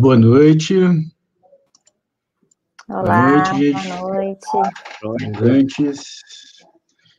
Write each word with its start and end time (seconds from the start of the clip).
Boa 0.00 0.16
noite. 0.16 0.74
Olá, 2.88 3.42
boa 3.42 4.12
noite. 4.12 4.48
Boa 5.02 5.16
noite. 5.18 5.42
Antes, 5.42 6.20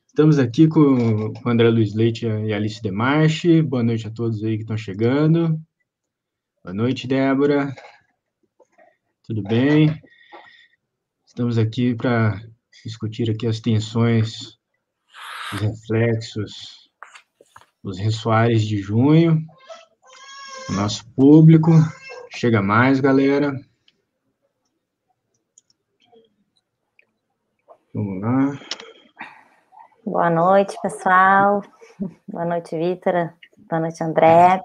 estamos 0.08 0.40
aqui 0.40 0.66
com 0.66 1.34
o 1.46 1.50
André 1.50 1.70
Luiz 1.70 1.94
Leite 1.94 2.26
e 2.26 2.54
Alice 2.54 2.82
Demarche. 2.82 3.62
Boa 3.62 3.84
noite 3.84 4.08
a 4.08 4.10
todos 4.10 4.42
aí 4.46 4.56
que 4.56 4.64
estão 4.64 4.78
chegando. 4.78 5.60
Boa 6.64 6.74
noite, 6.74 7.06
Débora. 7.06 7.76
Tudo 9.24 9.44
bem? 9.44 10.02
Estamos 11.26 11.58
aqui 11.58 11.94
para 11.94 12.42
discutir 12.86 13.30
aqui 13.30 13.46
as 13.46 13.60
tensões, 13.60 14.58
os 15.52 15.60
reflexos, 15.60 16.90
os 17.84 18.00
ressoares 18.00 18.62
de 18.64 18.78
junho. 18.78 19.38
O 20.70 20.72
nosso 20.72 21.06
público. 21.14 21.72
Chega 22.32 22.62
mais, 22.62 23.00
galera. 23.00 23.54
Vamos 27.94 28.22
lá. 28.22 28.60
Boa 30.06 30.30
noite, 30.30 30.76
pessoal. 30.82 31.62
Boa 32.28 32.46
noite, 32.46 32.78
Vitor. 32.78 33.34
Boa 33.70 33.82
noite, 33.82 34.04
André. 34.04 34.62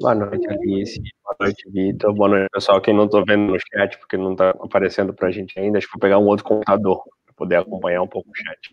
Boa 0.00 0.14
noite, 0.14 0.46
Alice. 0.48 1.00
Boa 1.22 1.36
noite, 1.40 1.70
Vitor. 1.70 2.14
Boa 2.14 2.28
noite, 2.28 2.50
pessoal. 2.52 2.80
Quem 2.80 2.94
não 2.94 3.06
estou 3.06 3.24
vendo 3.26 3.52
no 3.52 3.58
chat, 3.58 3.98
porque 3.98 4.16
não 4.16 4.32
está 4.32 4.50
aparecendo 4.50 5.12
para 5.12 5.28
a 5.28 5.30
gente 5.32 5.58
ainda, 5.58 5.78
acho 5.78 5.86
que 5.86 5.94
vou 5.94 6.00
pegar 6.00 6.18
um 6.18 6.26
outro 6.26 6.44
computador 6.44 7.02
para 7.24 7.34
poder 7.34 7.56
acompanhar 7.56 8.02
um 8.02 8.08
pouco 8.08 8.28
o 8.30 8.36
chat. 8.36 8.72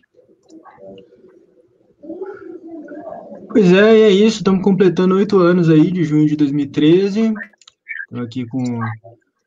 Pois 3.48 3.72
é, 3.72 4.00
é 4.00 4.10
isso. 4.10 4.38
Estamos 4.38 4.62
completando 4.62 5.16
oito 5.16 5.38
anos 5.38 5.68
aí, 5.68 5.90
de 5.90 6.04
junho 6.04 6.26
de 6.26 6.36
2013. 6.36 7.34
Aqui 8.14 8.46
com 8.46 8.62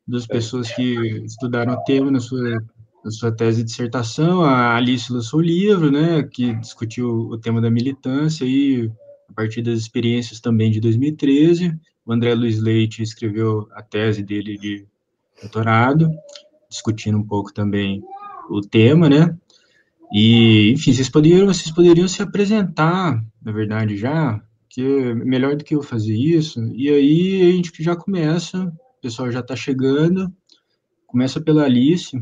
duas 0.06 0.26
pessoas 0.26 0.70
que 0.72 1.22
estudaram 1.24 1.74
o 1.74 1.84
tema 1.84 2.10
na 2.10 2.20
sua, 2.20 2.62
na 3.04 3.10
sua 3.10 3.30
tese 3.30 3.58
de 3.58 3.70
dissertação. 3.70 4.42
A 4.42 4.76
Alice 4.76 5.12
lançou 5.12 5.40
o 5.40 5.42
livro, 5.42 5.90
né, 5.90 6.22
que 6.22 6.54
discutiu 6.54 7.08
o 7.08 7.38
tema 7.38 7.60
da 7.60 7.70
militância 7.70 8.44
e 8.44 8.90
a 9.28 9.32
partir 9.32 9.62
das 9.62 9.78
experiências 9.78 10.40
também 10.40 10.70
de 10.70 10.80
2013. 10.80 11.78
O 12.04 12.12
André 12.12 12.34
Luiz 12.34 12.60
Leite 12.60 13.02
escreveu 13.02 13.68
a 13.72 13.82
tese 13.82 14.22
dele 14.22 14.56
de 14.58 14.86
doutorado, 15.40 16.10
discutindo 16.68 17.18
um 17.18 17.24
pouco 17.24 17.52
também 17.52 18.02
o 18.48 18.60
tema, 18.60 19.08
né? 19.08 19.36
E, 20.12 20.72
enfim, 20.72 20.92
vocês 20.92 21.08
poderiam, 21.08 21.46
vocês 21.46 21.70
poderiam 21.70 22.06
se 22.06 22.22
apresentar, 22.22 23.22
na 23.42 23.52
verdade, 23.52 23.96
já, 23.96 24.40
melhor 24.82 25.56
do 25.56 25.64
que 25.64 25.74
eu 25.74 25.82
fazer 25.82 26.14
isso. 26.14 26.60
E 26.74 26.88
aí 26.88 27.50
a 27.50 27.52
gente 27.52 27.82
já 27.82 27.96
começa, 27.96 28.64
o 28.64 29.00
pessoal 29.00 29.30
já 29.30 29.40
está 29.40 29.56
chegando, 29.56 30.32
começa 31.06 31.40
pela 31.40 31.64
Alice, 31.64 32.20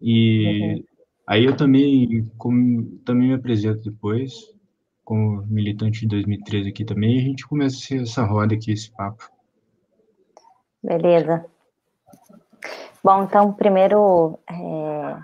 e 0.00 0.76
uhum. 0.76 0.84
aí 1.26 1.44
eu 1.44 1.56
também, 1.56 2.30
como, 2.38 2.98
também 3.04 3.28
me 3.28 3.34
apresento 3.34 3.82
depois, 3.82 4.32
como 5.04 5.42
militante 5.46 6.00
de 6.00 6.08
2013 6.08 6.68
aqui 6.68 6.84
também, 6.84 7.16
e 7.16 7.20
a 7.20 7.24
gente 7.24 7.46
começa 7.46 7.94
essa 7.94 8.24
roda 8.24 8.54
aqui, 8.54 8.72
esse 8.72 8.90
papo. 8.90 9.30
Beleza. 10.82 11.44
Bom, 13.02 13.24
então, 13.24 13.52
primeiro, 13.52 14.38
é... 14.50 15.16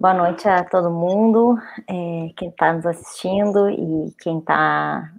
boa 0.00 0.14
noite 0.14 0.48
a 0.48 0.64
todo 0.64 0.90
mundo, 0.90 1.58
é, 1.86 2.30
quem 2.34 2.48
está 2.48 2.72
nos 2.72 2.86
assistindo 2.86 3.68
e 3.68 4.10
quem 4.18 4.40
tá, 4.40 5.12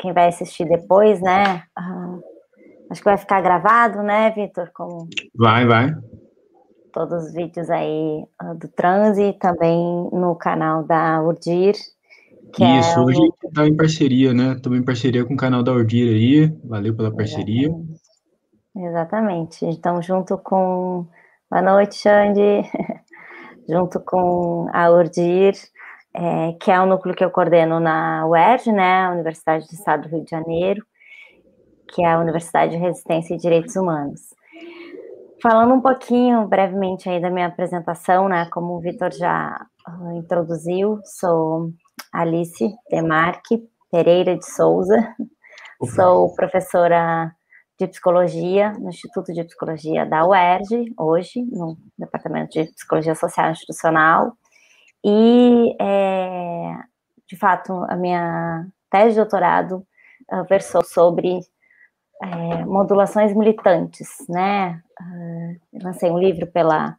quem 0.00 0.12
vai 0.12 0.26
assistir 0.26 0.66
depois, 0.68 1.22
né? 1.22 1.62
Ah, 1.76 2.18
acho 2.90 3.00
que 3.00 3.08
vai 3.08 3.16
ficar 3.16 3.40
gravado, 3.40 4.02
né, 4.02 4.32
Vitor? 4.32 4.68
Como... 4.74 5.08
Vai, 5.32 5.64
vai. 5.64 5.94
Todos 6.92 7.26
os 7.26 7.34
vídeos 7.34 7.70
aí 7.70 8.24
uh, 8.42 8.54
do 8.56 8.66
Transe, 8.66 9.32
também 9.34 9.78
no 10.12 10.34
canal 10.34 10.82
da 10.82 11.22
Urdir. 11.22 11.76
É 12.58 12.80
Isso, 12.80 12.98
é 12.98 13.02
hoje 13.02 13.20
o... 13.20 13.48
está 13.48 13.64
em 13.64 13.76
parceria, 13.76 14.34
né? 14.34 14.54
Estamos 14.54 14.78
em 14.80 14.84
parceria 14.84 15.24
com 15.24 15.34
o 15.34 15.36
canal 15.36 15.62
da 15.62 15.72
Urdir 15.72 16.08
aí, 16.08 16.52
valeu 16.64 16.96
pela 16.96 17.14
parceria. 17.14 17.68
Exatamente. 17.68 18.00
Exatamente. 18.74 19.64
Então, 19.66 20.02
junto 20.02 20.36
com. 20.38 21.06
Boa 21.48 21.62
noite, 21.62 21.94
Xande. 21.96 22.64
junto 23.68 24.00
com 24.00 24.68
a 24.72 24.90
Urdir, 24.90 25.54
é, 26.14 26.52
que 26.60 26.70
é 26.70 26.80
o 26.80 26.86
núcleo 26.86 27.14
que 27.14 27.24
eu 27.24 27.30
coordeno 27.30 27.78
na 27.78 28.26
UERJ, 28.26 28.72
né, 28.72 29.10
Universidade 29.10 29.66
do 29.66 29.72
Estado 29.72 30.02
do 30.02 30.08
Rio 30.08 30.24
de 30.24 30.30
Janeiro, 30.30 30.84
que 31.88 32.02
é 32.02 32.12
a 32.12 32.18
Universidade 32.18 32.72
de 32.72 32.78
Resistência 32.78 33.34
e 33.34 33.38
Direitos 33.38 33.76
Humanos. 33.76 34.20
Falando 35.42 35.74
um 35.74 35.80
pouquinho 35.80 36.48
brevemente 36.48 37.08
aí 37.08 37.20
da 37.20 37.30
minha 37.30 37.46
apresentação, 37.46 38.28
né, 38.28 38.48
como 38.50 38.74
o 38.74 38.80
Vitor 38.80 39.12
já 39.12 39.66
uh, 39.86 40.12
introduziu, 40.12 40.98
sou 41.04 41.70
Alice 42.12 42.74
Demarque 42.90 43.62
Pereira 43.92 44.36
de 44.36 44.46
Souza, 44.46 45.14
sou 45.94 46.34
professora 46.34 47.35
de 47.78 47.86
Psicologia, 47.86 48.72
no 48.72 48.88
Instituto 48.88 49.32
de 49.32 49.44
Psicologia 49.44 50.06
da 50.06 50.26
UERJ, 50.26 50.94
hoje, 50.98 51.42
no 51.42 51.76
Departamento 51.98 52.52
de 52.52 52.72
Psicologia 52.72 53.14
Social 53.14 53.50
Institucional. 53.50 54.32
E, 55.04 55.76
é, 55.80 56.74
de 57.28 57.36
fato, 57.36 57.72
a 57.88 57.96
minha 57.96 58.66
tese 58.90 59.10
de 59.10 59.16
doutorado 59.16 59.86
uh, 60.32 60.44
versou 60.48 60.82
sobre 60.84 61.40
é, 62.22 62.64
modulações 62.64 63.34
militantes, 63.34 64.08
né? 64.28 64.82
Uh, 65.00 65.84
lancei 65.84 66.10
um 66.10 66.18
livro 66.18 66.46
pela 66.46 66.96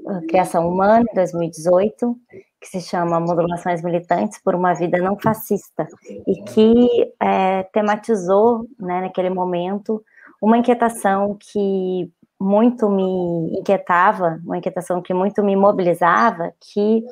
uh, 0.00 0.26
Criação 0.26 0.68
Humana, 0.68 1.04
em 1.10 1.14
2018, 1.14 2.16
que 2.60 2.66
se 2.68 2.80
chama 2.80 3.20
Modulações 3.20 3.82
Militantes 3.82 4.40
por 4.42 4.54
uma 4.54 4.72
Vida 4.72 4.96
Não 4.98 5.18
Fascista, 5.18 5.86
e 6.26 6.42
que 6.44 7.12
é, 7.20 7.64
tematizou, 7.64 8.66
né, 8.80 9.02
naquele 9.02 9.28
momento, 9.28 10.02
uma 10.44 10.58
inquietação 10.58 11.38
que 11.40 12.12
muito 12.38 12.90
me 12.90 13.58
inquietava, 13.58 14.38
uma 14.44 14.58
inquietação 14.58 15.00
que 15.00 15.14
muito 15.14 15.42
me 15.42 15.56
mobilizava, 15.56 16.52
que 16.60 17.02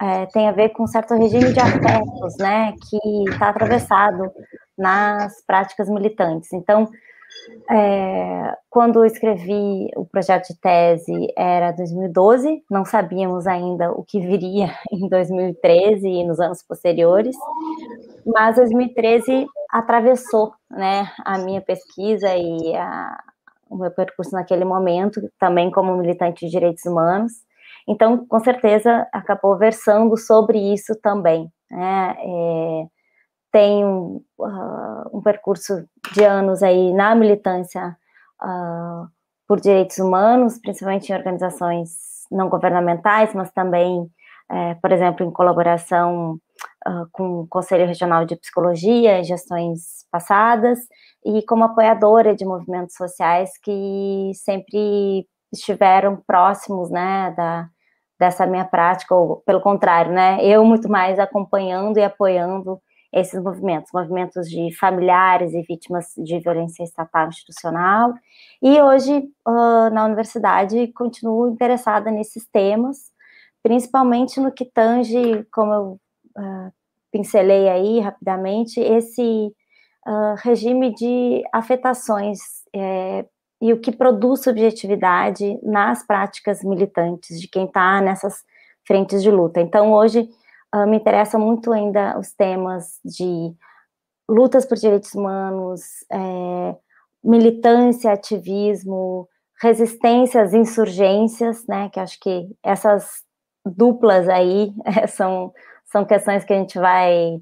é, 0.00 0.24
tem 0.26 0.48
a 0.48 0.52
ver 0.52 0.70
com 0.70 0.84
um 0.84 0.86
certo 0.86 1.14
regime 1.14 1.52
de 1.52 1.60
afetos, 1.60 2.36
né, 2.38 2.72
que 2.88 3.30
está 3.30 3.50
atravessado 3.50 4.32
nas 4.76 5.44
práticas 5.46 5.90
militantes. 5.90 6.50
Então, 6.54 6.88
é, 7.70 8.56
quando 8.70 9.00
eu 9.00 9.04
escrevi 9.04 9.90
o 9.94 10.06
projeto 10.06 10.48
de 10.48 10.58
tese 10.58 11.28
era 11.36 11.72
2012, 11.72 12.64
não 12.70 12.86
sabíamos 12.86 13.46
ainda 13.46 13.92
o 13.92 14.02
que 14.02 14.18
viria 14.18 14.74
em 14.90 15.08
2013 15.08 16.08
e 16.08 16.24
nos 16.24 16.40
anos 16.40 16.62
posteriores, 16.62 17.36
mas 18.26 18.56
2013 18.56 19.46
atravessou 19.70 20.52
né, 20.70 21.10
a 21.24 21.38
minha 21.38 21.60
pesquisa 21.60 22.34
e 22.36 22.74
a, 22.74 23.18
o 23.68 23.76
meu 23.76 23.90
percurso 23.90 24.32
naquele 24.32 24.64
momento, 24.64 25.20
também 25.38 25.70
como 25.70 25.96
militante 25.96 26.44
de 26.44 26.50
direitos 26.50 26.84
humanos. 26.84 27.32
Então, 27.88 28.26
com 28.26 28.38
certeza, 28.40 29.06
acabou 29.12 29.56
versando 29.56 30.16
sobre 30.16 30.58
isso 30.72 30.94
também. 31.00 31.50
Né? 31.70 32.16
É, 32.18 32.86
tenho 33.50 34.22
uh, 34.38 35.16
um 35.16 35.20
percurso 35.22 35.84
de 36.14 36.24
anos 36.24 36.62
aí 36.62 36.92
na 36.92 37.14
militância 37.14 37.96
uh, 38.42 39.06
por 39.46 39.60
direitos 39.60 39.98
humanos, 39.98 40.58
principalmente 40.58 41.10
em 41.10 41.14
organizações 41.14 42.12
não 42.30 42.48
governamentais, 42.48 43.34
mas 43.34 43.52
também, 43.52 44.10
é, 44.50 44.74
por 44.76 44.90
exemplo, 44.90 45.26
em 45.26 45.30
colaboração 45.30 46.38
uh, 46.86 47.06
com 47.12 47.40
o 47.40 47.46
Conselho 47.48 47.86
Regional 47.86 48.24
de 48.24 48.36
Psicologia 48.36 49.18
em 49.18 49.24
gestões 49.24 50.06
passadas, 50.10 50.78
e 51.24 51.42
como 51.46 51.64
apoiadora 51.64 52.34
de 52.34 52.44
movimentos 52.44 52.94
sociais 52.94 53.50
que 53.62 54.32
sempre 54.34 55.26
estiveram 55.52 56.16
próximos, 56.26 56.90
né, 56.90 57.32
da, 57.36 57.68
dessa 58.18 58.46
minha 58.46 58.64
prática, 58.64 59.14
ou 59.14 59.42
pelo 59.46 59.60
contrário, 59.60 60.12
né, 60.12 60.38
eu 60.44 60.64
muito 60.64 60.88
mais 60.88 61.18
acompanhando 61.18 61.98
e 61.98 62.02
apoiando 62.02 62.80
esses 63.12 63.40
movimentos, 63.42 63.90
movimentos 63.92 64.48
de 64.48 64.74
familiares 64.78 65.52
e 65.52 65.62
vítimas 65.62 66.06
de 66.16 66.38
violência 66.40 66.82
estatal 66.82 67.28
institucional. 67.28 68.14
E 68.62 68.80
hoje, 68.80 69.18
uh, 69.46 69.90
na 69.92 70.06
universidade, 70.06 70.90
continuo 70.94 71.50
interessada 71.50 72.10
nesses 72.10 72.46
temas, 72.48 73.12
principalmente 73.62 74.40
no 74.40 74.50
que 74.50 74.64
tange, 74.64 75.46
como 75.52 75.72
eu 75.74 76.00
uh, 76.36 76.72
pincelei 77.10 77.68
aí 77.68 78.00
rapidamente, 78.00 78.80
esse 78.80 79.52
uh, 80.06 80.34
regime 80.38 80.94
de 80.94 81.42
afetações 81.52 82.38
é, 82.74 83.24
e 83.60 83.72
o 83.72 83.80
que 83.80 83.92
produz 83.92 84.42
subjetividade 84.42 85.58
nas 85.62 86.04
práticas 86.06 86.64
militantes 86.64 87.40
de 87.40 87.46
quem 87.48 87.66
está 87.66 88.00
nessas 88.00 88.42
frentes 88.86 89.22
de 89.22 89.30
luta. 89.30 89.60
Então, 89.60 89.92
hoje, 89.92 90.28
uh, 90.74 90.86
me 90.86 90.96
interessam 90.96 91.40
muito 91.40 91.72
ainda 91.72 92.18
os 92.18 92.32
temas 92.32 92.98
de 93.04 93.54
lutas 94.28 94.64
por 94.64 94.76
direitos 94.76 95.14
humanos, 95.14 95.82
é, 96.10 96.76
militância, 97.22 98.12
ativismo, 98.12 99.28
resistência 99.60 100.42
às 100.42 100.52
insurgências, 100.54 101.66
né? 101.66 101.88
Que 101.90 102.00
acho 102.00 102.18
que 102.18 102.48
essas 102.62 103.22
duplas 103.64 104.28
aí 104.28 104.72
são, 105.08 105.52
são 105.92 106.04
questões 106.04 106.42
que 106.44 106.52
a 106.52 106.56
gente 106.56 106.78
vai 106.78 107.36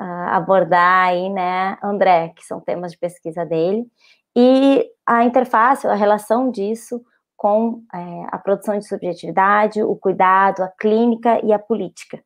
uh, 0.00 0.28
abordar 0.30 1.08
aí, 1.08 1.28
né, 1.28 1.78
André, 1.82 2.32
que 2.34 2.42
são 2.44 2.58
temas 2.58 2.92
de 2.92 2.98
pesquisa 2.98 3.44
dele, 3.44 3.86
e 4.34 4.90
a 5.06 5.22
interface, 5.22 5.86
a 5.86 5.94
relação 5.94 6.50
disso 6.50 7.04
com 7.36 7.82
é, 7.94 8.26
a 8.30 8.38
produção 8.38 8.78
de 8.78 8.86
subjetividade, 8.86 9.82
o 9.82 9.96
cuidado, 9.96 10.62
a 10.62 10.68
clínica 10.68 11.44
e 11.44 11.52
a 11.52 11.58
política. 11.58 12.22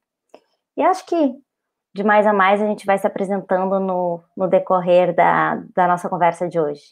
E 0.77 0.83
acho 0.83 1.07
que 1.07 1.35
de 1.95 2.03
mais 2.03 2.27
a 2.27 2.33
mais 2.33 2.61
a 2.61 2.67
gente 2.67 2.85
vai 2.85 2.99
se 2.99 3.07
apresentando 3.07 3.79
no, 3.79 4.21
no 4.37 4.49
decorrer 4.49 5.15
da, 5.15 5.63
da 5.75 5.87
nossa 5.87 6.09
conversa 6.09 6.49
de 6.49 6.59
hoje. 6.59 6.83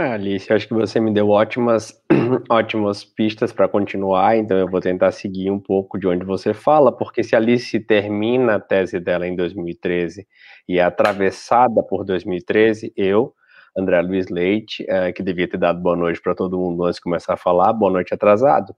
Ah, 0.00 0.12
Alice, 0.12 0.52
acho 0.52 0.68
que 0.68 0.74
você 0.74 1.00
me 1.00 1.12
deu 1.12 1.28
ótimas, 1.28 2.00
ótimas 2.48 3.04
pistas 3.04 3.52
para 3.52 3.68
continuar, 3.68 4.36
então 4.36 4.56
eu 4.56 4.70
vou 4.70 4.80
tentar 4.80 5.10
seguir 5.10 5.50
um 5.50 5.58
pouco 5.58 5.98
de 5.98 6.06
onde 6.06 6.24
você 6.24 6.54
fala, 6.54 6.96
porque 6.96 7.24
se 7.24 7.34
Alice 7.34 7.80
termina 7.80 8.54
a 8.54 8.60
tese 8.60 9.00
dela 9.00 9.26
em 9.26 9.34
2013 9.34 10.24
e 10.68 10.78
é 10.78 10.84
atravessada 10.84 11.82
por 11.82 12.04
2013, 12.04 12.92
eu, 12.96 13.34
André 13.76 14.00
Luiz 14.00 14.28
Leite, 14.28 14.84
uh, 14.84 15.12
que 15.12 15.20
devia 15.20 15.48
ter 15.48 15.58
dado 15.58 15.80
boa 15.80 15.96
noite 15.96 16.20
para 16.22 16.32
todo 16.32 16.56
mundo 16.56 16.84
antes 16.84 16.98
de 16.98 17.02
começar 17.02 17.34
a 17.34 17.36
falar, 17.36 17.72
boa 17.72 17.90
noite 17.90 18.14
atrasado, 18.14 18.70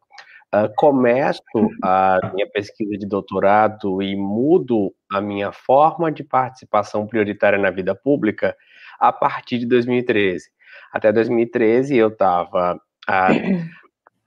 uh, 0.55 0.73
começo 0.75 1.43
a 1.85 2.19
minha 2.33 2.49
pesquisa 2.49 2.97
de 2.97 3.07
doutorado 3.07 4.01
e 4.01 4.17
mudo 4.17 4.91
a 5.13 5.21
minha 5.21 5.53
forma 5.53 6.11
de 6.11 6.25
participação 6.25 7.07
prioritária 7.07 7.59
na 7.59 7.71
vida 7.71 7.95
pública 7.95 8.57
a 8.99 9.13
partir 9.13 9.59
de 9.59 9.67
2013. 9.67 10.49
Até 10.93 11.13
2013 11.13 11.97
eu 11.97 12.09
estava 12.09 12.81
ah, 13.09 13.29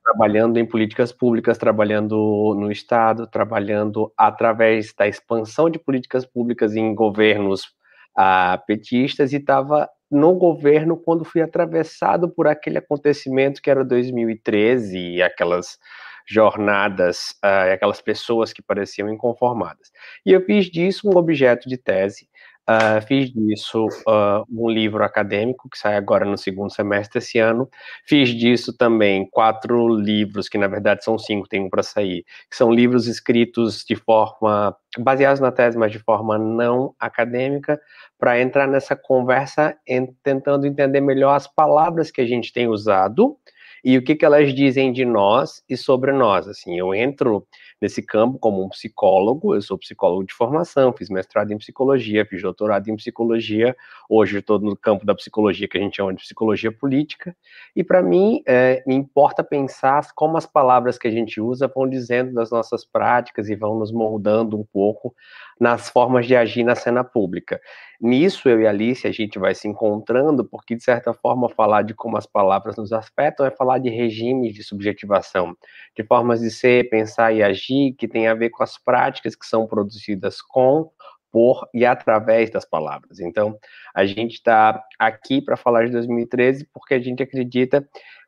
trabalhando 0.04 0.58
em 0.58 0.66
políticas 0.66 1.12
públicas, 1.12 1.58
trabalhando 1.58 2.56
no 2.58 2.72
Estado, 2.72 3.26
trabalhando 3.28 4.12
através 4.18 4.94
da 4.94 5.08
expansão 5.08 5.70
de 5.70 5.80
políticas 5.80 6.26
públicas 6.26 6.76
em 6.76 6.94
governos 6.94 7.74
ah, 8.16 8.62
petistas 8.68 9.34
e 9.34 9.38
estava 9.38 9.90
no 10.12 10.36
governo 10.36 10.96
quando 10.96 11.26
fui 11.26 11.42
atravessado 11.42 12.30
por 12.30 12.48
aquele 12.48 12.78
acontecimento 12.78 13.62
que 13.62 13.70
era 13.70 13.84
2013 13.84 14.98
e 14.98 15.22
aquelas 15.24 15.80
jornadas, 16.26 17.36
uh, 17.44 17.74
aquelas 17.74 18.02
pessoas 18.02 18.54
que 18.54 18.62
pareciam 18.62 19.10
inconformadas. 19.10 19.92
E 20.26 20.32
eu 20.32 20.42
fiz 20.46 20.66
disso 20.68 21.10
um 21.10 21.18
objeto 21.18 21.68
de 21.68 21.78
tese, 21.78 22.28
Uh, 22.64 23.06
fiz 23.06 23.30
disso 23.30 23.88
uh, 24.08 24.46
um 24.50 24.70
livro 24.70 25.04
acadêmico 25.04 25.70
que 25.70 25.78
sai 25.78 25.98
agora 25.98 26.24
no 26.24 26.38
segundo 26.38 26.72
semestre 26.72 27.18
esse 27.18 27.38
ano. 27.38 27.70
Fiz 28.08 28.30
disso 28.30 28.76
também 28.78 29.28
quatro 29.30 29.90
livros, 29.90 30.48
que 30.48 30.58
na 30.58 30.68
verdade 30.68 31.04
são 31.04 31.20
cinco, 31.20 31.46
tem 31.46 31.62
um 31.62 31.70
para 31.70 31.84
sair, 31.84 32.24
que 32.50 32.56
são 32.56 32.72
livros 32.72 33.06
escritos 33.06 33.84
de 33.84 33.98
forma 33.98 34.74
baseados 34.98 35.42
na 35.42 35.52
tese, 35.52 35.78
mas 35.78 35.92
de 35.92 36.00
forma 36.00 36.38
não 36.38 36.96
acadêmica, 36.98 37.82
para 38.18 38.40
entrar 38.40 38.66
nessa 38.66 38.96
conversa 38.96 39.76
em, 39.86 40.16
tentando 40.24 40.66
entender 40.66 41.02
melhor 41.02 41.36
as 41.36 41.48
palavras 41.48 42.12
que 42.12 42.22
a 42.22 42.26
gente 42.26 42.54
tem 42.54 42.70
usado 42.70 43.38
e 43.84 43.98
o 43.98 44.04
que, 44.04 44.16
que 44.16 44.24
elas 44.24 44.54
dizem 44.54 44.94
de 44.94 45.04
nós 45.04 45.62
e 45.68 45.76
sobre 45.76 46.14
nós. 46.14 46.48
Assim, 46.48 46.78
eu 46.78 46.94
entro 46.94 47.46
nesse 47.82 48.02
campo 48.02 48.40
como 48.40 48.64
um 48.64 48.70
psicólogo, 48.70 49.54
eu 49.54 49.62
sou 49.62 49.78
psicólogo 49.78 50.24
de 50.24 50.34
formação, 50.34 50.94
fiz 50.94 51.10
mestrado 51.10 51.52
em 51.52 51.58
psicologia, 51.58 52.26
fiz 52.26 52.42
doutorado 52.42 52.88
em 52.90 52.96
psicologia, 52.96 53.76
hoje 54.10 54.38
estou 54.38 54.58
no 54.58 54.76
campo 54.78 55.06
da 55.06 55.14
psicologia 55.14 55.68
que 55.68 55.78
a 55.78 55.82
gente 55.82 55.98
chama 55.98 56.14
de 56.14 56.24
psicologia 56.24 56.72
política, 56.72 57.36
e 57.76 57.84
para 57.84 58.02
mim 58.02 58.42
é, 58.48 58.82
me 58.88 58.96
importa 58.96 59.44
pensar 59.44 60.08
como 60.16 60.38
as 60.38 60.46
palavras 60.46 60.98
que 60.98 61.10
a 61.10 61.12
gente 61.12 61.42
usa 61.42 61.68
vão 61.68 61.90
dizendo 61.90 62.34
das 62.34 62.52
nossas 62.52 62.86
práticas 62.86 63.50
e 63.50 63.56
vão 63.56 63.78
nos 63.78 63.92
moldando 63.92 64.58
um 64.58 64.64
pouco 64.64 65.14
nas 65.60 65.90
formas 65.90 66.26
de 66.26 66.36
agir 66.36 66.64
na 66.64 66.76
cena 66.76 67.04
pública. 67.04 67.60
Nisso, 68.02 68.50
eu 68.50 68.62
e 68.62 68.68
a 68.68 68.70
Alice, 68.70 69.08
a 69.08 69.12
gente 69.12 69.40
vai 69.40 69.56
se 69.56 69.68
encontrando, 69.68 70.44
porque, 70.44 70.76
de 70.76 70.84
certa 70.84 71.14
forma, 71.14 71.48
falar 71.50 71.84
de 71.84 71.94
como 71.94 72.18
as 72.18 72.26
palavras 72.26 72.76
nos 72.76 72.92
afetam 72.92 73.46
é 73.46 73.52
falar 73.52 73.78
de 73.78 73.90
regimes 73.90 74.54
de 74.54 74.64
subjetivação, 74.64 75.56
de 75.96 76.04
formas 76.04 76.42
de 76.42 76.52
ser, 76.52 76.90
pensar 76.90 77.34
e 77.34 77.42
agir, 77.42 77.94
que 77.94 78.08
tem 78.08 78.28
a 78.28 78.34
ver 78.34 78.50
com 78.50 78.64
as 78.64 78.78
práticas 78.78 79.36
que 79.36 79.46
são 79.46 79.66
produzidas 79.66 80.42
com, 80.42 80.90
por 81.34 81.68
e 81.74 81.84
através 81.84 82.52
das 82.52 82.64
palavras. 82.64 83.20
Então, 83.20 83.58
a 83.96 84.06
gente 84.06 84.34
está 84.34 84.84
aqui 85.00 85.42
para 85.42 85.58
falar 85.58 85.86
de 85.86 85.92
2013 85.92 86.68
porque 86.72 86.94
a 86.94 87.00
gente 87.00 87.24
acredita 87.24 87.88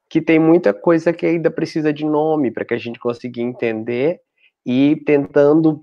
que 0.09 0.19
tem 0.19 0.39
muita 0.39 0.73
coisa 0.73 1.13
que 1.13 1.25
ainda 1.25 1.51
precisa 1.51 1.93
de 1.93 2.03
nome 2.03 2.49
para 2.49 2.65
que 2.65 2.73
a 2.73 2.77
gente 2.77 2.99
consiga 2.99 3.39
entender 3.41 4.19
e 4.65 4.95
tentando 5.05 5.81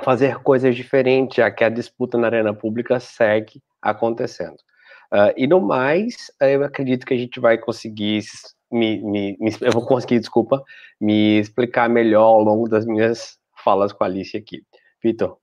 fazer 0.00 0.38
coisas 0.42 0.74
diferentes, 0.74 1.36
já 1.36 1.50
que 1.50 1.64
a 1.64 1.68
disputa 1.68 2.18
na 2.18 2.26
arena 2.26 2.54
pública 2.54 2.98
segue 2.98 3.62
acontecendo. 3.80 4.56
Uh, 5.12 5.34
e 5.36 5.46
no 5.46 5.60
mais, 5.60 6.30
eu 6.40 6.64
acredito 6.64 7.04
que 7.04 7.14
a 7.14 7.16
gente 7.16 7.40
vai 7.40 7.58
conseguir 7.58 8.22
me, 8.70 9.02
me, 9.02 9.36
me, 9.40 9.52
eu 9.60 9.72
vou 9.72 9.84
conseguir, 9.84 10.20
desculpa, 10.20 10.62
me 11.00 11.40
explicar 11.40 11.88
melhor 11.88 12.24
ao 12.24 12.42
longo 12.42 12.68
das 12.68 12.86
minhas 12.86 13.38
falas 13.64 13.92
com 13.92 14.04
a 14.04 14.06
Alice 14.06 14.36
aqui. 14.36 14.62
Vitor. 15.02 15.38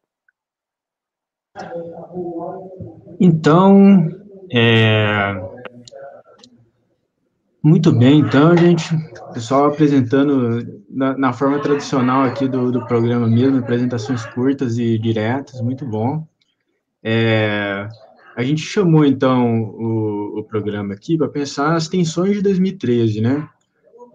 Então, 3.20 4.08
é, 4.54 5.34
muito 7.68 7.92
bem, 7.92 8.20
então, 8.20 8.56
gente, 8.56 8.86
pessoal 9.34 9.66
apresentando 9.66 10.82
na, 10.90 11.18
na 11.18 11.34
forma 11.34 11.60
tradicional 11.60 12.24
aqui 12.24 12.48
do, 12.48 12.72
do, 12.72 12.86
programa 12.86 13.28
mesmo, 13.28 13.58
apresentações 13.58 14.26
curtas 14.28 14.78
e 14.78 14.98
diretas, 14.98 15.60
muito 15.60 15.86
bom. 15.86 16.26
É, 17.04 17.90
a 18.38 18.44
gente 18.44 18.62
chamou, 18.62 19.06
então, 19.06 19.64
o, 19.64 20.40
o 20.40 20.44
programa 20.46 20.94
aqui 20.94 21.18
para 21.18 21.28
pensar 21.28 21.76
as 21.76 21.90
tensões 21.90 22.38
de 22.38 22.42
2013, 22.42 23.20
né? 23.20 23.50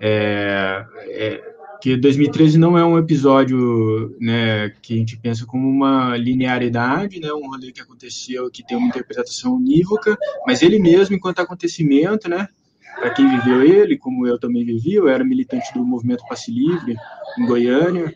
É, 0.01 0.87
é, 1.09 1.53
que 1.83 1.95
2013 1.95 2.59
não 2.59 2.79
é 2.79 2.85
um 2.85 2.97
episódio 2.97 4.17
né, 4.19 4.71
que 4.81 4.95
a 4.95 4.97
gente 4.97 5.19
pensa 5.19 5.45
como 5.45 5.69
uma 5.69 6.17
linearidade, 6.17 7.21
né, 7.21 7.33
um 7.33 7.51
rolê 7.51 7.71
que 7.71 7.81
aconteceu, 7.81 8.49
que 8.51 8.65
tem 8.65 8.79
uma 8.79 8.87
interpretação 8.87 9.57
unívoca, 9.57 10.17
mas 10.47 10.63
ele 10.63 10.79
mesmo, 10.79 11.17
enquanto 11.17 11.41
acontecimento, 11.41 12.29
né, 12.29 12.49
para 12.97 13.11
quem 13.11 13.29
viveu 13.29 13.63
ele, 13.63 13.99
como 13.99 14.27
eu 14.27 14.39
também 14.39 14.65
vivi, 14.65 14.95
eu 14.95 15.09
era 15.09 15.25
militante 15.25 15.73
do 15.75 15.85
movimento 15.85 16.25
Passe 16.29 16.51
Livre 16.51 16.97
em 17.39 17.47
Goiânia 17.47 18.15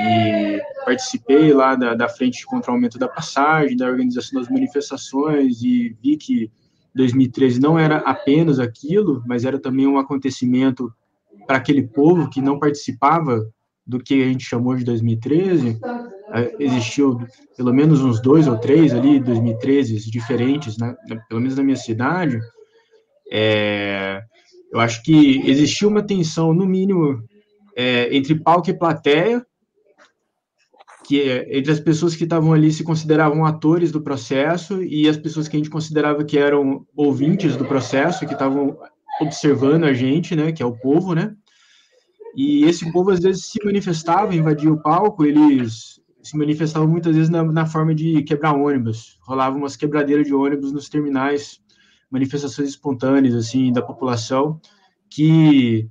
e 0.00 0.60
participei 0.84 1.52
lá 1.52 1.74
da, 1.74 1.94
da 1.94 2.08
frente 2.08 2.46
contra 2.46 2.70
o 2.70 2.74
aumento 2.74 2.98
da 2.98 3.08
passagem, 3.08 3.76
da 3.76 3.86
organização 3.86 4.40
das 4.40 4.50
manifestações 4.50 5.62
e 5.62 5.96
vi 6.02 6.16
que 6.16 6.50
2013 6.94 7.60
não 7.60 7.78
era 7.78 7.98
apenas 7.98 8.58
aquilo, 8.58 9.22
mas 9.26 9.44
era 9.44 9.58
também 9.58 9.86
um 9.86 9.98
acontecimento 9.98 10.92
para 11.46 11.56
aquele 11.56 11.86
povo 11.86 12.28
que 12.28 12.40
não 12.40 12.58
participava 12.58 13.48
do 13.86 13.98
que 13.98 14.22
a 14.22 14.26
gente 14.26 14.44
chamou 14.44 14.76
de 14.76 14.84
2013. 14.84 15.80
É, 16.30 16.54
existiu 16.58 17.18
pelo 17.56 17.72
menos 17.72 18.02
uns 18.02 18.20
dois 18.20 18.46
ou 18.46 18.58
três 18.58 18.92
ali, 18.92 19.18
2013, 19.18 20.10
diferentes, 20.10 20.76
né? 20.76 20.94
pelo 21.28 21.40
menos 21.40 21.56
na 21.56 21.62
minha 21.62 21.76
cidade, 21.76 22.38
é, 23.30 24.22
eu 24.72 24.80
acho 24.80 25.02
que 25.02 25.42
existiu 25.48 25.88
uma 25.88 26.02
tensão, 26.02 26.52
no 26.52 26.66
mínimo, 26.66 27.22
é, 27.76 28.14
entre 28.14 28.34
palco 28.34 28.70
e 28.70 28.78
plateia, 28.78 29.44
que 31.04 31.22
é, 31.22 31.56
entre 31.56 31.72
as 31.72 31.80
pessoas 31.80 32.14
que 32.14 32.24
estavam 32.24 32.52
ali 32.52 32.70
se 32.70 32.84
consideravam 32.84 33.46
atores 33.46 33.90
do 33.90 34.02
processo 34.02 34.82
e 34.82 35.08
as 35.08 35.16
pessoas 35.16 35.48
que 35.48 35.56
a 35.56 35.58
gente 35.58 35.70
considerava 35.70 36.22
que 36.24 36.38
eram 36.38 36.86
ouvintes 36.94 37.56
do 37.56 37.64
processo, 37.64 38.26
que 38.26 38.34
estavam 38.34 38.76
observando 39.20 39.84
a 39.84 39.92
gente, 39.92 40.36
né, 40.36 40.52
que 40.52 40.62
é 40.62 40.66
o 40.66 40.76
povo, 40.76 41.14
né? 41.14 41.34
E 42.36 42.64
esse 42.64 42.92
povo 42.92 43.10
às 43.10 43.20
vezes 43.20 43.46
se 43.46 43.58
manifestava, 43.64 44.34
invadia 44.34 44.70
o 44.70 44.80
palco, 44.80 45.24
eles 45.24 45.98
se 46.22 46.36
manifestavam 46.36 46.86
muitas 46.86 47.16
vezes 47.16 47.30
na, 47.30 47.42
na 47.42 47.64
forma 47.64 47.94
de 47.94 48.22
quebrar 48.22 48.52
ônibus, 48.52 49.18
rolavam 49.22 49.60
umas 49.60 49.76
quebradeiras 49.76 50.26
de 50.26 50.34
ônibus 50.34 50.72
nos 50.72 50.88
terminais 50.88 51.58
manifestações 52.10 52.68
espontâneas 52.68 53.34
assim 53.34 53.72
da 53.72 53.82
população 53.82 54.60
que 55.10 55.88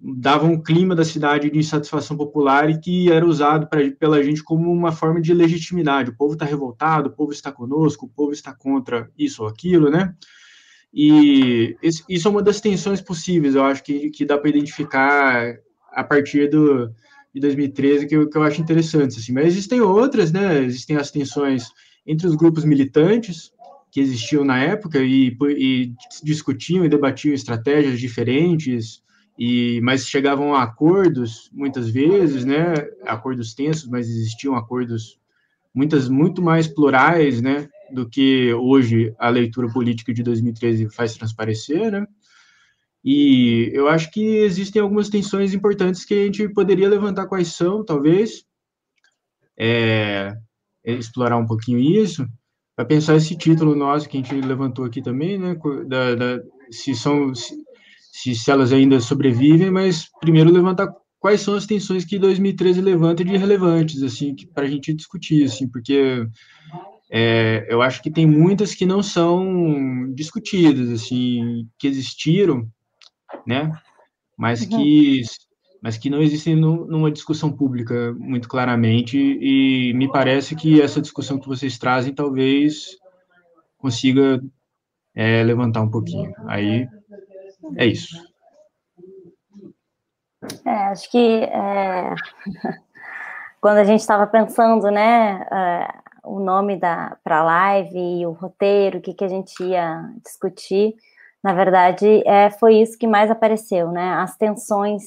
davam 0.00 0.52
um 0.52 0.62
clima 0.62 0.94
da 0.94 1.04
cidade 1.04 1.50
de 1.50 1.58
insatisfação 1.58 2.16
popular 2.16 2.70
e 2.70 2.78
que 2.78 3.10
era 3.10 3.26
usado 3.26 3.66
pra, 3.68 3.90
pela 3.90 4.22
gente 4.22 4.42
como 4.42 4.70
uma 4.70 4.92
forma 4.92 5.20
de 5.20 5.34
legitimidade. 5.34 6.10
O 6.10 6.16
povo 6.16 6.34
está 6.34 6.44
revoltado, 6.44 7.08
o 7.08 7.12
povo 7.12 7.32
está 7.32 7.50
conosco, 7.50 8.06
o 8.06 8.08
povo 8.08 8.32
está 8.32 8.54
contra 8.54 9.10
isso 9.18 9.42
ou 9.42 9.48
aquilo, 9.48 9.90
né? 9.90 10.14
E 10.92 11.76
esse, 11.82 12.04
isso 12.08 12.28
é 12.28 12.30
uma 12.30 12.42
das 12.42 12.60
tensões 12.60 13.00
possíveis, 13.00 13.54
eu 13.54 13.64
acho 13.64 13.82
que, 13.82 14.10
que 14.10 14.24
dá 14.24 14.38
para 14.38 14.48
identificar 14.50 15.56
a 15.92 16.04
partir 16.04 16.48
do, 16.48 16.90
de 17.34 17.40
2013, 17.40 18.06
que 18.06 18.16
eu, 18.16 18.28
que 18.28 18.38
eu 18.38 18.42
acho 18.42 18.60
interessante. 18.60 19.18
Assim. 19.18 19.32
Mas 19.32 19.46
existem 19.48 19.80
outras, 19.80 20.32
né? 20.32 20.62
Existem 20.62 20.96
as 20.96 21.10
tensões 21.10 21.68
entre 22.06 22.26
os 22.26 22.34
grupos 22.34 22.64
militantes, 22.64 23.52
que 23.90 24.00
existiam 24.00 24.44
na 24.44 24.58
época 24.58 24.98
e, 25.00 25.36
e 25.56 25.92
discutiam 26.22 26.84
e 26.84 26.88
debatiam 26.88 27.34
estratégias 27.34 27.98
diferentes, 27.98 29.02
e 29.38 29.80
mas 29.82 30.06
chegavam 30.06 30.54
a 30.54 30.62
acordos 30.62 31.48
muitas 31.52 31.88
vezes, 31.88 32.44
né? 32.44 32.74
Acordos 33.06 33.54
tensos, 33.54 33.88
mas 33.88 34.08
existiam 34.08 34.56
acordos 34.56 35.18
muitas 35.74 36.08
muito 36.08 36.42
mais 36.42 36.66
plurais, 36.66 37.40
né? 37.40 37.68
Do 37.92 38.08
que 38.08 38.52
hoje 38.52 39.14
a 39.18 39.28
leitura 39.28 39.68
política 39.68 40.12
de 40.12 40.22
2013 40.22 40.90
faz 40.90 41.14
transparecer, 41.14 41.92
né? 41.92 42.06
E 43.04 43.70
eu 43.72 43.88
acho 43.88 44.10
que 44.10 44.20
existem 44.20 44.82
algumas 44.82 45.08
tensões 45.08 45.54
importantes 45.54 46.04
que 46.04 46.14
a 46.14 46.24
gente 46.24 46.48
poderia 46.48 46.88
levantar 46.88 47.26
quais 47.26 47.54
são, 47.54 47.84
talvez, 47.84 48.44
é, 49.56 50.36
explorar 50.84 51.36
um 51.36 51.46
pouquinho 51.46 51.78
isso, 51.78 52.26
para 52.78 52.84
pensar 52.84 53.16
esse 53.16 53.36
título 53.36 53.74
nosso 53.74 54.08
que 54.08 54.16
a 54.16 54.20
gente 54.20 54.32
levantou 54.36 54.84
aqui 54.84 55.02
também, 55.02 55.36
né? 55.36 55.56
Da, 55.88 56.14
da 56.14 56.40
se 56.70 56.94
são 56.94 57.34
se, 57.34 57.56
se, 58.36 58.48
elas 58.48 58.72
ainda 58.72 59.00
sobrevivem, 59.00 59.68
mas 59.68 60.08
primeiro 60.20 60.52
levantar 60.52 60.86
quais 61.18 61.40
são 61.40 61.54
as 61.54 61.66
tensões 61.66 62.04
que 62.04 62.20
2013 62.20 62.80
levanta 62.80 63.24
de 63.24 63.36
relevantes, 63.36 64.00
assim, 64.04 64.32
para 64.54 64.64
a 64.64 64.68
gente 64.68 64.94
discutir, 64.94 65.42
assim, 65.42 65.68
porque 65.68 66.24
é, 67.10 67.66
eu 67.68 67.82
acho 67.82 68.00
que 68.00 68.12
tem 68.12 68.24
muitas 68.24 68.76
que 68.76 68.86
não 68.86 69.02
são 69.02 70.12
discutidas, 70.14 70.88
assim, 70.90 71.66
que 71.80 71.88
existiram, 71.88 72.64
né? 73.44 73.72
Mas 74.38 74.62
uhum. 74.62 74.68
Mas 75.80 75.96
que 75.96 76.10
não 76.10 76.20
existem 76.20 76.56
no, 76.56 76.86
numa 76.86 77.10
discussão 77.10 77.52
pública 77.52 78.12
muito 78.18 78.48
claramente 78.48 79.18
e 79.18 79.92
me 79.94 80.10
parece 80.10 80.56
que 80.56 80.80
essa 80.82 81.00
discussão 81.00 81.38
que 81.38 81.48
vocês 81.48 81.78
trazem 81.78 82.14
talvez 82.14 82.96
consiga 83.78 84.42
é, 85.14 85.42
levantar 85.42 85.82
um 85.82 85.90
pouquinho. 85.90 86.32
Aí 86.46 86.88
é 87.76 87.86
isso. 87.86 88.16
É, 90.64 90.70
acho 90.70 91.10
que 91.10 91.42
é, 91.44 92.14
quando 93.60 93.78
a 93.78 93.84
gente 93.84 94.00
estava 94.00 94.26
pensando, 94.26 94.90
né, 94.90 95.46
é, 95.50 95.88
o 96.24 96.40
nome 96.40 96.76
da 96.76 97.16
para 97.22 97.38
a 97.38 97.44
live 97.44 98.20
e 98.20 98.26
o 98.26 98.32
roteiro, 98.32 98.98
o 98.98 99.00
que, 99.00 99.14
que 99.14 99.24
a 99.24 99.28
gente 99.28 99.62
ia 99.62 100.12
discutir, 100.24 100.94
na 101.42 101.52
verdade, 101.52 102.22
é, 102.26 102.50
foi 102.50 102.76
isso 102.76 102.98
que 102.98 103.06
mais 103.06 103.30
apareceu, 103.30 103.90
né? 103.92 104.14
As 104.14 104.36
tensões 104.36 105.02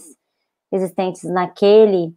existentes 0.72 1.24
naquele 1.24 2.16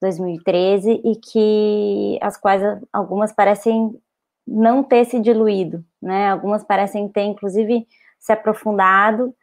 2013 0.00 1.00
e 1.04 1.16
que 1.16 2.18
as 2.20 2.36
quais 2.36 2.62
algumas 2.92 3.32
parecem 3.32 3.98
não 4.46 4.82
ter 4.82 5.06
se 5.06 5.20
diluído, 5.20 5.84
né? 6.02 6.30
Algumas 6.30 6.62
parecem 6.64 7.08
ter, 7.08 7.22
inclusive, 7.22 7.86
se 8.18 8.32
aprofundado 8.32 9.34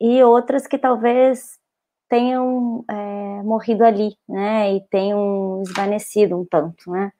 e 0.00 0.22
outras 0.22 0.66
que 0.66 0.78
talvez 0.78 1.58
tenham 2.08 2.84
é, 2.90 3.42
morrido 3.42 3.84
ali, 3.84 4.16
né? 4.28 4.74
E 4.74 4.80
tenham 4.90 5.62
esvanecido 5.62 6.38
um 6.38 6.44
tanto, 6.44 6.90
né? 6.90 7.12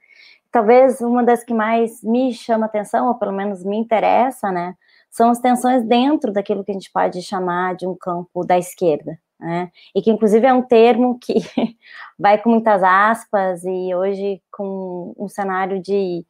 Talvez 0.52 1.00
uma 1.00 1.23
das 1.25 1.45
que 1.45 1.54
mais 1.54 2.02
me 2.02 2.33
chama 2.35 2.66
atenção, 2.66 3.09
ou 3.09 3.14
pelo 3.14 3.33
menos 3.33 3.64
me 3.64 3.76
interessa, 3.76 4.50
né? 4.52 4.75
são 5.11 5.30
as 5.30 5.40
tensões 5.40 5.85
dentro 5.85 6.33
daquilo 6.33 6.64
que 6.64 6.71
a 6.71 6.75
gente 6.75 6.90
pode 6.92 7.21
chamar 7.23 7.75
de 7.75 7.87
um 7.87 7.97
campo 7.97 8.45
da 8.45 8.57
esquerda, 8.57 9.19
né? 9.41 9.71
E 9.95 10.03
que 10.03 10.11
inclusive 10.11 10.47
é 10.47 10.53
um 10.53 10.63
termo 10.63 11.19
que 11.19 11.35
vai 12.19 12.39
com 12.39 12.51
muitas 12.51 12.83
aspas 12.83 13.65
e 13.65 13.95
hoje 13.95 14.43
com 14.53 15.15
um 15.19 15.29
cenário 15.29 15.81
de 15.81 16.25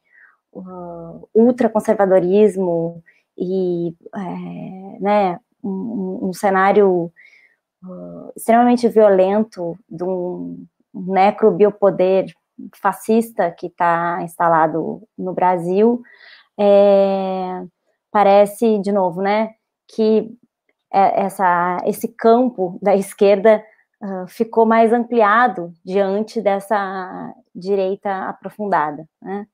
uh, 0.53 1.27
ultraconservadorismo 1.33 3.03
e 3.37 3.93
é, 4.15 4.99
né, 4.99 5.39
um, 5.63 6.29
um 6.29 6.33
cenário 6.33 7.11
uh, 7.83 8.31
extremamente 8.35 8.87
violento 8.87 9.77
de 9.89 10.03
um 10.03 10.65
necrobiopoder 10.93 12.25
fascista 12.75 13.51
que 13.51 13.67
está 13.67 14.19
instalado 14.21 15.01
no 15.17 15.33
Brasil. 15.33 16.01
É, 16.59 17.63
parece, 18.11 18.77
de 18.79 18.91
novo, 18.91 19.21
né, 19.21 19.51
que 19.87 20.29
essa, 20.91 21.77
esse 21.85 22.07
campo 22.07 22.77
da 22.81 22.95
esquerda 22.95 23.63
uh, 24.01 24.27
ficou 24.27 24.65
mais 24.65 24.91
ampliado 24.91 25.71
diante 25.85 26.41
dessa 26.41 27.33
direita 27.55 28.29
aprofundada, 28.29 29.07
né? 29.21 29.45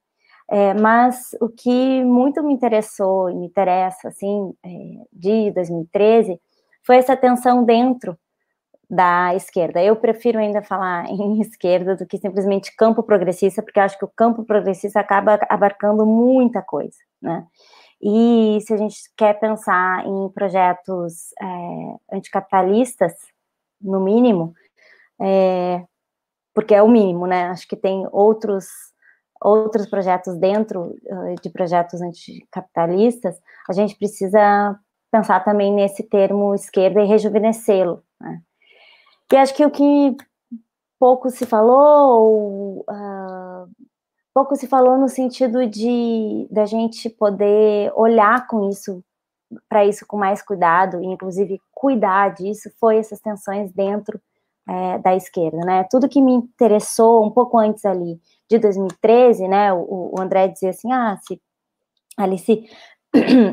É, 0.50 0.74
mas 0.74 1.32
o 1.42 1.50
que 1.50 2.04
muito 2.06 2.42
me 2.42 2.54
interessou 2.54 3.30
e 3.30 3.36
me 3.36 3.48
interessa, 3.48 4.08
assim, 4.08 4.54
é, 4.66 4.70
de 5.12 5.52
2013, 5.52 6.40
foi 6.86 6.98
essa 6.98 7.18
tensão 7.18 7.66
dentro 7.66 8.18
da 8.90 9.36
esquerda. 9.36 9.84
Eu 9.84 9.98
prefiro 9.98 10.40
ainda 10.40 10.64
falar 10.64 11.06
em 11.12 11.42
esquerda 11.42 11.96
do 11.96 12.06
que 12.06 12.18
simplesmente 12.18 12.76
campo 12.76 13.04
progressista, 13.04 13.62
porque 13.62 13.80
acho 13.80 13.98
que 14.00 14.06
o 14.06 14.12
campo 14.16 14.46
progressista 14.46 15.00
acaba 15.00 15.38
abarcando 15.50 16.06
muita 16.06 16.62
coisa, 16.62 16.98
né? 17.22 17.46
E 18.02 18.60
se 18.62 18.74
a 18.74 18.78
gente 18.78 18.98
quer 19.16 19.40
pensar 19.40 20.06
em 20.06 20.30
projetos 20.30 21.32
é, 21.42 22.16
anticapitalistas, 22.16 23.14
no 23.82 24.00
mínimo, 24.00 24.54
é, 25.22 25.84
porque 26.54 26.74
é 26.74 26.82
o 26.82 26.88
mínimo, 26.88 27.28
né? 27.28 27.50
Acho 27.50 27.68
que 27.68 27.76
tem 27.76 28.08
outros 28.12 28.68
outros 29.42 29.88
projetos 29.88 30.36
dentro 30.38 30.96
uh, 31.06 31.36
de 31.42 31.50
projetos 31.50 32.02
anticapitalistas, 32.02 33.40
a 33.70 33.74
gente 33.74 33.96
precisa 33.96 34.76
pensar 35.12 35.44
também 35.44 35.74
nesse 35.74 36.04
termo 36.04 36.54
esquerda 36.56 37.02
e 37.02 37.08
rejuvenescê-lo. 37.08 38.04
Né? 38.20 38.42
E 39.32 39.38
acho 39.38 39.54
que 39.54 39.66
o 39.66 39.72
que 39.72 40.18
pouco 41.00 41.30
se 41.30 41.46
falou, 41.46 42.80
uh, 42.80 43.17
pouco 44.38 44.56
se 44.56 44.68
falou 44.68 45.00
no 45.00 45.10
sentido 45.10 45.66
de 45.66 46.48
da 46.52 46.64
gente 46.64 47.10
poder 47.10 47.92
olhar 47.96 48.46
com 48.46 48.70
isso 48.70 49.04
para 49.68 49.84
isso 49.84 50.06
com 50.06 50.16
mais 50.16 50.44
cuidado 50.44 51.02
e 51.02 51.08
inclusive 51.08 51.60
cuidar 51.74 52.36
disso 52.36 52.70
foi 52.80 52.98
essas 52.98 53.20
tensões 53.20 53.72
dentro 53.72 54.22
é, 54.70 55.00
da 55.00 55.16
esquerda, 55.16 55.58
né? 55.66 55.88
Tudo 55.90 56.08
que 56.08 56.22
me 56.22 56.34
interessou 56.34 57.26
um 57.26 57.32
pouco 57.32 57.58
antes 57.58 57.84
ali 57.84 58.22
de 58.48 58.60
2013, 58.60 59.48
né? 59.48 59.74
O, 59.74 60.14
o 60.16 60.22
André 60.22 60.50
dizia 60.50 60.70
assim, 60.70 60.92
ah, 60.92 61.18
se 61.26 61.42
Alice 62.16 62.64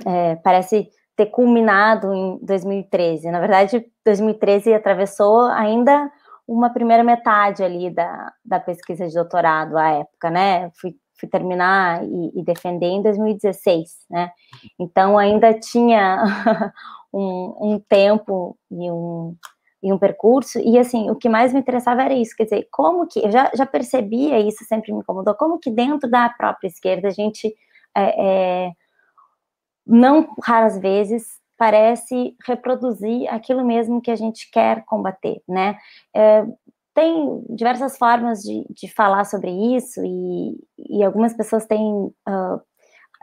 é, 0.06 0.36
parece 0.44 0.90
ter 1.16 1.26
culminado 1.26 2.12
em 2.12 2.38
2013. 2.42 3.30
Na 3.30 3.40
verdade, 3.40 3.86
2013 4.04 4.74
atravessou 4.74 5.46
ainda 5.46 6.12
uma 6.46 6.70
primeira 6.70 7.02
metade 7.02 7.62
ali 7.62 7.90
da, 7.90 8.32
da 8.44 8.60
pesquisa 8.60 9.06
de 9.08 9.14
doutorado 9.14 9.76
à 9.76 9.90
época, 9.90 10.30
né? 10.30 10.70
Fui, 10.80 10.94
fui 11.18 11.28
terminar 11.28 12.04
e, 12.04 12.40
e 12.40 12.44
defender 12.44 12.86
em 12.86 13.02
2016, 13.02 13.90
né? 14.10 14.30
Então 14.78 15.18
ainda 15.18 15.54
tinha 15.54 16.22
um, 17.12 17.56
um 17.60 17.80
tempo 17.88 18.58
e 18.70 18.90
um, 18.90 19.36
e 19.82 19.92
um 19.92 19.98
percurso, 19.98 20.58
e 20.60 20.78
assim, 20.78 21.10
o 21.10 21.14
que 21.14 21.28
mais 21.28 21.52
me 21.52 21.60
interessava 21.60 22.02
era 22.02 22.14
isso, 22.14 22.34
quer 22.34 22.44
dizer, 22.44 22.66
como 22.70 23.06
que, 23.06 23.18
eu 23.18 23.30
já, 23.30 23.50
já 23.54 23.66
percebia 23.66 24.40
isso, 24.40 24.64
sempre 24.64 24.90
me 24.90 25.00
incomodou, 25.00 25.34
como 25.34 25.58
que 25.58 25.70
dentro 25.70 26.10
da 26.10 26.26
própria 26.30 26.68
esquerda 26.68 27.08
a 27.08 27.10
gente, 27.10 27.54
é, 27.94 28.66
é, 28.66 28.72
não 29.86 30.34
raras 30.42 30.78
vezes, 30.78 31.38
parece 31.56 32.36
reproduzir 32.46 33.28
aquilo 33.32 33.64
mesmo 33.64 34.00
que 34.00 34.10
a 34.10 34.16
gente 34.16 34.50
quer 34.50 34.84
combater, 34.84 35.40
né? 35.48 35.76
É, 36.14 36.44
tem 36.94 37.44
diversas 37.50 37.98
formas 37.98 38.40
de, 38.40 38.64
de 38.70 38.88
falar 38.92 39.24
sobre 39.24 39.50
isso 39.76 40.00
e, 40.04 40.56
e 40.78 41.02
algumas 41.02 41.34
pessoas 41.34 41.66
têm, 41.66 41.82
uh, 41.82 42.60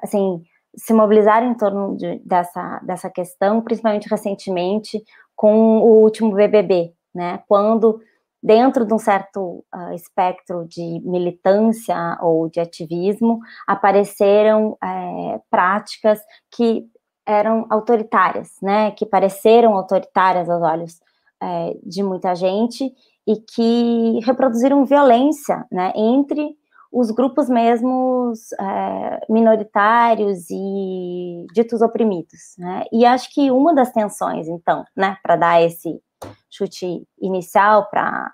assim, 0.03 0.43
se 0.75 0.93
mobilizar 0.93 1.43
em 1.43 1.53
torno 1.53 1.95
de, 1.95 2.19
dessa, 2.19 2.79
dessa 2.83 3.09
questão, 3.09 3.61
principalmente 3.61 4.09
recentemente 4.09 5.01
com 5.35 5.79
o 5.79 6.01
último 6.01 6.33
BBB, 6.33 6.93
né? 7.15 7.41
Quando 7.47 7.99
dentro 8.43 8.85
de 8.85 8.93
um 8.93 8.97
certo 8.97 9.63
uh, 9.73 9.93
espectro 9.93 10.67
de 10.67 11.01
militância 11.05 12.17
ou 12.21 12.49
de 12.49 12.59
ativismo 12.59 13.39
apareceram 13.67 14.77
é, 14.83 15.39
práticas 15.49 16.19
que 16.49 16.85
eram 17.25 17.65
autoritárias, 17.69 18.51
né, 18.61 18.91
que 18.91 19.05
pareceram 19.05 19.73
autoritárias 19.73 20.49
aos 20.49 20.61
olhos 20.61 20.99
é, 21.41 21.75
de 21.83 22.03
muita 22.03 22.35
gente 22.35 22.91
e 23.27 23.35
que 23.35 24.19
reproduziram 24.23 24.85
violência, 24.85 25.65
né, 25.71 25.93
entre 25.95 26.55
os 26.91 27.09
grupos 27.09 27.47
mesmos 27.47 28.51
é, 28.53 29.19
minoritários 29.29 30.49
e 30.49 31.45
ditos 31.53 31.81
oprimidos, 31.81 32.55
né, 32.57 32.83
e 32.91 33.05
acho 33.05 33.33
que 33.33 33.51
uma 33.51 33.73
das 33.73 33.91
tensões, 33.91 34.47
então, 34.47 34.83
né, 34.95 35.17
para 35.23 35.35
dar 35.35 35.61
esse 35.61 36.01
chute 36.49 37.03
inicial 37.19 37.89
para 37.89 38.31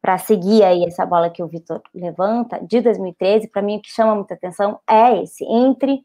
para 0.00 0.18
seguir 0.18 0.62
aí 0.62 0.84
essa 0.84 1.04
bola 1.04 1.28
que 1.28 1.42
o 1.42 1.48
Vitor 1.48 1.82
levanta 1.92 2.64
de 2.64 2.80
2013, 2.80 3.48
para 3.48 3.60
mim 3.60 3.78
o 3.78 3.82
que 3.82 3.90
chama 3.90 4.14
muita 4.14 4.34
atenção 4.34 4.78
é 4.88 5.20
esse 5.20 5.44
entre 5.44 6.00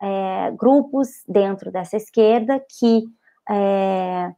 é, 0.00 0.50
grupos 0.52 1.08
dentro 1.28 1.70
dessa 1.70 1.96
esquerda 1.96 2.62
que, 2.78 3.04
é, 3.48 4.32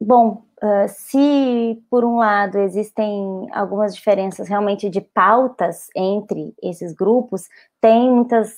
bom, 0.00 0.44
uh, 0.62 0.88
se 0.88 1.82
por 1.90 2.04
um 2.04 2.16
lado 2.16 2.58
existem 2.58 3.48
algumas 3.52 3.94
diferenças 3.94 4.48
realmente 4.48 4.88
de 4.88 5.00
pautas 5.00 5.88
entre 5.94 6.54
esses 6.62 6.92
grupos, 6.92 7.48
tem 7.80 8.10
muitas, 8.10 8.52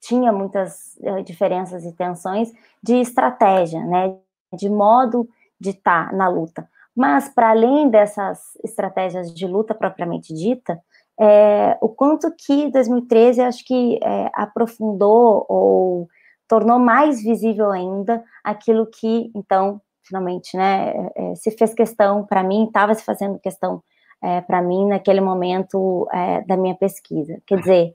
tinha 0.00 0.32
muitas 0.32 0.96
uh, 1.00 1.22
diferenças 1.22 1.84
e 1.84 1.92
tensões 1.92 2.52
de 2.82 2.96
estratégia, 2.96 3.84
né, 3.84 4.16
de 4.52 4.68
modo 4.68 5.28
de 5.58 5.70
estar 5.70 6.10
tá 6.10 6.16
na 6.16 6.28
luta. 6.28 6.68
Mas, 6.94 7.28
para 7.28 7.50
além 7.50 7.90
dessas 7.90 8.56
estratégias 8.62 9.34
de 9.34 9.46
luta 9.46 9.74
propriamente 9.74 10.32
dita, 10.32 10.80
é, 11.20 11.76
o 11.80 11.88
quanto 11.88 12.32
que 12.36 12.70
2013 12.70 13.40
acho 13.42 13.64
que 13.64 13.98
é, 14.02 14.30
aprofundou 14.34 15.46
ou 15.48 16.08
tornou 16.48 16.78
mais 16.78 17.22
visível 17.22 17.70
ainda 17.70 18.22
aquilo 18.42 18.86
que, 18.86 19.30
então, 19.34 19.80
finalmente, 20.02 20.56
né, 20.56 20.92
é, 21.16 21.32
é 21.32 21.34
se 21.34 21.50
fez 21.50 21.72
questão 21.72 22.24
para 22.24 22.42
mim, 22.42 22.66
estava 22.66 22.94
se 22.94 23.04
fazendo 23.04 23.38
questão 23.38 23.82
é, 24.22 24.40
para 24.40 24.60
mim 24.62 24.88
naquele 24.88 25.20
momento 25.20 26.08
é, 26.12 26.42
da 26.42 26.56
minha 26.56 26.74
pesquisa. 26.74 27.40
Quer 27.46 27.58
dizer, 27.58 27.94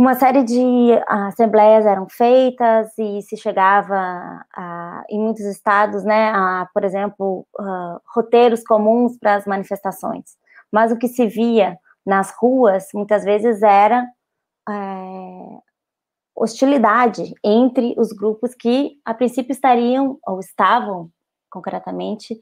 uma 0.00 0.14
série 0.14 0.42
de 0.42 0.92
assembleias 1.06 1.84
eram 1.84 2.08
feitas 2.08 2.88
e 2.98 3.20
se 3.20 3.36
chegava 3.36 4.42
a, 4.56 5.04
em 5.10 5.20
muitos 5.20 5.44
estados, 5.44 6.04
né, 6.04 6.30
a, 6.30 6.66
por 6.72 6.84
exemplo, 6.84 7.46
uh, 7.58 8.00
roteiros 8.14 8.64
comuns 8.64 9.18
para 9.18 9.34
as 9.34 9.44
manifestações. 9.44 10.38
Mas 10.72 10.90
o 10.90 10.96
que 10.96 11.06
se 11.06 11.26
via 11.26 11.76
nas 12.04 12.32
ruas, 12.40 12.88
muitas 12.94 13.24
vezes 13.24 13.62
era 13.62 14.06
é, 14.68 15.58
hostilidade 16.34 17.34
entre 17.44 17.94
os 17.98 18.12
grupos 18.12 18.54
que, 18.54 18.92
a 19.04 19.12
princípio, 19.12 19.52
estariam, 19.52 20.18
ou 20.26 20.40
estavam, 20.40 21.10
concretamente, 21.50 22.38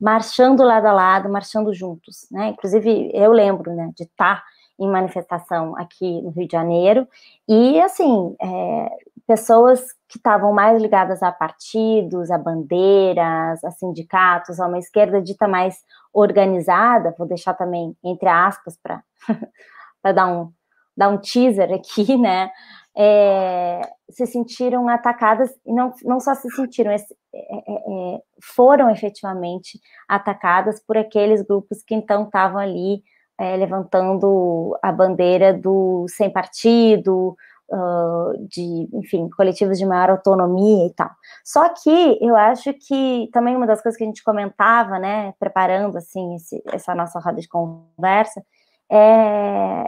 marchando 0.00 0.62
lado 0.62 0.86
a 0.86 0.92
lado, 0.92 1.28
marchando 1.28 1.72
juntos, 1.74 2.26
né? 2.30 2.48
Inclusive, 2.48 3.10
eu 3.14 3.32
lembro, 3.32 3.74
né, 3.74 3.90
de 3.96 4.04
estar 4.04 4.44
em 4.78 4.88
manifestação 4.88 5.76
aqui 5.76 6.20
no 6.22 6.30
Rio 6.30 6.46
de 6.46 6.52
Janeiro, 6.52 7.08
e, 7.48 7.80
assim, 7.80 8.36
é, 8.40 8.90
pessoas 9.26 9.80
que 10.08 10.18
estavam 10.18 10.52
mais 10.52 10.80
ligadas 10.80 11.22
a 11.22 11.32
partidos, 11.32 12.30
a 12.30 12.38
bandeiras, 12.38 13.62
a 13.64 13.70
sindicatos, 13.72 14.60
a 14.60 14.66
uma 14.66 14.78
esquerda 14.78 15.20
dita 15.20 15.48
mais 15.48 15.78
organizada, 16.12 17.14
vou 17.18 17.26
deixar 17.26 17.54
também 17.54 17.96
entre 18.04 18.28
aspas 18.28 18.78
para 18.80 19.02
dar 20.14 20.26
um, 20.28 20.52
dar 20.96 21.08
um 21.08 21.18
teaser 21.18 21.72
aqui, 21.72 22.16
né? 22.16 22.50
É, 22.98 23.82
se 24.08 24.24
sentiram 24.26 24.88
atacadas, 24.88 25.50
e 25.66 25.72
não, 25.72 25.92
não 26.02 26.18
só 26.18 26.34
se 26.34 26.48
sentiram, 26.50 26.90
é, 26.90 26.94
é, 26.94 27.34
é, 27.34 28.20
foram 28.40 28.88
efetivamente 28.88 29.78
atacadas 30.08 30.80
por 30.80 30.96
aqueles 30.96 31.42
grupos 31.42 31.82
que 31.82 31.94
então 31.94 32.24
estavam 32.24 32.58
ali 32.58 33.02
é, 33.38 33.54
levantando 33.56 34.78
a 34.82 34.90
bandeira 34.90 35.52
do 35.52 36.06
sem 36.08 36.30
partido, 36.30 37.36
uh, 37.70 38.46
de, 38.48 38.88
enfim, 38.92 39.28
coletivos 39.30 39.78
de 39.78 39.86
maior 39.86 40.10
autonomia 40.10 40.86
e 40.86 40.94
tal. 40.94 41.10
Só 41.44 41.68
que 41.68 42.18
eu 42.20 42.36
acho 42.36 42.72
que 42.74 43.28
também 43.32 43.56
uma 43.56 43.66
das 43.66 43.82
coisas 43.82 43.96
que 43.96 44.04
a 44.04 44.06
gente 44.06 44.22
comentava, 44.22 44.98
né, 44.98 45.34
preparando, 45.38 45.96
assim, 45.96 46.34
esse, 46.36 46.62
essa 46.72 46.94
nossa 46.94 47.18
roda 47.20 47.40
de 47.40 47.48
conversa, 47.48 48.42
é 48.90 49.84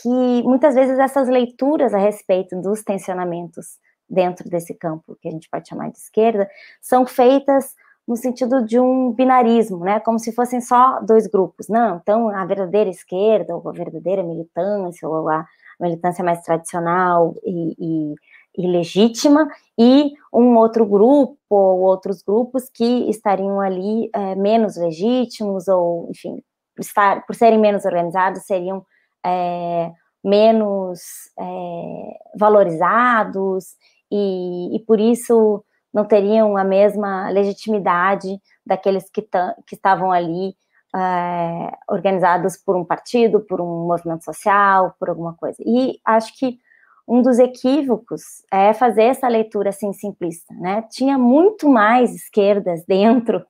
que 0.00 0.42
muitas 0.44 0.74
vezes 0.74 0.98
essas 0.98 1.28
leituras 1.28 1.92
a 1.92 1.98
respeito 1.98 2.60
dos 2.60 2.82
tensionamentos 2.82 3.78
dentro 4.08 4.48
desse 4.48 4.74
campo 4.74 5.16
que 5.20 5.28
a 5.28 5.30
gente 5.30 5.48
pode 5.50 5.68
chamar 5.68 5.90
de 5.90 5.98
esquerda 5.98 6.48
são 6.80 7.06
feitas 7.06 7.74
no 8.06 8.16
sentido 8.16 8.64
de 8.64 8.80
um 8.80 9.12
binarismo, 9.12 9.84
né? 9.84 10.00
Como 10.00 10.18
se 10.18 10.32
fossem 10.32 10.60
só 10.60 11.00
dois 11.00 11.26
grupos. 11.26 11.68
Não, 11.68 11.96
então 11.96 12.28
a 12.30 12.44
verdadeira 12.44 12.90
esquerda, 12.90 13.56
ou 13.56 13.68
a 13.68 13.72
verdadeira 13.72 14.22
militância, 14.22 15.08
ou 15.08 15.28
a 15.28 15.46
militância 15.82 16.24
mais 16.24 16.42
tradicional 16.42 17.34
e, 17.44 17.74
e, 17.78 18.14
e 18.58 18.66
legítima, 18.66 19.48
e 19.78 20.12
um 20.32 20.56
outro 20.56 20.86
grupo 20.86 21.36
ou 21.50 21.80
outros 21.80 22.22
grupos 22.22 22.70
que 22.72 23.10
estariam 23.10 23.60
ali 23.60 24.08
é, 24.14 24.34
menos 24.36 24.76
legítimos, 24.76 25.68
ou, 25.68 26.08
enfim, 26.10 26.42
estar, 26.78 27.26
por 27.26 27.34
serem 27.34 27.58
menos 27.58 27.84
organizados, 27.84 28.44
seriam 28.44 28.84
é, 29.24 29.90
menos 30.24 31.00
é, 31.38 32.18
valorizados, 32.38 33.74
e, 34.10 34.76
e 34.76 34.80
por 34.80 35.00
isso 35.00 35.64
não 35.92 36.04
teriam 36.04 36.56
a 36.56 36.64
mesma 36.64 37.28
legitimidade 37.30 38.38
daqueles 38.64 39.10
que, 39.10 39.22
que 39.66 39.74
estavam 39.74 40.12
ali 40.12 40.54
é, 40.94 41.72
organizados 41.88 42.56
por 42.56 42.76
um 42.76 42.84
partido, 42.84 43.40
por 43.40 43.60
um 43.60 43.86
movimento 43.86 44.24
social, 44.24 44.94
por 44.98 45.08
alguma 45.08 45.34
coisa. 45.34 45.56
E 45.64 45.98
acho 46.04 46.36
que 46.38 46.58
um 47.06 47.20
dos 47.20 47.38
equívocos 47.38 48.22
é 48.50 48.72
fazer 48.72 49.04
essa 49.04 49.26
leitura 49.26 49.70
assim 49.70 49.92
simplista, 49.92 50.54
né? 50.54 50.82
Tinha 50.90 51.18
muito 51.18 51.68
mais 51.68 52.14
esquerdas 52.14 52.84
dentro 52.88 53.44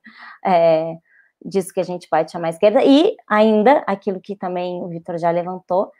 é, 0.45 0.95
disso 1.43 1.73
que 1.73 1.79
a 1.79 1.83
gente 1.83 2.07
pode 2.09 2.31
chamar 2.31 2.49
esquerda, 2.49 2.83
e 2.83 3.15
ainda 3.27 3.83
aquilo 3.85 4.19
que 4.19 4.35
também 4.35 4.81
o 4.81 4.87
Vitor 4.87 5.17
já 5.17 5.29
levantou, 5.29 5.91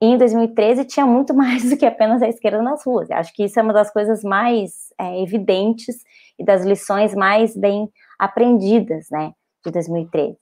em 0.00 0.16
2013 0.16 0.84
tinha 0.84 1.06
muito 1.06 1.34
mais 1.34 1.68
do 1.68 1.76
que 1.76 1.86
apenas 1.86 2.22
a 2.22 2.28
esquerda 2.28 2.62
nas 2.62 2.84
ruas. 2.84 3.10
Acho 3.10 3.32
que 3.34 3.44
isso 3.44 3.58
é 3.58 3.62
uma 3.62 3.72
das 3.72 3.92
coisas 3.92 4.22
mais 4.22 4.92
é, 4.98 5.20
evidentes 5.22 5.96
e 6.38 6.44
das 6.44 6.64
lições 6.64 7.14
mais 7.14 7.56
bem 7.56 7.88
aprendidas, 8.18 9.08
né, 9.10 9.32
de 9.64 9.70
2013. 9.70 10.36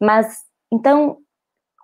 Mas, 0.00 0.44
então, 0.72 1.18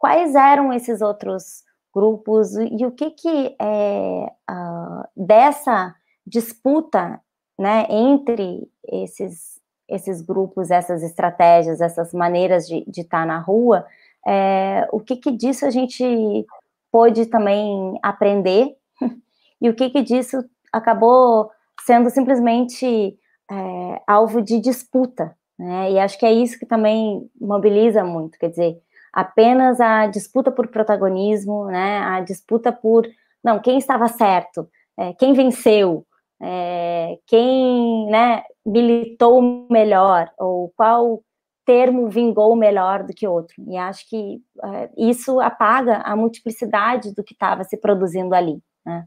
quais 0.00 0.34
eram 0.34 0.72
esses 0.72 1.00
outros 1.00 1.62
grupos? 1.92 2.54
E 2.56 2.84
o 2.86 2.92
que 2.92 3.10
que 3.10 3.56
é, 3.60 4.32
uh, 4.50 5.04
dessa 5.16 5.94
disputa, 6.26 7.20
né, 7.58 7.86
entre 7.88 8.68
esses, 8.84 9.60
esses 9.88 10.20
grupos, 10.20 10.70
essas 10.70 11.02
estratégias, 11.02 11.80
essas 11.80 12.12
maneiras 12.12 12.66
de, 12.66 12.84
estar 12.96 13.26
na 13.26 13.38
rua, 13.38 13.86
é, 14.26 14.88
o 14.92 15.00
que 15.00 15.16
que 15.16 15.30
disso 15.30 15.66
a 15.66 15.70
gente 15.70 16.46
pôde 16.90 17.26
também 17.26 17.98
aprender? 18.02 18.76
E 19.62 19.70
o 19.70 19.74
que 19.74 19.88
que 19.88 20.02
disso 20.02 20.44
acabou 20.70 21.50
sendo 21.86 22.10
simplesmente 22.10 23.16
é, 23.50 24.02
alvo 24.06 24.42
de 24.42 24.60
disputa, 24.60 25.34
né? 25.58 25.92
E 25.92 25.98
acho 25.98 26.18
que 26.18 26.26
é 26.26 26.32
isso 26.32 26.58
que 26.58 26.66
também 26.66 27.28
mobiliza 27.40 28.04
muito, 28.04 28.38
quer 28.38 28.50
dizer, 28.50 28.76
apenas 29.12 29.80
a 29.80 30.06
disputa 30.06 30.50
por 30.50 30.68
protagonismo, 30.68 31.66
né? 31.66 31.98
A 31.98 32.20
disputa 32.20 32.72
por 32.72 33.06
não, 33.42 33.60
quem 33.60 33.76
estava 33.78 34.08
certo, 34.08 34.68
é, 34.96 35.12
quem 35.12 35.34
venceu, 35.34 36.06
é, 36.40 37.18
quem 37.26 38.06
né, 38.10 38.42
militou 38.64 39.66
melhor, 39.70 40.30
ou 40.38 40.72
qual 40.76 41.22
termo 41.64 42.08
vingou 42.08 42.56
melhor 42.56 43.02
do 43.02 43.12
que 43.12 43.26
outro. 43.26 43.54
E 43.68 43.76
acho 43.76 44.08
que 44.08 44.42
é, 44.62 44.90
isso 44.96 45.40
apaga 45.40 45.98
a 45.98 46.16
multiplicidade 46.16 47.14
do 47.14 47.22
que 47.22 47.34
estava 47.34 47.64
se 47.64 47.76
produzindo 47.76 48.34
ali. 48.34 48.58
Né? 48.84 49.06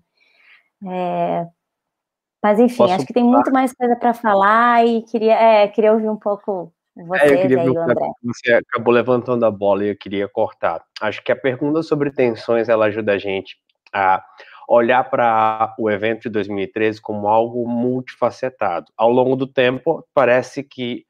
É, 0.87 1.47
mas 2.41 2.59
enfim, 2.59 2.77
Posso 2.77 2.93
acho 2.93 3.05
que 3.05 3.13
tem 3.13 3.23
muito 3.23 3.51
mais 3.51 3.73
coisa 3.73 3.95
para 3.95 4.13
falar 4.13 4.85
e 4.85 5.01
queria, 5.03 5.33
é, 5.33 5.67
queria 5.67 5.93
ouvir 5.93 6.09
um 6.09 6.17
pouco 6.17 6.71
você 7.05 7.25
é, 7.25 7.59
aí, 7.59 7.69
o 7.69 7.79
André. 7.79 8.07
Você 8.23 8.53
acabou 8.53 8.93
levantando 8.93 9.45
a 9.45 9.51
bola 9.51 9.85
e 9.85 9.89
eu 9.89 9.97
queria 9.97 10.27
cortar. 10.27 10.83
Acho 10.99 11.23
que 11.23 11.31
a 11.31 11.35
pergunta 11.35 11.83
sobre 11.83 12.11
tensões 12.11 12.69
ela 12.69 12.85
ajuda 12.85 13.13
a 13.13 13.17
gente 13.17 13.55
a 13.93 14.23
olhar 14.67 15.03
para 15.09 15.75
o 15.79 15.89
evento 15.89 16.23
de 16.23 16.29
2013 16.29 17.01
como 17.01 17.27
algo 17.27 17.67
multifacetado. 17.67 18.91
Ao 18.97 19.09
longo 19.09 19.35
do 19.35 19.47
tempo, 19.47 20.05
parece 20.13 20.63
que 20.63 21.05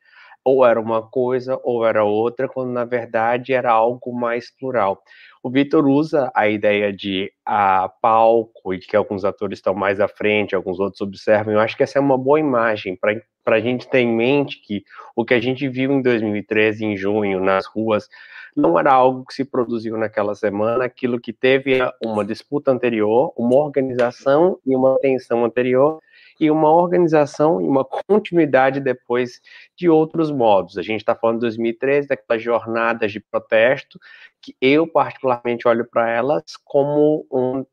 ou 0.48 0.66
era 0.66 0.80
uma 0.80 1.02
coisa 1.02 1.60
ou 1.62 1.86
era 1.86 2.06
outra, 2.06 2.48
quando 2.48 2.72
na 2.72 2.86
verdade 2.86 3.52
era 3.52 3.70
algo 3.70 4.18
mais 4.18 4.50
plural. 4.50 5.04
O 5.44 5.50
Vitor 5.50 5.86
usa 5.86 6.32
a 6.34 6.48
ideia 6.48 6.94
de 6.94 7.30
a 7.46 7.90
palco 8.02 8.74
e 8.74 8.80
que 8.80 8.96
alguns 8.96 9.26
atores 9.26 9.60
estão 9.60 9.74
mais 9.74 10.00
à 10.00 10.08
frente, 10.08 10.56
alguns 10.56 10.80
outros 10.80 11.02
observam. 11.02 11.54
Eu 11.54 11.60
acho 11.60 11.76
que 11.76 11.84
essa 11.84 12.00
é 12.00 12.02
uma 12.02 12.18
boa 12.18 12.40
imagem 12.40 12.98
para 12.98 13.56
a 13.58 13.60
gente 13.60 13.90
ter 13.90 14.00
em 14.00 14.16
mente 14.16 14.62
que 14.62 14.86
o 15.18 15.26
que 15.26 15.34
a 15.34 15.40
gente 15.42 15.68
viu 15.68 15.92
em 15.92 16.02
2013, 16.02 16.86
em 16.86 16.96
junho, 16.96 17.42
nas 17.42 17.66
ruas, 17.66 18.08
não 18.56 18.80
era 18.80 18.94
algo 18.94 19.26
que 19.26 19.34
se 19.34 19.44
produziu 19.44 19.98
naquela 19.98 20.34
semana, 20.34 20.86
aquilo 20.86 21.20
que 21.20 21.34
teve 21.34 21.80
uma 22.02 22.24
disputa 22.24 22.72
anterior, 22.72 23.34
uma 23.38 23.58
organização 23.58 24.58
e 24.66 24.74
uma 24.74 24.98
tensão 25.00 25.44
anterior, 25.44 26.00
e 26.40 26.52
uma 26.52 26.72
organização 26.72 27.62
e 27.62 27.68
uma 27.68 27.84
continuidade 27.86 28.80
depois 28.80 29.42
de 29.76 29.90
outros 29.90 30.32
modos. 30.32 30.78
A 30.78 30.82
gente 30.82 31.02
está 31.02 31.16
falando 31.16 31.38
de 31.38 31.42
2013, 31.42 32.08
daquelas 32.08 32.42
jornadas 32.42 33.12
de 33.12 33.20
protesto, 33.20 34.00
que 34.42 34.56
eu 34.62 34.88
particularmente 34.88 35.68
olho 35.68 35.86
para 35.90 36.10
elas 36.10 36.44
como 36.64 37.26
um, 37.32 37.66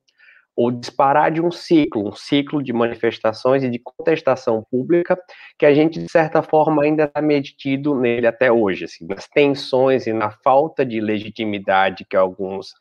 ou 0.56 0.70
disparar 0.70 1.30
de 1.32 1.40
um 1.40 1.50
ciclo, 1.50 2.08
um 2.08 2.14
ciclo 2.14 2.62
de 2.62 2.72
manifestações 2.72 3.62
e 3.62 3.70
de 3.70 3.78
contestação 3.78 4.64
pública 4.70 5.18
que 5.58 5.66
a 5.66 5.74
gente, 5.74 6.00
de 6.00 6.10
certa 6.10 6.42
forma, 6.42 6.84
ainda 6.84 7.04
está 7.04 7.20
medido 7.20 7.94
nele 7.94 8.26
até 8.26 8.52
hoje, 8.52 8.84
assim, 8.84 9.06
nas 9.06 9.26
tensões 9.26 10.06
e 10.06 10.12
na 10.12 10.30
falta 10.30 10.84
de 10.86 11.00
legitimidade 11.00 12.04
que 12.04 12.16
alguns, 12.16 12.72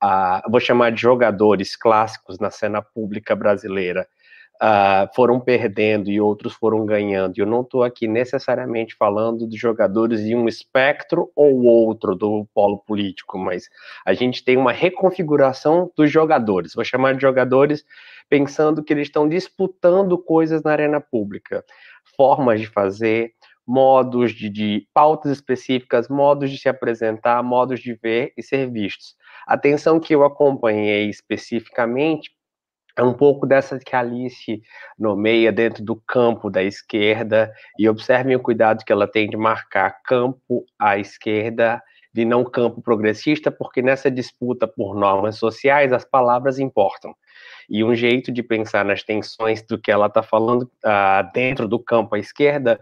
ah, 0.00 0.42
vou 0.50 0.60
chamar 0.60 0.90
de 0.90 1.00
jogadores 1.00 1.76
clássicos 1.76 2.38
na 2.40 2.50
cena 2.50 2.82
pública 2.82 3.36
brasileira, 3.36 4.06
uh, 4.60 5.08
foram 5.14 5.40
perdendo 5.40 6.10
e 6.10 6.20
outros 6.20 6.54
foram 6.54 6.84
ganhando. 6.84 7.38
Eu 7.38 7.46
não 7.46 7.62
estou 7.62 7.82
aqui 7.82 8.06
necessariamente 8.06 8.94
falando 8.94 9.46
de 9.46 9.56
jogadores 9.56 10.24
de 10.24 10.34
um 10.34 10.48
espectro 10.48 11.30
ou 11.34 11.64
outro 11.64 12.14
do 12.14 12.46
polo 12.54 12.78
político, 12.78 13.38
mas 13.38 13.68
a 14.04 14.12
gente 14.12 14.44
tem 14.44 14.56
uma 14.56 14.72
reconfiguração 14.72 15.90
dos 15.96 16.10
jogadores. 16.10 16.74
Vou 16.74 16.84
chamar 16.84 17.14
de 17.14 17.22
jogadores 17.22 17.84
pensando 18.28 18.82
que 18.82 18.92
eles 18.92 19.08
estão 19.08 19.28
disputando 19.28 20.16
coisas 20.18 20.62
na 20.62 20.72
arena 20.72 21.00
pública, 21.00 21.64
formas 22.16 22.60
de 22.60 22.66
fazer, 22.66 23.32
modos 23.66 24.32
de, 24.32 24.48
de, 24.48 24.88
pautas 24.92 25.30
específicas, 25.30 26.08
modos 26.08 26.50
de 26.50 26.58
se 26.58 26.68
apresentar, 26.68 27.42
modos 27.42 27.80
de 27.80 27.94
ver 27.94 28.32
e 28.36 28.42
ser 28.42 28.70
vistos. 28.70 29.14
A 29.46 29.54
atenção 29.54 30.00
que 30.00 30.14
eu 30.14 30.24
acompanhei 30.24 31.08
especificamente 31.08 32.30
é 32.96 33.02
um 33.02 33.14
pouco 33.14 33.46
dessa 33.46 33.78
que 33.78 33.96
Alice 33.96 34.62
nomeia 34.98 35.50
dentro 35.50 35.82
do 35.82 35.96
campo 35.96 36.50
da 36.50 36.62
esquerda, 36.62 37.52
e 37.78 37.88
observem 37.88 38.36
o 38.36 38.40
cuidado 38.40 38.84
que 38.84 38.92
ela 38.92 39.06
tem 39.06 39.28
de 39.28 39.36
marcar 39.36 40.02
campo 40.04 40.64
à 40.78 40.98
esquerda, 40.98 41.82
de 42.12 42.24
não 42.24 42.44
campo 42.44 42.82
progressista, 42.82 43.50
porque 43.50 43.80
nessa 43.80 44.10
disputa 44.10 44.66
por 44.66 44.94
normas 44.94 45.36
sociais 45.36 45.92
as 45.92 46.04
palavras 46.04 46.58
importam. 46.58 47.14
E 47.70 47.82
um 47.82 47.94
jeito 47.94 48.30
de 48.30 48.42
pensar 48.42 48.84
nas 48.84 49.02
tensões 49.02 49.62
do 49.62 49.78
que 49.78 49.90
ela 49.90 50.06
está 50.06 50.22
falando 50.22 50.62
uh, 50.62 51.32
dentro 51.32 51.66
do 51.66 51.78
campo 51.78 52.14
à 52.14 52.18
esquerda, 52.18 52.78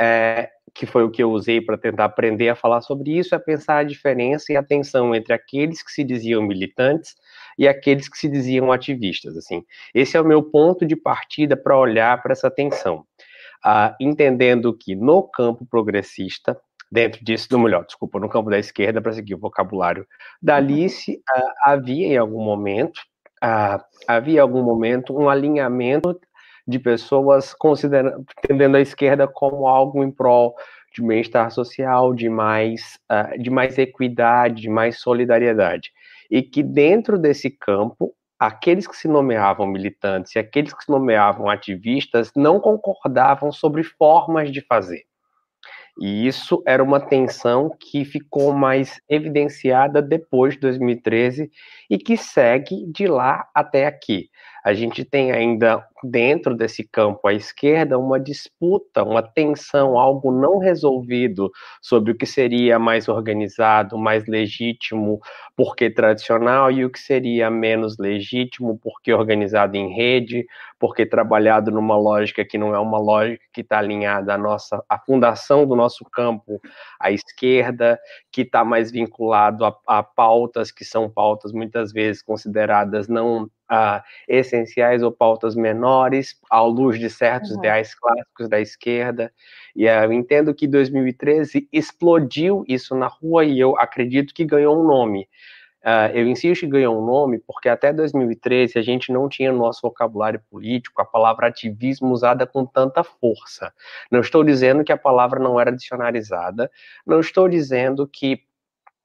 é, 0.00 0.50
que 0.74 0.84
foi 0.86 1.04
o 1.04 1.10
que 1.10 1.22
eu 1.22 1.30
usei 1.30 1.60
para 1.60 1.78
tentar 1.78 2.06
aprender 2.06 2.48
a 2.48 2.56
falar 2.56 2.80
sobre 2.80 3.16
isso, 3.16 3.34
é 3.34 3.38
pensar 3.38 3.78
a 3.78 3.84
diferença 3.84 4.52
e 4.52 4.56
a 4.56 4.62
tensão 4.62 5.14
entre 5.14 5.32
aqueles 5.32 5.82
que 5.82 5.92
se 5.92 6.02
diziam 6.02 6.42
militantes 6.42 7.14
e 7.58 7.68
aqueles 7.68 8.08
que 8.08 8.18
se 8.18 8.28
diziam 8.28 8.72
ativistas. 8.72 9.36
Assim, 9.36 9.64
esse 9.94 10.16
é 10.16 10.20
o 10.20 10.24
meu 10.24 10.42
ponto 10.42 10.86
de 10.86 10.96
partida 10.96 11.56
para 11.56 11.78
olhar 11.78 12.20
para 12.22 12.32
essa 12.32 12.50
tensão, 12.50 13.04
uh, 13.64 13.94
entendendo 14.00 14.76
que 14.76 14.94
no 14.94 15.22
campo 15.22 15.66
progressista 15.66 16.58
dentro 16.92 17.24
disso, 17.24 17.48
do 17.48 17.58
melhor, 17.58 17.86
desculpa, 17.86 18.20
no 18.20 18.28
campo 18.28 18.50
da 18.50 18.58
esquerda, 18.58 19.00
para 19.00 19.14
seguir 19.14 19.34
o 19.34 19.38
vocabulário 19.38 20.06
da 20.42 20.56
Alice, 20.56 21.14
uh, 21.14 21.50
havia 21.64 22.08
em 22.08 22.18
algum 22.18 22.44
momento, 22.44 22.98
uh, 23.42 23.82
havia 24.06 24.36
em 24.36 24.42
algum 24.42 24.62
momento 24.62 25.16
um 25.18 25.30
alinhamento 25.30 26.20
de 26.68 26.78
pessoas 26.78 27.54
considerando, 27.54 28.24
entendendo 28.44 28.76
a 28.76 28.80
esquerda 28.80 29.26
como 29.26 29.66
algo 29.66 30.04
em 30.04 30.10
prol 30.10 30.54
de 30.94 31.02
bem-estar 31.02 31.50
social, 31.50 32.12
de 32.12 32.28
mais, 32.28 32.98
uh, 33.10 33.40
de 33.40 33.48
mais 33.48 33.78
equidade, 33.78 34.60
de 34.60 34.68
mais 34.68 35.00
solidariedade 35.00 35.90
e 36.32 36.40
que 36.40 36.62
dentro 36.62 37.18
desse 37.18 37.50
campo, 37.50 38.14
aqueles 38.38 38.86
que 38.86 38.96
se 38.96 39.06
nomeavam 39.06 39.66
militantes 39.66 40.34
e 40.34 40.38
aqueles 40.38 40.72
que 40.72 40.82
se 40.82 40.90
nomeavam 40.90 41.50
ativistas 41.50 42.32
não 42.34 42.58
concordavam 42.58 43.52
sobre 43.52 43.84
formas 43.84 44.50
de 44.50 44.62
fazer. 44.62 45.02
E 46.00 46.26
isso 46.26 46.62
era 46.66 46.82
uma 46.82 46.98
tensão 46.98 47.70
que 47.78 48.02
ficou 48.06 48.54
mais 48.54 48.98
evidenciada 49.10 50.00
depois 50.00 50.54
de 50.54 50.60
2013 50.60 51.50
e 51.90 51.98
que 51.98 52.16
segue 52.16 52.90
de 52.90 53.06
lá 53.06 53.46
até 53.54 53.86
aqui. 53.86 54.30
A 54.64 54.74
gente 54.74 55.04
tem 55.04 55.32
ainda 55.32 55.84
dentro 56.04 56.54
desse 56.54 56.84
campo 56.84 57.26
à 57.28 57.34
esquerda 57.34 57.98
uma 57.98 58.18
disputa, 58.18 59.02
uma 59.02 59.22
tensão, 59.22 59.98
algo 59.98 60.32
não 60.32 60.58
resolvido 60.58 61.50
sobre 61.80 62.12
o 62.12 62.16
que 62.16 62.26
seria 62.26 62.78
mais 62.78 63.08
organizado, 63.08 63.96
mais 63.98 64.26
legítimo, 64.26 65.20
porque 65.56 65.90
tradicional, 65.90 66.70
e 66.70 66.84
o 66.84 66.90
que 66.90 66.98
seria 66.98 67.50
menos 67.50 67.98
legítimo, 67.98 68.78
porque 68.82 69.12
organizado 69.12 69.76
em 69.76 69.94
rede, 69.94 70.46
porque 70.78 71.06
trabalhado 71.06 71.70
numa 71.70 71.96
lógica 71.96 72.44
que 72.44 72.58
não 72.58 72.74
é 72.74 72.78
uma 72.78 72.98
lógica 72.98 73.44
que 73.52 73.60
está 73.60 73.78
alinhada 73.78 74.34
à 74.34 74.38
nossa, 74.38 74.82
à 74.88 74.98
fundação 74.98 75.66
do 75.66 75.76
nosso 75.76 76.04
campo 76.04 76.60
à 76.98 77.10
esquerda, 77.12 77.98
que 78.30 78.42
está 78.42 78.64
mais 78.64 78.90
vinculado 78.90 79.64
a, 79.64 79.76
a 79.86 80.02
pautas 80.02 80.70
que 80.72 80.84
são 80.84 81.08
pautas 81.08 81.52
muitas 81.52 81.92
vezes 81.92 82.22
consideradas 82.22 83.08
não 83.08 83.48
uh, 83.72 84.02
essenciais 84.28 85.02
ou 85.02 85.10
pautas 85.10 85.56
menores, 85.56 86.38
à 86.50 86.60
luz 86.60 86.98
de 86.98 87.08
certos 87.08 87.52
uhum. 87.52 87.58
ideais 87.58 87.94
clássicos 87.94 88.48
da 88.48 88.60
esquerda. 88.60 89.32
E 89.74 89.86
uh, 89.86 90.04
eu 90.04 90.12
entendo 90.12 90.54
que 90.54 90.66
2013 90.68 91.68
explodiu 91.72 92.64
isso 92.68 92.94
na 92.94 93.06
rua 93.06 93.44
e 93.44 93.58
eu 93.58 93.76
acredito 93.78 94.34
que 94.34 94.44
ganhou 94.44 94.78
um 94.78 94.84
nome. 94.84 95.26
Uh, 95.82 96.14
eu 96.14 96.28
insisto 96.28 96.60
que 96.60 96.68
ganhou 96.68 96.96
um 96.96 97.04
nome 97.04 97.40
porque 97.44 97.68
até 97.68 97.92
2013 97.92 98.78
a 98.78 98.82
gente 98.82 99.10
não 99.10 99.28
tinha 99.28 99.50
no 99.50 99.58
nosso 99.58 99.80
vocabulário 99.82 100.40
político 100.48 101.02
a 101.02 101.04
palavra 101.04 101.48
ativismo 101.48 102.12
usada 102.12 102.46
com 102.46 102.64
tanta 102.64 103.02
força. 103.02 103.72
Não 104.08 104.20
estou 104.20 104.44
dizendo 104.44 104.84
que 104.84 104.92
a 104.92 104.96
palavra 104.96 105.40
não 105.40 105.58
era 105.58 105.72
dicionarizada, 105.72 106.70
não 107.04 107.18
estou 107.18 107.48
dizendo 107.48 108.06
que 108.06 108.44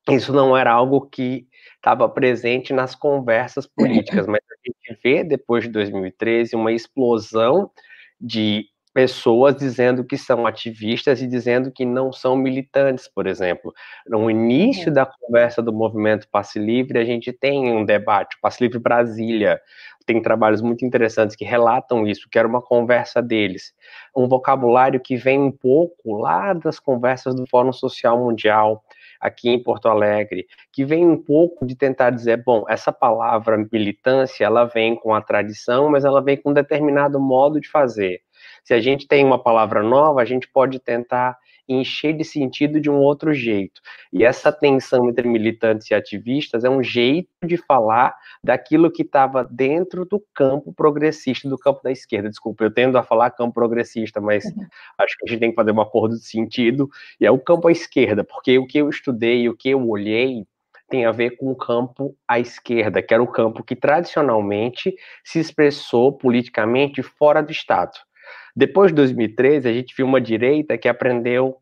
isso 0.09 0.31
não 0.31 0.55
era 0.55 0.71
algo 0.71 1.01
que 1.01 1.47
estava 1.77 2.09
presente 2.09 2.73
nas 2.73 2.93
conversas 2.95 3.65
políticas, 3.65 4.27
mas 4.27 4.41
a 4.51 4.55
gente 4.65 4.99
vê 5.03 5.23
depois 5.23 5.63
de 5.63 5.69
2013 5.69 6.55
uma 6.55 6.71
explosão 6.71 7.71
de 8.19 8.65
pessoas 8.97 9.55
dizendo 9.55 10.03
que 10.03 10.17
são 10.17 10.47
ativistas 10.47 11.21
e 11.21 11.27
dizendo 11.27 11.71
que 11.71 11.85
não 11.85 12.11
são 12.11 12.35
militantes, 12.35 13.07
por 13.07 13.27
exemplo. 13.27 13.71
No 14.07 14.27
início 14.27 14.91
da 14.91 15.05
conversa 15.05 15.61
do 15.61 15.71
movimento 15.71 16.27
Passe 16.31 16.57
Livre, 16.57 16.97
a 16.97 17.05
gente 17.05 17.31
tem 17.31 17.71
um 17.71 17.85
debate, 17.85 18.35
o 18.35 18.41
Passe 18.41 18.63
Livre 18.63 18.79
Brasília, 18.79 19.61
tem 20.07 20.19
trabalhos 20.19 20.63
muito 20.63 20.83
interessantes 20.83 21.35
que 21.35 21.45
relatam 21.45 22.07
isso, 22.07 22.27
que 22.27 22.39
era 22.39 22.47
uma 22.47 22.61
conversa 22.61 23.21
deles. 23.21 23.71
Um 24.15 24.27
vocabulário 24.27 24.99
que 24.99 25.15
vem 25.15 25.37
um 25.37 25.51
pouco 25.51 26.17
lá 26.17 26.53
das 26.53 26.79
conversas 26.79 27.35
do 27.35 27.45
Fórum 27.45 27.73
Social 27.73 28.17
Mundial, 28.17 28.83
aqui 29.19 29.49
em 29.49 29.61
Porto 29.61 29.87
Alegre, 29.87 30.45
que 30.71 30.85
vem 30.85 31.05
um 31.05 31.17
pouco 31.17 31.65
de 31.65 31.75
tentar 31.75 32.09
dizer, 32.09 32.43
bom, 32.43 32.65
essa 32.67 32.91
palavra 32.91 33.57
militância, 33.71 34.45
ela 34.45 34.65
vem 34.65 34.95
com 34.95 35.13
a 35.13 35.21
tradição, 35.21 35.89
mas 35.89 36.05
ela 36.05 36.21
vem 36.21 36.37
com 36.37 36.51
um 36.51 36.53
determinado 36.53 37.19
modo 37.19 37.59
de 37.59 37.69
fazer. 37.69 38.21
Se 38.63 38.73
a 38.73 38.79
gente 38.79 39.07
tem 39.07 39.25
uma 39.25 39.41
palavra 39.41 39.81
nova, 39.81 40.21
a 40.21 40.25
gente 40.25 40.47
pode 40.47 40.79
tentar 40.79 41.37
encher 41.67 42.13
de 42.13 42.23
sentido 42.23 42.79
de 42.79 42.89
um 42.89 42.97
outro 42.97 43.33
jeito. 43.33 43.81
E 44.11 44.23
essa 44.23 44.51
tensão 44.51 45.09
entre 45.09 45.27
militantes 45.27 45.89
e 45.89 45.93
ativistas 45.93 46.63
é 46.63 46.69
um 46.69 46.81
jeito 46.81 47.29
de 47.45 47.57
falar 47.57 48.15
daquilo 48.43 48.91
que 48.91 49.01
estava 49.01 49.43
dentro 49.43 50.05
do 50.05 50.23
campo 50.33 50.73
progressista, 50.73 51.49
do 51.49 51.57
campo 51.57 51.81
da 51.83 51.91
esquerda. 51.91 52.29
Desculpa, 52.29 52.63
eu 52.63 52.71
tendo 52.71 52.97
a 52.97 53.03
falar 53.03 53.31
campo 53.31 53.53
progressista, 53.53 54.21
mas 54.21 54.45
uhum. 54.45 54.65
acho 54.97 55.17
que 55.17 55.25
a 55.25 55.29
gente 55.29 55.39
tem 55.39 55.49
que 55.49 55.55
fazer 55.55 55.71
um 55.71 55.81
acordo 55.81 56.15
de 56.15 56.25
sentido. 56.25 56.89
E 57.19 57.25
é 57.25 57.31
o 57.31 57.39
campo 57.39 57.67
à 57.67 57.71
esquerda, 57.71 58.23
porque 58.23 58.57
o 58.57 58.65
que 58.65 58.77
eu 58.77 58.89
estudei, 58.89 59.49
o 59.49 59.55
que 59.55 59.69
eu 59.69 59.87
olhei, 59.87 60.45
tem 60.89 61.05
a 61.05 61.11
ver 61.11 61.31
com 61.31 61.51
o 61.51 61.55
campo 61.55 62.15
à 62.27 62.39
esquerda, 62.39 63.01
que 63.01 63.13
era 63.13 63.21
o 63.21 63.27
campo 63.27 63.63
que 63.63 63.75
tradicionalmente 63.75 64.95
se 65.23 65.39
expressou 65.39 66.13
politicamente 66.13 67.03
fora 67.03 67.41
do 67.41 67.51
Estado. 67.51 68.06
Depois 68.55 68.91
de 68.91 68.95
2013, 68.95 69.67
a 69.67 69.73
gente 69.73 69.95
viu 69.95 70.05
uma 70.05 70.19
direita 70.19 70.77
que 70.77 70.87
aprendeu, 70.87 71.57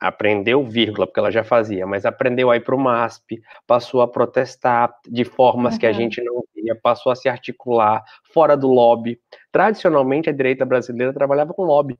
aprendeu, 0.00 0.64
vírgula, 0.64 1.06
porque 1.06 1.20
ela 1.20 1.30
já 1.30 1.44
fazia, 1.44 1.86
mas 1.86 2.06
aprendeu 2.06 2.50
a 2.50 2.56
ir 2.56 2.60
para 2.60 2.74
o 2.74 2.78
MASP, 2.78 3.40
passou 3.66 4.00
a 4.00 4.08
protestar 4.08 4.94
de 5.06 5.24
formas 5.24 5.74
uhum. 5.74 5.80
que 5.80 5.86
a 5.86 5.92
gente 5.92 6.22
não 6.22 6.42
via, 6.54 6.74
passou 6.80 7.12
a 7.12 7.16
se 7.16 7.28
articular 7.28 8.02
fora 8.32 8.56
do 8.56 8.68
lobby. 8.68 9.18
Tradicionalmente, 9.52 10.30
a 10.30 10.32
direita 10.32 10.64
brasileira 10.64 11.12
trabalhava 11.12 11.52
com 11.52 11.62
lobby. 11.62 11.98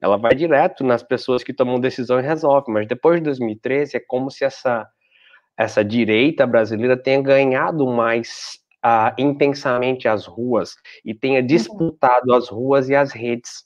Ela 0.00 0.16
vai 0.16 0.34
direto 0.34 0.82
nas 0.82 1.02
pessoas 1.02 1.44
que 1.44 1.52
tomam 1.52 1.78
decisão 1.78 2.18
e 2.18 2.22
resolve, 2.22 2.72
mas 2.72 2.88
depois 2.88 3.18
de 3.18 3.24
2013 3.24 3.98
é 3.98 4.00
como 4.00 4.30
se 4.30 4.44
essa, 4.44 4.88
essa 5.58 5.84
direita 5.84 6.46
brasileira 6.46 6.96
tenha 6.96 7.20
ganhado 7.20 7.86
mais 7.86 8.59
intensamente 9.18 10.08
as 10.08 10.26
ruas 10.26 10.74
e 11.04 11.14
tenha 11.14 11.40
uhum. 11.40 11.46
disputado 11.46 12.30
uhum. 12.30 12.34
as 12.34 12.48
ruas 12.48 12.88
e 12.88 12.94
as 12.94 13.12
redes. 13.12 13.64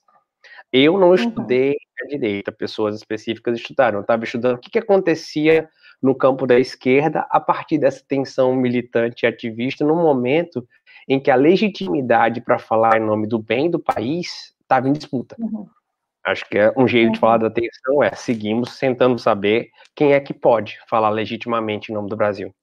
Eu 0.73 0.99
não 0.99 1.09
uhum. 1.09 1.15
estudei 1.15 1.71
uhum. 1.71 1.77
a 2.03 2.09
direita, 2.09 2.53
pessoas 2.53 2.97
específicas 2.97 3.57
estudaram. 3.57 3.99
Eu 3.99 4.03
estava 4.03 4.25
estudando 4.25 4.57
o 4.57 4.59
que, 4.59 4.71
que 4.71 4.79
acontecia 4.79 5.69
no 6.03 6.15
campo 6.15 6.47
da 6.47 6.59
esquerda 6.59 7.27
a 7.31 7.41
partir 7.41 7.79
dessa 7.79 8.05
tensão 8.07 8.55
militante 8.55 9.25
e 9.25 9.27
ativista 9.27 9.85
no 9.85 9.95
momento 9.95 10.67
em 11.09 11.21
que 11.21 11.31
a 11.31 11.37
legitimidade 11.37 12.41
para 12.41 12.59
falar 12.59 12.99
em 12.99 13.05
nome 13.05 13.27
do 13.27 13.39
bem 13.39 13.71
do 13.71 13.79
país 13.79 14.55
estava 14.61 14.89
em 14.89 14.93
disputa. 14.93 15.37
Uhum. 15.39 15.67
Acho 16.27 16.49
que 16.49 16.59
é 16.59 16.73
um 16.77 16.89
jeito 16.89 17.13
de 17.13 17.19
falar 17.19 17.35
uhum. 17.35 17.49
da 17.49 17.51
tensão 17.51 18.03
é 18.03 18.15
seguimos 18.15 18.79
tentando 18.79 19.19
saber 19.19 19.69
quem 19.95 20.13
é 20.13 20.21
que 20.21 20.33
pode 20.33 20.79
falar 20.89 21.11
legitimamente 21.11 21.93
em 21.93 21.95
nome 21.95 22.09
do 22.09 22.17
Brasil. 22.17 22.55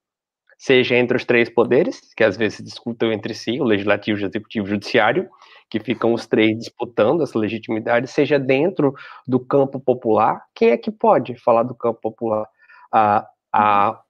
Seja 0.62 0.96
entre 0.96 1.18
os 1.18 1.26
três 1.26 1.50
poderes, 1.50 2.00
que 2.16 2.24
às 2.24 2.38
vezes 2.38 2.64
discutam 2.64 3.12
entre 3.12 3.34
si, 3.34 3.60
o 3.60 3.64
legislativo, 3.64 4.22
o 4.22 4.26
executivo 4.28 4.68
e 4.68 4.70
o 4.70 4.72
judiciário, 4.74 5.28
que 5.68 5.80
ficam 5.80 6.14
os 6.14 6.28
três 6.28 6.56
disputando 6.56 7.24
essa 7.24 7.40
legitimidade, 7.40 8.08
seja 8.08 8.38
dentro 8.38 8.94
do 9.28 9.40
campo 9.40 9.80
popular. 9.80 10.40
Quem 10.54 10.70
é 10.70 10.78
que 10.78 10.92
pode 10.92 11.36
falar 11.36 11.64
do 11.64 11.74
campo 11.74 12.00
popular? 12.00 12.46
A, 12.94 13.28
a, 13.52 14.04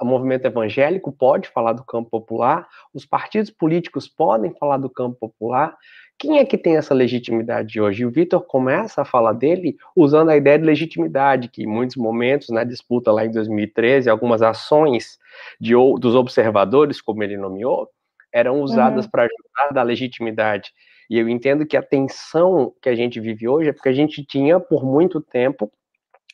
o 0.00 0.04
movimento 0.04 0.44
evangélico 0.44 1.12
pode 1.12 1.48
falar 1.48 1.72
do 1.72 1.84
campo 1.84 2.10
popular, 2.10 2.66
os 2.92 3.06
partidos 3.06 3.50
políticos 3.50 4.08
podem 4.08 4.52
falar 4.58 4.78
do 4.78 4.90
campo 4.90 5.16
popular. 5.20 5.76
Quem 6.22 6.38
é 6.38 6.44
que 6.44 6.56
tem 6.56 6.76
essa 6.76 6.94
legitimidade 6.94 7.80
hoje? 7.80 8.02
E 8.04 8.06
o 8.06 8.10
Vitor 8.12 8.40
começa 8.42 9.02
a 9.02 9.04
falar 9.04 9.32
dele 9.32 9.76
usando 9.96 10.28
a 10.28 10.36
ideia 10.36 10.56
de 10.56 10.64
legitimidade, 10.64 11.48
que 11.48 11.64
em 11.64 11.66
muitos 11.66 11.96
momentos, 11.96 12.48
na 12.50 12.62
disputa 12.62 13.10
lá 13.10 13.26
em 13.26 13.32
2013, 13.32 14.08
algumas 14.08 14.40
ações 14.40 15.18
de, 15.60 15.72
dos 15.98 16.14
observadores, 16.14 17.00
como 17.00 17.24
ele 17.24 17.36
nomeou, 17.36 17.88
eram 18.32 18.60
usadas 18.60 19.04
uhum. 19.04 19.10
para 19.10 19.24
ajudar 19.24 19.74
da 19.74 19.82
legitimidade. 19.82 20.70
E 21.10 21.18
eu 21.18 21.28
entendo 21.28 21.66
que 21.66 21.76
a 21.76 21.82
tensão 21.82 22.72
que 22.80 22.88
a 22.88 22.94
gente 22.94 23.18
vive 23.18 23.48
hoje 23.48 23.70
é 23.70 23.72
porque 23.72 23.88
a 23.88 23.92
gente 23.92 24.24
tinha, 24.24 24.60
por 24.60 24.84
muito 24.84 25.20
tempo, 25.20 25.72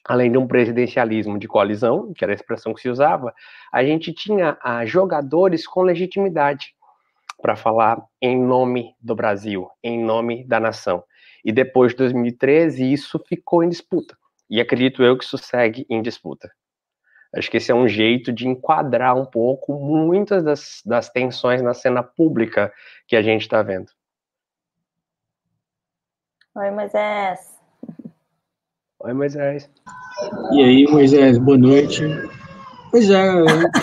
além 0.04 0.30
de 0.30 0.36
um 0.36 0.46
presidencialismo 0.46 1.38
de 1.38 1.48
coalizão, 1.48 2.12
que 2.12 2.22
era 2.22 2.34
a 2.34 2.36
expressão 2.36 2.74
que 2.74 2.82
se 2.82 2.90
usava, 2.90 3.32
a 3.72 3.82
gente 3.82 4.12
tinha 4.12 4.58
ah, 4.62 4.84
jogadores 4.84 5.66
com 5.66 5.80
legitimidade 5.80 6.74
para 7.40 7.56
falar 7.56 8.02
em 8.20 8.38
nome 8.38 8.94
do 9.00 9.14
Brasil, 9.14 9.68
em 9.82 10.02
nome 10.02 10.44
da 10.44 10.58
nação. 10.58 11.04
E 11.44 11.52
depois 11.52 11.92
de 11.92 11.98
2013, 11.98 12.92
isso 12.92 13.18
ficou 13.26 13.62
em 13.62 13.68
disputa. 13.68 14.16
E 14.50 14.60
acredito 14.60 15.02
eu 15.02 15.16
que 15.16 15.24
isso 15.24 15.38
segue 15.38 15.86
em 15.88 16.02
disputa. 16.02 16.50
Acho 17.34 17.50
que 17.50 17.58
esse 17.58 17.70
é 17.70 17.74
um 17.74 17.86
jeito 17.86 18.32
de 18.32 18.48
enquadrar 18.48 19.14
um 19.16 19.26
pouco 19.26 19.74
muitas 19.74 20.42
das, 20.42 20.82
das 20.84 21.10
tensões 21.10 21.60
na 21.60 21.74
cena 21.74 22.02
pública 22.02 22.72
que 23.06 23.14
a 23.14 23.22
gente 23.22 23.42
está 23.42 23.62
vendo. 23.62 23.90
Oi, 26.54 26.70
Moisés. 26.70 27.56
Oi, 29.00 29.12
Moisés. 29.12 29.70
E 30.52 30.64
aí, 30.64 30.84
Moisés, 30.90 31.38
boa 31.38 31.58
noite. 31.58 32.02
Pois 32.90 33.10
é, 33.10 33.22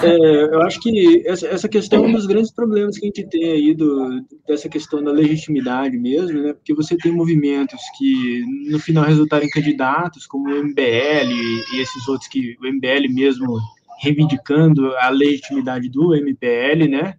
é, 0.03 0.43
eu 0.45 0.61
acho 0.63 0.79
que 0.79 1.23
essa, 1.27 1.47
essa 1.47 1.69
questão 1.69 2.03
é 2.03 2.07
um 2.07 2.11
dos 2.11 2.25
grandes 2.25 2.51
problemas 2.51 2.97
que 2.97 3.05
a 3.05 3.07
gente 3.07 3.27
tem 3.27 3.51
aí, 3.51 3.73
do, 3.73 4.25
dessa 4.47 4.67
questão 4.67 5.03
da 5.03 5.11
legitimidade 5.11 5.97
mesmo, 5.97 6.41
né? 6.41 6.53
Porque 6.53 6.73
você 6.73 6.97
tem 6.97 7.11
movimentos 7.11 7.79
que 7.97 8.43
no 8.69 8.79
final 8.79 9.03
resultaram 9.03 9.45
em 9.45 9.49
candidatos, 9.49 10.25
como 10.25 10.49
o 10.49 10.63
MBL 10.63 11.31
e 11.73 11.79
esses 11.79 12.07
outros 12.07 12.27
que 12.27 12.57
o 12.61 12.67
MBL 12.67 13.13
mesmo 13.13 13.59
reivindicando 14.01 14.95
a 14.97 15.09
legitimidade 15.09 15.89
do 15.89 16.15
MPL, 16.15 16.87
né? 16.89 17.15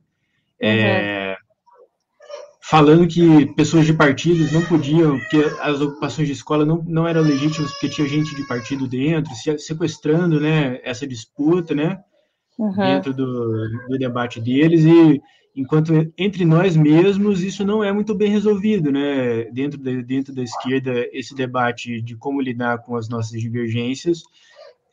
É, 0.58 1.36
uhum 1.38 1.45
falando 2.68 3.06
que 3.06 3.46
pessoas 3.54 3.86
de 3.86 3.94
partidos 3.94 4.50
não 4.50 4.60
podiam, 4.64 5.20
que 5.30 5.36
as 5.60 5.80
ocupações 5.80 6.26
de 6.26 6.34
escola 6.34 6.66
não, 6.66 6.82
não 6.86 7.06
eram 7.06 7.22
legítimas 7.22 7.70
porque 7.72 7.88
tinha 7.88 8.08
gente 8.08 8.34
de 8.34 8.46
partido 8.46 8.88
dentro, 8.88 9.32
sequestrando 9.58 10.40
né, 10.40 10.80
essa 10.82 11.06
disputa 11.06 11.74
né, 11.76 12.00
uhum. 12.58 12.74
dentro 12.74 13.14
do, 13.14 13.68
do 13.88 13.96
debate 13.96 14.40
deles, 14.40 14.84
e 14.84 15.22
enquanto 15.54 15.92
entre 16.18 16.44
nós 16.44 16.76
mesmos 16.76 17.40
isso 17.40 17.64
não 17.64 17.84
é 17.84 17.92
muito 17.92 18.16
bem 18.16 18.30
resolvido, 18.32 18.90
né, 18.90 19.44
dentro, 19.52 19.78
de, 19.78 20.02
dentro 20.02 20.34
da 20.34 20.42
esquerda, 20.42 21.08
esse 21.12 21.36
debate 21.36 22.02
de 22.02 22.16
como 22.16 22.40
lidar 22.40 22.78
com 22.78 22.96
as 22.96 23.08
nossas 23.08 23.40
divergências 23.40 24.24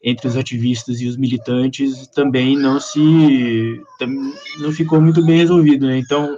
entre 0.04 0.28
os 0.28 0.38
ativistas 0.38 1.02
e 1.02 1.08
os 1.08 1.18
militantes 1.18 2.08
também 2.08 2.58
não 2.58 2.78
se 2.80 3.82
não 4.60 4.72
ficou 4.74 5.02
muito 5.02 5.26
bem 5.26 5.38
resolvido, 5.38 5.88
né? 5.88 5.98
Então, 5.98 6.38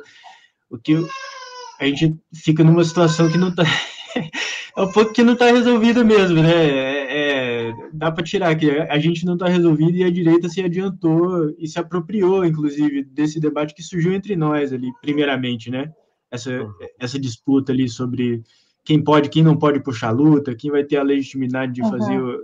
o 0.69 0.77
que 0.77 0.95
a 1.79 1.85
gente 1.85 2.15
fica 2.33 2.63
numa 2.63 2.83
situação 2.83 3.29
que 3.29 3.37
não 3.37 3.49
está 3.49 3.63
é 4.77 4.81
um 4.81 4.91
pouco 4.91 5.13
que 5.13 5.23
não 5.23 5.33
está 5.33 5.47
resolvida 5.51 6.03
mesmo, 6.03 6.41
né? 6.41 6.69
É, 6.69 7.67
é, 7.69 7.73
dá 7.93 8.11
para 8.11 8.23
tirar 8.23 8.55
que 8.55 8.69
a 8.69 8.99
gente 8.99 9.25
não 9.25 9.33
está 9.33 9.47
resolvido 9.47 9.97
e 9.97 10.03
a 10.03 10.11
direita 10.11 10.49
se 10.49 10.61
adiantou 10.61 11.49
e 11.57 11.67
se 11.67 11.79
apropriou, 11.79 12.45
inclusive, 12.45 13.03
desse 13.03 13.39
debate 13.39 13.73
que 13.73 13.83
surgiu 13.83 14.13
entre 14.13 14.35
nós 14.35 14.73
ali, 14.73 14.91
primeiramente, 15.01 15.69
né? 15.69 15.91
Essa, 16.31 16.51
essa 16.99 17.19
disputa 17.19 17.71
ali 17.71 17.87
sobre 17.87 18.43
quem 18.83 19.01
pode, 19.01 19.29
quem 19.29 19.43
não 19.43 19.57
pode 19.57 19.81
puxar 19.81 20.11
luta, 20.11 20.55
quem 20.55 20.71
vai 20.71 20.83
ter 20.83 20.97
a 20.97 21.03
legitimidade 21.03 21.73
de 21.73 21.81
fazer 21.81 22.19
uhum. 22.21 22.37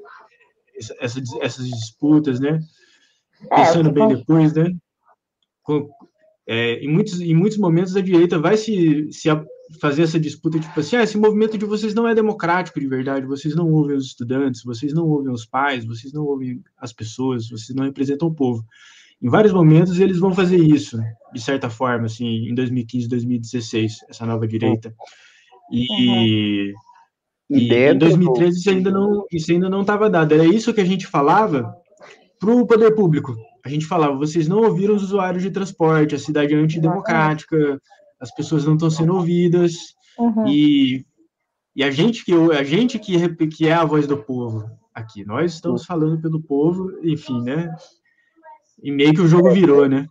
essa, 0.99 1.21
essas 1.41 1.67
disputas, 1.67 2.39
né? 2.39 2.60
É, 3.51 3.55
Pensando 3.55 3.91
bem 3.91 4.07
depois, 4.07 4.53
né? 4.53 4.71
É, 6.53 6.83
em, 6.83 6.89
muitos, 6.89 7.21
em 7.21 7.33
muitos 7.33 7.57
momentos 7.57 7.95
a 7.95 8.01
direita 8.01 8.37
vai 8.37 8.57
se, 8.57 9.07
se 9.09 9.29
fazer 9.79 10.03
essa 10.03 10.19
disputa, 10.19 10.59
tipo 10.59 10.77
assim, 10.77 10.97
ah, 10.97 11.03
esse 11.03 11.17
movimento 11.17 11.57
de 11.57 11.63
vocês 11.63 11.93
não 11.93 12.05
é 12.05 12.13
democrático 12.13 12.77
de 12.77 12.87
verdade, 12.87 13.25
vocês 13.25 13.55
não 13.55 13.71
ouvem 13.71 13.95
os 13.95 14.07
estudantes, 14.07 14.61
vocês 14.61 14.93
não 14.93 15.07
ouvem 15.07 15.31
os 15.31 15.45
pais, 15.45 15.85
vocês 15.85 16.11
não 16.11 16.25
ouvem 16.25 16.61
as 16.77 16.91
pessoas, 16.91 17.47
vocês 17.47 17.73
não 17.73 17.85
representam 17.85 18.27
o 18.27 18.33
povo. 18.33 18.65
Em 19.21 19.29
vários 19.29 19.53
momentos 19.53 19.97
eles 19.97 20.19
vão 20.19 20.35
fazer 20.35 20.57
isso, 20.57 20.99
de 21.33 21.39
certa 21.39 21.69
forma, 21.69 22.07
assim, 22.07 22.49
em 22.49 22.53
2015, 22.53 23.07
2016, 23.07 23.99
essa 24.09 24.25
nova 24.25 24.45
direita. 24.45 24.93
E, 25.71 26.73
uhum. 27.49 27.57
e 27.57 27.73
em 27.73 27.97
2013 27.97 28.59
isso 28.59 28.69
ainda 28.69 28.91
não 28.91 29.25
isso 29.31 29.53
ainda 29.53 29.69
não 29.69 29.81
estava 29.81 30.09
dado. 30.09 30.33
Era 30.33 30.43
isso 30.43 30.73
que 30.73 30.81
a 30.81 30.85
gente 30.85 31.07
falava 31.07 31.73
para 32.37 32.51
o 32.53 32.67
poder 32.67 32.93
público 32.93 33.37
a 33.63 33.69
gente 33.69 33.86
falava, 33.86 34.15
vocês 34.15 34.47
não 34.47 34.62
ouviram 34.62 34.95
os 34.95 35.04
usuários 35.04 35.43
de 35.43 35.52
transporte, 35.52 36.15
a 36.15 36.19
cidade 36.19 36.54
é 36.54 36.58
antidemocrática, 36.58 37.80
as 38.19 38.34
pessoas 38.34 38.65
não 38.65 38.74
estão 38.74 38.89
sendo 38.89 39.15
ouvidas, 39.15 39.74
uhum. 40.17 40.47
e, 40.47 41.06
e 41.76 41.84
a 41.84 41.91
gente, 41.91 42.26
que, 42.26 42.34
a 42.34 42.63
gente 42.63 43.00
que, 43.00 43.47
que 43.47 43.67
é 43.67 43.74
a 43.74 43.86
voz 43.86 44.08
do 44.08 44.17
povo 44.17 44.69
aqui, 44.93 45.26
nós 45.26 45.54
estamos 45.54 45.86
falando 45.86 46.21
pelo 46.21 46.41
povo, 46.41 46.91
enfim, 47.04 47.41
né? 47.41 47.74
E 48.82 48.91
meio 48.91 49.13
que 49.13 49.21
o 49.21 49.28
jogo 49.28 49.52
virou, 49.52 49.88
né? 49.88 50.08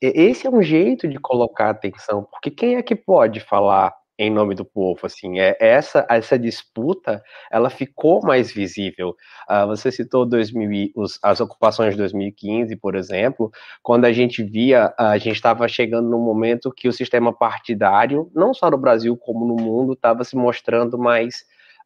Esse 0.00 0.46
é 0.46 0.50
um 0.50 0.62
jeito 0.62 1.08
de 1.08 1.18
colocar 1.18 1.70
atenção, 1.70 2.26
porque 2.30 2.50
quem 2.50 2.76
é 2.76 2.82
que 2.82 2.94
pode 2.94 3.40
falar 3.40 3.92
em 4.18 4.30
nome 4.30 4.54
do 4.54 4.64
povo, 4.64 5.00
assim, 5.04 5.38
é 5.38 5.56
essa 5.60 6.06
essa 6.08 6.38
disputa, 6.38 7.22
ela 7.50 7.68
ficou 7.68 8.22
mais 8.22 8.50
visível. 8.50 9.14
Uh, 9.48 9.66
você 9.66 9.92
citou 9.92 10.24
2000, 10.24 10.90
os, 10.94 11.18
as 11.22 11.40
ocupações 11.40 11.92
de 11.92 11.98
2015, 11.98 12.76
por 12.76 12.94
exemplo, 12.94 13.50
quando 13.82 14.04
a 14.06 14.12
gente 14.12 14.42
via, 14.42 14.94
a 14.98 15.18
gente 15.18 15.36
estava 15.36 15.68
chegando 15.68 16.08
num 16.08 16.20
momento 16.20 16.72
que 16.72 16.88
o 16.88 16.92
sistema 16.92 17.32
partidário, 17.32 18.30
não 18.34 18.54
só 18.54 18.70
no 18.70 18.78
Brasil 18.78 19.16
como 19.16 19.46
no 19.46 19.56
mundo, 19.56 19.92
estava 19.92 20.24
se 20.24 20.36
mostrando 20.36 20.98
mais 20.98 21.44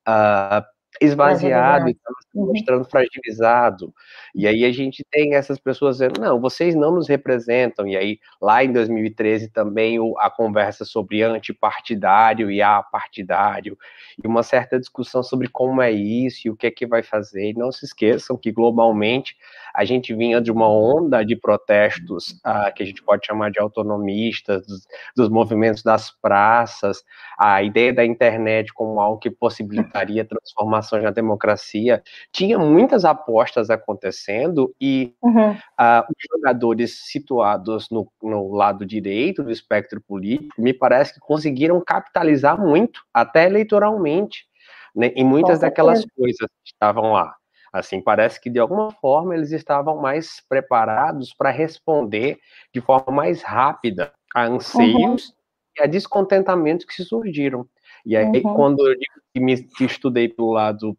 uh, 0.08 0.64
esvaziado 1.00 1.88
e 1.88 1.92
estava 1.92 2.16
se 2.20 2.38
uhum. 2.38 2.46
mostrando 2.48 2.84
fragilizado. 2.84 3.94
E 4.34 4.46
aí 4.46 4.64
a 4.64 4.72
gente 4.72 5.02
tem 5.10 5.34
essas 5.34 5.58
pessoas 5.58 5.96
dizendo, 5.96 6.20
não, 6.20 6.38
vocês 6.38 6.74
não 6.74 6.92
nos 6.92 7.08
representam. 7.08 7.86
E 7.86 7.96
aí, 7.96 8.20
lá 8.40 8.62
em 8.62 8.72
2013, 8.72 9.48
também 9.48 9.98
a 10.18 10.28
conversa 10.28 10.84
sobre 10.84 11.22
antipartidário 11.22 12.50
e 12.50 12.60
apartidário, 12.60 13.78
e 14.22 14.26
uma 14.26 14.42
certa 14.42 14.78
discussão 14.78 15.22
sobre 15.22 15.48
como 15.48 15.80
é 15.80 15.90
isso 15.90 16.46
e 16.46 16.50
o 16.50 16.56
que 16.56 16.66
é 16.66 16.70
que 16.70 16.86
vai 16.86 17.02
fazer. 17.02 17.50
E 17.50 17.54
não 17.54 17.72
se 17.72 17.86
esqueçam 17.86 18.36
que, 18.36 18.52
globalmente, 18.52 19.36
a 19.74 19.84
gente 19.84 20.14
vinha 20.14 20.40
de 20.40 20.52
uma 20.52 20.68
onda 20.68 21.24
de 21.24 21.34
protestos 21.34 22.32
uh, 22.44 22.72
que 22.74 22.82
a 22.82 22.86
gente 22.86 23.02
pode 23.02 23.26
chamar 23.26 23.50
de 23.50 23.60
autonomistas, 23.60 24.66
dos, 24.66 24.86
dos 25.16 25.28
movimentos 25.28 25.82
das 25.82 26.10
praças, 26.10 27.02
a 27.38 27.62
ideia 27.62 27.92
da 27.92 28.04
internet 28.04 28.72
como 28.74 29.00
algo 29.00 29.18
que 29.18 29.30
possibilitaria 29.30 30.24
transformações 30.90 31.02
na 31.04 31.10
democracia. 31.10 32.02
Tinha 32.32 32.58
muitas 32.58 33.04
apostas 33.04 33.70
acontecendo 33.70 34.74
e 34.80 35.14
uhum. 35.22 35.52
uh, 35.52 36.02
os 36.08 36.36
jogadores 36.36 36.98
situados 37.06 37.88
no, 37.90 38.10
no 38.22 38.52
lado 38.52 38.84
direito 38.84 39.42
do 39.42 39.50
espectro 39.50 40.00
político, 40.00 40.60
me 40.60 40.74
parece 40.74 41.14
que 41.14 41.20
conseguiram 41.20 41.80
capitalizar 41.80 42.60
muito, 42.60 43.02
até 43.14 43.46
eleitoralmente, 43.46 44.46
né, 44.94 45.08
em 45.14 45.24
muitas 45.24 45.60
daquelas 45.60 46.04
coisas 46.16 46.48
que 46.64 46.72
estavam 46.72 47.12
lá. 47.12 47.34
Assim, 47.72 48.02
parece 48.02 48.40
que 48.40 48.50
de 48.50 48.58
alguma 48.58 48.90
forma 48.90 49.34
eles 49.34 49.52
estavam 49.52 49.96
mais 49.96 50.42
preparados 50.48 51.32
para 51.32 51.50
responder 51.50 52.38
de 52.74 52.80
forma 52.80 53.12
mais 53.12 53.42
rápida 53.42 54.12
a 54.34 54.44
anseios 54.44 55.28
uhum. 55.28 55.34
e 55.78 55.82
a 55.84 55.86
descontentamentos 55.86 56.84
que 56.84 57.04
surgiram. 57.04 57.64
E 58.04 58.16
aí, 58.16 58.42
uhum. 58.44 58.54
quando 58.54 58.86
eu 58.86 58.94
digo 58.94 59.20
que 59.32 59.40
me 59.40 59.54
estudei 59.80 60.28
pelo 60.28 60.52
lado 60.52 60.96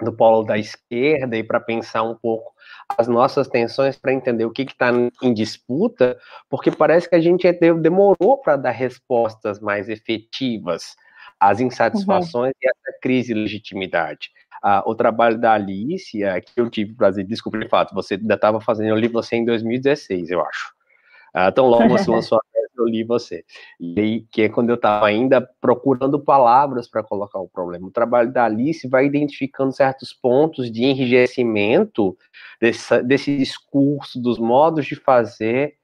do 0.00 0.12
polo 0.12 0.44
da 0.44 0.56
esquerda 0.56 1.36
e 1.36 1.42
para 1.42 1.58
pensar 1.58 2.02
um 2.02 2.14
pouco 2.14 2.52
as 2.96 3.08
nossas 3.08 3.48
tensões 3.48 3.96
para 3.96 4.12
entender 4.12 4.44
o 4.44 4.50
que 4.50 4.62
está 4.62 4.90
em 5.22 5.34
disputa, 5.34 6.16
porque 6.48 6.70
parece 6.70 7.08
que 7.08 7.16
a 7.16 7.20
gente 7.20 7.50
demorou 7.52 8.38
para 8.38 8.56
dar 8.56 8.70
respostas 8.70 9.58
mais 9.60 9.88
efetivas 9.88 10.96
às 11.40 11.60
insatisfações 11.60 12.52
uhum. 12.52 12.60
e 12.62 12.68
essa 12.68 12.98
crise 13.00 13.34
de 13.34 13.40
legitimidade. 13.40 14.30
ah, 14.62 14.82
o 14.86 14.94
trabalho 14.94 15.38
da 15.38 15.52
Alicia, 15.52 16.40
que 16.40 16.60
eu 16.60 16.68
tive 16.70 16.92
o 16.92 16.96
prazer 16.96 17.24
de 17.24 17.30
descobrir 17.30 17.64
de 17.64 17.70
fato, 17.70 17.94
você 17.94 18.14
ainda 18.14 18.34
estava 18.34 18.60
fazendo, 18.60 18.88
eu 18.88 18.96
li 18.96 19.08
você 19.08 19.36
em 19.36 19.44
2016, 19.44 20.30
eu 20.30 20.44
acho. 20.44 20.72
Ah, 21.34 21.52
tão 21.52 21.66
logo 21.66 21.88
você 21.88 22.10
lançou 22.10 22.38
a 22.38 22.57
eu 22.80 22.86
li 22.86 23.04
você. 23.04 23.44
E 23.80 24.24
que 24.30 24.42
é 24.42 24.48
quando 24.48 24.70
eu 24.70 24.74
estava 24.76 25.06
ainda 25.06 25.40
procurando 25.60 26.18
palavras 26.18 26.88
para 26.88 27.02
colocar 27.02 27.38
o 27.38 27.48
problema. 27.48 27.88
O 27.88 27.92
trabalho 27.92 28.32
da 28.32 28.44
Alice 28.44 28.88
vai 28.88 29.06
identificando 29.06 29.72
certos 29.72 30.12
pontos 30.12 30.70
de 30.70 30.84
enrijecimento 30.84 32.16
desse, 32.60 33.02
desse 33.02 33.36
discurso, 33.36 34.20
dos 34.20 34.38
modos 34.38 34.86
de 34.86 34.96
fazer, 34.96 35.74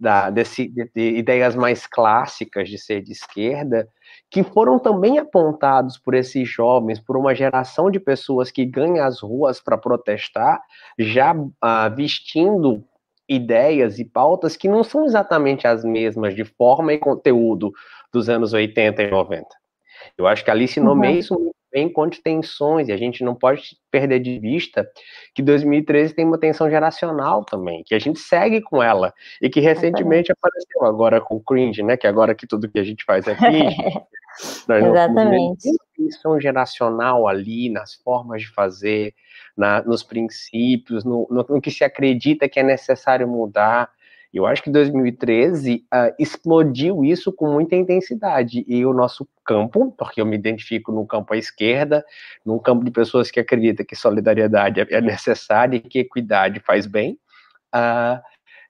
da, 0.00 0.30
desse, 0.30 0.66
de, 0.66 0.90
de 0.94 1.16
ideias 1.16 1.54
mais 1.54 1.86
clássicas 1.86 2.68
de 2.68 2.76
ser 2.76 3.02
de 3.02 3.12
esquerda, 3.12 3.88
que 4.30 4.42
foram 4.42 4.78
também 4.78 5.18
apontados 5.18 5.96
por 5.96 6.14
esses 6.14 6.48
jovens, 6.48 6.98
por 6.98 7.16
uma 7.16 7.34
geração 7.34 7.90
de 7.90 8.00
pessoas 8.00 8.50
que 8.50 8.64
ganham 8.64 9.04
as 9.04 9.20
ruas 9.20 9.60
para 9.60 9.78
protestar, 9.78 10.60
já 10.98 11.34
ah, 11.60 11.88
vestindo 11.88 12.84
ideias 13.34 13.98
e 13.98 14.04
pautas 14.04 14.56
que 14.56 14.68
não 14.68 14.84
são 14.84 15.04
exatamente 15.04 15.66
as 15.66 15.84
mesmas 15.84 16.34
de 16.34 16.44
forma 16.44 16.92
e 16.92 16.98
conteúdo 16.98 17.72
dos 18.12 18.28
anos 18.28 18.52
80 18.52 19.02
e 19.02 19.10
90. 19.10 19.46
Eu 20.18 20.26
acho 20.26 20.44
que 20.44 20.50
a 20.50 20.54
Alice 20.54 20.78
nomeia 20.80 21.12
uhum. 21.12 21.18
isso 21.18 21.34
muito 21.34 21.56
bem 21.72 21.90
quanto 21.90 22.22
tensões, 22.22 22.88
e 22.88 22.92
a 22.92 22.96
gente 22.96 23.24
não 23.24 23.34
pode 23.34 23.62
perder 23.90 24.20
de 24.20 24.38
vista 24.38 24.86
que 25.34 25.42
2013 25.42 26.14
tem 26.14 26.24
uma 26.24 26.38
tensão 26.38 26.68
geracional 26.68 27.44
também, 27.44 27.82
que 27.84 27.94
a 27.94 27.98
gente 27.98 28.18
segue 28.18 28.60
com 28.60 28.82
ela, 28.82 29.12
e 29.40 29.48
que 29.48 29.58
recentemente 29.60 30.30
é 30.30 30.34
apareceu 30.34 30.84
agora 30.84 31.20
com 31.20 31.36
o 31.36 31.40
cringe, 31.40 31.82
né, 31.82 31.96
que 31.96 32.06
agora 32.06 32.34
que 32.34 32.46
tudo 32.46 32.68
que 32.68 32.78
a 32.78 32.84
gente 32.84 33.04
faz 33.04 33.26
é 33.26 33.34
cringe, 33.36 33.76
Exatamente. 34.68 35.62
Tem 35.62 35.76
tensão 36.04 36.40
geracional 36.40 37.28
ali, 37.28 37.68
nas 37.68 37.94
formas 37.94 38.42
de 38.42 38.48
fazer, 38.48 39.14
na, 39.56 39.82
nos 39.82 40.02
princípios, 40.02 41.04
no, 41.04 41.26
no, 41.30 41.46
no, 41.48 41.60
que 41.60 41.70
se 41.70 41.84
acredita 41.84 42.48
que 42.48 42.60
é 42.60 42.62
necessário 42.62 43.26
mudar. 43.28 43.90
Eu 44.32 44.46
acho 44.46 44.62
que 44.62 44.70
2013 44.70 45.74
uh, 45.74 45.80
ah, 45.90 46.14
explodiu 46.18 47.04
isso 47.04 47.30
com 47.30 47.52
muita 47.52 47.76
intensidade. 47.76 48.64
E 48.66 48.84
o 48.86 48.94
nosso 48.94 49.28
campo, 49.44 49.92
porque 49.92 50.20
eu 50.20 50.26
me 50.26 50.36
identifico 50.36 50.90
no 50.90 51.06
campo 51.06 51.34
à 51.34 51.36
esquerda, 51.36 52.02
num 52.44 52.58
campo 52.58 52.82
de 52.82 52.90
pessoas 52.90 53.30
que 53.30 53.38
acreditam 53.38 53.84
que 53.84 53.94
solidariedade 53.94 54.80
é, 54.80 54.86
é 54.90 55.00
necessária 55.02 55.76
e 55.76 55.80
que 55.80 55.98
equidade 55.98 56.60
faz 56.60 56.86
bem, 56.86 57.18
uh, 57.74 58.20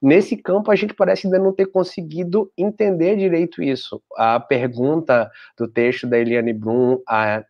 Nesse 0.03 0.37
campo, 0.37 0.71
a 0.71 0.75
gente 0.75 0.95
parece 0.95 1.29
ainda 1.29 1.39
não 1.39 1.53
ter 1.53 1.67
conseguido 1.67 2.51
entender 2.59 3.17
direito 3.17 3.63
isso. 3.63 4.03
A 4.17 4.41
pergunta 4.41 5.31
do 5.57 5.69
texto 5.69 6.09
da 6.09 6.19
Eliane 6.19 6.53
Brum, 6.53 7.01
a, 7.09 7.45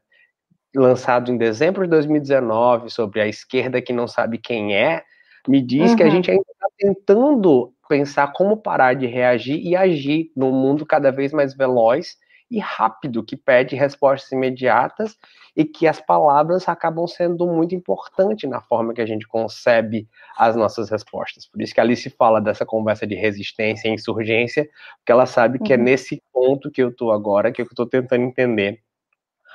lançado 0.77 1.33
em 1.33 1.39
dezembro 1.39 1.83
de 1.85 1.89
2019, 1.89 2.91
sobre 2.91 3.23
a 3.23 3.27
esquerda 3.27 3.81
que 3.81 3.93
não 3.93 4.07
sabe 4.07 4.37
quem 4.37 4.77
é, 4.77 5.03
me 5.49 5.63
diz 5.63 5.91
uhum. 5.91 5.97
que 5.97 6.03
a 6.03 6.07
uhum. 6.07 6.13
gente 6.13 6.31
ainda 6.31 6.45
está 6.51 6.67
tentando 6.79 7.73
pensar 7.89 8.33
como 8.33 8.57
parar 8.59 8.95
de 8.95 9.07
reagir 9.07 9.59
e 9.59 9.75
agir 9.75 10.31
num 10.37 10.53
mundo 10.53 10.85
cada 10.85 11.11
vez 11.11 11.33
mais 11.33 11.55
veloz 11.55 12.17
e 12.53 12.59
rápido, 12.59 13.25
que 13.25 13.35
pede 13.35 13.75
respostas 13.75 14.31
imediatas 14.31 15.17
e 15.57 15.65
que 15.65 15.87
as 15.87 16.01
palavras 16.01 16.69
acabam 16.69 17.07
sendo 17.07 17.47
muito 17.47 17.75
importantes 17.75 18.49
na 18.49 18.61
forma 18.61 18.93
que 18.93 19.01
a 19.01 19.07
gente 19.07 19.27
concebe 19.27 20.07
as 20.37 20.55
nossas 20.55 20.91
respostas. 20.91 21.47
Por 21.47 21.63
isso 21.63 21.73
que 21.73 21.81
a 21.81 21.83
Alice 21.83 22.11
fala 22.11 22.43
dessa 22.43 22.67
conversa 22.67 23.07
de 23.07 23.15
resistência 23.15 23.89
e 23.89 23.93
insurgência, 23.93 24.69
porque 24.99 25.11
ela 25.11 25.25
sabe 25.25 25.59
que 25.59 25.73
é 25.73 25.77
uhum. 25.77 25.83
nesse 25.83 26.23
ponto 26.31 26.71
que 26.71 26.83
eu 26.83 26.91
estou 26.91 27.11
agora, 27.11 27.51
que 27.51 27.63
eu 27.63 27.67
estou 27.67 27.87
tentando 27.87 28.25
entender 28.25 28.81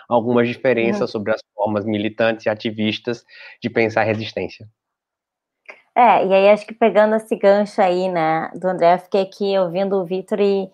algumas 0.10 0.48
diferenças 0.48 1.02
uhum. 1.02 1.08
sobre 1.08 1.34
as 1.34 1.42
formas 1.54 1.86
militantes 1.86 2.48
e 2.48 2.50
ativistas 2.50 3.24
de 3.62 3.70
pensar 3.70 4.04
resistência. 4.04 4.68
É, 5.96 6.26
e 6.26 6.34
aí 6.34 6.50
acho 6.50 6.66
que 6.66 6.74
pegando 6.74 7.16
esse 7.16 7.36
gancho 7.36 7.80
aí, 7.80 8.10
né, 8.10 8.50
do 8.56 8.68
André, 8.68 8.96
eu 8.96 9.00
fiquei 9.00 9.22
aqui 9.22 9.58
ouvindo 9.58 9.98
o 9.98 10.06
Vitor 10.06 10.40
e, 10.40 10.70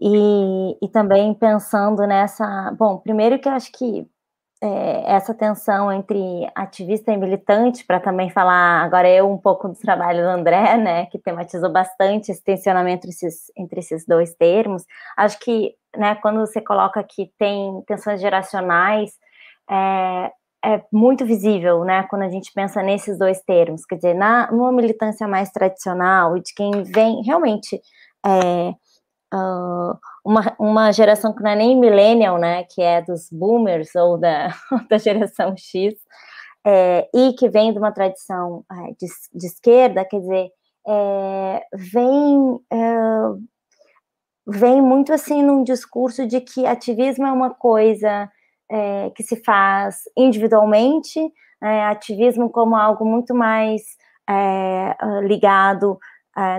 e, 0.00 0.76
e 0.82 0.88
também 0.88 1.32
pensando 1.34 2.06
nessa. 2.06 2.74
Bom, 2.78 2.98
primeiro 2.98 3.38
que 3.38 3.48
eu 3.48 3.52
acho 3.52 3.72
que 3.72 4.06
é, 4.62 5.14
essa 5.14 5.34
tensão 5.34 5.92
entre 5.92 6.46
ativista 6.54 7.12
e 7.12 7.16
militante, 7.16 7.84
para 7.84 8.00
também 8.00 8.30
falar 8.30 8.82
agora 8.82 9.08
eu 9.08 9.30
um 9.30 9.38
pouco 9.38 9.68
do 9.68 9.74
trabalho 9.74 10.22
do 10.22 10.28
André, 10.28 10.76
né, 10.78 11.06
que 11.06 11.18
tematizou 11.18 11.70
bastante 11.70 12.30
esse 12.30 12.42
tensionamento 12.42 13.06
entre 13.06 13.10
esses, 13.10 13.52
entre 13.56 13.80
esses 13.80 14.06
dois 14.06 14.34
termos. 14.34 14.84
Acho 15.16 15.38
que, 15.40 15.74
né, 15.96 16.14
quando 16.16 16.40
você 16.40 16.60
coloca 16.60 17.02
que 17.04 17.30
tem 17.38 17.82
tensões 17.86 18.20
geracionais, 18.20 19.12
é, 19.70 20.32
é 20.64 20.82
muito 20.92 21.24
visível, 21.26 21.84
né, 21.84 22.04
quando 22.04 22.22
a 22.22 22.28
gente 22.28 22.50
pensa 22.52 22.82
nesses 22.82 23.18
dois 23.18 23.40
termos, 23.42 23.84
quer 23.84 23.96
dizer, 23.96 24.14
na 24.14 24.50
numa 24.50 24.72
militância 24.72 25.28
mais 25.28 25.50
tradicional 25.50 26.36
e 26.36 26.42
de 26.42 26.54
quem 26.54 26.82
vem 26.82 27.22
realmente 27.22 27.80
é, 28.24 28.74
uh, 29.36 29.98
uma, 30.24 30.56
uma 30.58 30.92
geração 30.92 31.32
que 31.32 31.42
não 31.42 31.50
é 31.50 31.56
nem 31.56 31.78
millennial, 31.78 32.38
né, 32.38 32.64
que 32.64 32.82
é 32.82 33.00
dos 33.00 33.28
boomers 33.30 33.94
ou 33.94 34.18
da, 34.18 34.48
da 34.90 34.98
geração 34.98 35.54
X, 35.56 35.94
é, 36.66 37.08
e 37.14 37.32
que 37.34 37.48
vem 37.48 37.72
de 37.72 37.78
uma 37.78 37.92
tradição 37.92 38.64
é, 38.70 38.74
de, 38.98 39.06
de, 39.32 39.46
esquerda, 39.46 40.04
quer 40.04 40.18
dizer, 40.18 40.50
é, 40.88 41.62
vem, 41.72 42.58
é, 42.72 42.78
vem 44.48 44.82
muito 44.82 45.12
assim 45.12 45.44
num 45.44 45.62
discurso 45.62 46.26
de 46.26 46.40
que 46.40 46.66
ativismo 46.66 47.24
é 47.24 47.30
uma 47.30 47.54
coisa 47.54 48.28
é, 48.68 49.10
que 49.10 49.22
se 49.22 49.36
faz 49.44 50.00
individualmente, 50.16 51.20
né, 51.62 51.84
ativismo 51.84 52.50
como 52.50 52.74
algo 52.74 53.04
muito 53.04 53.32
mais 53.32 53.82
é, 54.28 54.96
ligado 55.22 55.98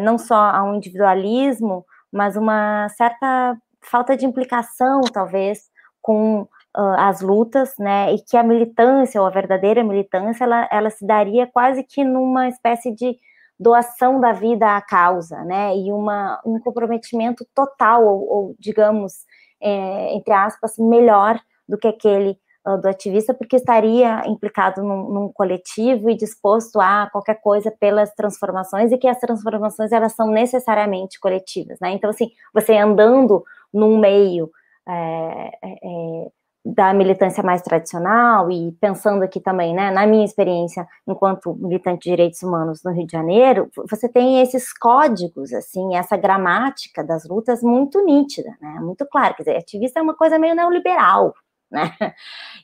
não 0.01 0.17
só 0.17 0.35
ao 0.35 0.73
individualismo, 0.73 1.85
mas 2.11 2.35
uma 2.35 2.87
certa 2.89 3.57
falta 3.81 4.15
de 4.15 4.25
implicação, 4.25 5.01
talvez, 5.01 5.69
com 6.01 6.41
uh, 6.41 6.95
as 6.97 7.21
lutas, 7.21 7.73
né, 7.79 8.13
e 8.13 8.19
que 8.23 8.37
a 8.37 8.43
militância, 8.43 9.19
ou 9.19 9.27
a 9.27 9.31
verdadeira 9.31 9.83
militância, 9.83 10.43
ela, 10.43 10.67
ela 10.71 10.89
se 10.89 11.05
daria 11.05 11.47
quase 11.47 11.83
que 11.83 12.03
numa 12.03 12.47
espécie 12.47 12.93
de 12.93 13.17
doação 13.59 14.19
da 14.19 14.33
vida 14.33 14.75
à 14.75 14.81
causa, 14.81 15.43
né, 15.43 15.75
e 15.75 15.91
uma, 15.91 16.39
um 16.45 16.59
comprometimento 16.59 17.45
total, 17.55 18.05
ou, 18.05 18.29
ou 18.29 18.55
digamos, 18.59 19.13
é, 19.61 20.13
entre 20.15 20.33
aspas, 20.33 20.77
melhor 20.77 21.39
do 21.67 21.77
que 21.77 21.87
aquele 21.87 22.37
do 22.75 22.87
ativista, 22.87 23.33
porque 23.33 23.55
estaria 23.55 24.27
implicado 24.27 24.83
num, 24.83 25.09
num, 25.09 25.31
coletivo 25.31 26.09
e 26.09 26.15
disposto 26.15 26.81
a 26.81 27.07
qualquer 27.09 27.39
coisa 27.39 27.71
pelas 27.71 28.13
transformações 28.13 28.91
e 28.91 28.97
que 28.97 29.07
as 29.07 29.19
transformações 29.19 29.91
elas 29.91 30.13
são 30.13 30.29
necessariamente 30.29 31.19
coletivas, 31.19 31.79
né? 31.79 31.91
Então, 31.91 32.09
assim, 32.09 32.29
você 32.53 32.75
andando 32.75 33.43
num 33.73 33.97
meio 33.97 34.49
é, 34.87 35.51
é, 35.63 36.31
da 36.65 36.93
militância 36.93 37.41
mais 37.41 37.61
tradicional 37.61 38.51
e 38.51 38.73
pensando 38.73 39.23
aqui 39.23 39.39
também, 39.39 39.73
né, 39.73 39.89
na 39.91 40.05
minha 40.05 40.25
experiência 40.25 40.85
enquanto 41.07 41.55
militante 41.55 42.03
de 42.03 42.09
direitos 42.09 42.43
humanos 42.43 42.83
no 42.83 42.91
Rio 42.91 43.05
de 43.05 43.11
Janeiro, 43.11 43.69
você 43.89 44.09
tem 44.09 44.41
esses 44.41 44.73
códigos, 44.73 45.53
assim, 45.53 45.95
essa 45.95 46.17
gramática 46.17 47.03
das 47.03 47.25
lutas 47.25 47.61
muito 47.61 48.03
nítida, 48.03 48.49
né, 48.61 48.79
muito 48.81 49.05
clara, 49.05 49.33
quer 49.33 49.43
dizer, 49.43 49.57
ativista 49.57 49.99
é 49.99 50.03
uma 50.03 50.15
coisa 50.15 50.37
meio 50.37 50.55
neoliberal, 50.55 51.33
né? 51.71 51.93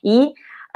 E, 0.02 0.26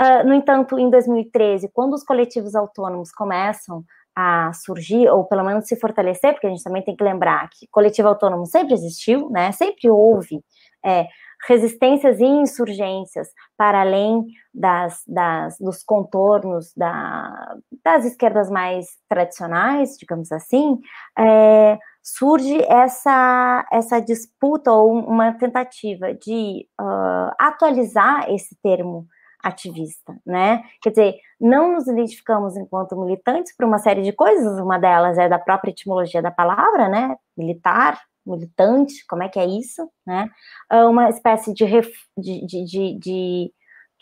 uh, 0.01 0.27
no 0.27 0.35
entanto, 0.35 0.79
em 0.79 0.91
2013, 0.91 1.71
quando 1.73 1.95
os 1.95 2.03
coletivos 2.05 2.55
autônomos 2.55 3.13
começam 3.13 3.85
a 4.15 4.53
surgir, 4.53 5.09
ou 5.09 5.25
pelo 5.25 5.45
menos 5.45 5.67
se 5.67 5.77
fortalecer, 5.77 6.33
porque 6.33 6.49
a 6.49 6.51
gente 6.51 6.65
também 6.65 6.83
tem 6.83 6.97
que 6.97 7.05
lembrar 7.05 7.49
que 7.51 7.69
coletivo 7.71 8.09
autônomo 8.09 8.47
sempre 8.47 8.75
existiu, 8.75 9.31
né? 9.31 9.53
Sempre 9.53 9.89
houve 9.89 10.43
é, 10.85 11.07
resistências 11.47 12.19
e 12.19 12.25
insurgências 12.25 13.29
para 13.57 13.81
além 13.81 14.27
das, 14.53 15.03
das, 15.07 15.57
dos 15.59 15.85
contornos 15.85 16.73
da, 16.77 17.57
das 17.85 18.05
esquerdas 18.05 18.51
mais 18.51 18.87
tradicionais, 19.09 19.97
digamos 19.99 20.33
assim, 20.33 20.79
é, 21.19 21.79
surge 22.03 22.61
essa, 22.69 23.67
essa 23.71 24.01
disputa 24.01 24.73
ou 24.73 24.93
uma 24.93 25.33
tentativa 25.33 26.15
de 26.15 26.67
uh, 26.81 27.33
atualizar 27.39 28.31
esse 28.31 28.57
termo 28.63 29.07
ativista, 29.43 30.17
né? 30.27 30.63
Quer 30.83 30.91
dizer, 30.91 31.15
não 31.41 31.73
nos 31.73 31.87
identificamos 31.87 32.57
enquanto 32.57 32.97
militantes 32.97 33.55
por 33.55 33.67
uma 33.67 33.79
série 33.79 34.03
de 34.03 34.13
coisas, 34.13 34.59
uma 34.59 34.79
delas 34.79 35.17
é 35.17 35.29
da 35.29 35.39
própria 35.39 35.71
etimologia 35.71 36.21
da 36.21 36.31
palavra, 36.31 36.89
né? 36.89 37.17
Militar, 37.37 38.01
militante, 38.29 39.05
como 39.09 39.23
é 39.23 39.29
que 39.29 39.39
é 39.39 39.47
isso, 39.47 39.89
né? 40.07 40.29
Ah, 40.69 40.87
uma 40.87 41.09
espécie 41.09 41.53
de, 41.55 41.65
de, 42.17 42.47
de, 42.47 42.99
de, 42.99 43.53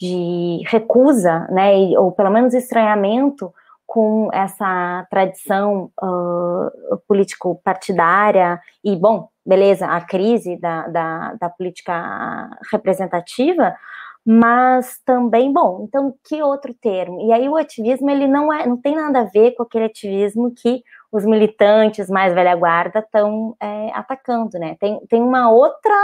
de 0.01 0.63
recusa, 0.67 1.47
né? 1.51 1.73
Ou 1.99 2.13
pelo 2.13 2.31
menos 2.31 2.55
estranhamento 2.55 3.53
com 3.87 4.29
essa 4.33 5.07
tradição 5.09 5.91
uh, 6.03 6.99
político-partidária 7.07 8.61
e, 8.85 8.97
bom, 8.97 9.29
beleza, 9.45 9.87
a 9.87 10.01
crise 10.01 10.57
da, 10.57 10.89
da, 10.89 11.35
da 11.35 11.49
política 11.49 12.51
representativa, 12.71 13.75
mas 14.29 15.01
também, 15.05 15.53
bom, 15.53 15.87
então 15.89 16.13
que 16.25 16.43
outro 16.43 16.75
termo? 16.75 17.21
E 17.29 17.33
aí 17.33 17.49
o 17.49 17.57
ativismo 17.57 18.11
ele 18.11 18.27
não 18.27 18.53
é, 18.53 18.67
não 18.67 18.77
tem 18.77 18.97
nada 18.97 19.21
a 19.21 19.25
ver 19.25 19.53
com 19.53 19.63
aquele 19.63 19.85
ativismo 19.85 20.53
que 20.53 20.83
os 21.17 21.25
militantes 21.25 22.09
mais 22.09 22.35
velha 22.35 22.55
guarda 22.55 23.01
estão 23.01 23.57
é, 23.61 23.91
atacando, 23.95 24.59
né? 24.59 24.77
Tem, 24.79 25.01
tem 25.07 25.23
uma 25.23 25.51
outra 25.51 25.95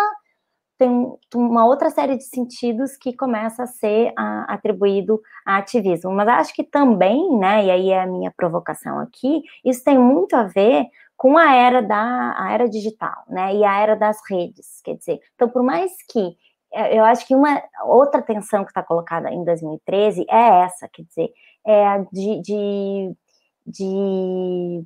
tem 0.79 1.17
uma 1.37 1.65
outra 1.65 1.91
série 1.91 2.17
de 2.17 2.25
sentidos 2.25 2.97
que 2.97 3.13
começa 3.13 3.63
a 3.63 3.67
ser 3.69 4.13
a, 4.17 4.53
atribuído 4.53 5.21
a 5.47 5.59
ativismo. 5.59 6.11
Mas 6.11 6.27
acho 6.27 6.55
que 6.55 6.65
também, 6.65 7.39
né, 7.39 7.67
e 7.67 7.71
aí 7.71 7.91
é 7.91 8.03
a 8.03 8.07
minha 8.07 8.33
provocação 8.37 8.99
aqui, 8.99 9.43
isso 9.65 9.85
tem 9.85 9.97
muito 9.97 10.35
a 10.35 10.43
ver 10.43 10.87
com 11.17 11.39
a 11.39 11.55
era 11.55 11.81
da 11.81 12.35
a 12.37 12.53
era 12.53 12.69
digital, 12.69 13.23
né, 13.29 13.55
e 13.55 13.65
a 13.65 13.79
era 13.79 13.95
das 13.95 14.19
redes, 14.29 14.81
quer 14.83 14.97
dizer, 14.97 15.21
então 15.37 15.49
por 15.49 15.63
mais 15.63 15.93
que 16.11 16.37
é, 16.73 16.99
eu 16.99 17.05
acho 17.05 17.27
que 17.27 17.35
uma 17.37 17.63
outra 17.85 18.21
tensão 18.23 18.65
que 18.65 18.71
está 18.71 18.83
colocada 18.83 19.31
em 19.31 19.45
2013 19.45 20.27
é 20.29 20.65
essa, 20.65 20.89
quer 20.89 21.03
dizer, 21.05 21.31
é 21.65 21.87
a 21.87 21.99
de, 21.99 22.41
de, 22.43 23.17
de 23.67 24.85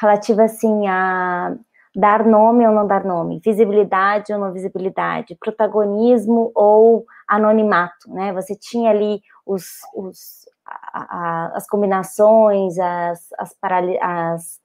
relativa 0.00 0.44
assim 0.44 0.86
a 0.88 1.54
dar 1.94 2.24
nome 2.24 2.66
ou 2.66 2.72
não 2.72 2.86
dar 2.86 3.04
nome, 3.04 3.40
visibilidade 3.44 4.32
ou 4.32 4.38
não 4.38 4.52
visibilidade, 4.52 5.36
protagonismo 5.40 6.52
ou 6.54 7.04
anonimato, 7.28 8.08
né? 8.08 8.32
Você 8.32 8.54
tinha 8.54 8.90
ali 8.90 9.20
os, 9.44 9.64
os 9.94 10.46
a, 10.66 11.16
a, 11.16 11.56
as 11.56 11.66
combinações, 11.66 12.78
as, 12.78 13.28
as, 13.38 13.56
as, 14.00 14.60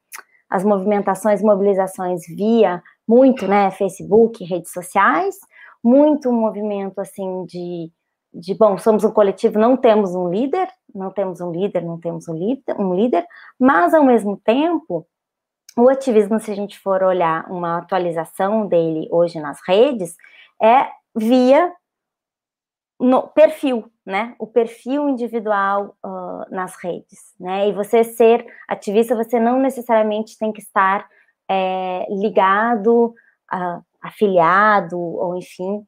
as 0.49 0.63
movimentações, 0.63 1.41
mobilizações 1.41 2.21
via 2.27 2.81
muito, 3.07 3.47
né, 3.47 3.71
Facebook, 3.71 4.43
redes 4.43 4.71
sociais, 4.71 5.35
muito 5.83 6.31
movimento 6.31 6.99
assim 6.99 7.45
de, 7.45 7.91
de 8.33 8.55
bom, 8.55 8.77
somos 8.77 9.03
um 9.03 9.11
coletivo, 9.11 9.59
não 9.59 9.77
temos 9.77 10.15
um 10.15 10.29
líder, 10.29 10.67
não 10.93 11.11
temos 11.11 11.41
um 11.41 11.51
líder, 11.51 11.83
não 11.83 11.99
temos 11.99 12.27
um 12.27 12.33
líder, 12.33 12.79
um 12.79 12.93
líder, 12.93 13.25
mas 13.59 13.93
ao 13.93 14.03
mesmo 14.03 14.37
tempo 14.37 15.05
o 15.75 15.89
ativismo, 15.89 16.39
se 16.39 16.51
a 16.51 16.55
gente 16.55 16.79
for 16.79 17.03
olhar 17.03 17.45
uma 17.51 17.79
atualização 17.79 18.67
dele 18.67 19.07
hoje 19.11 19.39
nas 19.39 19.59
redes, 19.67 20.15
é 20.61 20.87
via 21.15 21.71
no 22.99 23.27
perfil, 23.27 23.91
né? 24.05 24.35
O 24.39 24.47
perfil 24.47 25.09
individual 25.09 25.97
uh, 26.03 26.45
nas 26.49 26.75
redes, 26.81 27.33
né? 27.39 27.67
E 27.67 27.73
você 27.73 28.03
ser 28.03 28.45
ativista, 28.67 29.15
você 29.15 29.39
não 29.39 29.59
necessariamente 29.59 30.37
tem 30.37 30.53
que 30.53 30.61
estar 30.61 31.07
é, 31.49 32.05
ligado, 32.09 33.13
uh, 33.53 33.83
afiliado, 34.01 34.97
ou 34.97 35.35
enfim, 35.35 35.85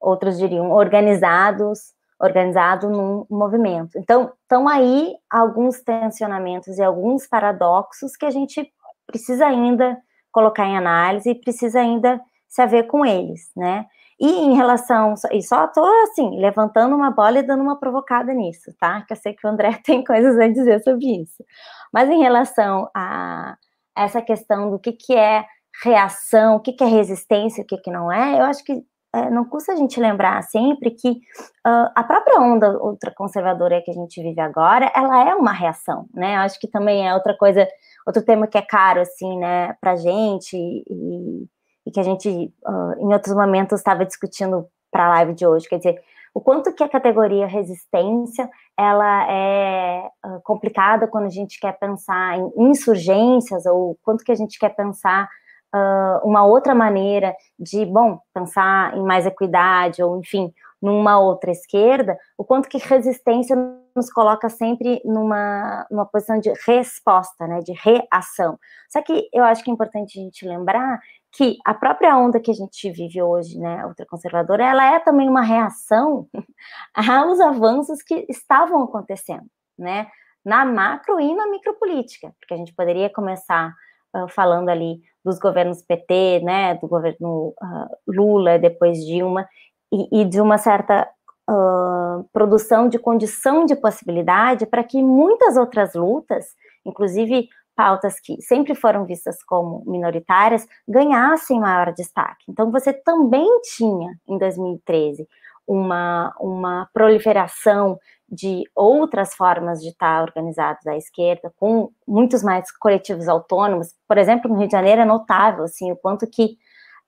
outros 0.00 0.38
diriam 0.38 0.70
organizados, 0.72 1.94
organizado 2.20 2.90
num 2.90 3.24
movimento. 3.30 3.98
Então, 3.98 4.32
estão 4.42 4.68
aí 4.68 5.14
alguns 5.30 5.80
tensionamentos 5.80 6.78
e 6.78 6.82
alguns 6.82 7.26
paradoxos 7.26 8.16
que 8.16 8.26
a 8.26 8.30
gente 8.30 8.70
precisa 9.10 9.46
ainda 9.46 9.98
colocar 10.30 10.66
em 10.66 10.76
análise 10.76 11.34
precisa 11.34 11.80
ainda 11.80 12.20
se 12.48 12.60
haver 12.62 12.86
com 12.86 13.04
eles, 13.04 13.50
né? 13.56 13.86
E 14.20 14.28
em 14.28 14.54
relação, 14.54 15.14
e 15.32 15.42
só 15.42 15.66
tô 15.66 15.82
assim, 16.02 16.38
levantando 16.38 16.94
uma 16.94 17.10
bola 17.10 17.38
e 17.38 17.42
dando 17.42 17.62
uma 17.62 17.78
provocada 17.78 18.34
nisso, 18.34 18.70
tá? 18.78 19.00
Que 19.02 19.14
eu 19.14 19.16
sei 19.16 19.32
que 19.32 19.46
o 19.46 19.50
André 19.50 19.78
tem 19.84 20.04
coisas 20.04 20.38
a 20.38 20.46
dizer 20.46 20.82
sobre 20.82 21.22
isso. 21.22 21.42
Mas 21.92 22.10
em 22.10 22.20
relação 22.20 22.90
a 22.94 23.56
essa 23.96 24.20
questão 24.20 24.70
do 24.70 24.78
que, 24.78 24.92
que 24.92 25.16
é 25.16 25.46
reação, 25.82 26.56
o 26.56 26.60
que, 26.60 26.72
que 26.72 26.84
é 26.84 26.86
resistência, 26.86 27.62
o 27.62 27.66
que, 27.66 27.78
que 27.78 27.90
não 27.90 28.12
é, 28.12 28.38
eu 28.38 28.44
acho 28.44 28.62
que 28.64 28.84
é, 29.14 29.28
não 29.30 29.44
custa 29.44 29.72
a 29.72 29.76
gente 29.76 29.98
lembrar 29.98 30.42
sempre 30.42 30.90
que 30.90 31.10
uh, 31.10 31.90
a 31.96 32.04
própria 32.04 32.38
onda 32.38 32.78
ultraconservadora 32.78 33.82
que 33.82 33.90
a 33.90 33.94
gente 33.94 34.22
vive 34.22 34.40
agora, 34.40 34.92
ela 34.94 35.28
é 35.28 35.34
uma 35.34 35.52
reação, 35.52 36.06
né? 36.14 36.36
Eu 36.36 36.40
acho 36.40 36.60
que 36.60 36.68
também 36.68 37.08
é 37.08 37.14
outra 37.14 37.36
coisa 37.36 37.66
outro 38.06 38.24
tema 38.24 38.46
que 38.46 38.58
é 38.58 38.62
caro, 38.62 39.00
assim, 39.00 39.38
né, 39.38 39.74
pra 39.80 39.96
gente 39.96 40.56
e, 40.56 41.46
e 41.86 41.90
que 41.90 42.00
a 42.00 42.02
gente, 42.02 42.28
uh, 42.28 42.92
em 42.98 43.12
outros 43.12 43.34
momentos, 43.34 43.78
estava 43.78 44.04
discutindo 44.04 44.66
para 44.90 45.06
a 45.06 45.08
live 45.10 45.34
de 45.34 45.46
hoje, 45.46 45.68
quer 45.68 45.78
dizer, 45.78 46.02
o 46.34 46.40
quanto 46.40 46.72
que 46.72 46.82
a 46.82 46.88
categoria 46.88 47.46
resistência, 47.46 48.48
ela 48.76 49.30
é 49.30 50.08
uh, 50.24 50.40
complicada 50.42 51.08
quando 51.08 51.26
a 51.26 51.30
gente 51.30 51.58
quer 51.58 51.76
pensar 51.78 52.38
em 52.38 52.70
insurgências, 52.70 53.66
ou 53.66 53.98
quanto 54.02 54.24
que 54.24 54.32
a 54.32 54.36
gente 54.36 54.58
quer 54.58 54.70
pensar 54.70 55.28
uh, 55.74 56.26
uma 56.28 56.44
outra 56.44 56.74
maneira 56.74 57.34
de, 57.58 57.84
bom, 57.84 58.20
pensar 58.32 58.96
em 58.96 59.02
mais 59.02 59.26
equidade, 59.26 60.02
ou 60.02 60.18
enfim, 60.20 60.52
numa 60.80 61.18
outra 61.18 61.50
esquerda, 61.50 62.18
o 62.38 62.44
quanto 62.44 62.68
que 62.68 62.78
resistência 62.78 63.56
nos 63.94 64.10
coloca 64.10 64.48
sempre 64.48 65.00
numa, 65.04 65.86
numa 65.90 66.06
posição 66.06 66.38
de 66.38 66.52
resposta, 66.66 67.46
né, 67.46 67.60
de 67.60 67.72
reação. 67.72 68.58
Só 68.88 69.02
que 69.02 69.28
eu 69.32 69.44
acho 69.44 69.62
que 69.62 69.70
é 69.70 69.74
importante 69.74 70.18
a 70.18 70.22
gente 70.22 70.46
lembrar 70.46 71.00
que 71.32 71.58
a 71.64 71.74
própria 71.74 72.16
onda 72.16 72.40
que 72.40 72.50
a 72.50 72.54
gente 72.54 72.90
vive 72.90 73.22
hoje, 73.22 73.58
né, 73.58 73.84
ultraconservadora, 73.86 74.64
ela 74.64 74.94
é 74.94 74.98
também 74.98 75.28
uma 75.28 75.42
reação 75.42 76.26
aos 76.94 77.40
avanços 77.40 78.02
que 78.02 78.26
estavam 78.28 78.82
acontecendo, 78.82 79.46
né, 79.78 80.08
na 80.44 80.64
macro 80.64 81.20
e 81.20 81.34
na 81.34 81.46
micropolítica, 81.46 82.32
porque 82.40 82.54
a 82.54 82.56
gente 82.56 82.74
poderia 82.74 83.10
começar 83.10 83.72
uh, 84.16 84.28
falando 84.28 84.70
ali 84.70 85.00
dos 85.24 85.38
governos 85.38 85.82
PT, 85.82 86.40
né, 86.42 86.74
do 86.76 86.88
governo 86.88 87.48
uh, 87.48 87.96
Lula, 88.08 88.58
depois 88.58 89.04
Dilma, 89.04 89.46
e, 89.92 90.22
e 90.22 90.24
de 90.24 90.40
uma 90.40 90.58
certa 90.58 91.08
uh, 91.48 92.24
produção 92.32 92.88
de 92.88 92.98
condição 92.98 93.64
de 93.64 93.74
possibilidade 93.74 94.66
para 94.66 94.84
que 94.84 95.02
muitas 95.02 95.56
outras 95.56 95.94
lutas, 95.94 96.46
inclusive 96.84 97.48
pautas 97.74 98.20
que 98.20 98.40
sempre 98.42 98.74
foram 98.74 99.06
vistas 99.06 99.42
como 99.42 99.82
minoritárias, 99.86 100.66
ganhassem 100.86 101.58
maior 101.58 101.92
destaque. 101.94 102.44
Então, 102.48 102.70
você 102.70 102.92
também 102.92 103.48
tinha, 103.62 104.12
em 104.28 104.36
2013, 104.36 105.26
uma, 105.66 106.34
uma 106.38 106.88
proliferação 106.92 107.98
de 108.28 108.64
outras 108.74 109.34
formas 109.34 109.80
de 109.80 109.88
estar 109.88 110.22
organizados 110.22 110.86
à 110.86 110.96
esquerda, 110.96 111.52
com 111.56 111.90
muitos 112.06 112.42
mais 112.42 112.70
coletivos 112.70 113.28
autônomos. 113.28 113.94
Por 114.06 114.18
exemplo, 114.18 114.50
no 114.50 114.58
Rio 114.58 114.66
de 114.66 114.72
Janeiro 114.72 115.00
é 115.00 115.04
notável 115.04 115.64
assim, 115.64 115.90
o 115.90 115.96
quanto 115.96 116.26
que 116.26 116.58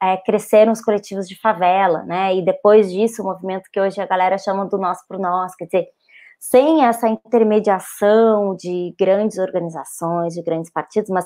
é, 0.03 0.17
cresceram 0.17 0.73
os 0.73 0.81
coletivos 0.81 1.29
de 1.29 1.39
favela, 1.41 2.03
né? 2.03 2.35
E 2.35 2.45
depois 2.45 2.91
disso, 2.91 3.23
o 3.23 3.25
movimento 3.25 3.71
que 3.73 3.81
hoje 3.81 4.01
a 4.01 4.07
galera 4.07 4.37
chama 4.37 4.67
do 4.67 4.77
nós 4.77 4.99
por 5.07 5.17
nós, 5.17 5.55
quer 5.55 5.67
dizer, 5.67 5.87
sem 6.41 6.85
essa 6.85 7.09
intermediação 7.09 8.57
de 8.57 8.93
grandes 8.99 9.39
organizações, 9.39 10.35
de 10.35 10.43
grandes 10.43 10.73
partidos, 10.73 11.09
mas 11.09 11.25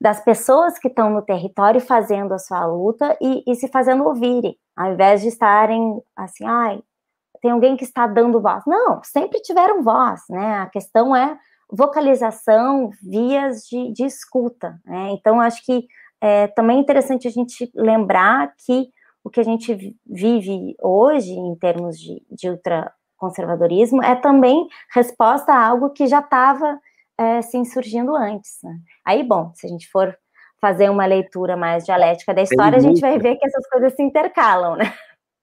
das 0.00 0.24
pessoas 0.24 0.78
que 0.78 0.88
estão 0.88 1.10
no 1.10 1.20
território 1.20 1.80
fazendo 1.80 2.32
a 2.32 2.38
sua 2.38 2.64
luta 2.64 3.16
e, 3.20 3.42
e 3.46 3.54
se 3.54 3.68
fazendo 3.68 4.04
ouvirem, 4.04 4.56
ao 4.74 4.92
invés 4.92 5.20
de 5.20 5.28
estarem 5.28 6.00
assim, 6.16 6.46
ai, 6.46 6.80
tem 7.42 7.50
alguém 7.50 7.76
que 7.76 7.84
está 7.84 8.06
dando 8.06 8.40
voz. 8.40 8.64
Não, 8.66 9.02
sempre 9.04 9.40
tiveram 9.42 9.82
voz, 9.82 10.22
né? 10.30 10.60
A 10.60 10.66
questão 10.66 11.14
é 11.14 11.38
vocalização, 11.70 12.90
vias 13.02 13.62
de, 13.64 13.92
de 13.92 14.04
escuta, 14.04 14.80
né? 14.86 15.10
Então, 15.10 15.38
acho 15.38 15.62
que 15.64 15.86
é 16.24 16.46
também 16.46 16.80
interessante 16.80 17.28
a 17.28 17.30
gente 17.30 17.70
lembrar 17.74 18.54
que 18.64 18.88
o 19.22 19.28
que 19.28 19.40
a 19.40 19.42
gente 19.42 19.94
vive 20.06 20.74
hoje, 20.82 21.32
em 21.32 21.54
termos 21.56 21.98
de, 21.98 22.22
de 22.30 22.48
ultraconservadorismo, 22.48 24.02
é 24.02 24.16
também 24.16 24.66
resposta 24.94 25.52
a 25.52 25.66
algo 25.66 25.90
que 25.90 26.06
já 26.06 26.20
estava 26.20 26.80
é, 27.18 27.42
se 27.42 27.58
insurgindo 27.58 28.16
antes. 28.16 28.58
Né? 28.62 28.74
Aí, 29.04 29.22
bom, 29.22 29.52
se 29.54 29.66
a 29.66 29.68
gente 29.68 29.86
for 29.90 30.16
fazer 30.62 30.88
uma 30.88 31.04
leitura 31.04 31.58
mais 31.58 31.84
dialética 31.84 32.32
da 32.32 32.40
história, 32.40 32.78
a 32.78 32.80
gente 32.80 33.02
vai 33.02 33.18
ver 33.18 33.36
que 33.36 33.46
essas 33.46 33.68
coisas 33.68 33.94
se 33.94 34.02
intercalam, 34.02 34.76
né? 34.76 34.94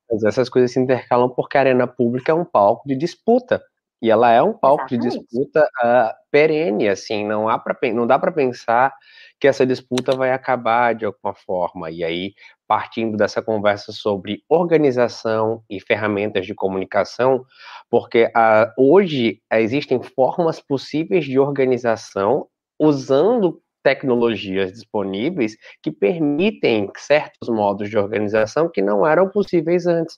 Mas 0.09 0.23
essas 0.23 0.49
coisas 0.49 0.71
se 0.71 0.79
intercalam 0.79 1.29
porque 1.29 1.57
a 1.57 1.61
arena 1.61 1.85
pública 1.85 2.31
é 2.31 2.35
um 2.35 2.43
palco 2.43 2.87
de 2.87 2.95
disputa. 2.95 3.61
E 4.01 4.09
ela 4.09 4.31
é 4.31 4.41
um 4.41 4.53
palco 4.53 4.85
Exatamente. 4.91 5.09
de 5.11 5.19
disputa 5.19 5.69
uh, 5.83 6.13
perene, 6.31 6.89
assim, 6.89 7.25
não, 7.25 7.47
há 7.47 7.59
pra, 7.59 7.77
não 7.93 8.07
dá 8.07 8.17
para 8.17 8.31
pensar 8.31 8.93
que 9.39 9.47
essa 9.47 9.65
disputa 9.65 10.15
vai 10.15 10.31
acabar 10.31 10.95
de 10.95 11.05
alguma 11.05 11.33
forma. 11.33 11.91
E 11.91 12.03
aí, 12.03 12.33
partindo 12.67 13.17
dessa 13.17 13.41
conversa 13.41 13.91
sobre 13.91 14.43
organização 14.49 15.63
e 15.69 15.79
ferramentas 15.79 16.45
de 16.45 16.55
comunicação, 16.55 17.45
porque 17.89 18.25
uh, 18.25 18.71
hoje 18.77 19.41
existem 19.51 20.01
formas 20.01 20.59
possíveis 20.59 21.25
de 21.25 21.37
organização 21.37 22.47
usando 22.79 23.61
tecnologias 23.83 24.71
disponíveis 24.71 25.55
que 25.81 25.91
permitem 25.91 26.89
certos 26.97 27.49
modos 27.49 27.89
de 27.89 27.97
organização 27.97 28.69
que 28.69 28.81
não 28.81 29.05
eram 29.05 29.29
possíveis 29.29 29.87
antes. 29.87 30.17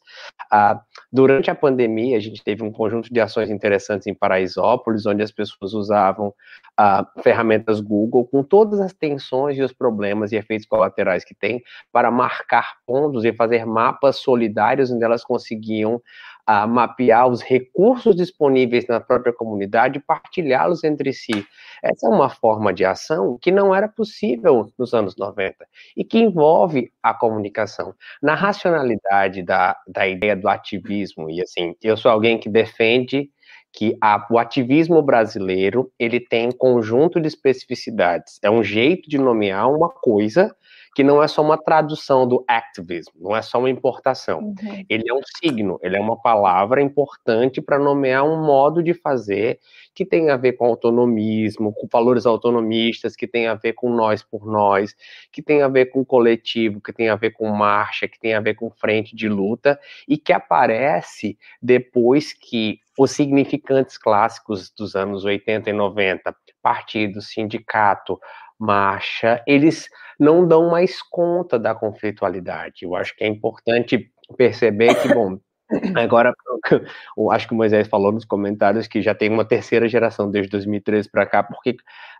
Ah, 0.51 0.82
durante 1.11 1.49
a 1.49 1.55
pandemia, 1.55 2.18
a 2.18 2.20
gente 2.20 2.43
teve 2.43 2.64
um 2.64 2.72
conjunto 2.72 3.14
de 3.14 3.20
ações 3.20 3.49
interessantes 3.49 4.07
em 4.07 4.14
Paraisópolis, 4.14 5.05
onde 5.05 5.24
as 5.24 5.32
pessoas 5.32 5.74
usavam 5.74 6.34
ah, 6.78 7.07
ferramentas 7.22 7.80
Google 7.80 8.26
com 8.26 8.43
todas 8.43 8.80
as 8.80 8.93
tensões 8.93 9.57
e 9.57 9.61
os 9.61 9.74
problemas 9.74 10.32
e 10.32 10.36
efeitos 10.36 10.68
colaterais 10.68 11.24
que 11.24 11.36
tem 11.36 11.61
para 11.91 12.09
marcar 12.11 12.78
pontos 12.86 13.26
e 13.26 13.34
fazer 13.34 13.66
mapas 13.66 14.18
solidários 14.18 14.91
onde 14.91 15.03
elas 15.03 15.24
conseguiam 15.24 16.01
a 16.46 16.68
mapear 16.68 17.28
os 17.28 17.41
recursos 17.41 18.16
disponíveis 18.16 18.86
na 18.88 19.00
própria 19.00 19.34
comunidade 19.34 19.98
e 19.98 20.02
partilhá-los 20.02 20.84
entre 20.84 21.14
si. 21.14 21.46
Essa 21.82 22.08
é 22.08 22.10
uma 22.10 22.30
forma 22.30 22.74
de 22.74 22.84
ação 22.84 23.38
que 23.41 23.52
não 23.52 23.74
era 23.74 23.88
possível 23.88 24.72
nos 24.78 24.94
anos 24.94 25.16
90 25.18 25.66
e 25.96 26.04
que 26.04 26.20
envolve 26.20 26.91
a 27.02 27.14
comunicação. 27.14 27.94
Na 28.22 28.36
racionalidade 28.36 29.41
da, 29.44 29.78
da 29.88 30.08
ideia 30.08 30.36
do 30.36 30.48
ativismo, 30.48 31.30
e 31.30 31.41
assim, 31.41 31.76
eu 31.82 31.96
sou 31.96 32.12
alguém 32.12 32.38
que 32.38 32.50
defende 32.50 33.30
que 33.74 33.98
a, 34.00 34.26
o 34.30 34.38
ativismo 34.38 35.02
brasileiro 35.02 35.91
ele 35.98 36.20
tem 36.20 36.48
um 36.48 36.52
conjunto 36.52 37.20
de 37.20 37.28
especificidades. 37.28 38.38
É 38.44 38.50
um 38.50 38.64
jeito 38.64 39.10
de 39.10 39.18
nomear 39.18 39.70
uma 39.72 39.89
coisa 39.89 40.56
que 40.96 41.04
não 41.04 41.24
é 41.24 41.28
só 41.28 41.41
uma 41.41 41.58
tradução 41.58 42.28
do 42.28 42.44
activism, 42.48 43.12
não 43.20 43.36
é 43.36 43.41
só 43.41 43.60
uma 43.60 43.70
importação. 43.70 44.39
Uhum. 44.39 44.86
Ele 44.88 45.04
é 45.10 45.14
um 45.14 45.22
signo, 45.39 45.80
ele 45.82 45.98
é 45.98 46.00
uma 46.00 46.20
palavra 46.22 46.82
importante 46.82 47.62
para 47.62 47.80
nomear 47.80 48.24
um 48.24 48.46
modo 48.46 48.84
de 48.84 48.94
fazer 48.94 49.60
que 49.96 50.06
tem 50.06 50.30
a 50.30 50.38
ver 50.38 50.54
com 50.54 50.66
autonomismo, 50.66 51.74
com 51.74 51.88
valores 51.91 52.26
autonomistas, 52.26 53.16
que 53.16 53.28
tem 53.28 53.48
a 53.48 53.56
ver 53.56 53.74
com 53.74 53.89
nós 53.89 54.24
por 54.24 54.46
nós, 54.46 54.96
que 55.32 55.41
tem 55.41 55.62
a 55.62 55.68
ver 55.68 55.88
com 55.88 56.04
coletivo, 56.06 56.82
que 56.82 56.94
tem 56.94 57.10
a 57.10 57.16
ver 57.16 57.32
com 57.32 57.48
marcha, 57.50 58.08
que 58.08 58.20
tem 58.20 58.34
a 58.34 58.39
ver 58.39 58.56
com 58.56 58.70
frente 58.70 59.16
de 59.16 59.28
luta 59.28 59.80
e 60.08 60.18
que 60.18 60.34
aparece 60.34 61.38
depois 61.62 62.34
que 62.34 62.80
os 62.98 63.12
significantes 63.12 63.98
clássicos 63.98 64.70
dos 64.70 64.96
anos 64.96 65.26
80 65.26 65.70
e 65.70 65.74
90, 65.74 66.36
partido, 66.62 67.22
sindicato, 67.22 68.20
marcha, 68.60 69.43
eles 69.47 69.88
não 70.20 70.47
dão 70.47 70.70
mais 70.70 71.01
conta 71.01 71.60
da 71.60 71.74
conflitualidade. 71.76 72.84
Eu 72.84 72.95
acho 72.95 73.16
que 73.16 73.24
é 73.24 73.28
importante 73.28 74.12
perceber 74.38 74.95
que, 75.01 75.14
bom, 75.14 75.38
agora, 75.95 76.34
eu 77.18 77.32
acho 77.32 77.47
que 77.47 77.54
o 77.54 77.58
Moisés 77.58 77.88
falou 77.88 78.12
nos 78.12 78.26
comentários 78.26 78.88
que 78.88 79.01
já 79.01 79.14
tem 79.14 79.30
uma 79.30 79.45
terceira 79.45 79.88
geração 79.88 80.30
desde 80.30 80.51
2013 80.51 81.10
para 81.10 81.26
cá, 81.26 81.43
porque 81.43 81.76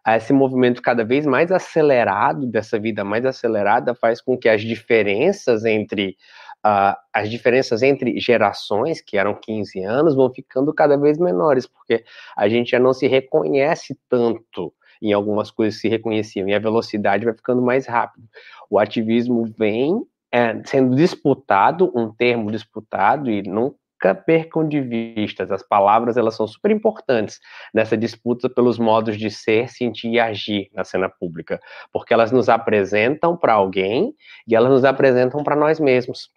esse 0.07 0.34
movimento 0.34 0.81
cada 0.81 1.03
vez 1.03 1.25
mais 1.25 1.51
acelerado, 1.51 2.47
dessa 2.47 2.79
vida 2.79 3.03
mais 3.03 3.25
acelerada, 3.25 3.95
faz 3.95 4.21
com 4.21 4.38
que 4.38 4.49
as 4.49 4.61
diferenças 4.61 5.65
entre 5.65 6.17
Uh, 6.65 6.95
as 7.11 7.29
diferenças 7.29 7.84
entre 7.84 8.17
gerações, 8.21 9.01
que 9.01 9.17
eram 9.17 9.36
15 9.36 9.84
anos, 9.84 10.15
vão 10.15 10.34
ficando 10.34 10.73
cada 10.73 10.97
vez 10.97 11.17
menores, 11.17 11.67
porque 11.67 12.05
a 12.38 12.47
gente 12.47 12.71
já 12.71 12.79
não 12.79 12.93
se 12.93 13.05
reconhece 13.05 13.99
tanto 14.07 14.73
em 15.03 15.13
algumas 15.13 15.51
coisas 15.51 15.79
se 15.79 15.87
reconheciam, 15.87 16.47
e 16.47 16.53
a 16.53 16.59
velocidade 16.59 17.25
vai 17.25 17.33
ficando 17.33 17.61
mais 17.61 17.85
rápido. 17.85 18.27
O 18.69 18.79
ativismo 18.79 19.45
vem 19.57 20.01
é, 20.31 20.61
sendo 20.65 20.95
disputado, 20.95 21.91
um 21.95 22.11
termo 22.11 22.51
disputado, 22.51 23.29
e 23.29 23.43
nunca 23.43 24.15
percam 24.25 24.67
de 24.67 24.81
vista, 24.81 25.43
as 25.43 25.61
palavras 25.61 26.17
elas 26.17 26.35
são 26.35 26.47
super 26.47 26.71
importantes 26.71 27.39
nessa 27.73 27.95
disputa 27.95 28.49
pelos 28.49 28.79
modos 28.79 29.17
de 29.17 29.29
ser, 29.29 29.69
sentir 29.69 30.09
e 30.09 30.19
agir 30.19 30.69
na 30.73 30.83
cena 30.83 31.07
pública, 31.07 31.59
porque 31.91 32.13
elas 32.13 32.31
nos 32.31 32.49
apresentam 32.49 33.37
para 33.37 33.53
alguém 33.53 34.13
e 34.47 34.55
elas 34.55 34.71
nos 34.71 34.83
apresentam 34.83 35.43
para 35.43 35.55
nós 35.55 35.79
mesmos. 35.79 36.29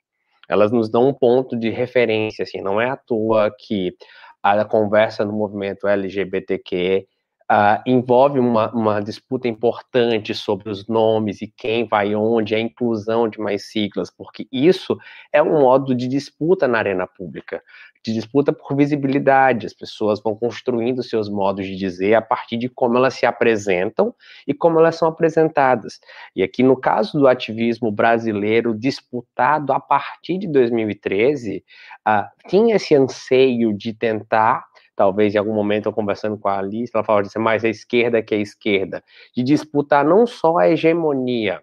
Elas 0.48 0.70
nos 0.70 0.88
dão 0.88 1.08
um 1.08 1.12
ponto 1.12 1.58
de 1.58 1.70
referência, 1.70 2.44
assim, 2.44 2.60
não 2.60 2.80
é 2.80 2.88
à 2.88 2.96
toa 2.96 3.50
que 3.58 3.96
a 4.42 4.64
conversa 4.64 5.24
no 5.24 5.32
movimento 5.32 5.88
LGBTQ 5.88 7.06
Uh, 7.48 7.78
envolve 7.86 8.40
uma, 8.40 8.72
uma, 8.72 9.00
disputa 9.00 9.46
importante 9.46 10.34
sobre 10.34 10.68
os 10.68 10.88
nomes 10.88 11.40
e 11.40 11.46
quem 11.46 11.86
vai 11.86 12.12
onde, 12.12 12.56
a 12.56 12.58
inclusão 12.58 13.28
de 13.28 13.38
mais 13.38 13.70
siglas, 13.70 14.10
porque 14.10 14.48
isso 14.50 14.98
é 15.32 15.40
um 15.40 15.60
modo 15.60 15.94
de 15.94 16.08
disputa 16.08 16.66
na 16.66 16.78
arena 16.78 17.06
pública, 17.06 17.62
de 18.04 18.12
disputa 18.12 18.52
por 18.52 18.76
visibilidade. 18.76 19.66
As 19.66 19.72
pessoas 19.72 20.20
vão 20.20 20.34
construindo 20.34 21.04
seus 21.04 21.28
modos 21.28 21.66
de 21.66 21.76
dizer 21.76 22.14
a 22.14 22.22
partir 22.22 22.56
de 22.56 22.68
como 22.68 22.96
elas 22.96 23.14
se 23.14 23.24
apresentam 23.24 24.12
e 24.44 24.52
como 24.52 24.80
elas 24.80 24.96
são 24.96 25.06
apresentadas. 25.06 26.00
E 26.34 26.42
aqui, 26.42 26.64
no 26.64 26.76
caso 26.76 27.18
do 27.18 27.28
ativismo 27.28 27.92
brasileiro 27.92 28.76
disputado 28.76 29.72
a 29.72 29.78
partir 29.78 30.38
de 30.38 30.48
2013, 30.48 31.58
uh, 31.58 31.62
ah, 32.04 32.30
tinha 32.48 32.74
esse 32.74 32.92
anseio 32.92 33.72
de 33.72 33.92
tentar 33.92 34.64
talvez 34.96 35.34
em 35.34 35.38
algum 35.38 35.54
momento 35.54 35.86
eu 35.86 35.92
conversando 35.92 36.38
com 36.38 36.48
a 36.48 36.58
Alice, 36.58 36.90
ela 36.92 37.04
falava 37.04 37.28
ser 37.28 37.38
mais 37.38 37.64
a 37.64 37.68
esquerda 37.68 38.22
que 38.22 38.34
a 38.34 38.38
esquerda, 38.38 39.04
de 39.36 39.42
disputar 39.42 40.04
não 40.04 40.26
só 40.26 40.56
a 40.56 40.68
hegemonia, 40.68 41.62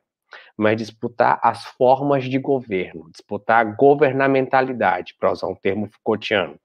mas 0.55 0.77
disputar 0.77 1.39
as 1.41 1.65
formas 1.65 2.25
de 2.25 2.38
governo, 2.38 3.09
disputar 3.11 3.65
a 3.65 3.69
governamentalidade, 3.71 5.15
para 5.19 5.31
usar 5.31 5.47
um 5.47 5.55
termo 5.55 5.89
Foucaultiano. 5.91 6.55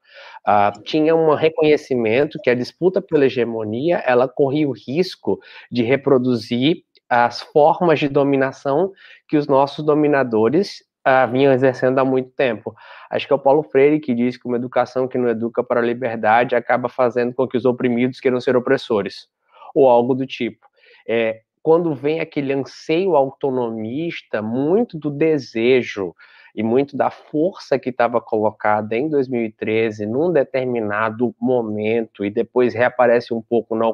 Uh, 0.47 0.83
tinha 0.83 1.15
um 1.15 1.35
reconhecimento 1.35 2.39
que 2.43 2.51
a 2.51 2.55
disputa 2.55 3.01
pela 3.01 3.27
hegemonia 3.27 3.99
ela 4.07 4.29
corria 4.29 4.69
o 4.69 4.73
risco 4.73 5.39
de 5.71 5.83
reproduzir 5.83 6.83
as 7.09 7.41
formas 7.41 7.99
de 7.99 8.09
dominação 8.09 8.93
que 9.27 9.37
os 9.37 9.47
nossos 9.47 9.85
dominadores 9.85 10.83
uh, 11.09 11.31
vinham 11.31 11.53
exercendo 11.53 11.99
há 11.99 12.05
muito 12.05 12.31
tempo. 12.31 12.75
Acho 13.11 13.27
que 13.27 13.33
é 13.33 13.37
o 13.37 13.39
Paulo 13.39 13.63
Freire 13.63 14.01
que 14.01 14.15
diz 14.15 14.37
que 14.37 14.47
uma 14.47 14.57
educação 14.57 15.09
que 15.09 15.17
não 15.17 15.29
educa 15.29 15.65
para 15.65 15.81
a 15.81 15.83
liberdade 15.83 16.55
acaba 16.55 16.89
fazendo 16.89 17.35
com 17.35 17.49
que 17.49 17.57
os 17.57 17.65
oprimidos 17.65 18.21
queiram 18.21 18.41
ser 18.41 18.57
opressores, 18.57 19.29
ou 19.75 19.89
algo 19.89 20.15
do 20.15 20.27
tipo. 20.27 20.67
É, 21.09 21.41
quando 21.63 21.95
vem 21.95 22.21
aquele 22.21 22.53
anseio 22.53 23.17
autonomista, 23.17 24.43
muito 24.43 24.99
do 24.99 25.11
desejo 25.11 26.15
e 26.55 26.63
muito 26.63 26.97
da 26.97 27.11
força 27.11 27.79
que 27.79 27.91
estava 27.91 28.21
colocada 28.21 28.97
em 28.97 29.09
2013 29.09 30.07
num 30.07 30.33
determinado 30.33 31.35
momento 31.41 32.25
e 32.25 32.31
depois 32.31 32.75
reaparece 32.75 33.33
um 33.33 33.41
pouco 33.41 33.77
na 33.77 33.87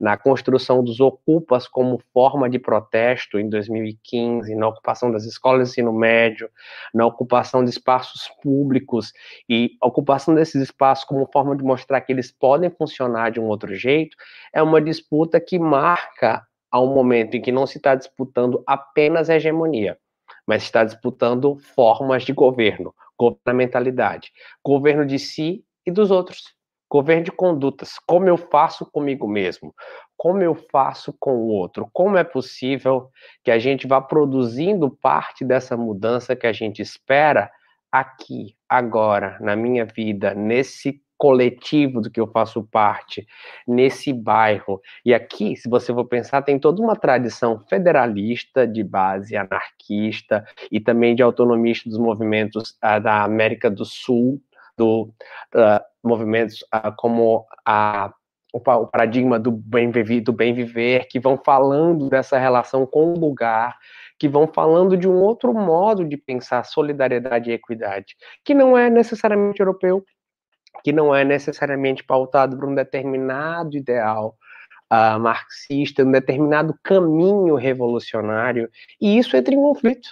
na 0.00 0.16
construção 0.16 0.82
dos 0.82 1.00
ocupas 1.00 1.66
como 1.68 2.00
forma 2.12 2.48
de 2.48 2.58
protesto 2.58 3.38
em 3.38 3.48
2015, 3.48 4.54
na 4.54 4.68
ocupação 4.68 5.10
das 5.10 5.24
escolas 5.24 5.68
de 5.68 5.72
ensino 5.72 5.92
médio, 5.92 6.50
na 6.92 7.06
ocupação 7.06 7.64
de 7.64 7.70
espaços 7.70 8.30
públicos 8.42 9.12
e 9.48 9.72
ocupação 9.82 10.34
desses 10.34 10.62
espaços 10.62 11.04
como 11.04 11.28
forma 11.32 11.56
de 11.56 11.62
mostrar 11.62 12.00
que 12.00 12.12
eles 12.12 12.30
podem 12.32 12.70
funcionar 12.70 13.30
de 13.30 13.40
um 13.40 13.44
outro 13.44 13.74
jeito, 13.74 14.16
é 14.52 14.62
uma 14.62 14.80
disputa 14.80 15.40
que 15.40 15.58
marca 15.58 16.46
a 16.70 16.80
um 16.80 16.92
momento 16.92 17.36
em 17.36 17.40
que 17.40 17.52
não 17.52 17.66
se 17.66 17.78
está 17.78 17.94
disputando 17.94 18.62
apenas 18.66 19.28
hegemonia, 19.28 19.98
mas 20.46 20.62
está 20.62 20.84
disputando 20.84 21.56
formas 21.56 22.24
de 22.24 22.32
governo, 22.32 22.94
governamentalidade, 23.18 24.32
governo 24.64 25.06
de 25.06 25.18
si 25.18 25.64
e 25.86 25.90
dos 25.90 26.10
outros. 26.10 26.55
Governo 26.96 27.24
de 27.24 27.30
condutas. 27.30 27.98
Como 28.06 28.26
eu 28.26 28.38
faço 28.38 28.86
comigo 28.86 29.28
mesmo? 29.28 29.74
Como 30.16 30.40
eu 30.40 30.54
faço 30.54 31.14
com 31.20 31.36
o 31.36 31.48
outro? 31.48 31.90
Como 31.92 32.16
é 32.16 32.24
possível 32.24 33.10
que 33.44 33.50
a 33.50 33.58
gente 33.58 33.86
vá 33.86 34.00
produzindo 34.00 34.88
parte 34.90 35.44
dessa 35.44 35.76
mudança 35.76 36.34
que 36.34 36.46
a 36.46 36.54
gente 36.54 36.80
espera 36.80 37.50
aqui, 37.92 38.56
agora, 38.66 39.36
na 39.42 39.54
minha 39.54 39.84
vida, 39.84 40.32
nesse 40.32 41.02
coletivo 41.18 42.00
do 42.00 42.10
que 42.10 42.18
eu 42.18 42.28
faço 42.28 42.62
parte, 42.62 43.26
nesse 43.68 44.10
bairro. 44.10 44.80
E 45.04 45.12
aqui, 45.12 45.54
se 45.54 45.68
você 45.68 45.92
for 45.92 46.06
pensar, 46.06 46.40
tem 46.40 46.58
toda 46.58 46.80
uma 46.80 46.96
tradição 46.96 47.62
federalista 47.68 48.66
de 48.66 48.82
base 48.82 49.36
anarquista 49.36 50.46
e 50.72 50.80
também 50.80 51.14
de 51.14 51.22
autonomista 51.22 51.90
dos 51.90 51.98
movimentos 51.98 52.70
uh, 52.82 52.98
da 53.02 53.22
América 53.22 53.70
do 53.70 53.84
Sul, 53.84 54.40
do 54.78 55.12
uh, 55.54 55.95
movimentos 56.06 56.64
como 56.96 57.44
a 57.64 58.12
o, 58.56 58.58
o 58.58 58.86
paradigma 58.86 59.38
do 59.38 59.50
bem 59.50 59.90
viver, 59.90 60.20
do 60.20 60.32
bem 60.32 60.54
viver, 60.54 61.06
que 61.08 61.20
vão 61.20 61.36
falando 61.36 62.08
dessa 62.08 62.38
relação 62.38 62.86
com 62.86 63.12
o 63.12 63.18
lugar, 63.18 63.76
que 64.18 64.28
vão 64.28 64.46
falando 64.46 64.96
de 64.96 65.06
um 65.06 65.20
outro 65.20 65.52
modo 65.52 66.04
de 66.04 66.16
pensar 66.16 66.64
solidariedade 66.64 67.50
e 67.50 67.52
equidade, 67.52 68.16
que 68.44 68.54
não 68.54 68.76
é 68.76 68.88
necessariamente 68.88 69.60
europeu, 69.60 70.02
que 70.82 70.92
não 70.92 71.14
é 71.14 71.24
necessariamente 71.24 72.02
pautado 72.02 72.56
por 72.56 72.68
um 72.68 72.74
determinado 72.74 73.76
ideal 73.76 74.36
uh, 74.90 75.18
marxista, 75.20 76.02
um 76.02 76.12
determinado 76.12 76.74
caminho 76.82 77.56
revolucionário, 77.56 78.70
e 79.00 79.18
isso 79.18 79.36
entra 79.36 79.54
em 79.54 79.58
conflito. 79.58 80.08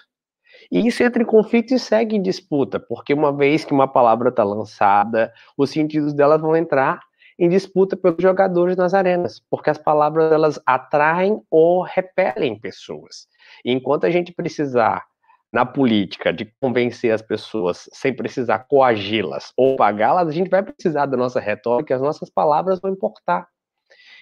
E 0.71 0.87
isso 0.87 1.03
entra 1.03 1.23
em 1.23 1.27
conflito 1.27 1.75
e 1.75 1.79
segue 1.79 2.17
em 2.17 2.23
disputa, 2.23 2.79
porque 2.81 3.13
uma 3.13 3.33
vez 3.33 3.65
que 3.65 3.73
uma 3.73 3.89
palavra 3.89 4.29
está 4.29 4.45
lançada, 4.45 5.33
os 5.57 5.71
sentidos 5.71 6.13
dela 6.13 6.39
vão 6.39 6.57
entrar 6.57 7.01
em 7.39 7.49
disputa 7.49 7.97
pelos 7.97 8.23
jogadores 8.23 8.77
nas 8.77 8.95
arenas, 8.95 9.41
porque 9.51 9.71
as 9.71 9.79
palavras 9.79 10.31
elas 10.33 10.61
atraem 10.65 11.41
ou 11.51 11.83
repelem 11.83 12.59
pessoas. 12.59 13.27
E 13.65 13.73
enquanto 13.73 14.07
a 14.07 14.11
gente 14.11 14.33
precisar 14.33 15.05
na 15.53 15.65
política 15.65 16.33
de 16.33 16.53
convencer 16.61 17.13
as 17.13 17.23
pessoas 17.23 17.89
sem 17.93 18.13
precisar 18.13 18.61
coagi-las 18.61 19.53
ou 19.57 19.77
pagá-las, 19.77 20.29
a 20.29 20.33
gente 20.33 20.51
vai 20.51 20.63
precisar 20.63 21.07
da 21.07 21.17
nossa 21.17 21.39
retórica, 21.39 21.95
as 21.95 22.03
nossas 22.03 22.31
palavras 22.31 22.81
vão 22.81 22.91
importar. 22.91 23.47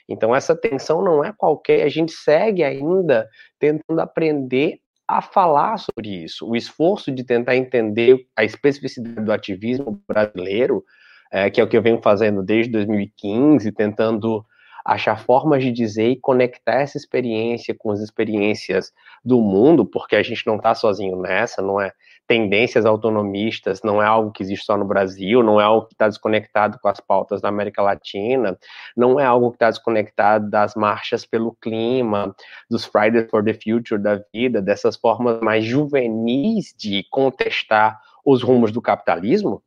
Então 0.09 0.35
essa 0.35 0.55
tensão 0.55 1.03
não 1.03 1.25
é 1.25 1.33
qualquer, 1.33 1.85
a 1.85 1.89
gente 1.89 2.13
segue 2.13 2.63
ainda 2.63 3.29
tentando 3.59 4.01
aprender 4.01 4.79
a 5.19 5.23
falar 5.23 5.79
sobre 5.79 6.25
isso. 6.25 6.49
O 6.49 6.57
esforço 6.57 7.13
de 7.13 7.25
tentar 7.25 7.57
entender 7.57 8.27
a 8.37 8.45
especificidade 8.45 9.25
do 9.25 9.33
ativismo 9.33 10.03
brasileiro, 10.09 10.85
é, 11.31 11.51
que 11.51 11.61
é 11.61 11.65
o 11.65 11.69
que 11.69 11.77
eu 11.77 11.83
venho 11.83 12.01
fazendo 12.03 12.43
desde 12.43 12.73
2015, 12.73 13.71
tentando 13.73 14.45
achar 14.85 15.17
formas 15.17 15.63
de 15.63 15.71
dizer 15.71 16.11
e 16.11 16.21
conectar 16.21 16.81
essa 16.81 16.97
experiência 16.97 17.75
com 17.77 17.91
as 17.91 18.01
experiências 18.01 18.93
do 19.25 19.41
mundo, 19.41 19.87
porque 19.87 20.17
a 20.17 20.23
gente 20.23 20.47
não 20.47 20.57
está 20.57 20.75
sozinho 20.75 21.21
nessa, 21.21 21.63
não 21.63 21.81
é 21.81 21.93
tendências 22.27 22.87
autonomistas, 22.87 23.83
não 23.83 24.03
é 24.03 24.07
algo 24.07 24.31
que 24.31 24.43
existe 24.43 24.65
só 24.65 24.77
no 24.77 24.85
Brasil, 24.85 25.43
não 25.43 25.61
é 25.61 25.65
algo 25.65 25.87
que 25.87 25.95
está 25.95 26.09
desconectado 26.09 26.79
com 26.81 26.89
as 26.89 27.01
pautas 27.01 27.41
da 27.41 27.49
América 27.49 27.83
Latina, 27.83 28.59
não 28.97 29.19
é 29.21 29.25
algo 29.25 29.51
que 29.51 29.57
está 29.57 29.71
desconectado 29.71 30.49
das 30.49 30.75
marchas 30.75 31.27
pelo 31.27 31.55
clima, 31.61 32.35
dos 32.71 32.85
Fridays 32.85 33.29
for 33.31 33.45
the 33.45 33.55
Future 33.55 34.01
da 34.01 34.23
vida, 34.33 34.63
dessas 34.63 34.97
formas 34.97 35.41
mais 35.41 35.65
juvenis 35.65 36.75
de 36.77 37.05
contestar 37.11 38.01
os 38.25 38.43
rumos 38.43 38.73
do 38.73 38.81
capitalismo, 38.81 39.63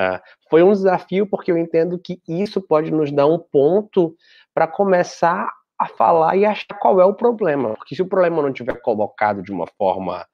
Uh, 0.00 0.18
foi 0.48 0.62
um 0.62 0.72
desafio 0.72 1.26
porque 1.26 1.52
eu 1.52 1.58
entendo 1.58 1.98
que 1.98 2.22
isso 2.26 2.58
pode 2.58 2.90
nos 2.90 3.12
dar 3.12 3.26
um 3.26 3.38
ponto 3.38 4.16
para 4.54 4.66
começar 4.66 5.52
a 5.78 5.86
falar 5.86 6.36
e 6.36 6.46
achar 6.46 6.78
qual 6.78 6.98
é 7.00 7.04
o 7.04 7.12
problema. 7.12 7.74
Porque 7.74 7.94
se 7.94 8.00
o 8.00 8.08
problema 8.08 8.40
não 8.42 8.52
tiver 8.52 8.80
colocado 8.80 9.42
de 9.42 9.52
uma 9.52 9.66
forma 9.78 10.26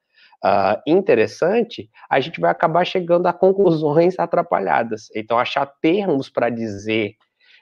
uh, 0.44 0.78
interessante, 0.86 1.90
a 2.08 2.20
gente 2.20 2.40
vai 2.40 2.50
acabar 2.50 2.84
chegando 2.84 3.26
a 3.26 3.32
conclusões 3.32 4.16
atrapalhadas. 4.18 5.08
Então, 5.14 5.38
achar 5.38 5.66
termos 5.80 6.28
para 6.28 6.50
dizer 6.50 7.16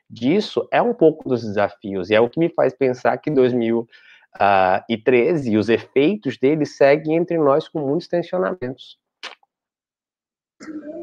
disso 0.09 0.66
é 0.70 0.81
um 0.83 0.95
pouco 0.95 1.29
dos 1.29 1.43
desafios, 1.43 2.11
e 2.11 2.14
é 2.14 2.20
o 2.20 2.29
que 2.29 2.39
me 2.39 2.51
faz 2.51 2.75
pensar 2.75 3.16
que 3.18 3.31
2013 3.31 5.51
e 5.51 5.57
os 5.57 5.68
efeitos 5.68 6.39
dele 6.39 6.66
seguem 6.66 7.16
entre 7.16 7.39
nós 7.39 7.68
com 7.68 7.81
muitos 7.81 8.09
tensionamentos. 8.09 8.99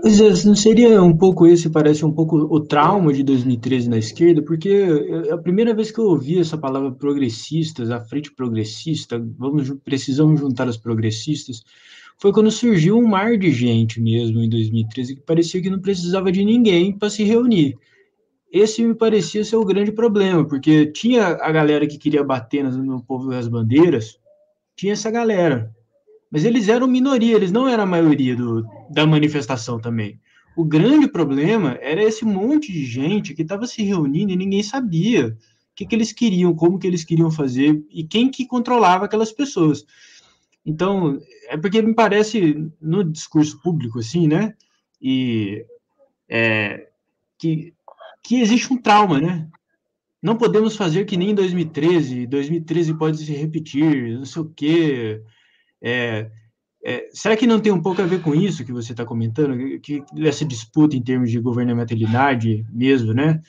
É, 0.03 0.45
não 0.45 0.55
seria 0.55 1.01
um 1.01 1.15
pouco 1.15 1.45
esse, 1.45 1.69
parece 1.69 2.03
um 2.03 2.11
pouco 2.11 2.35
o 2.37 2.59
trauma 2.59 3.13
de 3.13 3.23
2013 3.23 3.89
na 3.89 3.97
esquerda, 3.97 4.41
porque 4.41 4.83
a 5.31 5.37
primeira 5.37 5.75
vez 5.75 5.91
que 5.91 5.99
eu 5.99 6.05
ouvi 6.05 6.39
essa 6.39 6.57
palavra 6.57 6.91
progressistas, 6.91 7.91
a 7.91 7.99
frente 7.99 8.33
progressista, 8.33 9.23
vamos, 9.37 9.69
precisamos 9.83 10.39
juntar 10.39 10.67
os 10.67 10.77
progressistas, 10.77 11.63
foi 12.19 12.31
quando 12.31 12.49
surgiu 12.49 12.97
um 12.97 13.07
mar 13.07 13.37
de 13.37 13.51
gente 13.51 14.01
mesmo 14.01 14.39
em 14.41 14.49
2013, 14.49 15.15
que 15.15 15.21
parecia 15.21 15.61
que 15.61 15.69
não 15.69 15.79
precisava 15.79 16.31
de 16.31 16.43
ninguém 16.43 16.97
para 16.97 17.09
se 17.09 17.23
reunir. 17.23 17.77
Esse 18.51 18.83
me 18.83 18.93
parecia 18.93 19.43
ser 19.43 19.55
o 19.55 19.65
grande 19.65 19.91
problema, 19.91 20.45
porque 20.45 20.87
tinha 20.87 21.25
a 21.27 21.51
galera 21.51 21.87
que 21.87 21.97
queria 21.97 22.23
bater 22.23 22.63
no 22.63 23.03
povo 23.03 23.29
das 23.29 23.47
bandeiras, 23.47 24.19
tinha 24.75 24.93
essa 24.93 25.09
galera, 25.11 25.71
mas 26.31 26.45
eles 26.45 26.69
eram 26.69 26.87
minoria, 26.87 27.35
eles 27.35 27.51
não 27.51 27.67
eram 27.67 27.83
a 27.83 27.87
maioria 27.87 28.35
do, 28.35 28.65
da 28.89 29.05
manifestação 29.05 29.79
também. 29.79 30.19
O 30.55 30.63
grande 30.63 31.07
problema 31.07 31.77
era 31.81 32.01
esse 32.01 32.23
monte 32.23 32.71
de 32.71 32.85
gente 32.85 33.33
que 33.33 33.41
estava 33.41 33.67
se 33.67 33.83
reunindo 33.83 34.31
e 34.31 34.37
ninguém 34.37 34.63
sabia 34.63 35.27
o 35.27 35.35
que, 35.75 35.85
que 35.85 35.95
eles 35.95 36.11
queriam, 36.11 36.55
como 36.55 36.79
que 36.79 36.87
eles 36.87 37.03
queriam 37.03 37.29
fazer 37.29 37.83
e 37.89 38.03
quem 38.05 38.29
que 38.29 38.45
controlava 38.45 39.05
aquelas 39.05 39.31
pessoas. 39.31 39.85
Então, 40.65 41.19
é 41.49 41.57
porque 41.57 41.81
me 41.81 41.93
parece 41.93 42.71
no 42.79 43.03
discurso 43.03 43.59
público, 43.61 43.99
assim, 43.99 44.27
né? 44.27 44.53
E 45.01 45.65
é, 46.29 46.87
que, 47.37 47.73
que 48.23 48.39
existe 48.39 48.71
um 48.71 48.77
trauma, 48.77 49.19
né? 49.19 49.49
Não 50.21 50.37
podemos 50.37 50.75
fazer 50.75 51.05
que 51.05 51.17
nem 51.17 51.31
em 51.31 51.35
2013, 51.35 52.27
2013 52.27 52.93
pode 52.93 53.17
se 53.17 53.33
repetir, 53.33 54.17
não 54.17 54.25
sei 54.25 54.41
o 54.41 54.53
quê. 54.55 55.21
É, 55.81 56.29
é, 56.83 57.09
será 57.11 57.37
que 57.37 57.45
não 57.45 57.59
tem 57.59 57.71
um 57.71 57.81
pouco 57.81 58.01
a 58.01 58.05
ver 58.05 58.21
com 58.21 58.33
isso 58.33 58.65
que 58.65 58.71
você 58.71 58.91
está 58.91 59.05
comentando, 59.05 59.57
que, 59.79 59.79
que 59.79 60.27
essa 60.27 60.43
disputa 60.43 60.95
em 60.95 61.01
termos 61.01 61.29
de 61.29 61.39
governamentalidade 61.39 62.65
mesmo, 62.71 63.13
né? 63.13 63.39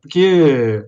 Porque 0.00 0.84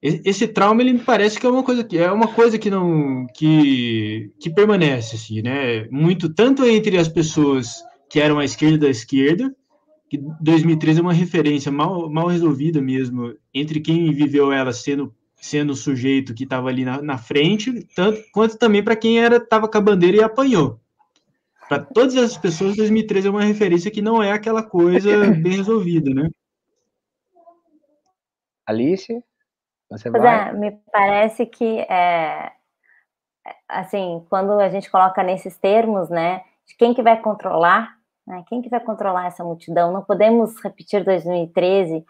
esse 0.00 0.46
trauma 0.46 0.80
ele 0.80 0.92
me 0.92 1.00
parece 1.00 1.38
que 1.38 1.46
é 1.46 1.50
uma 1.50 1.62
coisa 1.62 1.82
que 1.82 1.98
é 1.98 2.10
uma 2.10 2.28
coisa 2.28 2.56
que 2.56 2.70
não 2.70 3.26
que, 3.34 4.32
que 4.40 4.48
permanece 4.48 5.16
assim, 5.16 5.42
né? 5.42 5.86
Muito 5.90 6.32
tanto 6.32 6.64
entre 6.64 6.96
as 6.96 7.08
pessoas 7.08 7.82
que 8.08 8.20
eram 8.20 8.38
à 8.38 8.44
esquerda 8.44 8.78
da 8.78 8.88
esquerda, 8.88 9.54
que 10.08 10.18
2013 10.40 11.00
é 11.00 11.02
uma 11.02 11.12
referência 11.12 11.70
mal, 11.70 12.08
mal 12.08 12.28
resolvida 12.28 12.80
mesmo 12.80 13.34
entre 13.52 13.80
quem 13.80 14.12
viveu 14.12 14.50
ela 14.50 14.72
sendo 14.72 15.12
sendo 15.40 15.72
o 15.72 15.76
sujeito 15.76 16.34
que 16.34 16.44
estava 16.44 16.68
ali 16.68 16.84
na, 16.84 17.00
na, 17.00 17.18
frente, 17.18 17.86
tanto 17.94 18.22
quanto 18.32 18.58
também 18.58 18.82
para 18.82 18.96
quem 18.96 19.20
era 19.20 19.36
estava 19.36 19.68
com 19.68 19.78
a 19.78 19.80
bandeira 19.80 20.16
e 20.16 20.22
apanhou. 20.22 20.80
Para 21.68 21.84
todas 21.84 22.16
essas 22.16 22.38
pessoas, 22.38 22.76
2013 22.76 23.28
é 23.28 23.30
uma 23.30 23.44
referência 23.44 23.90
que 23.90 24.02
não 24.02 24.22
é 24.22 24.32
aquela 24.32 24.62
coisa 24.62 25.10
bem 25.36 25.56
resolvida, 25.56 26.12
né? 26.12 26.30
Alice, 28.66 29.22
você 29.88 30.10
pois 30.10 30.22
vai? 30.22 30.48
É, 30.48 30.52
me 30.52 30.72
parece 30.92 31.46
que 31.46 31.80
é, 31.80 32.52
assim, 33.68 34.24
quando 34.28 34.52
a 34.52 34.68
gente 34.68 34.90
coloca 34.90 35.22
nesses 35.22 35.56
termos, 35.56 36.08
né, 36.08 36.42
de 36.66 36.76
quem 36.76 36.92
que 36.92 37.02
vai 37.02 37.20
controlar, 37.20 37.96
né, 38.26 38.44
quem 38.48 38.60
que 38.60 38.68
vai 38.68 38.80
controlar 38.80 39.26
essa 39.26 39.44
multidão? 39.44 39.92
Não 39.92 40.02
podemos 40.02 40.58
repetir 40.62 41.04
2013 41.04 41.96
ah, 41.96 42.02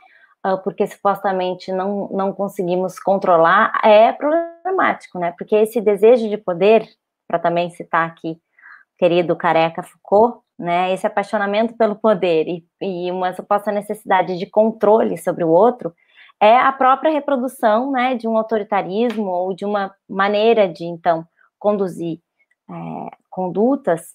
porque 0.62 0.86
supostamente 0.86 1.72
não, 1.72 2.08
não 2.12 2.32
conseguimos 2.32 2.98
controlar, 2.98 3.72
é 3.84 4.12
problemático, 4.12 5.18
né? 5.18 5.34
Porque 5.36 5.56
esse 5.56 5.80
desejo 5.80 6.28
de 6.28 6.36
poder, 6.36 6.86
para 7.26 7.38
também 7.38 7.70
citar 7.70 8.06
aqui, 8.06 8.40
querido 8.96 9.36
careca 9.36 9.82
Foucault, 9.82 10.40
né? 10.58 10.92
Esse 10.92 11.06
apaixonamento 11.06 11.76
pelo 11.76 11.96
poder 11.96 12.46
e, 12.48 12.66
e 12.80 13.10
uma 13.10 13.32
suposta 13.32 13.70
necessidade 13.72 14.38
de 14.38 14.46
controle 14.46 15.16
sobre 15.18 15.44
o 15.44 15.50
outro 15.50 15.94
é 16.40 16.56
a 16.56 16.72
própria 16.72 17.10
reprodução, 17.10 17.90
né, 17.90 18.14
de 18.14 18.28
um 18.28 18.36
autoritarismo 18.36 19.28
ou 19.28 19.54
de 19.54 19.64
uma 19.64 19.92
maneira 20.08 20.68
de 20.68 20.84
então 20.84 21.26
conduzir 21.58 22.20
é, 22.70 23.10
condutas 23.28 24.14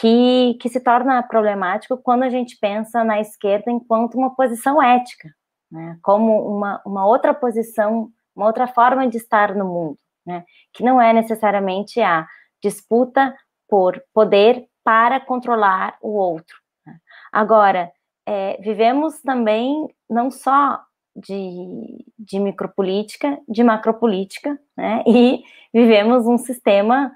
que, 0.00 0.56
que 0.60 0.68
se 0.68 0.80
torna 0.80 1.22
problemático 1.22 1.96
quando 1.96 2.22
a 2.22 2.30
gente 2.30 2.56
pensa 2.60 3.02
na 3.02 3.20
esquerda 3.20 3.70
enquanto 3.70 4.16
uma 4.16 4.34
posição 4.34 4.82
ética, 4.82 5.30
né, 5.70 5.98
como 6.02 6.56
uma, 6.56 6.80
uma 6.84 7.06
outra 7.06 7.34
posição, 7.34 8.10
uma 8.34 8.46
outra 8.46 8.66
forma 8.66 9.08
de 9.08 9.16
estar 9.16 9.54
no 9.54 9.64
mundo, 9.64 9.98
né, 10.24 10.44
que 10.72 10.82
não 10.82 11.00
é 11.00 11.12
necessariamente 11.12 12.00
a 12.00 12.26
disputa 12.62 13.34
por 13.68 14.00
poder 14.12 14.66
para 14.84 15.20
controlar 15.20 15.96
o 16.00 16.16
outro. 16.16 16.56
Né. 16.86 16.96
Agora, 17.32 17.90
é, 18.26 18.58
vivemos 18.60 19.20
também 19.22 19.88
não 20.08 20.30
só 20.30 20.80
de, 21.14 22.04
de 22.18 22.38
micropolítica, 22.38 23.38
de 23.48 23.64
macropolítica, 23.64 24.58
né, 24.76 25.02
e 25.06 25.42
vivemos 25.72 26.26
um 26.26 26.38
sistema 26.38 27.12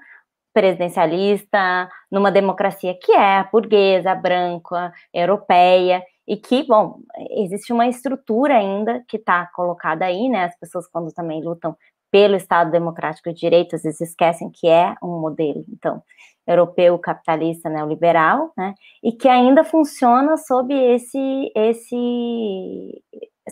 presidencialista, 0.53 1.89
numa 2.11 2.31
democracia 2.31 2.97
que 3.01 3.11
é 3.13 3.47
burguesa, 3.51 4.13
branca, 4.13 4.91
europeia, 5.13 6.03
e 6.27 6.37
que, 6.37 6.63
bom, 6.63 6.99
existe 7.31 7.73
uma 7.73 7.87
estrutura 7.87 8.57
ainda 8.57 9.03
que 9.07 9.17
está 9.17 9.47
colocada 9.47 10.05
aí, 10.05 10.29
né? 10.29 10.45
As 10.45 10.57
pessoas, 10.57 10.87
quando 10.87 11.11
também 11.11 11.43
lutam 11.43 11.75
pelo 12.11 12.35
Estado 12.35 12.71
Democrático 12.71 13.33
de 13.33 13.39
Direito, 13.39 13.75
às 13.75 13.83
vezes 13.83 14.01
esquecem 14.01 14.51
que 14.51 14.67
é 14.67 14.95
um 15.01 15.19
modelo, 15.19 15.63
então, 15.69 16.03
europeu, 16.45 16.97
capitalista, 16.99 17.69
neoliberal, 17.69 18.51
né? 18.57 18.73
E 19.03 19.11
que 19.11 19.27
ainda 19.27 19.63
funciona 19.63 20.37
sob 20.37 20.73
esse, 20.73 21.51
esse, 21.55 23.03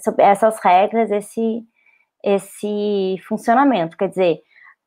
sob 0.04 0.22
essas 0.22 0.60
regras, 0.64 1.10
esse, 1.12 1.64
esse 2.24 3.16
funcionamento. 3.28 3.98
Quer 3.98 4.10
dizer, 4.10 4.42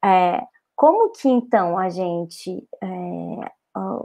é, 0.04 0.40
como 0.76 1.10
que 1.12 1.28
então 1.28 1.78
a 1.78 1.88
gente 1.88 2.66
é, 2.82 3.50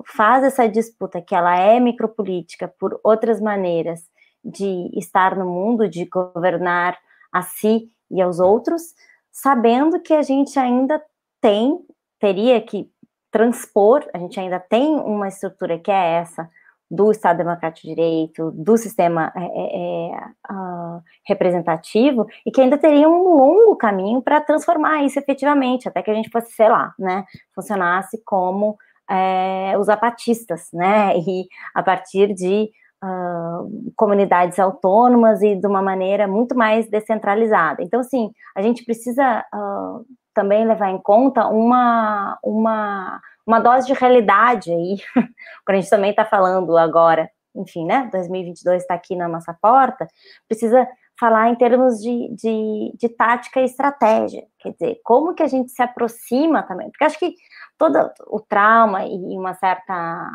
faz 0.06 0.44
essa 0.44 0.68
disputa, 0.68 1.22
que 1.22 1.36
ela 1.36 1.58
é 1.58 1.80
micropolítica 1.80 2.68
por 2.80 3.00
outras 3.04 3.42
maneiras 3.42 4.02
de 4.44 4.90
estar 4.98 5.36
no 5.36 5.46
mundo, 5.46 5.90
de 5.90 6.06
governar 6.06 6.98
a 7.32 7.42
si 7.42 7.92
e 8.10 8.22
aos 8.22 8.40
outros, 8.40 8.94
sabendo 9.32 10.00
que 10.00 10.14
a 10.14 10.22
gente 10.22 10.58
ainda 10.58 11.02
tem, 11.42 11.80
teria 12.20 12.62
que 12.62 12.90
transpor, 13.30 14.08
a 14.14 14.18
gente 14.18 14.40
ainda 14.40 14.60
tem 14.60 14.96
uma 14.96 15.28
estrutura 15.28 15.78
que 15.78 15.92
é 15.92 16.14
essa 16.14 16.50
do 16.90 17.12
Estado 17.12 17.38
Democrático 17.38 17.86
de 17.86 17.94
Direito, 17.94 18.52
do 18.52 18.78
sistema 18.78 19.32
é, 19.36 19.42
é, 19.44 20.18
uh, 20.50 21.02
representativo, 21.26 22.26
e 22.46 22.52
que 22.52 22.62
ainda 22.62 22.78
teria 22.78 23.10
um 23.10 23.36
longo 23.36 23.76
caminho 23.76 24.22
para 24.22 24.40
transformar 24.40 25.04
isso 25.04 25.20
efetivamente, 25.20 25.88
até 25.88 26.02
que 26.02 26.10
a 26.10 26.14
gente 26.14 26.30
fosse, 26.30 26.52
sei 26.54 26.70
lá, 26.70 26.94
né, 26.98 27.26
funcionasse 27.54 28.22
como 28.24 28.78
é, 29.10 29.78
os 29.78 29.88
zapatistas, 29.88 30.70
né? 30.74 31.14
E 31.28 31.48
a 31.74 31.84
partir 31.84 32.34
de 32.34 32.70
uh, 33.04 33.92
comunidades 33.96 34.60
autônomas 34.60 35.42
e 35.42 35.56
de 35.56 35.68
uma 35.68 35.82
maneira 35.82 36.28
muito 36.28 36.56
mais 36.56 36.90
descentralizada. 36.90 37.82
Então, 37.84 38.00
assim, 38.00 38.32
a 38.56 38.62
gente 38.62 38.84
precisa 38.84 39.46
uh, 39.54 40.06
também 40.34 40.66
levar 40.66 40.90
em 40.90 41.02
conta 41.02 41.48
uma, 41.48 42.38
uma, 42.44 43.20
uma 43.46 43.60
dose 43.60 43.88
de 43.88 43.94
realidade 43.94 44.72
aí, 44.72 44.98
quando 45.66 45.78
a 45.78 45.82
gente 45.82 45.90
também 45.90 46.12
está 46.12 46.26
falando 46.26 46.78
agora, 46.78 47.30
enfim, 47.56 47.86
né, 47.86 48.08
2022 48.12 48.84
está 48.84 48.94
aqui 48.94 49.16
na 49.16 49.28
nossa 49.28 49.56
porta, 49.60 50.08
precisa 50.48 50.88
falar 51.20 51.50
em 51.50 51.56
termos 51.56 52.00
de, 52.00 52.36
de, 52.36 52.94
de, 52.98 53.10
tática 53.10 53.60
e 53.60 53.66
estratégia, 53.66 54.44
quer 54.60 54.72
dizer, 54.72 55.02
como 55.04 55.34
que 55.34 55.44
a 55.44 55.48
gente 55.48 55.72
se 55.72 55.82
aproxima 55.82 56.64
também, 56.64 56.90
porque 56.90 57.04
acho 57.04 57.18
que 57.18 57.34
todo 57.78 58.12
o 58.28 58.40
trauma 58.40 59.06
e 59.06 59.38
uma 59.38 59.54
certa, 59.56 60.30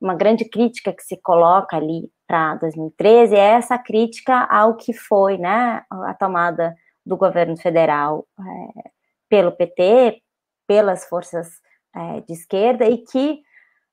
uma 0.00 0.14
grande 0.14 0.44
crítica 0.48 0.92
que 0.92 1.02
se 1.02 1.20
coloca 1.20 1.76
ali 1.76 2.10
para 2.26 2.56
2013 2.56 3.34
é 3.34 3.38
essa 3.38 3.78
crítica 3.78 4.46
ao 4.50 4.76
que 4.76 4.92
foi, 4.92 5.38
né, 5.38 5.82
a 5.90 6.14
tomada 6.14 6.74
do 7.04 7.16
governo 7.16 7.56
federal 7.56 8.26
é, 8.38 8.90
pelo 9.28 9.52
PT, 9.52 10.22
pelas 10.66 11.08
forças 11.08 11.48
é, 11.94 12.20
de 12.20 12.34
esquerda, 12.34 12.84
e 12.84 12.98
que 12.98 13.40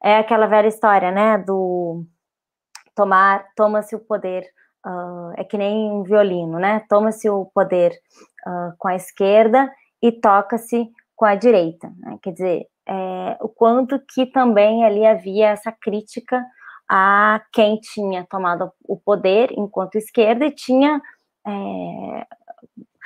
é 0.03 0.17
aquela 0.17 0.47
velha 0.47 0.67
história, 0.67 1.11
né, 1.11 1.37
do 1.37 2.05
tomar, 2.93 3.45
toma-se 3.55 3.95
o 3.95 3.99
poder 3.99 4.45
uh, 4.85 5.33
é 5.35 5.43
que 5.43 5.57
nem 5.57 5.91
um 5.91 6.03
violino, 6.03 6.59
né? 6.59 6.83
Toma-se 6.87 7.29
o 7.29 7.45
poder 7.53 7.91
uh, 8.47 8.73
com 8.77 8.87
a 8.87 8.95
esquerda 8.95 9.69
e 10.01 10.11
toca-se 10.11 10.87
com 11.15 11.25
a 11.25 11.35
direita. 11.35 11.91
Né? 11.97 12.19
Quer 12.21 12.31
dizer, 12.33 12.67
é, 12.87 13.37
o 13.41 13.49
quanto 13.49 13.99
que 14.13 14.25
também 14.25 14.85
ali 14.85 15.05
havia 15.05 15.49
essa 15.49 15.71
crítica 15.71 16.45
a 16.87 17.41
quem 17.51 17.79
tinha 17.79 18.25
tomado 18.29 18.71
o 18.87 18.95
poder 18.95 19.51
enquanto 19.53 19.95
esquerda 19.95 20.45
e 20.45 20.51
tinha 20.51 21.01
é, 21.47 22.27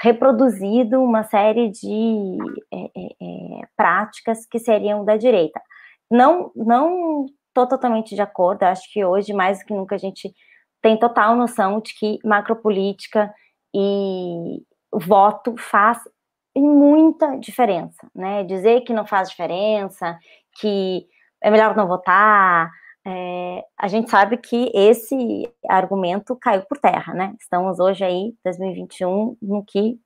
reproduzido 0.01 1.01
uma 1.01 1.23
série 1.23 1.69
de 1.69 2.37
é, 2.73 2.83
é, 2.83 3.05
é 3.21 3.61
práticas 3.77 4.45
que 4.45 4.59
seriam 4.59 5.05
da 5.05 5.15
direita. 5.15 5.61
Não, 6.11 6.51
não 6.55 7.25
estou 7.47 7.67
totalmente 7.67 8.15
de 8.15 8.21
acordo, 8.21 8.63
acho 8.63 8.91
que 8.91 9.05
hoje, 9.05 9.31
mais 9.31 9.59
do 9.59 9.65
que 9.65 9.73
nunca, 9.73 9.95
a 9.95 9.99
gente 9.99 10.33
tem 10.81 10.97
total 10.97 11.35
noção 11.35 11.79
de 11.81 11.93
que 11.93 12.19
macropolítica 12.23 13.33
e 13.73 14.63
voto 14.91 15.55
faz 15.57 15.99
muita 16.55 17.37
diferença, 17.37 18.09
né? 18.15 18.43
Dizer 18.43 18.81
que 18.81 18.93
não 18.93 19.05
faz 19.05 19.29
diferença, 19.29 20.17
que 20.59 21.05
é 21.41 21.49
melhor 21.49 21.75
não 21.75 21.87
votar, 21.87 22.69
é, 23.05 23.63
a 23.77 23.87
gente 23.87 24.09
sabe 24.09 24.37
que 24.37 24.71
esse 24.73 25.49
argumento 25.67 26.35
caiu 26.35 26.63
por 26.63 26.77
terra, 26.77 27.13
né? 27.13 27.33
Estamos 27.39 27.79
hoje 27.79 28.03
aí, 28.03 28.33
2021, 28.43 29.37
no 29.41 29.63
que, 29.63 29.99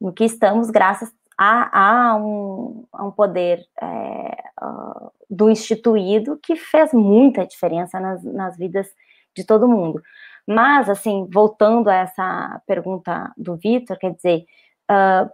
no 0.00 0.12
que 0.12 0.24
estamos 0.24 0.70
graças 0.70 1.10
a, 1.38 2.10
a, 2.12 2.16
um, 2.16 2.86
a 2.92 3.04
um 3.04 3.10
poder 3.10 3.64
é, 3.80 4.36
uh, 4.62 5.10
do 5.28 5.50
instituído 5.50 6.38
que 6.42 6.54
fez 6.54 6.92
muita 6.92 7.46
diferença 7.46 7.98
nas, 7.98 8.22
nas 8.22 8.56
vidas 8.56 8.88
de 9.34 9.44
todo 9.44 9.68
mundo. 9.68 10.00
Mas, 10.46 10.90
assim, 10.90 11.26
voltando 11.32 11.88
a 11.88 11.94
essa 11.94 12.62
pergunta 12.66 13.32
do 13.36 13.56
Vitor, 13.56 13.98
quer 13.98 14.12
dizer, 14.14 14.44
uh, 14.90 15.26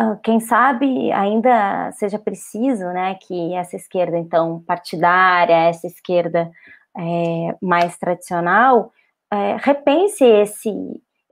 uh, 0.00 0.18
quem 0.22 0.40
sabe 0.40 1.10
ainda 1.12 1.90
seja 1.92 2.18
preciso, 2.18 2.84
né, 2.88 3.14
que 3.14 3.54
essa 3.54 3.76
esquerda, 3.76 4.18
então, 4.18 4.62
partidária, 4.66 5.68
essa 5.68 5.86
esquerda 5.86 6.50
é, 6.96 7.56
mais 7.62 7.98
tradicional, 7.98 8.92
é, 9.32 9.56
repense 9.56 10.24
esse, 10.24 10.72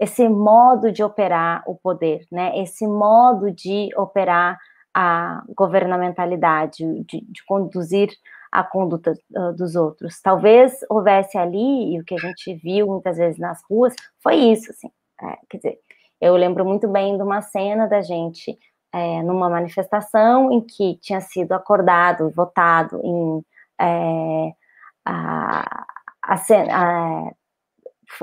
esse 0.00 0.28
modo 0.28 0.90
de 0.90 1.04
operar 1.04 1.62
o 1.66 1.76
poder, 1.76 2.26
né, 2.32 2.58
esse 2.60 2.86
modo 2.86 3.50
de 3.52 3.90
operar 3.96 4.58
a 4.94 5.42
governamentalidade, 5.56 6.84
de, 7.04 7.20
de 7.20 7.44
conduzir 7.46 8.10
a 8.52 8.62
conduta 8.62 9.14
uh, 9.34 9.52
dos 9.54 9.74
outros. 9.74 10.20
Talvez 10.20 10.78
houvesse 10.90 11.38
ali, 11.38 11.94
e 11.94 12.00
o 12.00 12.04
que 12.04 12.14
a 12.14 12.18
gente 12.18 12.54
viu 12.54 12.86
muitas 12.86 13.16
vezes 13.16 13.38
nas 13.38 13.62
ruas, 13.68 13.94
foi 14.22 14.36
isso, 14.36 14.70
assim. 14.70 14.90
É, 15.22 15.38
quer 15.48 15.56
dizer, 15.56 15.78
eu 16.20 16.36
lembro 16.36 16.64
muito 16.64 16.86
bem 16.86 17.16
de 17.16 17.22
uma 17.22 17.40
cena 17.40 17.88
da 17.88 18.02
gente 18.02 18.58
é, 18.92 19.22
numa 19.22 19.48
manifestação 19.48 20.52
em 20.52 20.60
que 20.60 20.96
tinha 21.00 21.20
sido 21.20 21.52
acordado 21.52 22.30
votado 22.30 23.00
em 23.02 23.44
é, 23.80 24.52
a, 25.04 25.84
a, 26.22 26.34
a, 26.34 27.32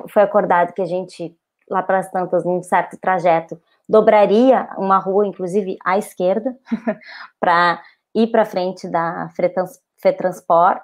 foi 0.07 0.21
acordado 0.21 0.73
que 0.73 0.81
a 0.81 0.85
gente 0.85 1.35
lá 1.69 1.83
para 1.83 1.99
as 1.99 2.11
tantas 2.11 2.45
num 2.45 2.61
certo 2.63 2.97
trajeto 2.97 3.59
dobraria 3.87 4.69
uma 4.77 4.99
rua, 4.99 5.25
inclusive 5.25 5.77
à 5.83 5.97
esquerda, 5.97 6.55
para 7.39 7.81
ir 8.13 8.27
para 8.27 8.45
frente 8.45 8.87
da 8.87 9.29
Fretans, 9.35 9.79
FETransport, 10.01 10.81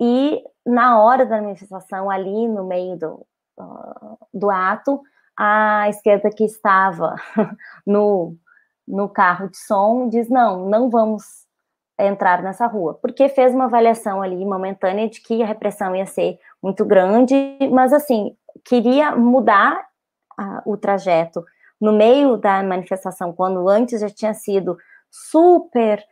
e 0.00 0.42
na 0.66 0.98
hora 1.00 1.26
da 1.26 1.40
manifestação, 1.40 2.10
ali 2.10 2.48
no 2.48 2.64
meio 2.64 2.96
do, 2.96 3.26
uh, 3.58 4.18
do 4.32 4.50
ato, 4.50 5.00
a 5.38 5.88
esquerda 5.88 6.30
que 6.30 6.44
estava 6.44 7.14
no, 7.86 8.36
no 8.86 9.08
carro 9.08 9.48
de 9.48 9.58
som 9.58 10.08
diz: 10.08 10.28
não, 10.28 10.68
não 10.68 10.88
vamos 10.88 11.22
entrar 11.98 12.42
nessa 12.42 12.66
rua, 12.66 12.94
porque 12.94 13.28
fez 13.28 13.54
uma 13.54 13.66
avaliação 13.66 14.22
ali 14.22 14.44
momentânea 14.44 15.08
de 15.08 15.20
que 15.20 15.42
a 15.42 15.46
repressão 15.46 15.94
ia 15.94 16.06
ser 16.06 16.38
muito 16.62 16.84
grande, 16.84 17.34
mas 17.70 17.92
assim, 17.92 18.34
queria 18.64 19.14
mudar 19.14 19.78
uh, 20.38 20.62
o 20.72 20.76
trajeto. 20.76 21.44
No 21.80 21.92
meio 21.92 22.36
da 22.36 22.62
manifestação, 22.62 23.32
quando 23.32 23.68
antes 23.68 24.00
já 24.00 24.08
tinha 24.08 24.34
sido 24.34 24.76
super 25.10 26.02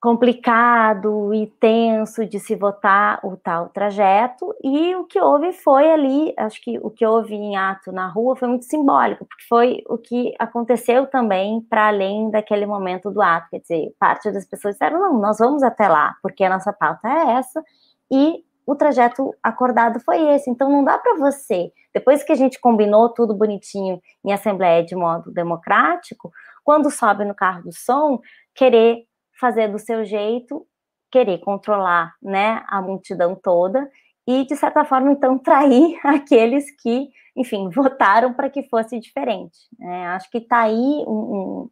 complicado 0.00 1.32
e 1.32 1.46
tenso 1.58 2.26
de 2.26 2.38
se 2.38 2.54
votar 2.54 3.18
o 3.24 3.36
tal 3.36 3.70
trajeto, 3.70 4.54
e 4.62 4.94
o 4.94 5.04
que 5.04 5.18
houve 5.18 5.52
foi 5.52 5.90
ali, 5.90 6.34
acho 6.36 6.62
que 6.62 6.78
o 6.78 6.90
que 6.90 7.04
houve 7.04 7.34
em 7.34 7.56
ato 7.56 7.90
na 7.90 8.06
rua 8.06 8.36
foi 8.36 8.48
muito 8.48 8.66
simbólico, 8.66 9.24
porque 9.24 9.44
foi 9.48 9.82
o 9.88 9.96
que 9.96 10.34
aconteceu 10.38 11.06
também 11.06 11.60
para 11.62 11.88
além 11.88 12.30
daquele 12.30 12.66
momento 12.66 13.10
do 13.10 13.22
ato, 13.22 13.48
quer 13.50 13.60
dizer, 13.60 13.94
parte 13.98 14.30
das 14.30 14.44
pessoas 14.46 14.74
disseram, 14.74 15.00
não, 15.00 15.18
nós 15.18 15.38
vamos 15.38 15.62
até 15.62 15.88
lá, 15.88 16.14
porque 16.22 16.44
a 16.44 16.50
nossa 16.50 16.72
pauta 16.72 17.08
é 17.08 17.32
essa, 17.32 17.62
e 18.10 18.44
o 18.66 18.74
trajeto 18.74 19.32
acordado 19.42 19.98
foi 20.00 20.20
esse, 20.34 20.50
então 20.50 20.70
não 20.70 20.84
dá 20.84 20.98
para 20.98 21.16
você, 21.16 21.72
depois 21.94 22.22
que 22.22 22.32
a 22.32 22.36
gente 22.36 22.60
combinou 22.60 23.08
tudo 23.08 23.34
bonitinho 23.34 24.00
em 24.24 24.32
assembleia 24.32 24.84
de 24.84 24.94
modo 24.94 25.32
democrático, 25.32 26.30
quando 26.62 26.90
sobe 26.90 27.24
no 27.24 27.34
carro 27.34 27.62
do 27.62 27.72
som, 27.72 28.20
querer 28.54 29.04
fazer 29.38 29.68
do 29.68 29.78
seu 29.78 30.04
jeito, 30.04 30.66
querer 31.10 31.38
controlar, 31.38 32.14
né, 32.22 32.64
a 32.68 32.82
multidão 32.82 33.34
toda 33.34 33.88
e 34.26 34.44
de 34.44 34.56
certa 34.56 34.84
forma 34.84 35.12
então 35.12 35.38
trair 35.38 35.98
aqueles 36.04 36.70
que, 36.82 37.08
enfim, 37.36 37.70
votaram 37.70 38.32
para 38.32 38.50
que 38.50 38.62
fosse 38.64 38.98
diferente. 38.98 39.56
Né? 39.78 40.08
Acho 40.08 40.30
que 40.30 40.38
está 40.38 40.60
aí 40.60 41.04
um, 41.06 41.10
um, 41.10 41.70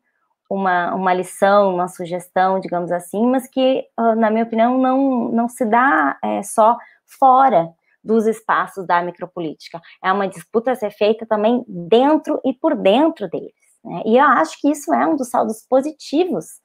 uma, 0.48 0.94
uma 0.94 1.12
lição, 1.12 1.74
uma 1.74 1.88
sugestão, 1.88 2.60
digamos 2.60 2.92
assim, 2.92 3.26
mas 3.26 3.48
que, 3.48 3.84
na 4.16 4.30
minha 4.30 4.44
opinião, 4.44 4.78
não, 4.78 5.28
não 5.30 5.48
se 5.48 5.64
dá 5.64 6.16
é, 6.22 6.42
só 6.42 6.76
fora 7.18 7.72
dos 8.02 8.26
espaços 8.26 8.86
da 8.86 9.02
micropolítica. 9.02 9.80
É 10.02 10.12
uma 10.12 10.28
disputa 10.28 10.72
a 10.72 10.76
ser 10.76 10.90
feita 10.90 11.26
também 11.26 11.64
dentro 11.66 12.38
e 12.44 12.52
por 12.52 12.76
dentro 12.76 13.28
deles. 13.28 13.52
Né? 13.82 14.02
E 14.04 14.18
eu 14.18 14.24
acho 14.24 14.60
que 14.60 14.70
isso 14.70 14.92
é 14.92 15.06
um 15.06 15.16
dos 15.16 15.30
saldos 15.30 15.66
positivos 15.68 16.62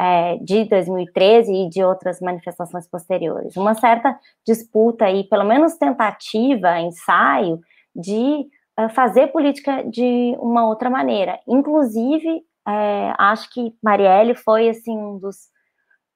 é, 0.00 0.36
de 0.38 0.64
2013 0.64 1.52
e 1.52 1.68
de 1.68 1.82
outras 1.82 2.20
manifestações 2.20 2.88
posteriores. 2.88 3.56
Uma 3.56 3.74
certa 3.74 4.18
disputa 4.46 5.10
e, 5.10 5.24
pelo 5.24 5.44
menos 5.44 5.76
tentativa, 5.76 6.78
ensaio, 6.80 7.60
de 7.94 8.46
uh, 8.78 8.88
fazer 8.90 9.28
política 9.28 9.82
de 9.84 10.36
uma 10.38 10.66
outra 10.68 10.90
maneira. 10.90 11.40
Inclusive, 11.48 12.42
é, 12.68 13.14
acho 13.16 13.48
que 13.50 13.72
Marielle 13.82 14.34
foi 14.34 14.68
assim 14.68 14.98
um 14.98 15.18
dos 15.18 15.36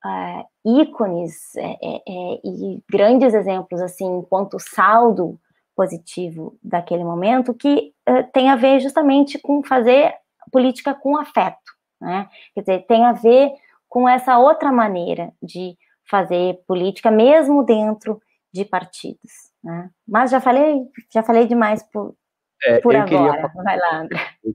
uh, 0.05 0.45
ícones 0.81 1.55
é, 1.57 1.76
é, 1.81 1.97
é, 1.97 2.41
e 2.45 2.83
grandes 2.91 3.33
exemplos 3.33 3.81
assim 3.81 4.18
enquanto 4.18 4.59
saldo 4.59 5.39
positivo 5.76 6.59
daquele 6.62 7.05
momento 7.05 7.55
que 7.55 7.93
uh, 8.09 8.24
tem 8.33 8.51
a 8.51 8.57
ver 8.57 8.81
justamente 8.81 9.39
com 9.39 9.62
fazer 9.62 10.12
política 10.51 10.93
com 10.93 11.16
afeto, 11.16 11.57
né? 12.01 12.28
Quer 12.55 12.61
dizer, 12.61 12.87
tem 12.87 13.05
a 13.05 13.12
ver 13.12 13.53
com 13.91 14.09
essa 14.09 14.38
outra 14.38 14.72
maneira 14.72 15.32
de 15.43 15.76
fazer 16.09 16.62
política, 16.66 17.11
mesmo 17.11 17.64
dentro 17.64 18.22
de 18.55 18.64
partidos. 18.64 19.51
Né? 19.62 19.91
Mas 20.09 20.30
já 20.30 20.41
falei, 20.41 20.80
já 21.12 21.22
falei 21.22 21.47
demais 21.47 21.82
por, 21.93 22.14
é, 22.64 22.80
por 22.80 22.97
agora. 22.97 23.49
Queria... 23.49 23.62
Vai 23.62 23.76
lá, 23.76 23.97
André. 23.99 24.20
Eu 24.45 24.55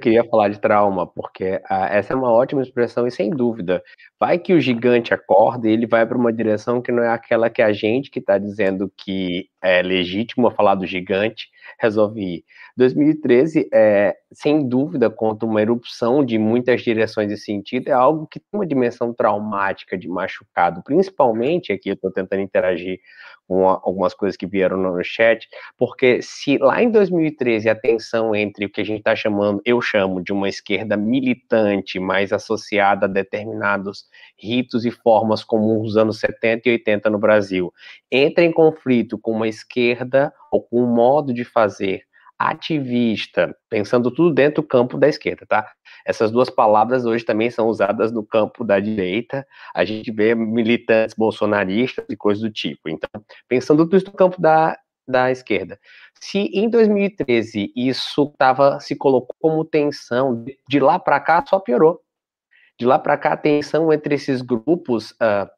queria 0.00 0.24
falar 0.24 0.48
de 0.48 0.60
trauma, 0.60 1.06
porque 1.06 1.60
ah, 1.68 1.88
essa 1.88 2.12
é 2.12 2.16
uma 2.16 2.30
ótima 2.30 2.62
expressão 2.62 3.06
e 3.06 3.10
sem 3.10 3.30
dúvida, 3.30 3.82
vai 4.18 4.38
que 4.38 4.52
o 4.52 4.60
gigante 4.60 5.12
acorda 5.12 5.68
e 5.68 5.72
ele 5.72 5.86
vai 5.86 6.06
para 6.06 6.16
uma 6.16 6.32
direção 6.32 6.80
que 6.80 6.92
não 6.92 7.02
é 7.02 7.08
aquela 7.08 7.50
que 7.50 7.62
a 7.62 7.72
gente 7.72 8.10
que 8.10 8.18
está 8.18 8.38
dizendo 8.38 8.92
que 8.96 9.48
é 9.62 9.82
legítimo 9.82 10.50
falar 10.50 10.74
do 10.74 10.86
gigante 10.86 11.48
resolve 11.78 12.20
ir. 12.20 12.44
2013, 12.76 13.68
é, 13.72 14.16
sem 14.32 14.66
dúvida, 14.66 15.10
conta 15.10 15.44
uma 15.44 15.60
erupção 15.60 16.24
de 16.24 16.38
muitas 16.38 16.82
direções 16.82 17.28
de 17.28 17.36
sentido, 17.36 17.88
é 17.88 17.92
algo 17.92 18.26
que 18.26 18.40
tem 18.40 18.48
uma 18.52 18.66
dimensão 18.66 19.12
traumática 19.12 19.96
de 19.96 20.08
machucado, 20.08 20.82
principalmente 20.82 21.72
aqui 21.72 21.90
eu 21.90 21.94
estou 21.94 22.10
tentando 22.10 22.40
interagir 22.40 22.98
com 23.46 23.68
algumas 23.68 24.14
coisas 24.14 24.36
que 24.36 24.46
vieram 24.46 24.76
no 24.76 25.02
chat, 25.04 25.48
porque 25.76 26.22
se 26.22 26.58
lá 26.58 26.82
em 26.82 26.90
2013 26.90 27.68
a 27.68 27.74
tensão 27.74 28.34
entre 28.34 28.66
o 28.66 28.70
que 28.70 28.80
a 28.80 28.84
gente 28.84 28.98
está 28.98 29.14
chamando, 29.14 29.60
eu 29.64 29.80
chamo 29.80 30.22
de 30.22 30.32
uma 30.32 30.48
esquerda 30.48 30.96
militante, 30.96 31.98
mais 31.98 32.32
associada 32.32 33.06
a 33.06 33.08
determinados 33.08 34.06
ritos 34.38 34.84
e 34.84 34.90
formas 34.90 35.44
comuns 35.44 35.82
dos 35.82 35.96
anos 35.96 36.18
70 36.20 36.68
e 36.68 36.72
80 36.72 37.10
no 37.10 37.18
Brasil, 37.18 37.72
entra 38.10 38.44
em 38.44 38.52
conflito 38.52 39.18
com 39.18 39.32
uma 39.32 39.48
esquerda 39.48 40.32
ou 40.50 40.62
com 40.62 40.82
um 40.82 40.94
modo 40.94 41.32
de 41.34 41.44
fazer 41.44 42.04
ativista, 42.50 43.54
pensando 43.68 44.10
tudo 44.10 44.34
dentro 44.34 44.62
do 44.62 44.68
campo 44.68 44.98
da 44.98 45.08
esquerda, 45.08 45.46
tá? 45.46 45.70
Essas 46.04 46.30
duas 46.30 46.50
palavras 46.50 47.04
hoje 47.04 47.24
também 47.24 47.50
são 47.50 47.68
usadas 47.68 48.10
no 48.10 48.24
campo 48.24 48.64
da 48.64 48.80
direita. 48.80 49.46
A 49.74 49.84
gente 49.84 50.10
vê 50.10 50.34
militantes 50.34 51.14
bolsonaristas 51.14 52.04
e 52.08 52.16
coisas 52.16 52.42
do 52.42 52.50
tipo. 52.50 52.88
Então, 52.88 53.08
pensando 53.48 53.84
tudo 53.84 53.96
isso 53.96 54.06
no 54.06 54.12
campo 54.12 54.40
da, 54.40 54.76
da 55.06 55.30
esquerda. 55.30 55.78
Se 56.20 56.38
em 56.38 56.68
2013 56.68 57.72
isso 57.76 58.32
tava, 58.38 58.80
se 58.80 58.96
colocou 58.96 59.34
como 59.40 59.64
tensão, 59.64 60.44
de 60.68 60.80
lá 60.80 60.98
para 60.98 61.20
cá 61.20 61.44
só 61.46 61.58
piorou. 61.58 62.00
De 62.78 62.86
lá 62.86 62.98
para 62.98 63.16
cá 63.16 63.34
a 63.34 63.36
tensão 63.36 63.92
entre 63.92 64.14
esses 64.14 64.42
grupos 64.42 65.12
uh, 65.12 65.48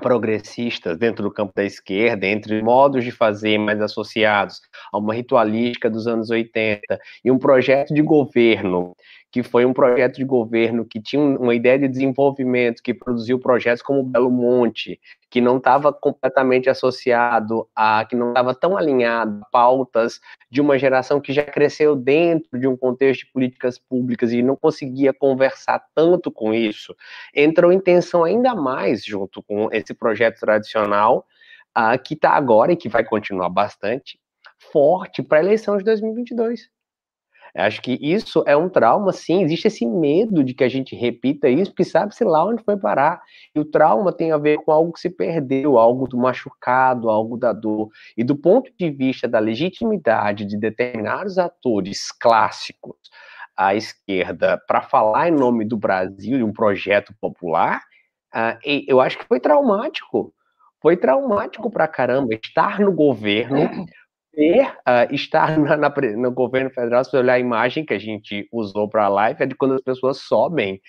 progressistas 0.00 0.98
dentro 0.98 1.22
do 1.22 1.30
campo 1.30 1.52
da 1.54 1.64
esquerda, 1.64 2.26
entre 2.26 2.62
modos 2.62 3.04
de 3.04 3.10
fazer 3.10 3.58
mais 3.58 3.80
associados 3.80 4.60
a 4.92 4.98
uma 4.98 5.14
ritualística 5.14 5.90
dos 5.90 6.06
anos 6.06 6.30
80 6.30 6.98
e 7.24 7.30
um 7.30 7.38
projeto 7.38 7.94
de 7.94 8.02
governo 8.02 8.94
que 9.32 9.42
foi 9.42 9.64
um 9.64 9.72
projeto 9.72 10.16
de 10.16 10.24
governo 10.24 10.84
que 10.84 11.00
tinha 11.00 11.22
uma 11.22 11.54
ideia 11.54 11.78
de 11.78 11.88
desenvolvimento, 11.88 12.82
que 12.82 12.92
produziu 12.92 13.38
projetos 13.38 13.82
como 13.82 14.02
Belo 14.02 14.30
Monte, 14.30 14.98
que 15.30 15.40
não 15.40 15.58
estava 15.58 15.92
completamente 15.92 16.68
associado 16.68 17.68
a, 17.74 18.04
que 18.04 18.16
não 18.16 18.30
estava 18.30 18.52
tão 18.52 18.76
alinhado 18.76 19.40
a 19.42 19.50
pautas 19.50 20.20
de 20.50 20.60
uma 20.60 20.76
geração 20.76 21.20
que 21.20 21.32
já 21.32 21.44
cresceu 21.44 21.94
dentro 21.94 22.58
de 22.58 22.66
um 22.66 22.76
contexto 22.76 23.24
de 23.24 23.32
políticas 23.32 23.78
públicas 23.78 24.32
e 24.32 24.42
não 24.42 24.56
conseguia 24.56 25.14
conversar 25.14 25.80
tanto 25.94 26.32
com 26.32 26.52
isso, 26.52 26.94
entrou 27.34 27.70
em 27.72 27.78
tensão 27.78 28.24
ainda 28.24 28.54
mais 28.54 29.04
junto 29.04 29.40
com 29.42 29.68
esse 29.72 29.94
projeto 29.94 30.40
tradicional, 30.40 31.24
uh, 31.78 32.02
que 32.02 32.14
está 32.14 32.30
agora 32.30 32.72
e 32.72 32.76
que 32.76 32.88
vai 32.88 33.04
continuar 33.04 33.48
bastante 33.48 34.18
forte 34.72 35.22
para 35.22 35.38
a 35.38 35.42
eleição 35.42 35.76
de 35.78 35.84
2022. 35.84 36.68
Acho 37.54 37.82
que 37.82 37.98
isso 38.00 38.42
é 38.46 38.56
um 38.56 38.68
trauma, 38.68 39.12
sim. 39.12 39.42
Existe 39.42 39.66
esse 39.66 39.86
medo 39.86 40.44
de 40.44 40.54
que 40.54 40.64
a 40.64 40.68
gente 40.68 40.94
repita 40.94 41.48
isso, 41.48 41.70
porque 41.70 41.84
sabe-se 41.84 42.24
lá 42.24 42.44
onde 42.44 42.62
foi 42.62 42.76
parar. 42.76 43.20
E 43.54 43.60
o 43.60 43.64
trauma 43.64 44.12
tem 44.12 44.32
a 44.32 44.38
ver 44.38 44.58
com 44.58 44.70
algo 44.70 44.92
que 44.92 45.00
se 45.00 45.10
perdeu, 45.10 45.78
algo 45.78 46.06
do 46.06 46.16
machucado, 46.16 47.08
algo 47.08 47.36
da 47.36 47.52
dor. 47.52 47.88
E 48.16 48.22
do 48.22 48.36
ponto 48.36 48.70
de 48.78 48.90
vista 48.90 49.26
da 49.26 49.38
legitimidade 49.38 50.44
de 50.44 50.56
determinados 50.56 51.38
atores 51.38 52.12
clássicos 52.12 52.96
à 53.56 53.74
esquerda 53.74 54.60
para 54.66 54.80
falar 54.80 55.28
em 55.28 55.32
nome 55.32 55.64
do 55.64 55.76
Brasil 55.76 56.38
e 56.38 56.42
um 56.42 56.52
projeto 56.52 57.12
popular, 57.20 57.82
uh, 58.34 58.58
eu 58.86 59.00
acho 59.00 59.18
que 59.18 59.26
foi 59.26 59.40
traumático. 59.40 60.32
Foi 60.80 60.96
traumático 60.96 61.70
para 61.70 61.86
caramba 61.86 62.32
estar 62.34 62.80
no 62.80 62.90
governo 62.90 63.68
uh, 64.36 65.12
estar 65.14 65.58
na, 65.58 65.76
na, 65.76 65.92
no 66.16 66.30
governo 66.30 66.70
federal, 66.70 67.04
se 67.04 67.16
olhar 67.16 67.34
a 67.34 67.38
imagem 67.38 67.84
que 67.84 67.94
a 67.94 67.98
gente 67.98 68.48
usou 68.52 68.88
para 68.88 69.04
a 69.04 69.08
live, 69.08 69.42
é 69.42 69.46
de 69.46 69.54
quando 69.54 69.74
as 69.74 69.82
pessoas 69.82 70.18
sobem 70.18 70.80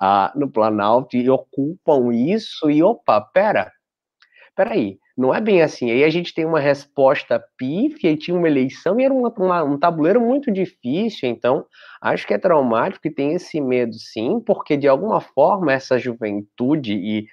uh, 0.00 0.38
no 0.38 0.50
Planalto 0.50 1.16
e 1.16 1.28
ocupam 1.28 2.12
isso, 2.12 2.70
e 2.70 2.82
opa, 2.82 3.20
pera, 3.20 3.70
peraí, 4.56 4.98
não 5.16 5.34
é 5.34 5.40
bem 5.40 5.62
assim. 5.62 5.90
Aí 5.90 6.04
a 6.04 6.10
gente 6.10 6.34
tem 6.34 6.44
uma 6.44 6.60
resposta 6.60 7.42
pífia 7.56 8.10
e 8.10 8.16
tinha 8.16 8.36
uma 8.36 8.48
eleição 8.48 8.98
e 8.98 9.04
era 9.04 9.14
uma, 9.14 9.32
uma, 9.36 9.62
um 9.64 9.78
tabuleiro 9.78 10.20
muito 10.20 10.50
difícil, 10.52 11.28
então 11.28 11.64
acho 12.00 12.26
que 12.26 12.34
é 12.34 12.38
traumático 12.38 13.06
e 13.06 13.14
tem 13.14 13.34
esse 13.34 13.60
medo 13.60 13.94
sim, 13.94 14.40
porque 14.40 14.76
de 14.76 14.88
alguma 14.88 15.20
forma 15.20 15.72
essa 15.72 15.98
juventude 15.98 16.94
e 16.94 17.26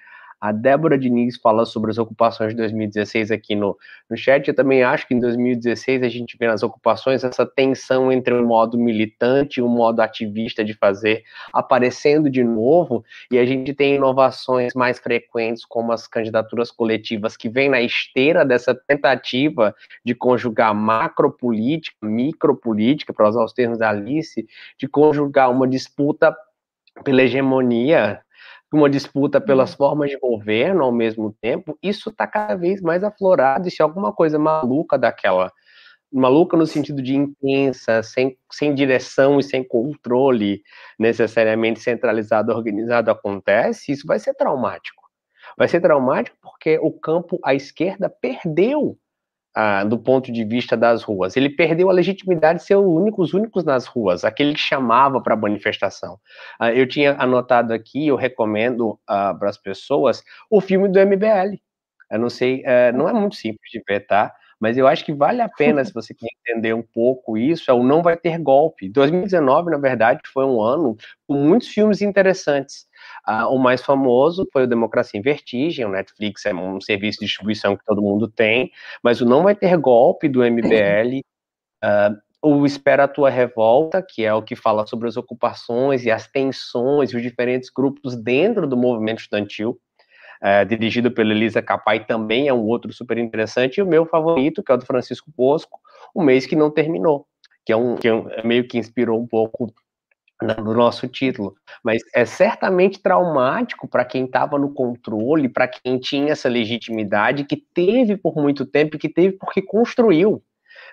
a 0.46 0.52
Débora 0.52 0.96
Diniz 0.96 1.36
fala 1.36 1.64
sobre 1.64 1.90
as 1.90 1.98
ocupações 1.98 2.50
de 2.50 2.56
2016 2.56 3.32
aqui 3.32 3.56
no, 3.56 3.76
no 4.08 4.16
chat. 4.16 4.46
Eu 4.46 4.54
também 4.54 4.84
acho 4.84 5.06
que 5.08 5.12
em 5.12 5.18
2016 5.18 6.04
a 6.04 6.08
gente 6.08 6.36
vê 6.38 6.46
nas 6.46 6.62
ocupações 6.62 7.24
essa 7.24 7.44
tensão 7.44 8.12
entre 8.12 8.32
um 8.32 8.46
modo 8.46 8.78
militante 8.78 9.58
e 9.58 9.62
um 9.62 9.68
modo 9.68 10.00
ativista 10.00 10.64
de 10.64 10.72
fazer 10.72 11.24
aparecendo 11.52 12.30
de 12.30 12.44
novo, 12.44 13.04
e 13.30 13.38
a 13.38 13.44
gente 13.44 13.74
tem 13.74 13.96
inovações 13.96 14.72
mais 14.74 15.00
frequentes, 15.00 15.64
como 15.64 15.90
as 15.90 16.06
candidaturas 16.06 16.70
coletivas, 16.70 17.36
que 17.36 17.48
vêm 17.48 17.68
na 17.68 17.80
esteira 17.80 18.44
dessa 18.44 18.72
tentativa 18.72 19.74
de 20.04 20.14
conjugar 20.14 20.72
macropolítica, 20.72 21.96
micropolítica, 22.06 23.12
para 23.12 23.28
usar 23.28 23.44
os 23.44 23.52
termos 23.52 23.78
da 23.78 23.90
Alice, 23.90 24.46
de 24.78 24.86
conjugar 24.86 25.50
uma 25.50 25.66
disputa 25.66 26.36
pela 27.02 27.22
hegemonia 27.22 28.20
uma 28.72 28.90
disputa 28.90 29.40
pelas 29.40 29.70
uhum. 29.72 29.76
formas 29.76 30.10
de 30.10 30.18
governo 30.18 30.84
ao 30.84 30.92
mesmo 30.92 31.34
tempo, 31.40 31.78
isso 31.82 32.10
está 32.10 32.26
cada 32.26 32.54
vez 32.54 32.80
mais 32.80 33.04
aflorado. 33.04 33.68
E 33.68 33.70
se 33.70 33.82
alguma 33.82 34.12
coisa 34.12 34.38
maluca 34.38 34.98
daquela, 34.98 35.52
maluca 36.12 36.56
no 36.56 36.66
sentido 36.66 37.02
de 37.02 37.14
intensa, 37.14 38.02
sem, 38.02 38.36
sem 38.50 38.74
direção 38.74 39.38
e 39.38 39.42
sem 39.42 39.62
controle 39.62 40.62
necessariamente 40.98 41.80
centralizado, 41.80 42.52
organizado 42.52 43.10
acontece, 43.10 43.92
isso 43.92 44.06
vai 44.06 44.18
ser 44.18 44.34
traumático. 44.34 45.04
Vai 45.56 45.68
ser 45.68 45.80
traumático 45.80 46.36
porque 46.42 46.78
o 46.78 46.90
campo 46.92 47.38
à 47.44 47.54
esquerda 47.54 48.10
perdeu 48.10 48.98
ah, 49.56 49.84
do 49.84 49.98
ponto 49.98 50.30
de 50.30 50.44
vista 50.44 50.76
das 50.76 51.02
ruas. 51.02 51.34
Ele 51.36 51.48
perdeu 51.48 51.88
a 51.88 51.92
legitimidade 51.92 52.58
de 52.60 52.66
ser 52.66 52.76
o 52.76 52.86
único, 52.86 53.22
os 53.22 53.32
únicos 53.32 53.64
nas 53.64 53.86
ruas, 53.86 54.22
aquele 54.24 54.52
que 54.52 54.60
chamava 54.60 55.20
para 55.22 55.32
a 55.34 55.36
manifestação. 55.36 56.20
Ah, 56.60 56.72
eu 56.72 56.86
tinha 56.86 57.14
anotado 57.18 57.72
aqui, 57.72 58.06
eu 58.08 58.16
recomendo 58.16 59.00
ah, 59.06 59.34
para 59.34 59.48
as 59.48 59.56
pessoas 59.56 60.22
o 60.50 60.60
filme 60.60 60.88
do 60.88 60.98
MBL. 61.00 61.58
Eu 62.10 62.18
não 62.20 62.30
sei, 62.30 62.62
eh, 62.64 62.92
não 62.92 63.08
é 63.08 63.12
muito 63.12 63.34
simples 63.36 63.70
de 63.72 63.82
ver, 63.88 64.06
tá? 64.06 64.32
Mas 64.60 64.78
eu 64.78 64.86
acho 64.86 65.04
que 65.04 65.12
vale 65.12 65.42
a 65.42 65.48
pena, 65.48 65.84
se 65.84 65.92
você 65.92 66.14
quer 66.14 66.28
entender 66.40 66.72
um 66.72 66.82
pouco 66.82 67.36
isso, 67.36 67.70
é 67.70 67.74
o 67.74 67.82
Não 67.82 68.02
Vai 68.02 68.16
Ter 68.16 68.38
Golpe. 68.38 68.88
2019, 68.88 69.70
na 69.70 69.78
verdade, 69.78 70.20
foi 70.32 70.44
um 70.44 70.62
ano 70.62 70.96
com 71.26 71.34
muitos 71.34 71.68
filmes 71.68 72.00
interessantes. 72.00 72.86
Uh, 73.28 73.52
o 73.52 73.58
mais 73.58 73.82
famoso 73.82 74.48
foi 74.52 74.64
o 74.64 74.68
Democracia 74.68 75.18
em 75.18 75.22
Vertigem, 75.22 75.84
o 75.84 75.90
Netflix 75.90 76.46
é 76.46 76.54
um 76.54 76.80
serviço 76.80 77.20
de 77.20 77.26
distribuição 77.26 77.76
que 77.76 77.84
todo 77.84 78.00
mundo 78.00 78.28
tem, 78.28 78.70
mas 79.02 79.20
o 79.20 79.26
Não 79.26 79.42
Vai 79.42 79.54
Ter 79.56 79.76
Golpe 79.76 80.28
do 80.28 80.44
MBL, 80.44 81.22
ah, 81.82 82.14
o 82.42 82.64
Espera 82.64 83.04
a 83.04 83.08
Tua 83.08 83.28
Revolta, 83.30 84.00
que 84.00 84.24
é 84.24 84.32
o 84.32 84.42
que 84.42 84.54
fala 84.54 84.86
sobre 84.86 85.08
as 85.08 85.16
ocupações 85.16 86.04
e 86.04 86.10
as 86.10 86.28
tensões 86.28 87.10
e 87.10 87.16
os 87.16 87.22
diferentes 87.22 87.70
grupos 87.70 88.14
dentro 88.14 88.66
do 88.66 88.76
movimento 88.76 89.20
estudantil, 89.20 89.78
uh, 90.42 90.64
dirigido 90.64 91.10
pela 91.10 91.32
Elisa 91.32 91.60
Capai, 91.60 92.04
também 92.04 92.46
é 92.46 92.54
um 92.54 92.64
outro 92.64 92.92
super 92.92 93.18
interessante, 93.18 93.78
e 93.78 93.82
o 93.82 93.86
meu 93.86 94.06
favorito, 94.06 94.62
que 94.62 94.70
é 94.70 94.74
o 94.74 94.78
do 94.78 94.86
Francisco 94.86 95.32
Bosco, 95.36 95.80
O 96.14 96.22
Mês 96.22 96.46
que 96.46 96.54
Não 96.54 96.70
Terminou, 96.70 97.26
que 97.64 97.72
é 97.72 97.76
um 97.76 97.96
que 97.96 98.08
é 98.08 98.42
meio 98.44 98.68
que 98.68 98.78
inspirou 98.78 99.20
um 99.20 99.26
pouco 99.26 99.72
no 100.42 100.74
nosso 100.74 101.08
título, 101.08 101.54
mas 101.82 102.02
é 102.14 102.24
certamente 102.24 103.00
traumático 103.00 103.88
para 103.88 104.04
quem 104.04 104.24
estava 104.26 104.58
no 104.58 104.72
controle, 104.72 105.48
para 105.48 105.66
quem 105.66 105.98
tinha 105.98 106.32
essa 106.32 106.48
legitimidade, 106.48 107.44
que 107.44 107.56
teve 107.56 108.16
por 108.16 108.34
muito 108.36 108.66
tempo 108.66 108.96
e 108.96 108.98
que 108.98 109.08
teve 109.08 109.36
porque 109.38 109.62
construiu. 109.62 110.42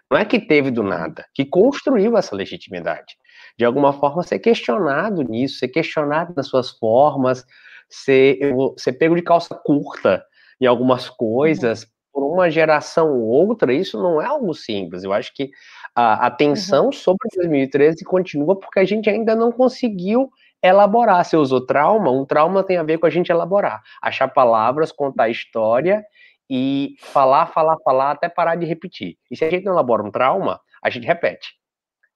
Não 0.09 0.17
é 0.17 0.25
que 0.25 0.39
teve 0.39 0.71
do 0.71 0.83
nada, 0.83 1.25
que 1.33 1.45
construiu 1.45 2.17
essa 2.17 2.35
legitimidade. 2.35 3.15
De 3.57 3.65
alguma 3.65 3.93
forma, 3.93 4.23
ser 4.23 4.39
questionado 4.39 5.21
nisso, 5.23 5.59
ser 5.59 5.67
questionado 5.67 6.33
nas 6.35 6.47
suas 6.47 6.71
formas, 6.71 7.45
ser, 7.89 8.39
ser 8.77 8.93
pego 8.93 9.15
de 9.15 9.21
calça 9.21 9.55
curta 9.55 10.23
em 10.61 10.65
algumas 10.65 11.09
coisas, 11.09 11.85
por 12.13 12.23
uma 12.23 12.49
geração 12.49 13.11
ou 13.11 13.27
outra, 13.27 13.73
isso 13.73 14.01
não 14.01 14.21
é 14.21 14.25
algo 14.25 14.53
simples. 14.53 15.03
Eu 15.03 15.11
acho 15.11 15.33
que 15.33 15.49
a 15.95 16.27
atenção 16.27 16.85
uhum. 16.85 16.91
sobre 16.91 17.27
2013 17.35 18.05
continua 18.05 18.57
porque 18.57 18.79
a 18.79 18.85
gente 18.85 19.09
ainda 19.09 19.35
não 19.35 19.51
conseguiu 19.51 20.29
elaborar. 20.61 21.25
Você 21.25 21.35
usou 21.35 21.65
trauma, 21.65 22.11
um 22.11 22.25
trauma 22.25 22.63
tem 22.63 22.77
a 22.77 22.83
ver 22.83 22.99
com 22.99 23.07
a 23.07 23.09
gente 23.09 23.31
elaborar, 23.31 23.81
achar 24.01 24.27
palavras, 24.27 24.91
contar 24.91 25.29
história 25.29 26.05
e 26.49 26.95
falar, 26.99 27.47
falar, 27.47 27.77
falar 27.83 28.11
até 28.11 28.29
parar 28.29 28.55
de 28.55 28.65
repetir. 28.65 29.17
E 29.31 29.35
se 29.35 29.43
a 29.43 29.49
gente 29.49 29.65
não 29.65 29.73
elabora 29.73 30.03
um 30.03 30.11
trauma, 30.11 30.61
a 30.83 30.89
gente 30.89 31.07
repete. 31.07 31.62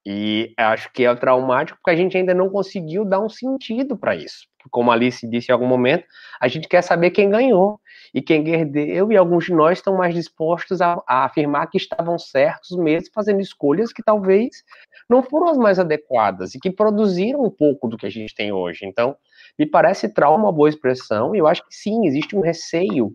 E 0.10 0.53
acho 0.55 0.89
que 0.93 1.03
é 1.03 1.14
traumático 1.16 1.78
porque 1.80 1.91
a 1.91 1.95
gente 1.95 2.16
ainda 2.16 2.34
não 2.34 2.49
conseguiu 2.49 3.03
dar 3.03 3.20
um 3.20 3.28
sentido 3.28 3.97
para 3.97 4.16
isso. 4.16 4.47
Como 4.72 4.89
a 4.89 4.93
Alice 4.93 5.30
disse 5.30 5.51
em 5.51 5.53
algum 5.53 5.68
momento, 5.68 6.05
a 6.39 6.47
gente 6.47 6.66
quer 6.66 6.82
saber 6.82 7.12
quem 7.12 7.30
ganhou. 7.30 7.78
E 8.14 8.22
quem 8.22 8.41
perdeu, 8.41 9.12
e 9.12 9.18
alguns 9.18 9.45
de 9.45 9.53
nós 9.53 9.80
estão 9.80 9.97
mais 9.97 10.16
dispostos 10.16 10.80
a, 10.80 11.03
a 11.05 11.26
afirmar 11.26 11.70
que 11.70 11.78
estavam 11.78 12.18
certos 12.18 12.78
mesmo, 12.78 13.10
fazendo 13.14 13.41
escolhas 13.41 13.91
que 13.91 14.01
talvez 14.01 14.64
não 15.10 15.22
foram 15.22 15.49
as 15.49 15.58
mais 15.58 15.78
adequadas 15.78 16.55
e 16.55 16.60
que 16.60 16.72
produziram 16.72 17.43
um 17.43 17.49
pouco 17.49 17.89
do 17.89 17.97
que 17.97 18.05
a 18.05 18.10
gente 18.10 18.34
tem 18.34 18.49
hoje. 18.49 18.86
Então, 18.86 19.18
me 19.60 19.66
parece 19.66 20.08
trauma 20.08 20.45
uma 20.45 20.53
boa 20.53 20.70
expressão, 20.70 21.36
e 21.36 21.39
eu 21.39 21.47
acho 21.47 21.68
que 21.68 21.76
sim, 21.76 22.08
existe 22.08 22.34
um 22.34 22.39
receio 22.39 23.14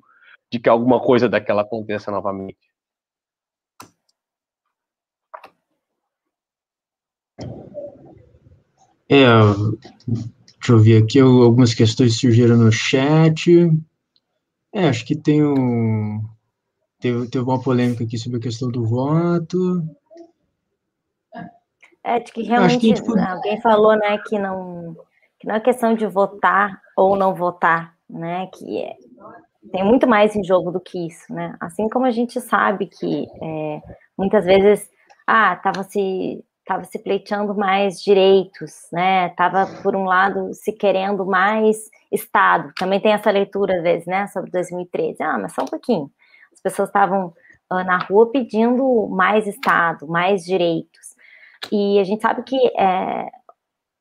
de 0.53 0.59
que 0.59 0.69
alguma 0.69 1.01
coisa 1.01 1.27
daquela 1.27 1.63
aconteça 1.63 2.11
novamente. 2.11 2.72
É, 9.15 9.27
deixa 10.09 10.73
eu 10.73 10.79
ver 10.79 11.03
aqui, 11.03 11.21
algumas 11.21 11.75
questões 11.75 12.19
surgiram 12.19 12.57
no 12.57 12.73
chat. 12.73 13.71
É, 14.73 14.89
acho 14.89 15.05
que 15.05 15.15
tem 15.15 15.45
um, 15.45 16.25
teve, 16.99 17.29
teve 17.29 17.45
uma 17.45 17.61
polêmica 17.61 18.05
aqui 18.05 18.17
sobre 18.17 18.39
a 18.39 18.43
questão 18.43 18.71
do 18.71 18.87
voto. 18.87 19.87
É, 22.03 22.21
de 22.21 22.33
que 22.33 22.43
realmente 22.43 22.79
que, 22.79 22.95
tipo... 22.95 23.19
alguém 23.19 23.61
falou, 23.61 23.95
né, 23.97 24.17
que 24.27 24.39
não, 24.39 24.97
que 25.39 25.47
não 25.47 25.57
é 25.57 25.61
questão 25.61 25.95
de 25.95 26.07
votar 26.07 26.81
ou 26.97 27.15
não 27.15 27.35
votar, 27.35 27.95
né, 28.09 28.49
que 28.55 28.79
é, 28.79 28.97
tem 29.71 29.85
muito 29.85 30.07
mais 30.07 30.35
em 30.35 30.43
jogo 30.43 30.73
do 30.73 30.81
que 30.81 31.07
isso, 31.07 31.31
né, 31.33 31.55
assim 31.61 31.87
como 31.91 32.07
a 32.07 32.11
gente 32.11 32.41
sabe 32.41 32.87
que 32.87 33.27
é, 33.43 33.81
muitas 34.19 34.47
vezes, 34.47 34.91
ah, 35.27 35.55
tava 35.55 35.85
se 35.85 36.43
estava 36.73 36.85
se 36.85 36.99
pleiteando 36.99 37.55
mais 37.55 38.03
direitos, 38.03 38.89
né? 38.91 39.29
Tava 39.31 39.67
por 39.83 39.95
um 39.95 40.05
lado 40.05 40.53
se 40.55 40.73
querendo 40.73 41.27
mais 41.27 41.91
Estado. 42.11 42.73
Também 42.79 43.01
tem 43.01 43.13
essa 43.13 43.31
leitura 43.31 43.77
às 43.77 43.83
vezes, 43.83 44.07
né, 44.07 44.27
sobre 44.29 44.51
2013. 44.51 45.23
Ah, 45.23 45.39
mas 45.39 45.53
só 45.53 45.63
um 45.63 45.67
pouquinho. 45.67 46.11
As 46.53 46.61
pessoas 46.61 46.89
estavam 46.89 47.33
uh, 47.71 47.85
na 47.85 47.99
rua 47.99 48.31
pedindo 48.31 49.09
mais 49.11 49.47
Estado, 49.47 50.07
mais 50.07 50.45
direitos. 50.45 51.15
E 51.71 51.99
a 51.99 52.05
gente 52.05 52.23
sabe 52.23 52.43
que 52.43 52.57
é, 52.79 53.29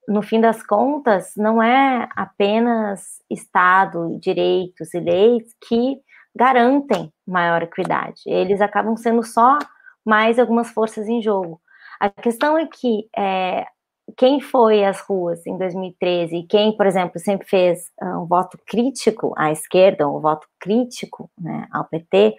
no 0.08 0.22
fim 0.22 0.40
das 0.40 0.64
contas 0.64 1.34
não 1.36 1.62
é 1.62 2.08
apenas 2.16 3.22
Estado, 3.30 4.18
direitos 4.20 4.94
e 4.94 5.00
leis 5.00 5.44
que 5.68 6.00
garantem 6.36 7.12
maior 7.28 7.62
equidade. 7.64 8.22
Eles 8.26 8.62
acabam 8.62 8.96
sendo 8.96 9.24
só 9.24 9.60
mais 10.06 10.40
algumas 10.40 10.70
forças 10.70 11.08
em 11.08 11.22
jogo. 11.22 11.62
A 12.02 12.10
questão 12.10 12.58
é 12.58 12.66
que 12.66 13.08
é, 13.16 13.68
quem 14.18 14.42
foi 14.42 14.84
às 14.84 15.00
ruas 15.02 15.46
em 15.46 15.56
2013 15.56 16.36
e 16.36 16.48
quem, 16.48 16.76
por 16.76 16.88
exemplo, 16.88 17.20
sempre 17.20 17.48
fez 17.48 17.92
uh, 18.02 18.24
um 18.24 18.26
voto 18.26 18.58
crítico 18.66 19.36
à 19.38 19.52
esquerda, 19.52 20.10
um 20.10 20.20
voto 20.20 20.48
crítico 20.60 21.30
né, 21.40 21.68
ao 21.72 21.86
PT, 21.86 22.36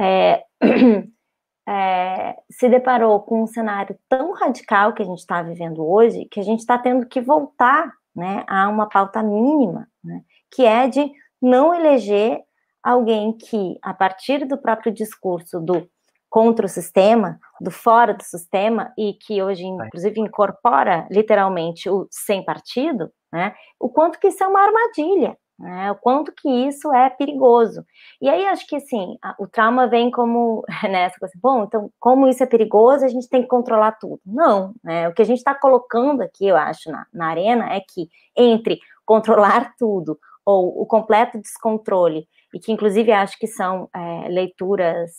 é, 0.00 0.42
é, 1.68 2.36
se 2.50 2.68
deparou 2.68 3.20
com 3.20 3.44
um 3.44 3.46
cenário 3.46 3.96
tão 4.08 4.32
radical 4.32 4.92
que 4.92 5.02
a 5.02 5.06
gente 5.06 5.20
está 5.20 5.40
vivendo 5.44 5.86
hoje, 5.86 6.26
que 6.28 6.40
a 6.40 6.44
gente 6.44 6.58
está 6.58 6.76
tendo 6.76 7.06
que 7.06 7.20
voltar 7.20 7.92
né, 8.16 8.42
a 8.48 8.68
uma 8.68 8.88
pauta 8.88 9.22
mínima, 9.22 9.86
né, 10.02 10.22
que 10.50 10.64
é 10.64 10.88
de 10.88 11.08
não 11.40 11.72
eleger 11.72 12.42
alguém 12.82 13.32
que, 13.32 13.78
a 13.80 13.94
partir 13.94 14.44
do 14.44 14.58
próprio 14.58 14.92
discurso 14.92 15.60
do 15.60 15.88
contra 16.34 16.66
o 16.66 16.68
sistema, 16.68 17.38
do 17.60 17.70
fora 17.70 18.12
do 18.12 18.24
sistema, 18.24 18.92
e 18.98 19.12
que 19.12 19.40
hoje, 19.40 19.64
inclusive, 19.64 20.20
incorpora 20.20 21.06
literalmente 21.08 21.88
o 21.88 22.08
sem 22.10 22.44
partido, 22.44 23.08
né? 23.32 23.54
O 23.78 23.88
quanto 23.88 24.18
que 24.18 24.26
isso 24.26 24.42
é 24.42 24.48
uma 24.48 24.60
armadilha, 24.60 25.38
né? 25.56 25.92
O 25.92 25.94
quanto 25.94 26.32
que 26.32 26.48
isso 26.48 26.92
é 26.92 27.08
perigoso. 27.08 27.84
E 28.20 28.28
aí 28.28 28.44
acho 28.46 28.66
que 28.66 28.74
assim, 28.74 29.16
a, 29.22 29.36
o 29.38 29.46
trauma 29.46 29.86
vem 29.86 30.10
como 30.10 30.64
né, 30.90 31.08
coisa, 31.10 31.34
bom, 31.40 31.62
então, 31.62 31.88
como 32.00 32.26
isso 32.26 32.42
é 32.42 32.46
perigoso, 32.46 33.04
a 33.04 33.08
gente 33.08 33.28
tem 33.28 33.42
que 33.42 33.48
controlar 33.48 33.92
tudo. 33.92 34.20
Não, 34.26 34.74
né? 34.82 35.08
O 35.08 35.14
que 35.14 35.22
a 35.22 35.26
gente 35.26 35.38
está 35.38 35.54
colocando 35.54 36.20
aqui, 36.20 36.48
eu 36.48 36.56
acho, 36.56 36.90
na, 36.90 37.06
na 37.14 37.28
arena 37.28 37.72
é 37.72 37.78
que 37.78 38.08
entre 38.36 38.80
controlar 39.06 39.72
tudo 39.78 40.18
ou 40.44 40.82
o 40.82 40.84
completo 40.84 41.38
descontrole 41.38 42.26
e 42.54 42.60
que 42.60 42.70
inclusive 42.70 43.10
acho 43.10 43.36
que 43.36 43.48
são 43.48 43.88
é, 43.92 44.28
leituras 44.28 45.10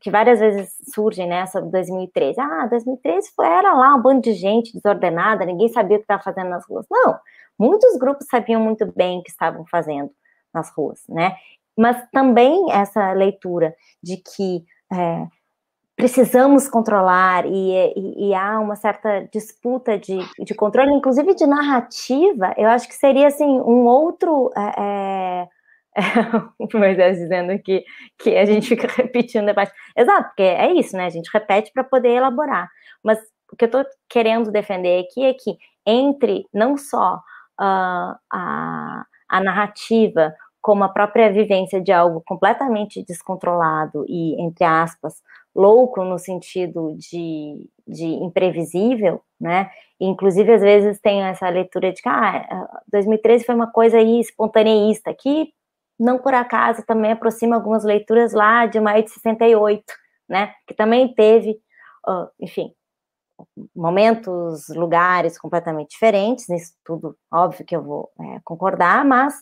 que 0.00 0.10
várias 0.10 0.40
vezes 0.40 0.74
surgem, 0.92 1.28
né, 1.28 1.46
sobre 1.46 1.70
2013. 1.70 2.40
Ah, 2.40 2.66
2013 2.66 3.30
foi, 3.36 3.46
era 3.46 3.72
lá 3.72 3.94
um 3.94 4.02
bando 4.02 4.20
de 4.20 4.34
gente 4.34 4.72
desordenada, 4.74 5.44
ninguém 5.44 5.68
sabia 5.68 5.96
o 5.96 6.00
que 6.00 6.04
estava 6.04 6.22
fazendo 6.22 6.50
nas 6.50 6.66
ruas. 6.66 6.84
Não, 6.90 7.16
muitos 7.56 7.96
grupos 7.96 8.26
sabiam 8.28 8.60
muito 8.60 8.84
bem 8.96 9.20
o 9.20 9.22
que 9.22 9.30
estavam 9.30 9.64
fazendo 9.70 10.10
nas 10.52 10.70
ruas, 10.76 11.00
né? 11.08 11.36
Mas 11.78 11.96
também 12.10 12.70
essa 12.72 13.12
leitura 13.12 13.74
de 14.02 14.16
que 14.16 14.64
é, 14.92 15.26
precisamos 15.94 16.68
controlar 16.68 17.46
e, 17.46 17.92
e, 17.96 18.28
e, 18.28 18.34
há 18.34 18.58
uma 18.58 18.74
certa 18.74 19.28
disputa 19.32 19.96
de, 19.96 20.18
de 20.44 20.54
controle, 20.54 20.92
inclusive 20.92 21.32
de 21.34 21.46
narrativa, 21.46 22.52
eu 22.56 22.68
acho 22.68 22.88
que 22.88 22.94
seria 22.94 23.28
assim 23.28 23.46
um 23.60 23.86
outro 23.86 24.50
é, 24.56 25.48
é 25.96 26.76
o 26.76 26.78
Moisés 26.78 27.18
dizendo 27.18 27.58
que, 27.62 27.84
que 28.18 28.36
a 28.36 28.44
gente 28.44 28.68
fica 28.68 28.86
repetindo 28.96 29.42
o 29.42 29.46
debate. 29.46 29.72
Exato, 29.96 30.28
porque 30.28 30.42
é 30.42 30.72
isso, 30.72 30.96
né? 30.96 31.06
A 31.06 31.10
gente 31.10 31.30
repete 31.32 31.70
para 31.72 31.84
poder 31.84 32.10
elaborar. 32.10 32.68
Mas 33.02 33.18
o 33.52 33.56
que 33.56 33.64
eu 33.64 33.66
estou 33.66 33.84
querendo 34.08 34.50
defender 34.50 35.04
aqui 35.04 35.24
é 35.24 35.34
que 35.34 35.56
entre 35.86 36.46
não 36.52 36.76
só 36.76 37.16
uh, 37.60 38.16
a, 38.32 39.04
a 39.28 39.40
narrativa, 39.40 40.34
como 40.60 40.84
a 40.84 40.88
própria 40.88 41.30
vivência 41.30 41.80
de 41.80 41.92
algo 41.92 42.22
completamente 42.24 43.04
descontrolado 43.04 44.04
e, 44.08 44.40
entre 44.40 44.64
aspas, 44.64 45.14
louco 45.54 46.04
no 46.04 46.18
sentido 46.18 46.96
de, 46.96 47.68
de 47.86 48.06
imprevisível, 48.06 49.20
né? 49.40 49.70
Inclusive, 50.00 50.52
às 50.52 50.62
vezes 50.62 51.00
tem 51.00 51.22
essa 51.22 51.48
leitura 51.48 51.92
de 51.92 52.00
que 52.00 52.08
ah, 52.08 52.66
2013 52.90 53.44
foi 53.44 53.54
uma 53.54 53.70
coisa 53.70 53.98
aí 53.98 54.20
espontaneísta, 54.20 55.12
que 55.14 55.52
não 56.02 56.18
por 56.18 56.34
acaso 56.34 56.84
também 56.84 57.12
aproxima 57.12 57.54
algumas 57.54 57.84
leituras 57.84 58.32
lá 58.32 58.66
de 58.66 58.80
maio 58.80 59.04
de 59.04 59.10
68, 59.10 59.84
né? 60.28 60.52
Que 60.66 60.74
também 60.74 61.14
teve, 61.14 61.52
uh, 62.08 62.28
enfim, 62.40 62.74
momentos, 63.74 64.68
lugares 64.68 65.38
completamente 65.38 65.90
diferentes, 65.90 66.48
nisso 66.48 66.72
tudo, 66.84 67.16
óbvio 67.32 67.64
que 67.64 67.76
eu 67.76 67.82
vou 67.82 68.10
é, 68.20 68.40
concordar, 68.44 69.04
mas 69.04 69.34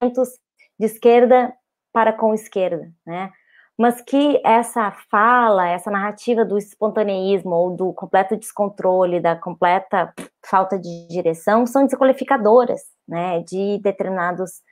momentos 0.00 0.30
de 0.78 0.86
esquerda 0.86 1.52
para 1.92 2.12
com 2.12 2.34
esquerda, 2.34 2.90
né? 3.06 3.30
Mas 3.78 4.00
que 4.00 4.40
essa 4.42 4.90
fala, 5.10 5.68
essa 5.68 5.90
narrativa 5.90 6.46
do 6.46 6.56
espontaneísmo 6.56 7.54
ou 7.54 7.76
do 7.76 7.92
completo 7.92 8.34
descontrole, 8.34 9.20
da 9.20 9.36
completa 9.36 10.14
falta 10.46 10.78
de 10.78 11.06
direção, 11.08 11.66
são 11.66 11.84
desqualificadoras, 11.84 12.80
né? 13.06 13.40
De 13.42 13.78
determinados 13.82 14.62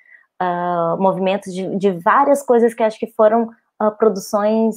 uh, 0.43 1.01
movimentos 1.01 1.53
de, 1.53 1.77
de, 1.77 1.91
várias 1.93 2.43
coisas 2.43 2.75
que 2.75 2.83
acho 2.83 2.99
que 2.99 3.07
foram 3.07 3.51
uh, 3.83 3.91
produções 3.99 4.77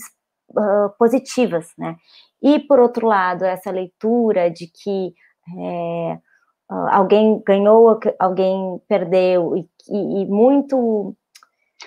uh, 0.51 0.89
positivas, 0.97 1.67
né? 1.77 1.95
E, 2.41 2.59
por 2.59 2.79
outro 2.79 3.07
lado, 3.07 3.43
essa 3.43 3.71
leitura 3.71 4.49
de 4.51 4.67
que 4.67 5.13
é, 5.57 6.19
alguém 6.91 7.41
ganhou, 7.45 7.99
alguém 8.19 8.79
perdeu, 8.87 9.55
e, 9.55 9.67
e, 9.89 10.21
e, 10.21 10.25
muito 10.27 11.15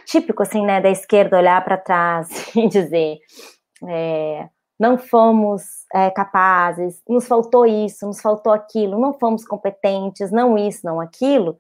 típico, 0.07 0.43
assim, 0.43 0.65
né, 0.65 0.81
da 0.81 0.91
esquerda 0.91 1.39
olhar 1.39 1.63
para 1.65 1.77
trás 1.77 2.29
e 2.57 2.67
dizer 2.69 3.19
é, 3.87 4.49
não 4.79 4.97
fomos 4.99 5.63
é, 5.95 6.11
capazes, 6.11 7.03
nos 7.09 7.27
faltou 7.27 7.67
isso, 7.67 8.07
nos 8.07 8.21
faltou 8.21 8.53
aquilo, 8.53 8.99
não 8.99 9.13
fomos 9.13 9.45
competentes, 9.45 10.31
não 10.31 10.57
isso, 10.57 10.81
não 10.85 11.01
aquilo, 11.01 11.57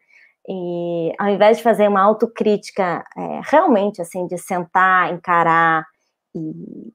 e 0.48 1.12
ao 1.18 1.28
invés 1.28 1.58
de 1.58 1.62
fazer 1.62 1.88
uma 1.88 2.02
autocrítica 2.02 3.04
é, 3.16 3.40
realmente 3.44 4.00
assim, 4.00 4.26
de 4.26 4.38
sentar, 4.38 5.12
encarar 5.12 5.86
e, 6.34 6.92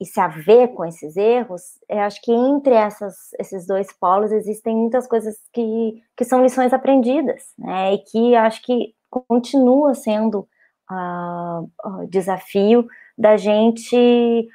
e 0.00 0.04
se 0.04 0.20
haver 0.20 0.68
com 0.74 0.84
esses 0.84 1.16
erros, 1.16 1.62
eu 1.88 2.00
acho 2.00 2.20
que 2.22 2.32
entre 2.32 2.74
essas, 2.74 3.14
esses 3.38 3.66
dois 3.66 3.92
polos 3.92 4.32
existem 4.32 4.76
muitas 4.76 5.06
coisas 5.06 5.36
que, 5.52 6.02
que 6.16 6.24
são 6.24 6.42
lições 6.42 6.72
aprendidas, 6.72 7.42
né? 7.58 7.94
E 7.94 7.98
que 7.98 8.34
acho 8.34 8.62
que 8.62 8.94
continua 9.08 9.94
sendo 9.94 10.48
uh, 10.90 12.06
desafio 12.08 12.86
da 13.16 13.36
gente 13.36 14.48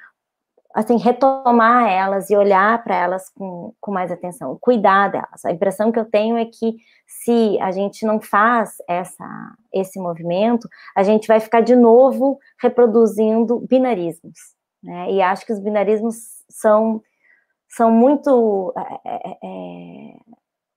assim, 0.77 0.95
retomar 0.95 1.89
elas 1.89 2.29
e 2.29 2.37
olhar 2.37 2.83
para 2.83 2.95
elas 2.95 3.29
com, 3.29 3.73
com 3.81 3.91
mais 3.91 4.11
atenção, 4.11 4.55
cuidar 4.61 5.07
delas. 5.07 5.43
A 5.43 5.51
impressão 5.51 5.91
que 5.91 5.97
eu 5.97 6.05
tenho 6.05 6.37
é 6.37 6.45
que 6.45 6.75
se 7.07 7.57
a 7.59 7.71
gente 7.71 8.05
não 8.05 8.21
faz 8.21 8.75
essa, 8.87 9.25
esse 9.73 9.99
movimento, 9.99 10.69
a 10.95 11.01
gente 11.01 11.27
vai 11.27 11.39
ficar 11.39 11.61
de 11.61 11.75
novo 11.75 12.37
reproduzindo 12.61 13.65
binarismos. 13.67 14.37
Né? 14.83 15.13
E 15.13 15.21
acho 15.21 15.47
que 15.47 15.51
os 15.51 15.59
binarismos 15.59 16.15
são 16.47 17.01
são 17.67 17.89
muito 17.89 18.71
é, 18.77 19.09
é, 19.09 19.31
é, 19.31 20.17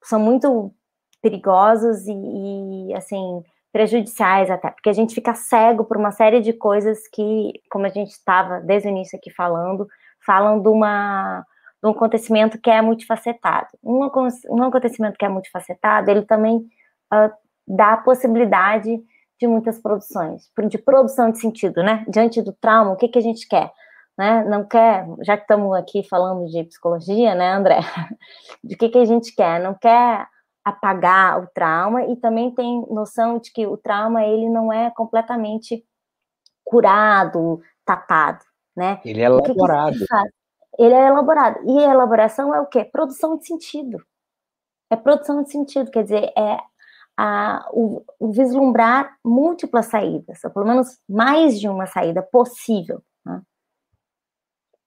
são 0.03 0.19
muito 0.19 0.73
perigosos 1.21 2.07
e, 2.07 2.89
e, 2.89 2.93
assim 2.95 3.43
prejudiciais 3.71 4.49
até, 4.49 4.69
porque 4.69 4.89
a 4.89 4.93
gente 4.93 5.15
fica 5.15 5.33
cego 5.33 5.85
por 5.85 5.97
uma 5.97 6.11
série 6.11 6.41
de 6.41 6.53
coisas 6.53 7.07
que, 7.07 7.53
como 7.69 7.85
a 7.85 7.89
gente 7.89 8.11
estava 8.11 8.59
desde 8.59 8.89
o 8.89 8.91
início 8.91 9.17
aqui 9.17 9.31
falando, 9.31 9.87
falam 10.25 10.61
de 10.61 10.67
uma 10.69 11.45
de 11.81 11.87
um 11.87 11.91
acontecimento 11.93 12.59
que 12.61 12.69
é 12.69 12.79
multifacetado. 12.79 13.67
Um, 13.83 14.07
um 14.51 14.63
acontecimento 14.63 15.17
que 15.17 15.25
é 15.25 15.29
multifacetado, 15.29 16.11
ele 16.11 16.21
também 16.21 16.57
uh, 16.57 17.31
dá 17.67 17.93
a 17.93 17.97
possibilidade 17.97 18.99
de 19.39 19.47
muitas 19.47 19.79
produções, 19.81 20.43
de 20.69 20.77
produção 20.77 21.31
de 21.31 21.39
sentido, 21.39 21.81
né? 21.81 22.05
Diante 22.07 22.39
do 22.43 22.53
trauma, 22.53 22.91
o 22.91 22.95
que, 22.95 23.07
que 23.07 23.17
a 23.17 23.21
gente 23.21 23.47
quer? 23.47 23.71
Né? 24.15 24.43
Não 24.43 24.63
quer, 24.63 25.07
já 25.23 25.35
que 25.35 25.43
estamos 25.43 25.75
aqui 25.75 26.07
falando 26.07 26.45
de 26.45 26.63
psicologia, 26.65 27.33
né, 27.33 27.53
André? 27.53 27.79
De 28.63 28.75
que, 28.75 28.89
que 28.89 28.99
a 28.99 29.05
gente 29.05 29.33
quer? 29.33 29.59
Não 29.59 29.73
quer 29.73 30.27
apagar 30.63 31.41
o 31.41 31.47
trauma 31.47 32.05
e 32.05 32.15
também 32.15 32.53
tem 32.53 32.85
noção 32.89 33.39
de 33.39 33.51
que 33.51 33.65
o 33.65 33.77
trauma 33.77 34.23
ele 34.23 34.49
não 34.49 34.71
é 34.71 34.91
completamente 34.91 35.83
curado, 36.63 37.61
tapado, 37.85 38.45
né? 38.75 39.01
Ele 39.03 39.21
é 39.21 39.25
elaborado. 39.25 39.97
Que 39.97 40.05
que 40.05 40.13
ele 40.77 40.93
é 40.93 41.07
elaborado. 41.07 41.59
E 41.65 41.79
a 41.79 41.91
elaboração 41.91 42.53
é 42.55 42.61
o 42.61 42.65
quê? 42.65 42.85
Produção 42.85 43.37
de 43.37 43.45
sentido. 43.45 44.03
É 44.89 44.95
produção 44.95 45.43
de 45.43 45.51
sentido, 45.51 45.89
quer 45.91 46.03
dizer, 46.03 46.31
é 46.37 46.57
a, 47.17 47.69
o, 47.71 48.03
o 48.19 48.31
vislumbrar 48.31 49.15
múltiplas 49.23 49.87
saídas, 49.87 50.43
ou 50.43 50.51
pelo 50.51 50.65
menos 50.65 50.99
mais 51.07 51.59
de 51.59 51.69
uma 51.69 51.85
saída 51.85 52.21
possível. 52.21 53.01
Né? 53.25 53.41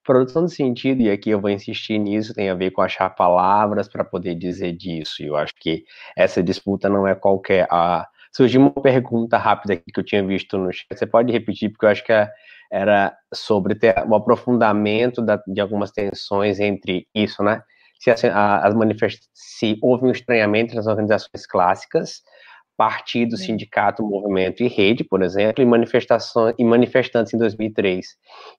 Produção 0.04 0.44
de 0.44 0.54
sentido, 0.54 1.00
e 1.00 1.10
aqui 1.10 1.30
eu 1.30 1.40
vou 1.40 1.50
insistir 1.50 1.98
nisso, 1.98 2.34
tem 2.34 2.50
a 2.50 2.54
ver 2.54 2.70
com 2.72 2.82
achar 2.82 3.08
palavras 3.08 3.88
para 3.88 4.04
poder 4.04 4.34
dizer 4.34 4.72
disso. 4.72 5.22
E 5.22 5.26
eu 5.26 5.36
acho 5.36 5.54
que 5.58 5.84
essa 6.14 6.42
disputa 6.42 6.90
não 6.90 7.08
é 7.08 7.14
qualquer. 7.14 7.66
Ah, 7.70 8.06
surgiu 8.30 8.60
uma 8.60 8.70
pergunta 8.70 9.38
rápida 9.38 9.72
aqui 9.72 9.90
que 9.90 9.98
eu 9.98 10.04
tinha 10.04 10.22
visto 10.22 10.58
no 10.58 10.70
chat. 10.70 10.86
Você 10.92 11.06
pode 11.06 11.32
repetir, 11.32 11.70
porque 11.70 11.86
eu 11.86 11.88
acho 11.88 12.04
que 12.04 12.12
é, 12.12 12.30
era 12.70 13.16
sobre 13.32 13.74
ter 13.74 13.94
um 14.06 14.14
aprofundamento 14.14 15.22
da, 15.22 15.42
de 15.46 15.60
algumas 15.60 15.90
tensões 15.90 16.60
entre 16.60 17.06
isso, 17.14 17.42
né? 17.42 17.62
Se, 17.98 18.10
as, 18.10 18.22
as 18.24 18.74
se 19.32 19.78
houve 19.80 20.04
um 20.04 20.10
estranhamento 20.10 20.74
nas 20.74 20.86
organizações 20.86 21.46
clássicas 21.48 22.22
partido, 22.76 23.36
sindicato, 23.36 24.02
movimento 24.02 24.62
e 24.62 24.68
rede, 24.68 25.04
por 25.04 25.22
exemplo, 25.22 25.62
e 25.62 25.66
manifestações 25.66 26.54
e 26.58 26.64
manifestantes 26.64 27.32
em 27.32 27.38
2003. 27.38 28.16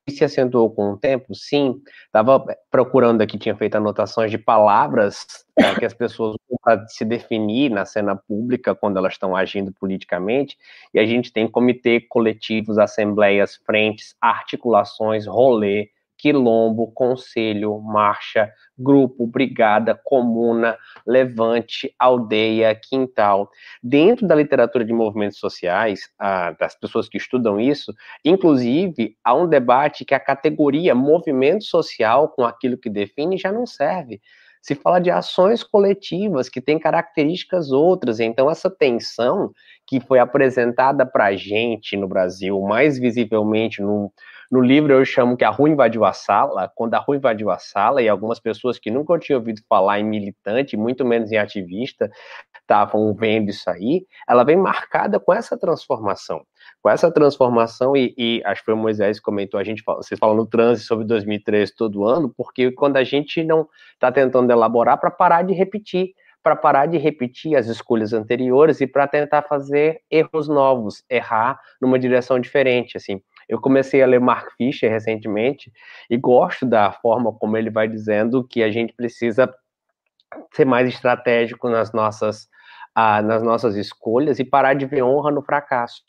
E 0.08 0.12
se 0.12 0.24
acentuou 0.24 0.72
com 0.72 0.92
o 0.92 0.98
tempo? 0.98 1.34
Sim. 1.36 1.76
Estava 2.06 2.44
procurando 2.72 3.22
aqui, 3.22 3.38
tinha 3.38 3.56
feito 3.56 3.76
anotações 3.76 4.32
de 4.32 4.38
palavras 4.38 5.26
né, 5.58 5.76
que 5.76 5.86
as 5.86 5.94
pessoas 5.94 6.36
usam 6.48 6.58
para 6.62 6.88
se 6.88 7.06
definir 7.06 7.70
na 7.70 7.86
cena 7.86 8.16
pública 8.16 8.74
quando 8.74 8.98
elas 8.98 9.14
estão 9.14 9.36
agindo 9.36 9.72
politicamente, 9.74 10.58
e 10.94 11.00
a 11.00 11.06
gente 11.06 11.32
tem 11.32 11.48
comitê, 11.48 12.00
coletivos, 12.02 12.78
assembleias, 12.78 13.56
frentes, 13.66 14.16
articulações, 14.22 15.28
rolê, 15.28 15.90
quilombo, 16.18 16.92
conselho, 16.92 17.80
marcha, 17.80 18.52
grupo, 18.78 19.26
brigada, 19.28 20.00
comuna, 20.04 20.78
levante, 21.06 21.94
aldeia, 22.00 22.74
quintal. 22.76 23.50
Dentro 23.82 24.28
da 24.28 24.36
literatura 24.36 24.84
de 24.84 24.94
movimentos 24.94 25.40
sociais, 25.40 26.10
ah, 26.20 26.52
das 26.60 26.76
pessoas 26.76 27.08
que 27.08 27.18
estudam 27.18 27.60
isso, 27.60 27.94
inclusive 28.24 29.16
há 29.24 29.34
um 29.34 29.48
debate 29.48 30.06
que 30.06 30.14
a 30.14 30.20
categoria 30.20 30.96
movimento 30.96 31.64
social, 31.64 32.30
com 32.30 32.44
aquilo 32.44 32.78
que 32.78 32.90
define, 32.90 33.38
já 33.38 33.52
não 33.52 33.66
serve 33.66 34.22
se 34.66 34.74
fala 34.74 35.00
de 35.00 35.12
ações 35.12 35.62
coletivas 35.62 36.50
que 36.50 36.60
têm 36.60 36.80
características 36.80 37.70
outras. 37.72 38.20
Então, 38.20 38.50
essa 38.50 38.68
tensão 38.68 39.54
que 39.88 40.00
foi 40.00 40.20
apresentada 40.20 41.06
para 41.06 41.26
a 41.26 41.36
gente 41.36 41.96
no 41.96 42.08
Brasil, 42.08 42.60
mais 42.62 42.98
visivelmente 42.98 43.82
no, 43.82 44.12
no 44.52 44.62
livro 44.62 44.94
eu 44.94 45.04
chamo 45.04 45.36
que 45.36 45.44
a 45.44 45.50
rua 45.50 45.70
invadiu 45.70 46.06
a 46.06 46.14
sala, 46.14 46.72
quando 46.76 46.94
a 46.94 47.00
rua 47.00 47.18
invadiu 47.18 47.50
a 47.50 47.58
sala, 47.58 48.02
e 48.02 48.10
algumas 48.10 48.40
pessoas 48.40 48.78
que 48.78 48.92
nunca 48.92 49.18
tinham 49.18 49.40
ouvido 49.40 49.62
falar 49.68 50.00
em 50.00 50.04
militante, 50.04 50.78
muito 50.78 51.04
menos 51.04 51.32
em 51.32 51.38
ativista, 51.38 52.10
estavam 52.60 53.14
vendo 53.14 53.50
isso 53.50 53.70
aí, 53.70 54.06
ela 54.28 54.44
vem 54.44 54.58
marcada 54.58 55.20
com 55.20 55.34
essa 55.34 55.58
transformação. 55.58 56.42
Com 56.82 56.90
essa 56.90 57.12
transformação, 57.12 57.96
e, 57.96 58.14
e 58.18 58.42
acho 58.46 58.62
que 58.62 58.66
foi 58.66 58.74
o 58.74 58.78
Moisés 58.78 59.20
que 59.20 59.24
comentou, 59.24 59.60
a 59.60 59.64
gente, 59.64 59.84
vocês 59.86 60.20
falam 60.20 60.36
no 60.36 60.46
trânsito 60.46 60.88
sobre 60.88 61.06
2013 61.06 61.76
todo 61.76 62.06
ano, 62.06 62.34
porque 62.36 62.72
quando 62.72 62.98
a 62.98 63.04
gente 63.04 63.44
não 63.44 63.68
está 63.94 64.12
tentando 64.12 64.52
elaborar 64.52 65.00
para 65.00 65.12
parar 65.12 65.44
de 65.44 65.54
repetir, 65.54 66.14
para 66.46 66.56
parar 66.56 66.86
de 66.86 67.00
repetir 67.00 67.56
as 67.56 67.66
escolhas 67.66 68.14
anteriores 68.14 68.80
e 68.80 68.86
para 68.86 69.08
tentar 69.08 69.42
fazer 69.42 70.02
erros 70.12 70.48
novos, 70.48 71.04
errar 71.10 71.60
numa 71.82 71.98
direção 71.98 72.40
diferente, 72.40 72.96
assim. 72.96 73.20
Eu 73.50 73.60
comecei 73.60 74.04
a 74.04 74.06
ler 74.06 74.20
Mark 74.20 74.52
Fisher 74.56 74.92
recentemente 74.92 75.74
e 76.08 76.16
gosto 76.16 76.64
da 76.64 76.92
forma 76.92 77.34
como 77.34 77.58
ele 77.58 77.72
vai 77.72 77.88
dizendo 77.88 78.48
que 78.48 78.62
a 78.62 78.70
gente 78.70 78.94
precisa 78.94 79.52
ser 80.54 80.66
mais 80.66 80.88
estratégico 80.88 81.68
nas 81.68 81.92
nossas, 81.92 82.48
ah, 82.94 83.24
nas 83.24 83.42
nossas 83.42 83.76
escolhas 83.76 84.38
e 84.38 84.46
parar 84.46 84.76
de 84.76 84.86
ver 84.86 85.02
honra 85.02 85.32
no 85.32 85.42
fracasso, 85.42 86.04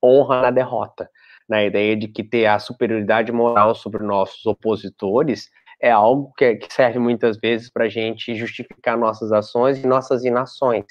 honra 0.00 0.42
na 0.42 0.50
derrota. 0.52 1.10
Na 1.48 1.64
ideia 1.64 1.96
de 1.96 2.06
que 2.06 2.22
ter 2.22 2.46
a 2.46 2.60
superioridade 2.60 3.32
moral 3.32 3.74
sobre 3.74 4.04
nossos 4.04 4.46
opositores 4.46 5.50
é 5.84 5.90
algo 5.90 6.32
que, 6.34 6.56
que 6.56 6.72
serve 6.72 6.98
muitas 6.98 7.36
vezes 7.36 7.70
para 7.70 7.84
a 7.84 7.88
gente 7.90 8.34
justificar 8.34 8.96
nossas 8.96 9.30
ações 9.30 9.84
e 9.84 9.86
nossas 9.86 10.24
inações. 10.24 10.86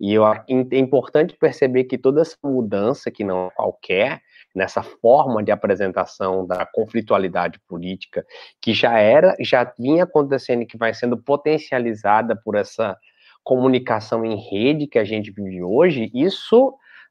E 0.00 0.14
eu, 0.14 0.26
é 0.26 0.42
importante 0.72 1.36
perceber 1.36 1.84
que 1.84 1.98
toda 1.98 2.22
essa 2.22 2.36
mudança, 2.42 3.10
que 3.10 3.22
não 3.22 3.48
é 3.48 3.50
qualquer, 3.50 4.22
nessa 4.54 4.82
forma 4.82 5.42
de 5.42 5.52
apresentação 5.52 6.46
da 6.46 6.64
conflitualidade 6.64 7.60
política, 7.68 8.24
que 8.62 8.72
já 8.72 8.98
era, 8.98 9.36
já 9.40 9.70
vinha 9.78 10.04
acontecendo 10.04 10.62
e 10.62 10.66
que 10.66 10.78
vai 10.78 10.94
sendo 10.94 11.18
potencializada 11.18 12.34
por 12.34 12.54
essa 12.54 12.96
comunicação 13.42 14.24
em 14.24 14.36
rede 14.36 14.86
que 14.86 14.98
a 14.98 15.04
gente 15.04 15.30
vive 15.30 15.62
hoje, 15.62 16.10
isso 16.14 16.68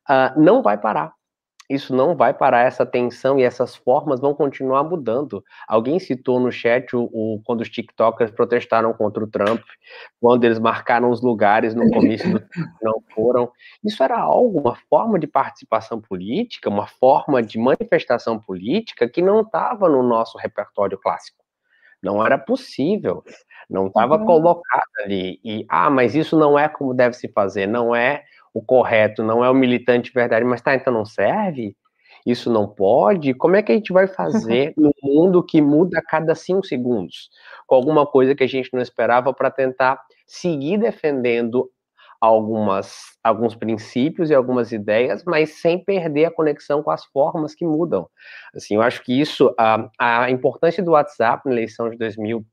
uh, 0.10 0.42
não 0.42 0.64
vai 0.64 0.80
parar 0.80 1.14
isso 1.70 1.96
não 1.96 2.16
vai 2.16 2.34
parar, 2.34 2.66
essa 2.66 2.86
tensão 2.86 3.40
e 3.40 3.44
essas 3.44 3.76
formas 3.76 4.20
vão 4.20 4.34
continuar 4.34 4.84
mudando. 4.84 5.44
Alguém 5.68 6.00
citou 6.00 6.40
no 6.40 6.52
chat 6.52 6.96
o, 6.96 7.04
o, 7.12 7.42
quando 7.44 7.62
os 7.62 7.70
TikTokers 7.70 8.32
protestaram 8.32 8.94
contra 8.94 9.24
o 9.24 9.28
Trump, 9.28 9.62
quando 10.20 10.44
eles 10.44 10.60
marcaram 10.60 11.10
os 11.10 11.22
lugares 11.22 11.74
no 11.74 11.90
comício 11.90 12.32
do 12.32 12.44
não 12.82 13.02
foram. 13.14 13.52
Isso 13.84 14.04
era 14.04 14.20
algo, 14.20 14.60
uma 14.60 14.76
forma 14.90 15.18
de 15.18 15.28
participação 15.28 16.02
política, 16.02 16.70
uma 16.70 16.88
forma 16.88 17.42
de 17.42 17.58
manifestação 17.58 18.40
política 18.40 19.08
que 19.08 19.22
não 19.22 19.42
estava 19.42 19.88
no 19.88 20.04
nosso 20.04 20.38
repertório 20.38 20.98
clássico. 20.98 21.44
Não 22.02 22.24
era 22.24 22.38
possível, 22.38 23.24
não 23.70 23.88
estava 23.88 24.18
uhum. 24.18 24.26
colocado 24.26 24.90
ali. 25.00 25.40
E, 25.44 25.66
ah, 25.70 25.90
mas 25.90 26.16
isso 26.16 26.38
não 26.38 26.60
é 26.60 26.68
como 26.68 26.94
deve 26.94 27.16
se 27.16 27.30
fazer, 27.30 27.66
não 27.66 27.96
é 27.96 28.26
o 28.54 28.62
correto, 28.62 29.24
não 29.24 29.44
é 29.44 29.50
o 29.50 29.54
militante 29.54 30.12
verdade, 30.14 30.46
mas 30.46 30.62
tá, 30.62 30.76
então 30.76 30.94
não 30.94 31.06
serve? 31.06 31.76
Isso 32.26 32.52
não 32.52 32.68
pode? 32.68 33.34
Como 33.34 33.56
é 33.56 33.62
que 33.62 33.72
a 33.72 33.76
gente 33.76 33.92
vai 33.92 34.08
fazer 34.08 34.74
no 34.78 34.92
mundo 35.02 35.44
que 35.44 35.62
muda 35.62 36.00
a 36.00 36.04
cada 36.04 36.36
cinco 36.36 36.66
segundos? 36.66 37.30
Com 37.68 37.76
alguma 37.76 38.06
coisa 38.06 38.36
que 38.36 38.44
a 38.44 38.48
gente 38.48 38.70
não 38.74 38.82
esperava 38.82 39.34
para 39.34 39.52
tentar 39.52 40.00
seguir 40.26 40.78
defendendo 40.78 41.70
algumas, 42.22 43.18
alguns 43.22 43.54
princípios 43.54 44.30
e 44.30 44.34
algumas 44.34 44.72
ideias, 44.72 45.26
mas 45.26 45.60
sem 45.60 45.84
perder 45.84 46.26
a 46.26 46.32
conexão 46.32 46.82
com 46.82 46.90
as 46.90 47.04
formas 47.08 47.54
que 47.54 47.66
mudam. 47.66 48.08
Assim, 48.56 48.76
eu 48.76 48.82
acho 48.82 49.04
que 49.04 49.20
isso, 49.20 49.54
a, 49.60 49.90
a 50.00 50.32
importância 50.32 50.82
do 50.82 50.92
WhatsApp 50.92 51.42
na 51.46 51.52
eleição 51.52 51.90
de 51.90 51.98
2000, 51.98 52.46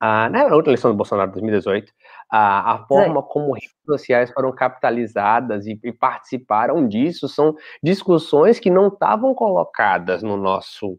na 0.00 0.46
outra 0.54 0.70
eleição 0.70 0.90
do 0.90 0.96
Bolsonaro, 0.96 1.30
2018, 1.32 1.92
a, 2.30 2.72
a 2.74 2.86
forma 2.86 3.22
como 3.22 3.52
redes 3.52 3.74
sociais 3.84 4.30
foram 4.30 4.52
capitalizadas 4.52 5.66
e, 5.66 5.78
e, 5.82 5.92
participaram 5.92 6.86
disso 6.88 7.28
são 7.28 7.54
discussões 7.82 8.58
que 8.58 8.70
não 8.70 8.88
estavam 8.88 9.34
colocadas 9.34 10.22
no 10.22 10.36
nosso 10.36 10.92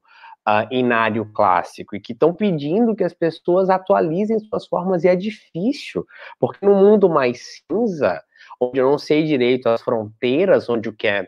uh, 0.47 0.67
inário 0.69 1.25
clássico 1.33 1.95
e 1.95 1.99
que 1.99 2.13
estão 2.13 2.33
pedindo 2.33 2.95
que 2.95 3.03
as 3.03 3.13
pessoas 3.13 3.69
atualizem 3.69 4.39
suas 4.39 4.67
formas, 4.67 5.03
e 5.03 5.07
é 5.07 5.15
difícil, 5.15 6.05
porque 6.39 6.65
no 6.65 6.75
mundo 6.75 7.09
mais 7.09 7.63
cinza, 7.67 8.21
onde 8.59 8.79
eu 8.79 8.89
não 8.89 8.97
sei 8.97 9.23
direito 9.23 9.67
as 9.67 9.81
fronteiras, 9.81 10.69
onde 10.69 10.89
o 10.89 10.93
que 10.93 11.07
é 11.07 11.27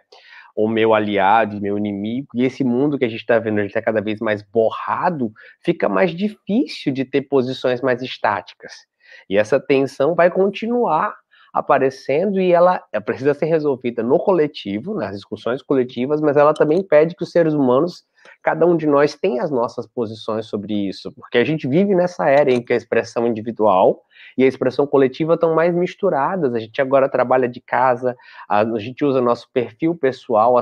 o 0.55 0.67
meu 0.67 0.93
aliado, 0.93 1.59
meu 1.59 1.77
inimigo, 1.77 2.27
e 2.35 2.43
esse 2.43 2.63
mundo 2.63 2.97
que 2.97 3.05
a 3.05 3.09
gente 3.09 3.21
está 3.21 3.39
vendo, 3.39 3.59
está 3.61 3.81
cada 3.81 4.01
vez 4.01 4.19
mais 4.19 4.41
borrado, 4.43 5.31
fica 5.63 5.89
mais 5.89 6.11
difícil 6.11 6.93
de 6.93 7.05
ter 7.05 7.23
posições 7.23 7.81
mais 7.81 8.01
estáticas. 8.01 8.73
E 9.29 9.37
essa 9.37 9.59
tensão 9.59 10.15
vai 10.15 10.29
continuar 10.29 11.15
aparecendo 11.53 12.41
e 12.41 12.51
ela 12.51 12.81
precisa 13.05 13.33
ser 13.33 13.45
resolvida 13.45 14.01
no 14.01 14.17
coletivo, 14.17 14.95
nas 14.95 15.15
discussões 15.15 15.61
coletivas, 15.61 16.19
mas 16.19 16.35
ela 16.35 16.53
também 16.53 16.81
pede 16.81 17.15
que 17.15 17.23
os 17.23 17.31
seres 17.31 17.53
humanos, 17.53 18.03
cada 18.41 18.65
um 18.65 18.75
de 18.75 18.87
nós, 18.87 19.15
tenha 19.15 19.43
as 19.43 19.51
nossas 19.51 19.85
posições 19.85 20.47
sobre 20.47 20.73
isso, 20.73 21.11
porque 21.11 21.37
a 21.37 21.43
gente 21.43 21.67
vive 21.67 21.93
nessa 21.93 22.27
era 22.27 22.51
em 22.51 22.59
que 22.59 22.73
a 22.73 22.75
expressão 22.75 23.27
individual 23.27 24.01
e 24.37 24.43
a 24.43 24.47
expressão 24.47 24.85
coletiva 24.85 25.35
estão 25.35 25.53
mais 25.53 25.73
misturadas. 25.73 26.53
A 26.53 26.59
gente 26.59 26.81
agora 26.81 27.09
trabalha 27.09 27.47
de 27.47 27.61
casa, 27.61 28.15
a, 28.47 28.63
gente 28.77 29.03
usa 29.03 29.21
nosso 29.21 29.49
perfil 29.51 29.95
pessoal 29.95 30.59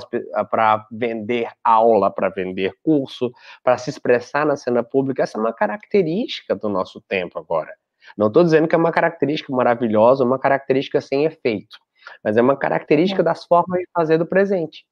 para 0.50 0.86
vender 0.92 1.50
aula, 1.64 2.12
para 2.12 2.30
vender 2.30 2.74
curso, 2.84 3.32
para 3.64 3.78
se 3.78 3.90
expressar 3.90 4.46
na 4.46 4.56
cena 4.56 4.84
pública. 4.84 5.24
Essa 5.24 5.38
é 5.38 5.42
uma 5.42 5.54
característica 5.54 6.56
do 6.56 6.70
nosso 6.70 7.02
tempo 7.02 7.40
agora. 7.40 7.74
Não 8.18 8.28
estou 8.28 8.44
dizendo 8.44 8.68
que 8.68 8.76
é 8.76 8.78
uma 8.78 8.92
característica 8.92 9.54
maravilhosa, 9.54 10.24
uma 10.24 10.40
característica 10.40 11.00
sem 11.00 11.26
efeito, 11.26 11.78
mas 12.24 12.38
é 12.38 12.42
uma 12.42 12.58
característica 12.58 13.22
é. 13.22 13.26
das 13.26 13.46
formas 13.46 13.80
de 13.80 13.88
fazer 13.94 14.18
do 14.18 14.26
presente 14.26 14.86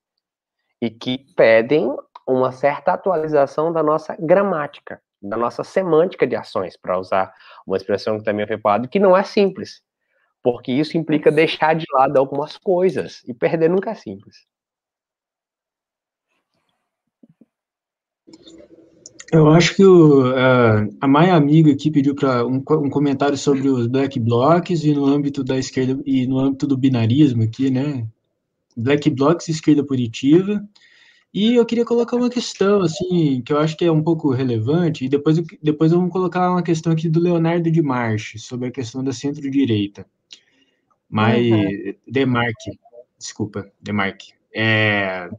e 0.82 0.90
que 0.90 1.18
pedem 1.36 1.94
uma 2.28 2.52
certa 2.52 2.94
atualização 2.94 3.74
da 3.74 3.82
nossa 3.82 4.16
gramática, 4.20 5.02
da 5.22 5.38
nossa 5.38 5.64
semântica 5.64 6.26
de 6.26 6.36
ações, 6.36 6.78
para 6.78 7.00
usar 7.00 7.34
uma 7.66 7.78
expressão 7.78 8.18
que 8.18 8.24
também 8.24 8.48
foi 8.48 8.58
falada, 8.58 8.88
que 8.88 9.00
não 9.00 9.16
é 9.16 9.24
simples, 9.24 9.82
porque 10.42 10.72
isso 10.72 10.98
implica 10.98 11.32
deixar 11.32 11.76
de 11.76 11.86
lado 11.94 12.18
algumas 12.18 12.58
coisas 12.58 13.22
e 13.28 13.34
perder 13.34 13.70
nunca 13.70 13.92
é 13.92 13.96
simples. 13.96 14.48
Eu 19.32 19.48
acho 19.50 19.76
que 19.76 19.86
o, 19.86 20.24
a 21.00 21.08
Maia 21.08 21.36
Amiga 21.36 21.72
aqui 21.72 21.92
pediu 21.92 22.16
para 22.16 22.46
um, 22.46 22.56
um, 22.56 22.90
comentário 22.90 23.38
sobre 23.38 23.68
os 23.68 23.86
black 23.86 24.20
blocs 24.20 24.84
e 24.84 24.94
no 24.94 25.06
âmbito 25.06 25.44
da 25.44 25.58
esquerda 25.58 26.02
e 26.04 26.26
no 26.26 26.40
âmbito 26.40 26.66
do 26.66 26.76
binarismo 26.76 27.44
aqui, 27.44 27.70
né? 27.70 28.08
Black 28.76 29.08
blocs, 29.12 29.48
esquerda 29.48 29.84
punitiva. 29.84 30.64
E 31.34 31.56
eu 31.56 31.66
queria 31.66 31.86
colocar 31.86 32.16
uma 32.16 32.30
questão 32.30 32.82
assim 32.82 33.42
que 33.46 33.54
eu 33.54 33.60
acho 33.60 33.78
que 33.78 33.86
é 33.86 33.92
um 33.92 34.02
pouco 34.02 34.32
relevante 34.32 35.06
e 35.06 35.10
depois 35.10 35.40
depois 35.62 35.92
vamos 35.92 36.12
colocar 36.12 36.50
uma 36.50 36.64
questão 36.64 36.92
aqui 36.92 37.08
do 37.08 37.20
Leonardo 37.20 37.70
de 37.70 37.82
Marche 37.82 38.40
sobre 38.40 38.68
a 38.70 38.72
questão 38.72 39.04
da 39.04 39.14
centro-direita. 39.14 40.08
Mas 41.08 41.52
uhum. 41.52 41.94
Demarque, 42.08 42.80
desculpa, 43.18 43.72
Demarque. 43.82 44.34
É, 44.56 45.30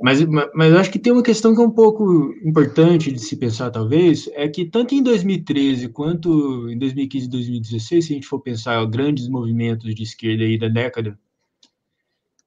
mas, 0.00 0.24
mas 0.54 0.72
eu 0.72 0.78
acho 0.78 0.90
que 0.90 0.98
tem 0.98 1.12
uma 1.12 1.22
questão 1.22 1.54
que 1.54 1.60
é 1.60 1.64
um 1.64 1.70
pouco 1.70 2.34
importante 2.42 3.12
de 3.12 3.18
se 3.18 3.36
pensar, 3.36 3.70
talvez, 3.70 4.28
é 4.32 4.48
que 4.48 4.64
tanto 4.64 4.94
em 4.94 5.02
2013 5.02 5.88
quanto 5.90 6.68
em 6.70 6.78
2015 6.78 7.26
e 7.26 7.30
2016, 7.30 8.04
se 8.04 8.12
a 8.12 8.16
gente 8.16 8.26
for 8.26 8.40
pensar 8.40 8.84
grandes 8.86 9.28
movimentos 9.28 9.94
de 9.94 10.02
esquerda 10.02 10.44
aí 10.44 10.58
da 10.58 10.68
década, 10.68 11.18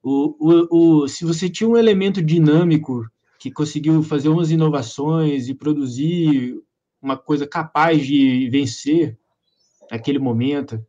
o, 0.02 0.36
o, 0.38 1.02
o, 1.02 1.08
se 1.08 1.24
você 1.24 1.48
tinha 1.48 1.68
um 1.68 1.76
elemento 1.76 2.22
dinâmico 2.22 3.08
que 3.38 3.50
conseguiu 3.50 4.02
fazer 4.02 4.28
umas 4.28 4.50
inovações 4.50 5.48
e 5.48 5.54
produzir 5.54 6.60
uma 7.00 7.16
coisa 7.16 7.46
capaz 7.46 8.06
de 8.06 8.48
vencer 8.50 9.18
naquele 9.90 10.18
momento, 10.18 10.84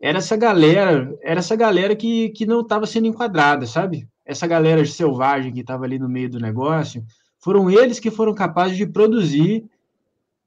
era 0.00 0.18
essa 0.18 0.36
galera, 0.36 1.16
era 1.22 1.40
essa 1.40 1.54
galera 1.54 1.94
que, 1.94 2.30
que 2.30 2.46
não 2.46 2.60
estava 2.60 2.86
sendo 2.86 3.06
enquadrada, 3.06 3.66
sabe? 3.66 4.08
essa 4.30 4.46
galera 4.46 4.84
selvagem 4.86 5.52
que 5.52 5.60
estava 5.60 5.84
ali 5.84 5.98
no 5.98 6.08
meio 6.08 6.30
do 6.30 6.38
negócio, 6.38 7.04
foram 7.38 7.68
eles 7.68 7.98
que 7.98 8.12
foram 8.12 8.32
capazes 8.32 8.76
de 8.76 8.86
produzir 8.86 9.64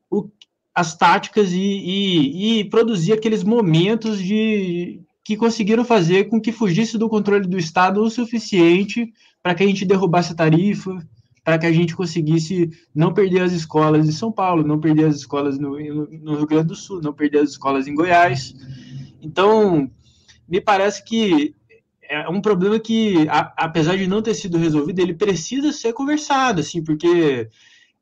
o, 0.09 0.29
as 0.73 0.95
táticas 0.95 1.51
e, 1.51 1.59
e, 1.59 2.59
e, 2.59 2.69
produzir 2.69 3.11
aqueles 3.11 3.43
momentos 3.43 4.19
de 4.19 5.01
que 5.23 5.37
conseguiram 5.37 5.85
fazer 5.85 6.25
com 6.25 6.41
que 6.41 6.51
fugisse 6.51 6.97
do 6.97 7.07
controle 7.07 7.47
do 7.47 7.57
Estado 7.57 8.01
o 8.01 8.09
suficiente 8.09 9.13
para 9.41 9.55
que 9.55 9.63
a 9.63 9.67
gente 9.67 9.85
derrubasse 9.85 10.33
a 10.33 10.35
tarifa, 10.35 10.97
para 11.43 11.57
que 11.57 11.65
a 11.65 11.71
gente 11.71 11.95
conseguisse 11.95 12.69
não 12.93 13.13
perder 13.13 13.41
as 13.41 13.51
escolas 13.51 14.07
em 14.07 14.11
São 14.11 14.31
Paulo, 14.31 14.65
não 14.65 14.79
perder 14.79 15.05
as 15.05 15.17
escolas 15.17 15.57
no, 15.57 15.71
no 15.71 16.35
Rio 16.35 16.47
Grande 16.47 16.67
do 16.67 16.75
Sul, 16.75 17.01
não 17.01 17.13
perder 17.13 17.39
as 17.39 17.51
escolas 17.51 17.87
em 17.87 17.95
Goiás. 17.95 18.53
Então, 19.21 19.89
me 20.47 20.61
parece 20.61 21.03
que 21.03 21.55
é 22.01 22.27
um 22.29 22.41
problema 22.41 22.79
que, 22.79 23.27
a, 23.29 23.53
apesar 23.57 23.97
de 23.97 24.07
não 24.07 24.21
ter 24.21 24.33
sido 24.33 24.57
resolvido, 24.57 24.99
ele 24.99 25.13
precisa 25.13 25.71
ser 25.71 25.93
conversado, 25.93 26.61
assim, 26.61 26.83
porque 26.83 27.49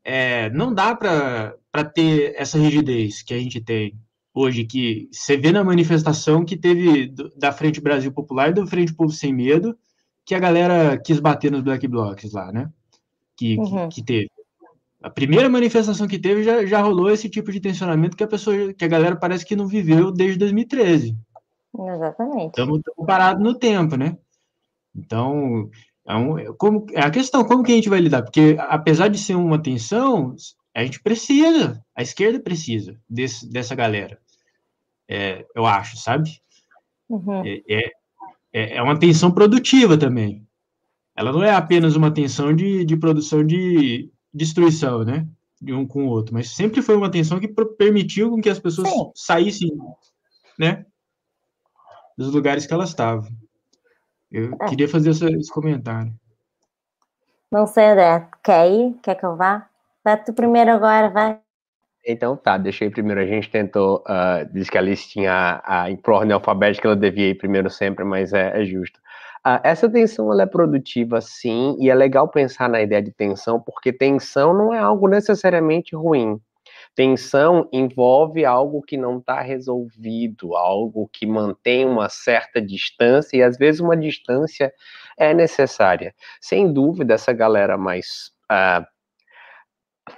é, 0.04 0.50
não 0.50 0.72
dá 0.72 0.94
para 0.94 1.84
ter 1.94 2.34
essa 2.36 2.58
rigidez 2.58 3.22
que 3.22 3.34
a 3.34 3.38
gente 3.38 3.60
tem 3.60 3.96
hoje, 4.34 4.64
que 4.64 5.08
você 5.12 5.36
vê 5.36 5.52
na 5.52 5.62
manifestação 5.62 6.44
que 6.44 6.56
teve 6.56 7.08
do, 7.08 7.30
da 7.36 7.52
Frente 7.52 7.80
Brasil 7.80 8.12
Popular 8.12 8.50
e 8.50 8.54
da 8.54 8.66
Frente 8.66 8.94
Povo 8.94 9.10
Sem 9.10 9.32
Medo, 9.32 9.76
que 10.24 10.34
a 10.34 10.38
galera 10.38 10.96
quis 10.98 11.20
bater 11.20 11.50
nos 11.50 11.62
black 11.62 11.86
blocs 11.86 12.32
lá, 12.32 12.50
né? 12.52 12.70
Que, 13.36 13.58
uhum. 13.58 13.88
que, 13.88 13.96
que, 13.96 14.04
teve. 14.04 14.30
A 15.02 15.10
primeira 15.10 15.48
manifestação 15.48 16.06
que 16.06 16.18
teve 16.18 16.44
já, 16.44 16.64
já 16.64 16.80
rolou 16.80 17.10
esse 17.10 17.28
tipo 17.28 17.50
de 17.50 17.60
tensionamento 17.60 18.16
que 18.16 18.24
a 18.24 18.28
pessoa, 18.28 18.72
que 18.72 18.84
a 18.84 18.88
galera 18.88 19.16
parece 19.16 19.44
que 19.44 19.56
não 19.56 19.66
viveu 19.66 20.12
desde 20.12 20.38
2013. 20.38 21.16
Exatamente. 21.76 22.48
Estamos 22.48 22.80
parados 23.06 23.42
no 23.42 23.54
tempo, 23.54 23.96
né? 23.96 24.16
Então, 24.94 25.68
é, 26.06 26.14
um, 26.14 26.54
como, 26.54 26.86
é 26.92 27.00
a 27.00 27.10
questão, 27.10 27.44
como 27.44 27.62
que 27.62 27.72
a 27.72 27.74
gente 27.74 27.88
vai 27.88 28.00
lidar? 28.00 28.22
Porque, 28.22 28.56
apesar 28.60 29.08
de 29.08 29.18
ser 29.18 29.34
uma 29.34 29.60
tensão, 29.60 30.36
a 30.74 30.84
gente 30.84 31.00
precisa, 31.00 31.84
a 31.94 32.02
esquerda 32.02 32.40
precisa 32.40 32.98
desse, 33.08 33.50
dessa 33.50 33.74
galera, 33.74 34.18
é, 35.08 35.44
eu 35.54 35.66
acho, 35.66 35.96
sabe? 35.96 36.40
Uhum. 37.08 37.44
É, 37.44 37.62
é, 37.68 37.90
é, 38.52 38.76
é 38.76 38.82
uma 38.82 38.98
tensão 38.98 39.30
produtiva 39.30 39.98
também. 39.98 40.46
Ela 41.14 41.32
não 41.32 41.42
é 41.42 41.54
apenas 41.54 41.94
uma 41.94 42.10
tensão 42.10 42.54
de, 42.54 42.84
de 42.84 42.96
produção 42.96 43.44
de 43.44 44.10
destruição, 44.32 45.04
né? 45.04 45.26
De 45.60 45.72
um 45.72 45.86
com 45.86 46.06
o 46.06 46.08
outro, 46.08 46.34
mas 46.34 46.50
sempre 46.50 46.80
foi 46.82 46.96
uma 46.96 47.10
tensão 47.10 47.38
que 47.38 47.48
permitiu 47.48 48.36
que 48.38 48.48
as 48.48 48.58
pessoas 48.58 48.88
Sim. 48.88 49.10
saíssem, 49.14 49.70
né? 50.58 50.86
dos 52.16 52.32
lugares 52.32 52.66
que 52.66 52.72
elas 52.72 52.90
estavam. 52.90 53.30
Eu 54.30 54.56
é. 54.60 54.68
queria 54.68 54.88
fazer 54.88 55.10
essa, 55.10 55.28
esse 55.30 55.52
comentário. 55.52 56.12
Não 57.50 57.66
sei, 57.66 57.84
André. 57.84 58.28
Quer 58.42 58.70
ir? 58.70 58.94
Quer 59.02 59.14
que 59.14 59.26
eu 59.26 59.36
vá? 59.36 59.68
Vai 60.04 60.22
tu 60.22 60.32
primeiro 60.32 60.72
agora, 60.72 61.08
vai. 61.08 61.40
Então 62.04 62.36
tá, 62.36 62.58
deixei 62.58 62.90
primeiro. 62.90 63.20
A 63.20 63.26
gente 63.26 63.48
tentou, 63.50 64.02
uh, 64.08 64.52
diz 64.52 64.68
que 64.68 64.76
a 64.76 64.80
Alice 64.80 65.08
tinha 65.08 65.62
a, 65.64 65.86
a 65.86 65.88
ordem 66.08 66.32
alfabética, 66.32 66.88
ela 66.88 66.96
devia 66.96 67.28
ir 67.28 67.36
primeiro 67.36 67.70
sempre, 67.70 68.04
mas 68.04 68.32
é, 68.32 68.60
é 68.60 68.64
justo. 68.64 68.98
Uh, 69.46 69.58
essa 69.62 69.88
tensão 69.88 70.32
ela 70.32 70.42
é 70.42 70.46
produtiva, 70.46 71.20
sim, 71.20 71.76
e 71.78 71.90
é 71.90 71.94
legal 71.94 72.28
pensar 72.28 72.68
na 72.68 72.82
ideia 72.82 73.02
de 73.02 73.12
tensão, 73.12 73.60
porque 73.60 73.92
tensão 73.92 74.52
não 74.52 74.74
é 74.74 74.78
algo 74.78 75.08
necessariamente 75.08 75.94
ruim. 75.94 76.40
Tensão 76.94 77.68
envolve 77.72 78.44
algo 78.44 78.82
que 78.82 78.96
não 78.96 79.18
está 79.18 79.40
resolvido, 79.40 80.54
algo 80.56 81.08
que 81.12 81.26
mantém 81.26 81.86
uma 81.86 82.08
certa 82.08 82.60
distância, 82.60 83.36
e 83.36 83.42
às 83.42 83.56
vezes 83.56 83.80
uma 83.80 83.96
distância 83.96 84.72
é 85.16 85.32
necessária. 85.32 86.14
Sem 86.40 86.72
dúvida, 86.72 87.14
essa 87.14 87.32
galera 87.32 87.78
mais 87.78 88.30
uh, 88.50 88.84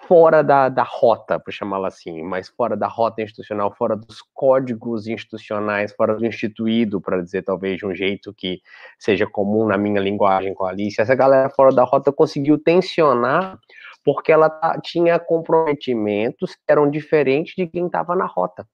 fora 0.08 0.42
da, 0.42 0.68
da 0.68 0.82
rota, 0.82 1.38
por 1.38 1.52
chamá-la 1.52 1.88
assim, 1.88 2.22
mas 2.22 2.48
fora 2.48 2.76
da 2.76 2.86
rota 2.86 3.22
institucional, 3.22 3.74
fora 3.74 3.96
dos 3.96 4.22
códigos 4.32 5.06
institucionais, 5.06 5.92
fora 5.92 6.16
do 6.16 6.24
instituído, 6.24 7.00
para 7.00 7.22
dizer 7.22 7.42
talvez 7.42 7.78
de 7.78 7.86
um 7.86 7.94
jeito 7.94 8.32
que 8.32 8.62
seja 8.98 9.26
comum 9.26 9.66
na 9.66 9.76
minha 9.76 10.00
linguagem 10.00 10.54
com 10.54 10.64
a 10.64 10.70
Alice, 10.70 11.00
essa 11.00 11.14
galera 11.14 11.50
fora 11.50 11.74
da 11.74 11.84
rota 11.84 12.12
conseguiu 12.12 12.58
tensionar 12.58 13.58
porque 14.04 14.32
ela 14.32 14.50
tinha 14.82 15.18
comprometimentos 15.18 16.54
que 16.54 16.62
eram 16.68 16.90
diferentes 16.90 17.54
de 17.56 17.66
quem 17.66 17.86
estava 17.86 18.14
na 18.14 18.26
rota. 18.26 18.66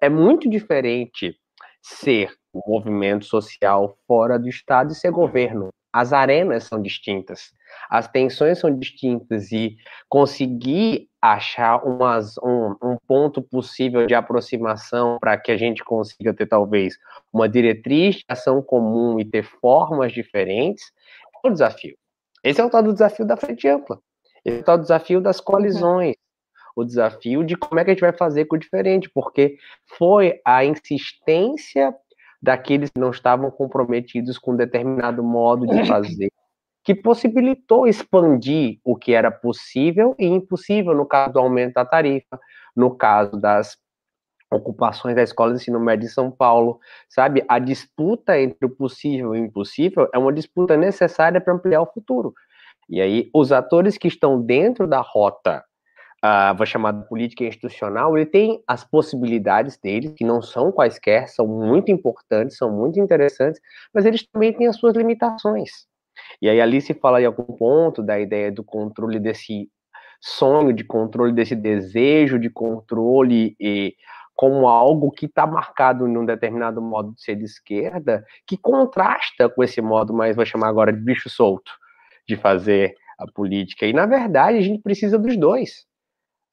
É 0.00 0.08
muito 0.08 0.48
diferente 0.48 1.36
ser 1.82 2.34
um 2.54 2.60
movimento 2.66 3.24
social 3.24 3.96
fora 4.06 4.38
do 4.38 4.48
Estado 4.48 4.92
e 4.92 4.94
ser 4.94 5.10
governo. 5.10 5.70
As 5.98 6.12
arenas 6.12 6.62
são 6.62 6.80
distintas, 6.80 7.52
as 7.90 8.06
tensões 8.06 8.60
são 8.60 8.72
distintas 8.72 9.50
e 9.50 9.76
conseguir 10.08 11.08
achar 11.20 11.84
umas, 11.84 12.38
um, 12.38 12.76
um 12.80 12.96
ponto 13.04 13.42
possível 13.42 14.06
de 14.06 14.14
aproximação 14.14 15.18
para 15.18 15.36
que 15.36 15.50
a 15.50 15.56
gente 15.56 15.82
consiga 15.82 16.32
ter 16.32 16.46
talvez 16.46 16.96
uma 17.32 17.48
diretriz 17.48 18.18
de 18.18 18.24
ação 18.28 18.62
comum 18.62 19.18
e 19.18 19.24
ter 19.24 19.42
formas 19.42 20.12
diferentes 20.12 20.84
é 21.44 21.48
um 21.48 21.52
desafio. 21.52 21.96
Esse 22.44 22.60
é 22.60 22.64
o 22.64 22.70
tal 22.70 22.84
do 22.84 22.92
desafio 22.92 23.26
da 23.26 23.36
frente 23.36 23.66
ampla. 23.66 23.98
Esse 24.44 24.70
é 24.70 24.72
o 24.72 24.78
desafio 24.78 25.20
das 25.20 25.40
colisões, 25.40 26.14
o 26.76 26.84
desafio 26.84 27.42
de 27.42 27.56
como 27.56 27.80
é 27.80 27.84
que 27.84 27.90
a 27.90 27.94
gente 27.94 28.02
vai 28.02 28.12
fazer 28.12 28.44
com 28.44 28.54
o 28.54 28.60
diferente, 28.60 29.10
porque 29.12 29.56
foi 29.98 30.40
a 30.44 30.64
insistência 30.64 31.92
daqueles 32.40 32.90
que 32.90 33.00
não 33.00 33.10
estavam 33.10 33.50
comprometidos 33.50 34.38
com 34.38 34.56
determinado 34.56 35.22
modo 35.22 35.66
de 35.66 35.86
fazer 35.86 36.30
que 36.88 36.94
possibilitou 36.94 37.86
expandir 37.86 38.80
o 38.82 38.96
que 38.96 39.12
era 39.12 39.30
possível 39.30 40.14
e 40.18 40.24
impossível 40.24 40.94
no 40.94 41.04
caso 41.04 41.34
do 41.34 41.38
aumento 41.38 41.74
da 41.74 41.84
tarifa, 41.84 42.40
no 42.74 42.96
caso 42.96 43.32
das 43.32 43.76
ocupações 44.50 45.14
da 45.14 45.22
escola 45.22 45.52
de 45.52 45.60
ensino 45.60 45.78
médio 45.78 46.06
em 46.06 46.08
São 46.08 46.30
Paulo, 46.30 46.80
sabe? 47.06 47.44
A 47.46 47.58
disputa 47.58 48.40
entre 48.40 48.64
o 48.64 48.70
possível 48.70 49.36
e 49.36 49.40
o 49.42 49.44
impossível 49.44 50.08
é 50.14 50.18
uma 50.18 50.32
disputa 50.32 50.78
necessária 50.78 51.42
para 51.42 51.52
ampliar 51.52 51.82
o 51.82 51.92
futuro. 51.92 52.32
E 52.88 53.02
aí, 53.02 53.28
os 53.34 53.52
atores 53.52 53.98
que 53.98 54.08
estão 54.08 54.40
dentro 54.40 54.86
da 54.86 55.02
rota, 55.02 55.62
vou 56.56 56.66
chamar 56.66 56.92
de 56.92 57.08
política 57.08 57.44
institucional, 57.44 58.16
ele 58.16 58.26
tem 58.26 58.62
as 58.66 58.84
possibilidades 58.84 59.76
deles, 59.76 60.12
que 60.16 60.24
não 60.24 60.42
são 60.42 60.72
quaisquer, 60.72 61.28
são 61.28 61.46
muito 61.46 61.90
importantes, 61.90 62.56
são 62.56 62.70
muito 62.70 62.98
interessantes, 63.00 63.60
mas 63.94 64.04
eles 64.04 64.26
também 64.26 64.52
têm 64.52 64.66
as 64.66 64.76
suas 64.76 64.96
limitações. 64.96 65.86
E 66.42 66.48
aí 66.48 66.60
ali 66.60 66.80
se 66.80 66.94
fala 66.94 67.22
em 67.22 67.26
algum 67.26 67.44
ponto 67.44 68.02
da 68.02 68.18
ideia 68.18 68.50
do 68.50 68.64
controle 68.64 69.20
desse 69.20 69.70
sonho, 70.20 70.72
de 70.72 70.84
controle 70.84 71.32
desse 71.32 71.54
desejo 71.54 72.38
de 72.38 72.50
controle 72.50 73.54
e 73.60 73.94
como 74.34 74.68
algo 74.68 75.10
que 75.10 75.26
está 75.26 75.46
marcado 75.46 76.06
em 76.06 76.16
um 76.16 76.24
determinado 76.24 76.80
modo 76.80 77.12
de 77.12 77.22
ser 77.22 77.34
de 77.34 77.44
esquerda, 77.44 78.24
que 78.46 78.56
contrasta 78.56 79.48
com 79.48 79.64
esse 79.64 79.80
modo 79.80 80.14
mais, 80.14 80.36
vou 80.36 80.46
chamar 80.46 80.68
agora 80.68 80.92
de 80.92 81.00
bicho 81.00 81.28
solto, 81.28 81.72
de 82.26 82.36
fazer 82.36 82.94
a 83.18 83.26
política. 83.26 83.84
E, 83.84 83.92
na 83.92 84.06
verdade, 84.06 84.58
a 84.58 84.60
gente 84.60 84.80
precisa 84.80 85.18
dos 85.18 85.36
dois. 85.36 85.87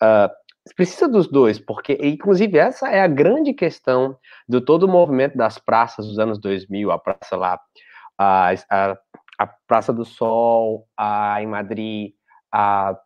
Uh, 0.01 0.29
precisa 0.75 1.07
dos 1.07 1.27
dois, 1.27 1.59
porque, 1.59 1.97
inclusive, 2.01 2.57
essa 2.57 2.89
é 2.89 3.01
a 3.01 3.07
grande 3.07 3.53
questão 3.53 4.17
do 4.47 4.59
todo 4.59 4.83
o 4.83 4.91
movimento 4.91 5.37
das 5.37 5.57
praças 5.57 6.07
dos 6.07 6.19
anos 6.19 6.39
2000, 6.39 6.91
a 6.91 6.97
praça 6.97 7.35
lá, 7.37 7.59
a, 8.17 8.53
a, 8.69 8.97
a 9.37 9.47
Praça 9.67 9.93
do 9.93 10.05
Sol, 10.05 10.87
a, 10.97 11.41
em 11.41 11.47
Madrid, 11.47 12.13
a 12.51 12.97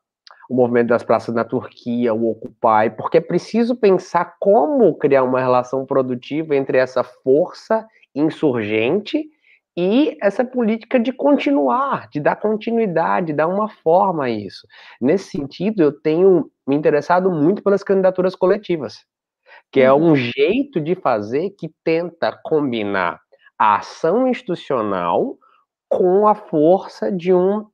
o 0.50 0.56
movimento 0.56 0.88
das 0.88 1.04
praças 1.04 1.36
na 1.36 1.46
Turquia, 1.46 2.12
o 2.12 2.32
Occupy, 2.32 2.90
porque 2.98 3.20
é 3.20 3.22
preciso 3.22 3.76
pensar 3.76 4.36
como 4.40 4.98
criar 4.98 5.24
uma 5.24 5.40
relação 5.40 5.86
produtiva 5.86 6.56
entre 6.56 6.80
essa 6.80 7.04
força 7.04 7.88
insurgente 8.16 9.30
e 9.78 10.18
essa 10.22 10.44
política 10.44 11.00
de 11.00 11.14
continuar, 11.14 12.10
de 12.10 12.20
dar 12.20 12.36
continuidade, 12.36 13.28
de 13.28 13.34
dar 13.34 13.48
uma 13.48 13.70
forma 13.70 14.26
a 14.26 14.30
isso. 14.30 14.68
Nesse 15.00 15.32
sentido, 15.32 15.82
eu 15.82 15.92
tenho 15.92 16.52
me 16.68 16.76
interessado 16.76 17.32
muito 17.32 17.64
pelas 17.64 17.84
candidaturas 17.84 18.36
coletivas, 18.36 19.06
que 19.72 19.80
é 19.80 19.94
um 19.94 20.10
uhum. 20.10 20.16
jeito 20.16 20.82
de 20.82 20.96
fazer 20.96 21.52
que 21.52 21.70
tenta 21.84 22.38
combinar 22.44 23.20
a 23.58 23.78
ação 23.78 24.28
institucional 24.28 25.38
com 25.88 26.28
a 26.28 26.36
força 26.36 27.12
de 27.12 27.34
um 27.34 27.66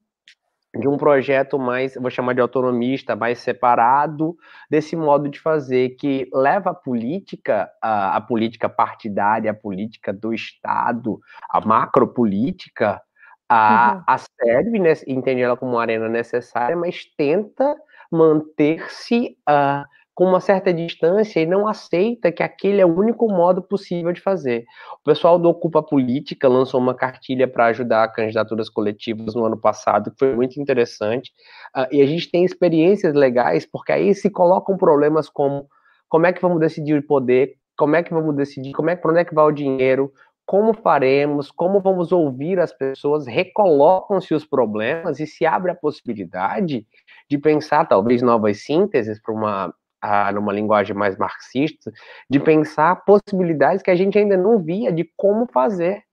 de 0.79 0.87
um 0.87 0.97
projeto 0.97 1.57
mais, 1.57 1.95
vou 1.95 2.09
chamar 2.09 2.33
de 2.33 2.41
autonomista, 2.41 3.15
mais 3.15 3.39
separado 3.39 4.35
desse 4.69 4.95
modo 4.95 5.29
de 5.29 5.39
fazer 5.39 5.89
que 5.91 6.29
leva 6.33 6.71
a 6.71 6.73
política, 6.73 7.69
a, 7.81 8.17
a 8.17 8.21
política 8.21 8.67
partidária, 8.67 9.51
a 9.51 9.53
política 9.53 10.11
do 10.11 10.33
Estado, 10.33 11.19
a 11.49 11.65
macropolítica 11.65 13.01
a, 13.47 13.95
uhum. 13.95 14.03
a 14.07 14.17
sério 14.17 14.75
e 14.75 15.11
entende 15.11 15.41
ela 15.41 15.55
como 15.55 15.73
uma 15.73 15.81
arena 15.81 16.09
necessária, 16.09 16.75
mas 16.75 17.05
tenta 17.17 17.75
manter-se 18.11 19.37
uh, 19.47 19.85
com 20.15 20.23
uma 20.23 20.39
certa 20.39 20.73
distância 20.73 21.41
e 21.41 21.45
não 21.45 21.67
aceita 21.67 22.31
que 22.31 22.41
aquele 22.41 22.79
é 22.79 22.85
o 22.85 22.97
único 22.97 23.27
modo 23.27 23.61
possível 23.61 24.13
de 24.13 24.21
fazer. 24.21 24.65
O 24.93 25.03
pessoal 25.03 25.37
do 25.37 25.49
Ocupa 25.49 25.83
Política 25.83 26.47
lançou 26.47 26.79
uma 26.79 26.95
cartilha 26.95 27.45
para 27.45 27.65
ajudar 27.65 28.07
candidaturas 28.13 28.69
coletivas 28.69 29.35
no 29.35 29.43
ano 29.43 29.57
passado, 29.57 30.09
que 30.11 30.17
foi 30.17 30.33
muito 30.33 30.59
interessante. 30.59 31.33
Uh, 31.75 31.85
e 31.91 32.01
a 32.01 32.05
gente 32.05 32.31
tem 32.31 32.45
experiências 32.45 33.13
legais, 33.13 33.65
porque 33.65 33.91
aí 33.91 34.15
se 34.15 34.29
colocam 34.29 34.77
problemas 34.77 35.29
como 35.29 35.67
como 36.07 36.27
é 36.27 36.31
que 36.31 36.41
vamos 36.41 36.59
decidir 36.59 36.97
o 36.97 37.05
poder, 37.05 37.55
como 37.75 37.95
é 37.95 38.03
que 38.03 38.13
vamos 38.13 38.35
decidir, 38.35 38.71
como 38.71 38.89
é, 38.89 38.95
para 38.95 39.11
onde 39.11 39.19
é 39.19 39.25
que 39.25 39.35
vai 39.35 39.43
o 39.43 39.51
dinheiro, 39.51 40.13
como 40.45 40.73
faremos, 40.73 41.51
como 41.51 41.81
vamos 41.81 42.13
ouvir 42.13 42.57
as 42.59 42.71
pessoas, 42.71 43.25
recolocam-se 43.25 44.33
os 44.33 44.45
problemas 44.45 45.19
e 45.19 45.27
se 45.27 45.45
abre 45.45 45.71
a 45.71 45.75
possibilidade 45.75 46.85
de 47.29 47.37
pensar 47.37 47.85
talvez 47.85 48.21
novas 48.21 48.63
sínteses 48.63 49.19
para 49.19 49.33
uma 49.33 49.73
a, 50.05 50.31
numa 50.31 50.53
linguagem 50.53 50.95
mais 50.95 51.17
marxista, 51.17 51.91
de 52.29 52.39
pensar 52.39 53.03
possibilidades 53.05 53.81
que 53.81 53.91
a 53.91 53.95
gente 53.95 54.17
ainda 54.17 54.37
não 54.37 54.59
via 54.59 54.91
de 54.91 55.09
como 55.15 55.47
fazer. 55.51 56.03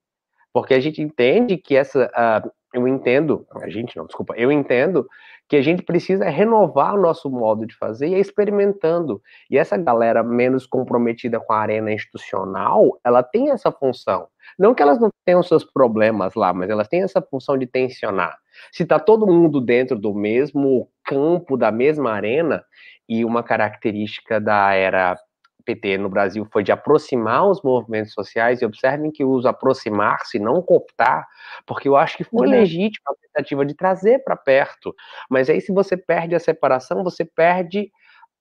Porque 0.52 0.74
a 0.74 0.80
gente 0.80 1.00
entende 1.00 1.56
que 1.56 1.76
essa. 1.76 2.06
Uh, 2.06 2.50
eu 2.74 2.88
entendo, 2.88 3.46
a 3.60 3.68
gente 3.68 3.94
não, 3.96 4.06
desculpa, 4.06 4.34
eu 4.34 4.50
entendo 4.50 5.06
que 5.46 5.56
a 5.56 5.62
gente 5.62 5.82
precisa 5.82 6.24
renovar 6.30 6.94
o 6.94 7.00
nosso 7.00 7.28
modo 7.28 7.66
de 7.66 7.76
fazer 7.76 8.08
e 8.08 8.14
ir 8.14 8.20
experimentando. 8.20 9.20
E 9.50 9.58
essa 9.58 9.76
galera 9.76 10.22
menos 10.22 10.66
comprometida 10.66 11.38
com 11.38 11.52
a 11.52 11.58
arena 11.58 11.92
institucional, 11.92 12.98
ela 13.04 13.22
tem 13.22 13.50
essa 13.50 13.70
função. 13.70 14.28
Não 14.58 14.74
que 14.74 14.82
elas 14.82 14.98
não 14.98 15.10
tenham 15.26 15.42
seus 15.42 15.64
problemas 15.64 16.34
lá, 16.34 16.54
mas 16.54 16.70
elas 16.70 16.88
têm 16.88 17.02
essa 17.02 17.20
função 17.20 17.58
de 17.58 17.66
tensionar. 17.66 18.38
Se 18.72 18.82
está 18.82 18.98
todo 18.98 19.26
mundo 19.26 19.60
dentro 19.60 19.98
do 19.98 20.14
mesmo 20.14 20.88
campo, 21.04 21.56
da 21.56 21.70
mesma 21.70 22.12
arena, 22.12 22.64
e 23.12 23.24
uma 23.24 23.42
característica 23.42 24.40
da 24.40 24.72
era 24.72 25.16
PT 25.62 25.98
no 25.98 26.08
Brasil 26.08 26.46
foi 26.50 26.62
de 26.62 26.72
aproximar 26.72 27.48
os 27.48 27.62
movimentos 27.62 28.12
sociais, 28.12 28.60
e 28.60 28.66
observem 28.66 29.10
que 29.10 29.24
uso 29.24 29.46
aproximar-se, 29.46 30.38
não 30.38 30.60
cooptar, 30.62 31.26
porque 31.66 31.88
eu 31.88 31.96
acho 31.96 32.16
que 32.16 32.24
foi 32.24 32.46
uhum. 32.46 32.52
legítima 32.52 33.12
a 33.12 33.26
tentativa 33.26 33.64
de 33.64 33.74
trazer 33.74 34.22
para 34.24 34.34
perto. 34.34 34.94
Mas 35.30 35.48
aí, 35.48 35.60
se 35.60 35.72
você 35.72 35.96
perde 35.96 36.34
a 36.34 36.40
separação, 36.40 37.04
você 37.04 37.24
perde 37.24 37.90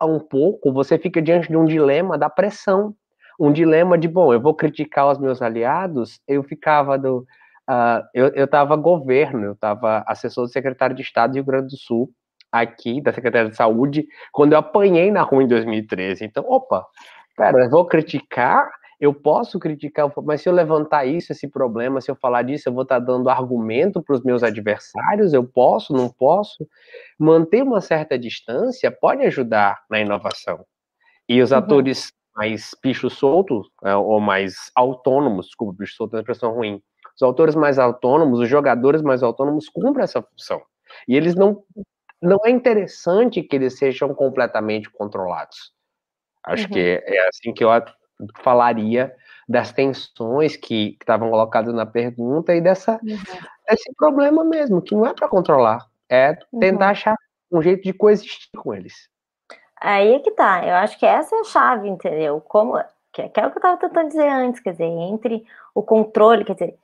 um 0.02 0.20
pouco, 0.20 0.74
você 0.74 0.98
fica 0.98 1.22
diante 1.22 1.48
de 1.48 1.58
um 1.58 1.66
dilema 1.66 2.18
da 2.18 2.30
pressão. 2.30 2.96
Um 3.40 3.52
dilema 3.52 3.98
de, 3.98 4.08
bom, 4.08 4.34
eu 4.34 4.42
vou 4.42 4.54
criticar 4.54 5.12
os 5.12 5.20
meus 5.20 5.42
aliados, 5.42 6.20
eu 6.28 6.44
ficava 6.44 6.98
do. 6.98 7.26
Uh, 7.70 8.04
eu 8.14 8.46
estava 8.46 8.76
governo, 8.76 9.46
eu 9.46 9.54
estava 9.54 10.04
assessor 10.08 10.46
do 10.46 10.52
secretário 10.52 10.96
de 10.96 11.02
Estado 11.02 11.32
do 11.32 11.36
Rio 11.36 11.46
Grande 11.46 11.68
do 11.68 11.78
Sul, 11.78 12.12
aqui 12.52 13.02
da 13.02 13.14
Secretaria 13.14 13.50
de 13.50 13.56
Saúde 13.56 14.08
quando 14.32 14.54
eu 14.54 14.60
apanhei 14.60 15.12
na 15.12 15.22
rua 15.22 15.44
em 15.44 15.48
2013. 15.48 16.26
Então, 16.26 16.44
opa, 16.48 16.86
pera, 17.38 17.64
eu 17.64 17.70
vou 17.70 17.86
criticar, 17.86 18.70
eu 19.00 19.14
posso 19.14 19.58
criticar, 19.58 20.12
mas 20.24 20.42
se 20.42 20.50
eu 20.50 20.54
levantar 20.54 21.06
isso, 21.06 21.32
esse 21.32 21.48
problema, 21.48 22.02
se 22.02 22.12
eu 22.12 22.16
falar 22.16 22.44
disso, 22.44 22.70
eu 22.70 22.74
vou 22.74 22.84
estar 22.84 23.00
dando 23.00 23.30
argumento 23.30 24.02
para 24.02 24.16
os 24.16 24.24
meus 24.24 24.44
adversários, 24.44 25.34
eu 25.34 25.44
posso, 25.44 25.94
não 25.94 26.10
posso. 26.10 26.68
Manter 27.18 27.64
uma 27.64 27.82
certa 27.82 28.20
distância 28.20 28.92
pode 28.92 29.24
ajudar 29.24 29.82
na 29.90 30.00
inovação. 30.00 30.66
E 31.28 31.42
os 31.42 31.52
uhum. 31.52 31.58
atores 31.58 32.12
mais 32.36 32.72
bicho 32.82 33.10
solto, 33.10 33.64
é, 33.84 33.96
ou 33.96 34.20
mais 34.20 34.72
autônomos, 34.76 35.48
desculpa, 35.48 35.76
bicho 35.80 35.96
solto 35.96 36.14
é 36.14 36.18
uma 36.18 36.22
expressão 36.22 36.54
ruim, 36.54 36.82
os 37.16 37.22
autores 37.22 37.56
mais 37.56 37.78
autônomos, 37.78 38.40
os 38.40 38.50
jogadores 38.50 39.02
mais 39.02 39.22
autônomos 39.22 39.68
cumprem 39.70 40.04
essa 40.04 40.22
função. 40.22 40.62
E 41.08 41.16
eles 41.16 41.36
não 41.36 41.64
não 42.22 42.38
é 42.46 42.50
interessante 42.50 43.42
que 43.42 43.56
eles 43.56 43.78
sejam 43.78 44.14
completamente 44.14 44.90
controlados. 44.90 45.74
Acho 46.44 46.66
uhum. 46.66 46.74
que 46.74 47.04
é 47.06 47.28
assim 47.28 47.54
que 47.54 47.64
eu 47.64 47.70
falaria 48.44 49.16
das 49.48 49.74
tensões 49.74 50.56
que 50.56 50.98
estavam 51.00 51.30
colocadas 51.30 51.74
na 51.74 51.86
pergunta 51.86 52.54
e 52.56 52.62
dessa 52.62 53.00
uhum. 53.04 53.18
desse 53.68 53.94
problema 53.96 54.44
mesmo, 54.44 54.82
que 54.82 54.96
não 54.96 55.06
é 55.06 55.14
para 55.14 55.28
controlar, 55.28 55.88
é 56.10 56.34
tentar 56.60 56.86
uhum. 56.86 56.92
achar 56.92 57.16
um 57.52 57.62
jeito 57.62 57.84
de 57.84 57.94
coexistir 57.94 58.50
com 58.58 58.74
eles. 58.74 59.10
Aí 59.80 60.14
é 60.14 60.20
que 60.20 60.32
tá, 60.32 60.66
eu 60.66 60.76
acho 60.76 60.98
que 61.00 61.06
essa 61.06 61.36
é 61.36 61.40
a 61.40 61.44
chave, 61.44 61.90
entendeu? 61.90 62.40
Como 62.42 62.78
que, 63.12 63.28
que 63.28 63.40
é 63.40 63.48
o 63.48 63.50
que 63.50 63.58
eu 63.58 63.60
estava 63.60 63.78
tentando 63.78 64.10
dizer 64.10 64.30
antes, 64.30 64.62
quer 64.62 64.72
dizer, 64.72 64.86
entre 64.86 65.44
o 65.74 65.82
controle, 65.82 66.46
quer 66.46 66.54
dizer, 66.54 66.78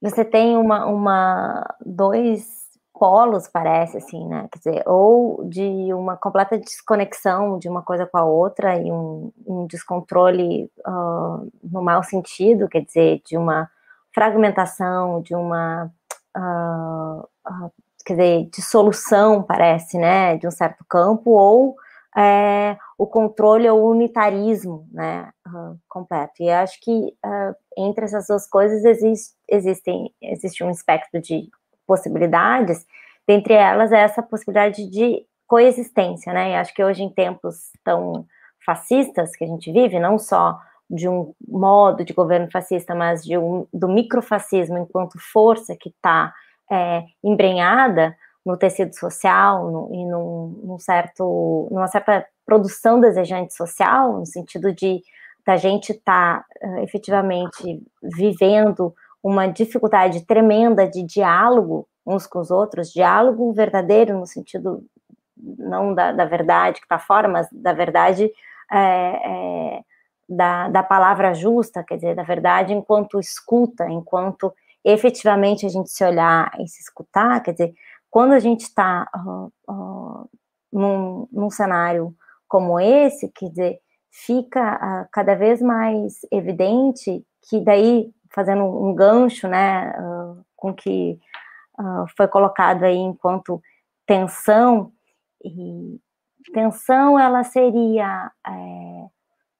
você 0.00 0.24
tem 0.24 0.56
uma, 0.56 0.84
uma 0.84 1.76
dois 1.80 2.63
polos, 2.94 3.48
parece, 3.48 3.98
assim, 3.98 4.26
né? 4.26 4.48
Quer 4.52 4.58
dizer, 4.58 4.88
ou 4.88 5.44
de 5.44 5.92
uma 5.92 6.16
completa 6.16 6.56
desconexão 6.56 7.58
de 7.58 7.68
uma 7.68 7.82
coisa 7.82 8.06
com 8.06 8.16
a 8.16 8.24
outra 8.24 8.78
e 8.78 8.90
um, 8.90 9.32
um 9.46 9.66
descontrole 9.66 10.70
uh, 10.86 11.50
no 11.62 11.82
mau 11.82 12.02
sentido, 12.04 12.68
quer 12.68 12.84
dizer, 12.84 13.20
de 13.26 13.36
uma 13.36 13.68
fragmentação, 14.14 15.20
de 15.20 15.34
uma. 15.34 15.90
Uh, 16.36 17.20
uh, 17.48 17.72
quer 18.06 18.14
dizer, 18.14 18.48
dissolução, 18.52 19.42
parece, 19.42 19.98
né? 19.98 20.36
De 20.36 20.46
um 20.46 20.52
certo 20.52 20.84
campo, 20.88 21.32
ou 21.32 21.74
é, 22.16 22.78
o 22.96 23.08
controle 23.08 23.68
ou 23.68 23.82
o 23.82 23.90
unitarismo, 23.90 24.86
né? 24.92 25.30
completo. 25.88 26.34
E 26.40 26.50
acho 26.50 26.80
que 26.80 27.12
entre 27.76 28.04
essas 28.04 28.26
duas 28.28 28.46
coisas 28.48 28.84
existe, 28.84 29.34
existem, 29.48 30.14
existe 30.22 30.62
um 30.62 30.70
espectro 30.70 31.20
de 31.20 31.48
possibilidades, 31.86 32.86
dentre 33.26 33.54
elas 33.54 33.92
é 33.92 34.00
essa 34.00 34.22
possibilidade 34.22 34.88
de 34.90 35.24
coexistência, 35.46 36.32
né? 36.32 36.52
E 36.52 36.54
acho 36.56 36.74
que 36.74 36.82
hoje, 36.82 37.02
em 37.02 37.10
tempos 37.10 37.70
tão 37.82 38.26
fascistas 38.64 39.36
que 39.36 39.44
a 39.44 39.46
gente 39.46 39.70
vive, 39.70 39.98
não 39.98 40.18
só 40.18 40.58
de 40.88 41.08
um 41.08 41.34
modo 41.46 42.04
de 42.04 42.12
governo 42.12 42.48
fascista, 42.50 42.94
mas 42.94 43.24
de 43.24 43.36
um, 43.38 43.66
do 43.72 43.88
microfascismo 43.88 44.78
enquanto 44.78 45.18
força 45.32 45.76
que 45.78 45.88
está 45.88 46.32
é, 46.70 47.04
embrenhada 47.22 48.16
no 48.44 48.56
tecido 48.56 48.94
social 48.94 49.70
no, 49.70 49.90
e 49.94 50.04
num, 50.04 50.60
num, 50.64 50.78
certo, 50.78 51.68
numa 51.70 51.88
certa 51.88 52.26
produção 52.44 53.00
desejante 53.00 53.54
social, 53.54 54.18
no 54.18 54.26
sentido 54.26 54.72
de 54.72 55.02
da 55.46 55.56
gente 55.56 55.92
estar 55.92 56.40
tá, 56.40 56.46
uh, 56.66 56.78
efetivamente 56.78 57.82
vivendo 58.02 58.94
uma 59.24 59.46
dificuldade 59.46 60.26
tremenda 60.26 60.86
de 60.86 61.02
diálogo 61.02 61.88
uns 62.06 62.26
com 62.26 62.38
os 62.38 62.50
outros, 62.50 62.92
diálogo 62.92 63.52
verdadeiro 63.54 64.18
no 64.18 64.26
sentido 64.26 64.84
não 65.36 65.94
da, 65.94 66.12
da 66.12 66.26
verdade 66.26 66.78
que 66.78 66.84
está 66.84 66.98
fora, 66.98 67.26
mas 67.26 67.48
da 67.50 67.72
verdade 67.72 68.30
é, 68.70 68.78
é, 68.78 69.82
da, 70.28 70.68
da 70.68 70.82
palavra 70.82 71.34
justa, 71.34 71.82
quer 71.82 71.96
dizer, 71.96 72.14
da 72.14 72.22
verdade 72.22 72.74
enquanto 72.74 73.18
escuta, 73.18 73.88
enquanto 73.88 74.52
efetivamente 74.84 75.64
a 75.64 75.68
gente 75.68 75.90
se 75.90 76.04
olhar 76.04 76.52
e 76.60 76.68
se 76.68 76.82
escutar, 76.82 77.42
quer 77.42 77.52
dizer, 77.52 77.74
quando 78.10 78.32
a 78.32 78.38
gente 78.38 78.60
está 78.60 79.08
uh, 79.16 79.52
uh, 79.68 80.30
num, 80.72 81.26
num, 81.32 81.50
cenário 81.50 82.14
como 82.46 82.78
esse, 82.78 83.28
quer 83.34 83.48
dizer, 83.48 83.78
fica 84.10 84.76
uh, 84.76 85.08
cada 85.10 85.34
vez 85.34 85.60
mais 85.60 86.20
evidente 86.30 87.24
que 87.48 87.60
daí, 87.60 88.12
fazendo 88.34 88.64
um 88.64 88.94
gancho, 88.94 89.46
né, 89.46 89.94
com 90.56 90.74
que 90.74 91.18
foi 92.16 92.28
colocado 92.28 92.84
aí 92.84 92.96
enquanto 92.96 93.62
tensão, 94.06 94.92
e 95.42 96.00
tensão 96.52 97.18
ela 97.18 97.42
seria 97.44 98.30
é, 98.46 99.06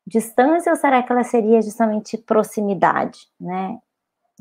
distância 0.07 0.71
ou 0.71 0.77
será 0.77 1.03
que 1.03 1.13
ela 1.13 1.25
seria 1.25 1.63
justamente 1.63 2.19
proximidade, 2.19 3.29
né? 3.41 3.79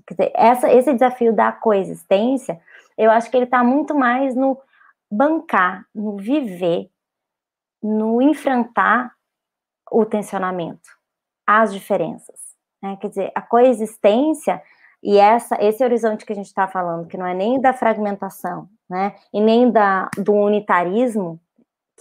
Quer 0.08 0.14
dizer, 0.16 0.32
essa, 0.36 0.72
esse 0.72 0.94
desafio 0.94 1.34
da 1.34 1.52
coexistência, 1.52 2.60
eu 2.98 3.10
acho 3.12 3.30
que 3.30 3.38
ele 3.38 3.46
está 3.46 3.64
muito 3.64 3.96
mais 3.96 4.36
no 4.36 4.60
bancar, 5.10 5.86
no 5.94 6.18
viver, 6.18 6.90
no 7.82 8.22
enfrentar 8.22 9.14
o 9.92 10.06
tensionamento, 10.06 10.90
as 11.46 11.74
diferenças. 11.74 12.53
Né? 12.84 12.98
Quer 12.98 13.08
dizer, 13.08 13.32
a 13.34 13.42
coexistência 13.42 14.62
e 15.02 15.18
essa, 15.18 15.58
esse 15.62 15.84
horizonte 15.84 16.26
que 16.26 16.34
a 16.34 16.36
gente 16.36 16.48
está 16.48 16.68
falando, 16.68 17.08
que 17.08 17.18
não 17.18 17.26
é 17.26 17.34
nem 17.34 17.60
da 17.60 17.74
fragmentação, 17.74 18.70
né, 18.90 19.16
e 19.34 19.42
nem 19.42 19.70
da, 19.70 20.10
do 20.18 20.34
unitarismo, 20.34 21.40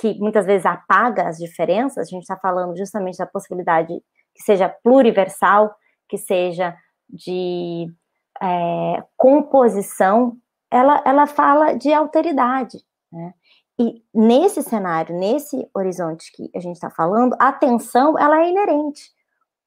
que 0.01 0.15
muitas 0.21 0.47
vezes 0.47 0.65
apaga 0.67 1.29
as 1.29 1.37
diferenças, 1.37 2.07
a 2.07 2.11
gente 2.11 2.23
está 2.23 2.37
falando 2.37 2.77
justamente 2.77 3.19
da 3.19 3.27
possibilidade 3.27 3.93
que 4.35 4.43
seja 4.43 4.69
pluriversal, 4.69 5.75
que 6.09 6.17
seja 6.17 6.77
de 7.09 7.93
é, 8.41 9.05
composição, 9.17 10.37
ela, 10.71 11.03
ela 11.05 11.27
fala 11.27 11.75
de 11.75 11.93
alteridade. 11.93 12.79
Né? 13.13 13.35
E 13.79 14.03
nesse 14.15 14.63
cenário, 14.63 15.19
nesse 15.19 15.69
horizonte 15.75 16.31
que 16.33 16.51
a 16.55 16.61
gente 16.61 16.77
está 16.77 16.89
falando, 16.89 17.37
a 17.39 17.53
tensão 17.53 18.19
ela 18.19 18.41
é 18.41 18.49
inerente, 18.49 19.11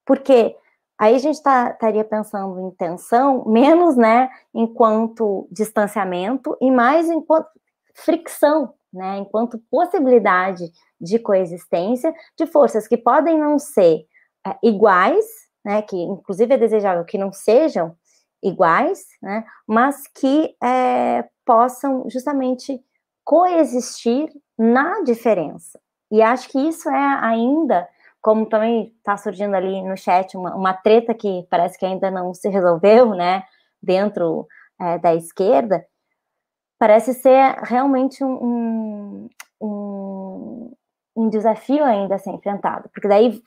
porque 0.06 0.56
aí 0.98 1.16
a 1.16 1.20
gente 1.20 1.42
tá, 1.42 1.72
estaria 1.72 2.04
pensando 2.04 2.60
em 2.60 2.72
tensão 2.72 3.44
menos, 3.46 3.96
né, 3.96 4.30
enquanto 4.54 5.48
distanciamento 5.52 6.58
e 6.62 6.72
mais 6.72 7.10
enquanto 7.10 7.48
fricção, 7.94 8.74
né, 8.94 9.18
enquanto 9.18 9.62
possibilidade 9.70 10.72
de 11.00 11.20
coexistência 11.20 12.14
de 12.38 12.46
forças 12.46 12.88
que 12.88 12.98
podem 12.98 13.38
não 13.38 13.60
ser 13.60 14.06
é, 14.46 14.56
iguais, 14.64 15.26
né, 15.64 15.82
que 15.82 15.98
inclusive 15.98 16.54
é 16.54 16.58
desejável 16.58 17.04
que 17.06 17.18
não 17.18 17.32
sejam 17.32 17.96
iguais, 18.42 19.06
né, 19.22 19.44
mas 19.68 20.08
que 20.08 20.56
é, 20.64 21.28
possam 21.46 22.10
justamente 22.10 22.80
coexistir 23.24 24.30
na 24.58 25.02
diferença. 25.02 25.80
E 26.12 26.22
acho 26.22 26.48
que 26.50 26.60
isso 26.60 26.90
é 26.90 27.20
ainda, 27.22 27.88
como 28.26 28.48
também 28.48 28.92
está 28.98 29.16
surgindo 29.18 29.54
ali 29.54 29.84
no 29.84 29.96
chat, 29.96 30.36
uma, 30.36 30.56
uma, 30.56 30.74
treta 30.74 31.14
que 31.14 31.46
parece 31.48 31.78
que 31.78 31.86
ainda 31.86 32.10
não 32.10 32.34
se 32.34 32.50
resolveu, 32.50 33.14
né, 33.14 33.44
dentro 33.80 34.48
é, 34.82 34.98
da 34.98 35.14
esquerda, 35.14 35.86
parece 36.80 37.14
ser 37.14 37.56
realmente 37.62 38.24
um, 38.24 39.30
um, 39.62 40.74
um 41.16 41.30
desafio 41.30 41.86
ainda 41.86 42.16
a 42.16 42.18
ser 42.18 42.32
enfrentado, 42.32 42.90
porque 42.92 43.08
daí 43.08 43.40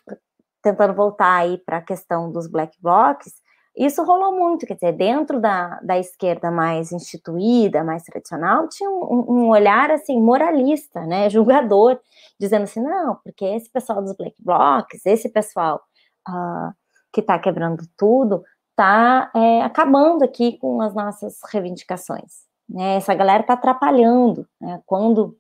tentando 0.63 0.95
voltar 0.95 1.39
aí 1.39 1.59
para 1.59 1.79
a 1.79 1.83
questão 1.83 2.31
dos 2.31 2.47
black 2.49 2.81
blocs, 2.81 3.33
isso 3.79 4.03
rolou 4.03 4.33
muito, 4.33 4.67
quer 4.67 4.75
dizer, 4.75 4.93
dentro 4.93 5.41
da, 5.41 5.79
da 5.81 5.97
esquerda 5.99 6.51
mais 6.51 6.91
instituída, 6.91 7.85
mais 7.85 8.03
tradicional, 8.03 8.69
tinha 8.69 8.91
um, 8.91 9.25
um 9.29 9.49
olhar, 9.51 9.91
assim, 9.93 10.21
moralista, 10.21 11.07
né, 11.07 11.31
julgador, 11.31 11.99
dizendo 12.41 12.65
assim, 12.65 12.81
não, 12.81 13.17
porque 13.23 13.45
esse 13.45 13.71
pessoal 13.71 14.03
dos 14.03 14.17
black 14.17 14.35
blocs, 14.39 15.07
esse 15.07 15.29
pessoal 15.29 15.81
uh, 16.29 16.73
que 17.13 17.21
está 17.21 17.39
quebrando 17.39 17.85
tudo, 17.97 18.43
está 18.71 19.31
é, 19.35 19.63
acabando 19.63 20.25
aqui 20.25 20.59
com 20.59 20.81
as 20.83 20.95
nossas 20.95 21.39
reivindicações, 21.49 22.47
né, 22.69 22.97
essa 22.97 23.15
galera 23.15 23.43
está 23.43 23.55
atrapalhando, 23.55 24.47
né, 24.61 24.83
quando 24.87 25.39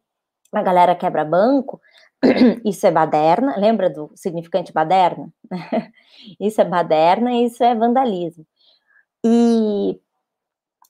a 0.52 0.62
galera 0.62 0.94
quebra 0.94 1.24
banco, 1.24 1.80
isso 2.64 2.86
é 2.86 2.90
baderna, 2.90 3.56
lembra 3.56 3.88
do 3.88 4.10
significante 4.14 4.72
baderna? 4.72 5.32
isso 6.40 6.60
é 6.60 6.64
baderna 6.64 7.32
e 7.32 7.46
isso 7.46 7.62
é 7.62 7.74
vandalismo. 7.74 8.46
E 9.24 10.00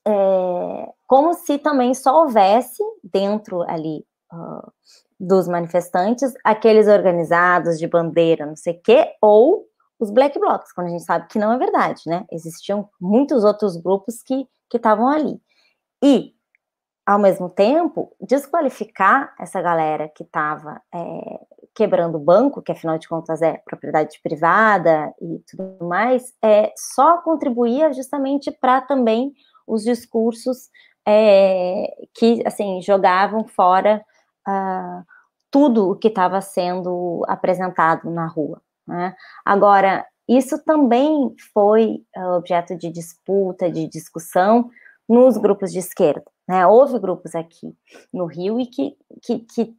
é, 0.07 0.93
como 1.07 1.33
se 1.33 1.57
também 1.57 1.93
só 1.93 2.21
houvesse 2.21 2.83
dentro 3.03 3.61
ali 3.63 4.05
uh, 4.33 4.71
dos 5.19 5.47
manifestantes 5.47 6.33
aqueles 6.43 6.87
organizados 6.87 7.77
de 7.77 7.87
bandeira, 7.87 8.45
não 8.45 8.55
sei 8.55 8.73
o 8.73 8.81
quê, 8.81 9.13
ou 9.21 9.67
os 9.99 10.09
black 10.11 10.39
blocs, 10.39 10.71
quando 10.71 10.87
a 10.87 10.91
gente 10.91 11.03
sabe 11.03 11.27
que 11.27 11.37
não 11.37 11.51
é 11.51 11.57
verdade, 11.57 12.03
né? 12.07 12.25
Existiam 12.31 12.89
muitos 13.01 13.43
outros 13.43 13.75
grupos 13.75 14.23
que 14.23 14.47
estavam 14.73 15.09
ali. 15.09 15.39
E 16.01 16.33
ao 17.09 17.17
mesmo 17.17 17.49
tempo, 17.49 18.15
desqualificar 18.21 19.33
essa 19.39 19.59
galera 19.59 20.07
que 20.09 20.21
estava 20.21 20.79
é, 20.93 21.39
quebrando 21.73 22.17
o 22.17 22.23
banco, 22.23 22.61
que 22.61 22.71
afinal 22.71 22.99
de 22.99 23.07
contas 23.07 23.41
é 23.41 23.57
propriedade 23.65 24.19
privada 24.21 25.11
e 25.19 25.39
tudo 25.49 25.87
mais, 25.87 26.31
é, 26.39 26.71
só 26.77 27.17
contribuía 27.23 27.91
justamente 27.93 28.51
para 28.51 28.81
também 28.81 29.33
os 29.65 29.83
discursos 29.83 30.69
é, 31.03 31.91
que 32.13 32.43
assim 32.45 32.79
jogavam 32.79 33.47
fora 33.47 34.05
uh, 34.47 35.03
tudo 35.49 35.89
o 35.89 35.95
que 35.95 36.09
estava 36.09 36.39
sendo 36.41 37.25
apresentado 37.27 38.11
na 38.11 38.27
rua. 38.27 38.61
Né? 38.87 39.15
Agora, 39.43 40.05
isso 40.27 40.63
também 40.63 41.33
foi 41.55 42.03
uh, 42.15 42.37
objeto 42.37 42.77
de 42.77 42.91
disputa, 42.91 43.67
de 43.67 43.87
discussão 43.87 44.69
nos 45.09 45.37
grupos 45.37 45.71
de 45.71 45.79
esquerda. 45.79 46.25
Né? 46.49 46.65
Houve 46.65 46.97
grupos 46.97 47.35
aqui 47.35 47.77
no 48.11 48.25
Rio 48.25 48.59
e 48.59 48.65
que, 48.65 48.97
que, 49.21 49.39
que, 49.41 49.77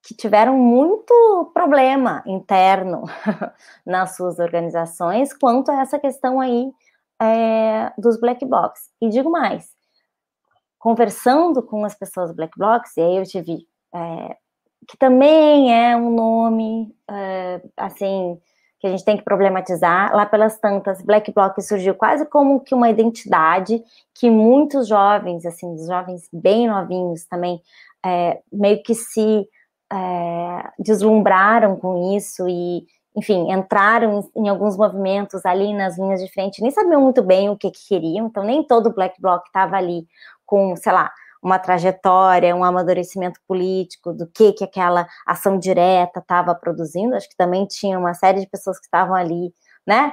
que 0.00 0.14
tiveram 0.14 0.56
muito 0.56 1.50
problema 1.52 2.22
interno 2.24 3.02
nas 3.84 4.14
suas 4.14 4.38
organizações 4.38 5.32
quanto 5.32 5.72
a 5.72 5.80
essa 5.80 5.98
questão 5.98 6.40
aí 6.40 6.70
é, 7.20 7.92
dos 7.98 8.16
black 8.20 8.46
blocs. 8.46 8.92
E 9.02 9.08
digo 9.08 9.28
mais, 9.28 9.72
conversando 10.78 11.64
com 11.64 11.84
as 11.84 11.96
pessoas 11.96 12.30
black 12.30 12.56
blocs, 12.56 12.96
e 12.96 13.00
aí 13.00 13.16
eu 13.16 13.24
tive 13.24 13.66
é, 13.92 14.36
que 14.86 14.96
também 14.96 15.74
é 15.74 15.96
um 15.96 16.14
nome 16.14 16.94
é, 17.10 17.60
assim 17.76 18.40
que 18.80 18.86
a 18.86 18.90
gente 18.90 19.04
tem 19.04 19.16
que 19.16 19.24
problematizar. 19.24 20.14
Lá 20.14 20.24
pelas 20.24 20.58
tantas, 20.58 21.02
Black 21.02 21.32
Bloc 21.32 21.60
surgiu 21.60 21.94
quase 21.94 22.26
como 22.26 22.60
que 22.60 22.74
uma 22.74 22.88
identidade 22.88 23.82
que 24.14 24.30
muitos 24.30 24.88
jovens, 24.88 25.44
assim, 25.44 25.76
jovens 25.86 26.28
bem 26.32 26.68
novinhos 26.68 27.24
também, 27.26 27.60
é, 28.04 28.40
meio 28.52 28.82
que 28.82 28.94
se 28.94 29.46
é, 29.92 30.70
deslumbraram 30.78 31.76
com 31.76 32.16
isso 32.16 32.48
e, 32.48 32.86
enfim, 33.16 33.50
entraram 33.50 34.20
em, 34.36 34.44
em, 34.44 34.48
alguns 34.48 34.76
movimentos 34.76 35.44
ali 35.44 35.72
nas 35.72 35.98
linhas 35.98 36.20
de 36.20 36.30
frente, 36.30 36.62
nem 36.62 36.70
sabiam 36.70 37.00
muito 37.00 37.22
bem 37.22 37.50
o 37.50 37.56
que, 37.56 37.70
que 37.70 37.88
queriam, 37.88 38.26
então 38.26 38.44
nem 38.44 38.62
todo 38.62 38.94
Black 38.94 39.20
Bloc 39.20 39.44
estava 39.46 39.76
ali 39.76 40.06
com, 40.46 40.76
sei 40.76 40.92
lá, 40.92 41.10
uma 41.42 41.58
trajetória, 41.58 42.54
um 42.54 42.64
amadurecimento 42.64 43.40
político 43.46 44.12
do 44.12 44.26
que 44.26 44.52
que 44.52 44.64
aquela 44.64 45.06
ação 45.26 45.58
direta 45.58 46.20
estava 46.20 46.54
produzindo. 46.54 47.14
Acho 47.14 47.28
que 47.28 47.36
também 47.36 47.66
tinha 47.66 47.98
uma 47.98 48.14
série 48.14 48.40
de 48.40 48.48
pessoas 48.48 48.78
que 48.78 48.86
estavam 48.86 49.14
ali, 49.14 49.52
né? 49.86 50.12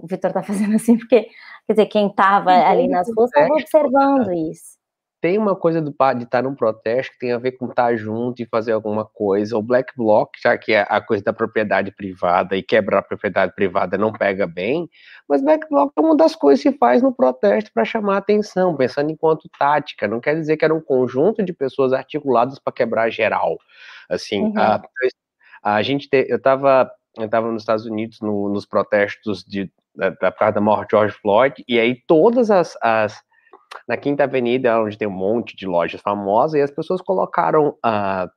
O 0.00 0.06
Vitor 0.06 0.30
está 0.30 0.42
fazendo 0.42 0.76
assim 0.76 0.96
porque, 0.96 1.22
quer 1.66 1.72
dizer, 1.72 1.86
quem 1.86 2.08
estava 2.08 2.50
ali 2.52 2.88
nas 2.88 3.08
ruas 3.16 3.30
estava 3.30 3.52
observando 3.54 4.32
isso. 4.32 4.81
Tem 5.22 5.38
uma 5.38 5.54
coisa 5.54 5.80
do, 5.80 5.94
de 6.16 6.24
estar 6.24 6.42
num 6.42 6.54
protesto 6.54 7.12
que 7.12 7.20
tem 7.20 7.32
a 7.32 7.38
ver 7.38 7.52
com 7.52 7.66
estar 7.66 7.96
junto 7.96 8.42
e 8.42 8.44
fazer 8.44 8.72
alguma 8.72 9.04
coisa. 9.04 9.56
O 9.56 9.62
Black 9.62 9.92
Bloc, 9.96 10.30
já 10.42 10.58
que 10.58 10.72
é 10.72 10.84
a 10.88 11.00
coisa 11.00 11.22
da 11.22 11.32
propriedade 11.32 11.92
privada 11.92 12.56
e 12.56 12.62
quebrar 12.62 12.98
a 12.98 13.02
propriedade 13.02 13.54
privada 13.54 13.96
não 13.96 14.12
pega 14.12 14.48
bem, 14.48 14.90
mas 15.28 15.40
Black 15.40 15.68
Bloc 15.70 15.92
é 15.96 16.00
uma 16.00 16.16
das 16.16 16.34
coisas 16.34 16.60
que 16.60 16.72
se 16.72 16.76
faz 16.76 17.02
no 17.02 17.14
protesto 17.14 17.70
para 17.72 17.84
chamar 17.84 18.16
atenção, 18.16 18.76
pensando 18.76 19.12
enquanto 19.12 19.48
tática. 19.56 20.08
Não 20.08 20.20
quer 20.20 20.34
dizer 20.34 20.56
que 20.56 20.64
era 20.64 20.74
um 20.74 20.80
conjunto 20.80 21.40
de 21.40 21.52
pessoas 21.52 21.92
articuladas 21.92 22.58
para 22.58 22.72
quebrar 22.72 23.08
geral. 23.08 23.56
Assim, 24.10 24.46
uhum. 24.46 24.58
a, 24.58 24.82
a, 25.62 25.82
gente, 25.82 26.08
te, 26.08 26.26
eu 26.28 26.36
estava 26.36 26.90
eu 27.16 27.26
estava 27.26 27.48
nos 27.52 27.62
Estados 27.62 27.86
Unidos 27.86 28.18
no, 28.20 28.48
nos 28.48 28.66
protestos 28.66 29.44
de, 29.44 29.70
da, 29.94 30.10
da, 30.10 30.50
da 30.50 30.60
morte 30.60 30.88
de 30.88 30.96
George 30.96 31.14
Floyd, 31.14 31.64
e 31.68 31.78
aí 31.78 32.02
todas 32.08 32.50
as, 32.50 32.76
as 32.82 33.22
na 33.88 33.96
Quinta 33.96 34.24
Avenida, 34.24 34.80
onde 34.80 34.98
tem 34.98 35.08
um 35.08 35.12
monte 35.12 35.56
de 35.56 35.66
lojas 35.66 36.00
famosas, 36.00 36.54
e 36.54 36.62
as 36.62 36.70
pessoas 36.70 37.00
colocaram 37.00 37.70
uh, 37.84 38.30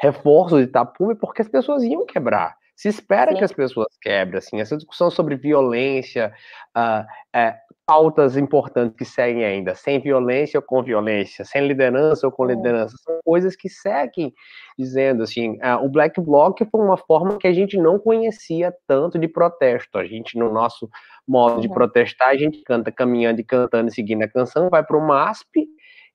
reforços 0.00 0.60
de 0.60 0.66
tapume 0.66 1.14
porque 1.14 1.42
as 1.42 1.48
pessoas 1.48 1.82
iam 1.82 2.06
quebrar. 2.06 2.56
Se 2.78 2.86
espera 2.86 3.32
Sim. 3.32 3.38
que 3.38 3.44
as 3.44 3.52
pessoas 3.52 3.88
quebrem, 4.00 4.38
assim, 4.38 4.60
essa 4.60 4.76
discussão 4.76 5.10
sobre 5.10 5.34
violência, 5.34 6.32
uh, 6.76 7.04
é, 7.34 7.56
pautas 7.84 8.36
importantes 8.36 8.96
que 8.96 9.04
seguem 9.04 9.44
ainda, 9.44 9.74
sem 9.74 9.98
violência 9.98 10.58
ou 10.58 10.62
com 10.62 10.80
violência, 10.80 11.44
sem 11.44 11.66
liderança 11.66 12.24
ou 12.24 12.32
com 12.32 12.44
liderança, 12.44 12.96
são 12.98 13.18
coisas 13.24 13.56
que 13.56 13.68
seguem 13.68 14.32
dizendo 14.78 15.24
assim, 15.24 15.56
uh, 15.56 15.84
o 15.84 15.88
Black 15.88 16.20
Bloc 16.20 16.56
foi 16.70 16.80
uma 16.80 16.96
forma 16.96 17.36
que 17.36 17.48
a 17.48 17.52
gente 17.52 17.76
não 17.76 17.98
conhecia 17.98 18.72
tanto 18.86 19.18
de 19.18 19.26
protesto, 19.26 19.98
a 19.98 20.04
gente 20.04 20.38
no 20.38 20.52
nosso 20.52 20.88
modo 21.26 21.56
uhum. 21.56 21.60
de 21.60 21.68
protestar, 21.68 22.28
a 22.28 22.36
gente 22.36 22.62
canta 22.62 22.92
caminhando 22.92 23.40
e 23.40 23.44
cantando 23.44 23.88
e 23.88 23.92
seguindo 23.92 24.22
a 24.22 24.28
canção, 24.28 24.70
vai 24.70 24.84
para 24.84 24.96
o 24.96 25.04
MASP 25.04 25.66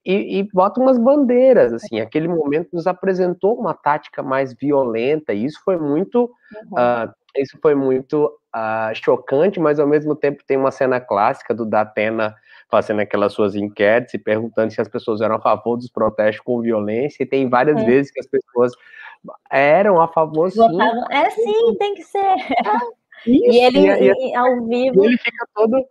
e, 0.04 0.38
e, 0.38 0.42
bota 0.52 0.80
umas 0.80 0.98
bandeiras, 0.98 1.72
assim, 1.72 1.98
aquele 1.98 2.28
momento 2.28 2.68
nos 2.72 2.86
apresentou 2.86 3.58
uma 3.58 3.72
tática 3.72 4.22
mais 4.22 4.52
violenta, 4.52 5.32
e 5.32 5.44
isso 5.44 5.60
foi 5.64 5.78
muito, 5.78 6.30
uhum. 6.70 7.08
uh, 7.08 7.12
isso 7.36 7.58
foi 7.62 7.74
muito 7.74 8.26
uh, 8.54 8.94
chocante, 8.94 9.58
mas 9.58 9.80
ao 9.80 9.86
mesmo 9.86 10.14
tempo 10.14 10.44
tem 10.46 10.58
uma 10.58 10.70
cena 10.70 11.00
clássica 11.00 11.54
do 11.54 11.64
Datena 11.64 12.34
fazendo 12.70 13.00
aquelas 13.00 13.32
suas 13.32 13.54
enquetes 13.54 14.14
e 14.14 14.18
perguntando 14.18 14.72
se 14.72 14.80
as 14.80 14.88
pessoas 14.88 15.20
eram 15.20 15.36
a 15.36 15.40
favor 15.40 15.76
dos 15.76 15.90
protestos 15.90 16.44
com 16.44 16.60
violência, 16.60 17.22
e 17.22 17.26
tem 17.26 17.48
várias 17.48 17.80
é. 17.80 17.84
vezes 17.84 18.12
que 18.12 18.20
as 18.20 18.26
pessoas 18.26 18.72
eram 19.50 20.00
a 20.02 20.08
favor, 20.08 20.50
sim. 20.50 20.60
É 21.10 21.30
sim, 21.30 21.76
tem 21.78 21.94
que 21.94 22.02
ser. 22.02 22.36
Isso, 23.26 23.42
e 23.42 23.58
ele, 23.58 23.78
e, 23.78 24.30
e, 24.30 24.36
ao 24.36 24.66
vivo... 24.66 25.02
ele 25.02 25.16
fica 25.16 25.46
todo 25.54 25.82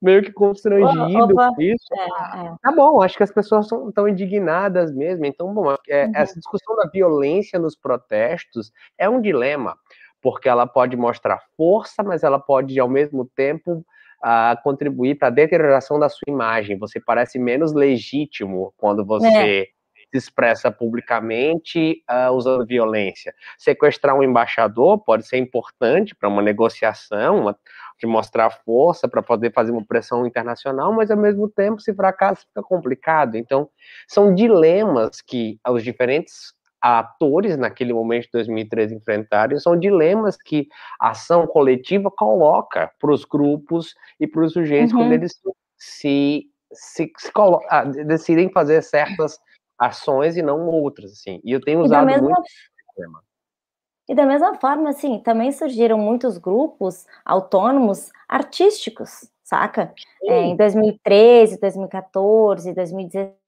meio 0.00 0.22
que 0.22 0.32
constrangido 0.32 1.34
com 1.34 1.62
isso. 1.62 1.86
É, 1.92 2.46
é. 2.46 2.54
Tá 2.62 2.72
bom, 2.74 3.02
acho 3.02 3.16
que 3.16 3.22
as 3.22 3.32
pessoas 3.32 3.66
estão 3.70 4.08
indignadas 4.08 4.94
mesmo. 4.94 5.24
Então, 5.26 5.52
bom, 5.52 5.74
é, 5.88 6.06
uhum. 6.06 6.12
essa 6.14 6.38
discussão 6.38 6.76
da 6.76 6.88
violência 6.88 7.58
nos 7.58 7.76
protestos 7.76 8.72
é 8.98 9.08
um 9.08 9.20
dilema 9.20 9.76
porque 10.22 10.48
ela 10.48 10.66
pode 10.66 10.96
mostrar 10.96 11.40
força, 11.56 12.02
mas 12.02 12.22
ela 12.22 12.38
pode, 12.38 12.78
ao 12.78 12.88
mesmo 12.88 13.28
tempo, 13.34 13.84
uh, 14.22 14.62
contribuir 14.62 15.16
para 15.16 15.28
a 15.28 15.30
deterioração 15.30 15.98
da 15.98 16.08
sua 16.08 16.24
imagem. 16.28 16.78
Você 16.78 17.00
parece 17.00 17.38
menos 17.38 17.72
legítimo 17.72 18.72
quando 18.76 19.04
você 19.04 19.26
é. 19.26 19.64
se 19.64 20.16
expressa 20.18 20.70
publicamente 20.70 22.02
uh, 22.10 22.32
usando 22.32 22.66
violência. 22.66 23.34
Sequestrar 23.58 24.14
um 24.14 24.22
embaixador 24.22 25.02
pode 25.02 25.26
ser 25.26 25.38
importante 25.38 26.14
para 26.14 26.28
uma 26.28 26.42
negociação, 26.42 27.40
uma, 27.40 27.58
de 28.00 28.06
mostrar 28.06 28.50
força 28.50 29.06
para 29.06 29.22
poder 29.22 29.52
fazer 29.52 29.70
uma 29.70 29.84
pressão 29.84 30.26
internacional, 30.26 30.92
mas 30.92 31.10
ao 31.10 31.16
mesmo 31.16 31.48
tempo, 31.48 31.80
se 31.80 31.94
fracassa, 31.94 32.46
fica 32.46 32.62
complicado. 32.62 33.36
Então, 33.36 33.68
são 34.08 34.34
dilemas 34.34 35.20
que 35.20 35.60
os 35.68 35.84
diferentes 35.84 36.54
atores 36.80 37.58
naquele 37.58 37.92
momento 37.92 38.24
de 38.24 38.30
2013 38.32 38.94
enfrentaram, 38.94 39.58
são 39.60 39.78
dilemas 39.78 40.36
que 40.36 40.66
a 40.98 41.10
ação 41.10 41.46
coletiva 41.46 42.10
coloca 42.10 42.90
para 42.98 43.12
os 43.12 43.24
grupos 43.24 43.94
e 44.18 44.26
para 44.26 44.42
os 44.42 44.54
sujeitos 44.54 44.92
uhum. 44.92 45.00
quando 45.00 45.12
eles 45.12 45.38
se, 45.76 46.46
se, 46.72 47.12
se 47.18 47.30
ah, 47.68 47.84
decidem 47.84 48.50
fazer 48.50 48.82
certas 48.82 49.38
ações 49.78 50.38
e 50.38 50.42
não 50.42 50.66
outras, 50.68 51.12
assim. 51.12 51.38
E 51.44 51.52
eu 51.52 51.60
tenho 51.60 51.80
usado 51.80 52.06
mesma... 52.06 52.22
muito 52.22 52.40
esse 52.40 52.96
tema. 52.96 53.22
E 54.10 54.14
da 54.14 54.26
mesma 54.26 54.56
forma, 54.56 54.90
assim, 54.90 55.20
também 55.20 55.52
surgiram 55.52 55.96
muitos 55.96 56.36
grupos 56.36 57.06
autônomos 57.24 58.10
artísticos, 58.28 59.30
saca? 59.44 59.94
É, 60.24 60.42
em 60.46 60.56
2013, 60.56 61.60
2014, 61.60 62.74
2016, 62.74 63.40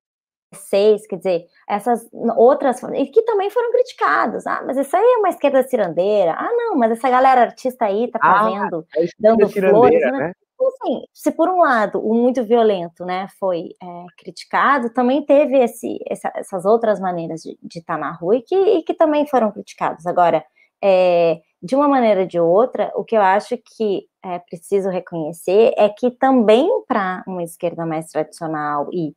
6, 0.55 1.07
quer 1.09 1.17
dizer, 1.17 1.47
essas 1.69 2.09
outras, 2.37 2.81
e 2.95 3.07
que 3.07 3.23
também 3.23 3.51
foram 3.51 3.73
criticados. 3.73 4.47
Ah, 4.47 4.63
mas 4.65 4.77
isso 4.77 4.97
aí 4.97 5.03
é 5.03 5.19
uma 5.19 5.31
esquerda 5.31 5.63
cirandeira. 5.65 6.33
Ah, 6.33 6.53
não, 6.53 6.77
mas 6.77 6.93
essa 6.93 7.11
galera 7.11 7.41
artista 7.41 7.87
aí 7.87 8.09
tá 8.09 8.21
ah, 8.23 8.39
fazendo, 8.39 8.87
ah, 8.97 9.01
dando 9.19 9.49
flores, 9.49 10.13
né? 10.13 10.33
Assim, 10.69 11.03
se 11.13 11.31
por 11.33 11.49
um 11.49 11.61
lado 11.61 11.99
o 11.99 12.15
muito 12.15 12.45
violento, 12.45 13.05
né, 13.05 13.27
foi 13.39 13.71
é, 13.83 14.05
criticado, 14.19 14.93
também 14.93 15.25
teve 15.25 15.57
esse, 15.59 15.99
essa, 16.09 16.33
essas 16.35 16.65
outras 16.65 17.01
maneiras 17.01 17.43
de, 17.43 17.59
de 17.63 17.79
estar 17.79 17.95
tá 17.95 18.01
na 18.01 18.13
rua 18.13 18.37
e 18.37 18.43
que, 18.43 18.55
e 18.55 18.83
que 18.83 18.95
também 18.95 19.27
foram 19.27 19.51
criticados. 19.51 20.07
Agora, 20.07 20.45
é, 20.83 21.41
de 21.63 21.77
uma 21.77 21.87
maneira 21.87 22.23
ou 22.23 22.27
de 22.27 22.41
outra, 22.41 22.93
o 22.97 23.05
que 23.05 23.17
eu 23.17 23.23
acho 23.23 23.57
que 23.57 24.07
é 24.25 24.39
preciso 24.39 24.89
reconhecer 24.89 25.73
é 25.77 25.89
que 25.89 26.11
também 26.11 26.69
para 26.89 27.23
uma 27.27 27.43
esquerda 27.43 27.87
mais 27.87 28.07
tradicional 28.07 28.89
e 28.93 29.15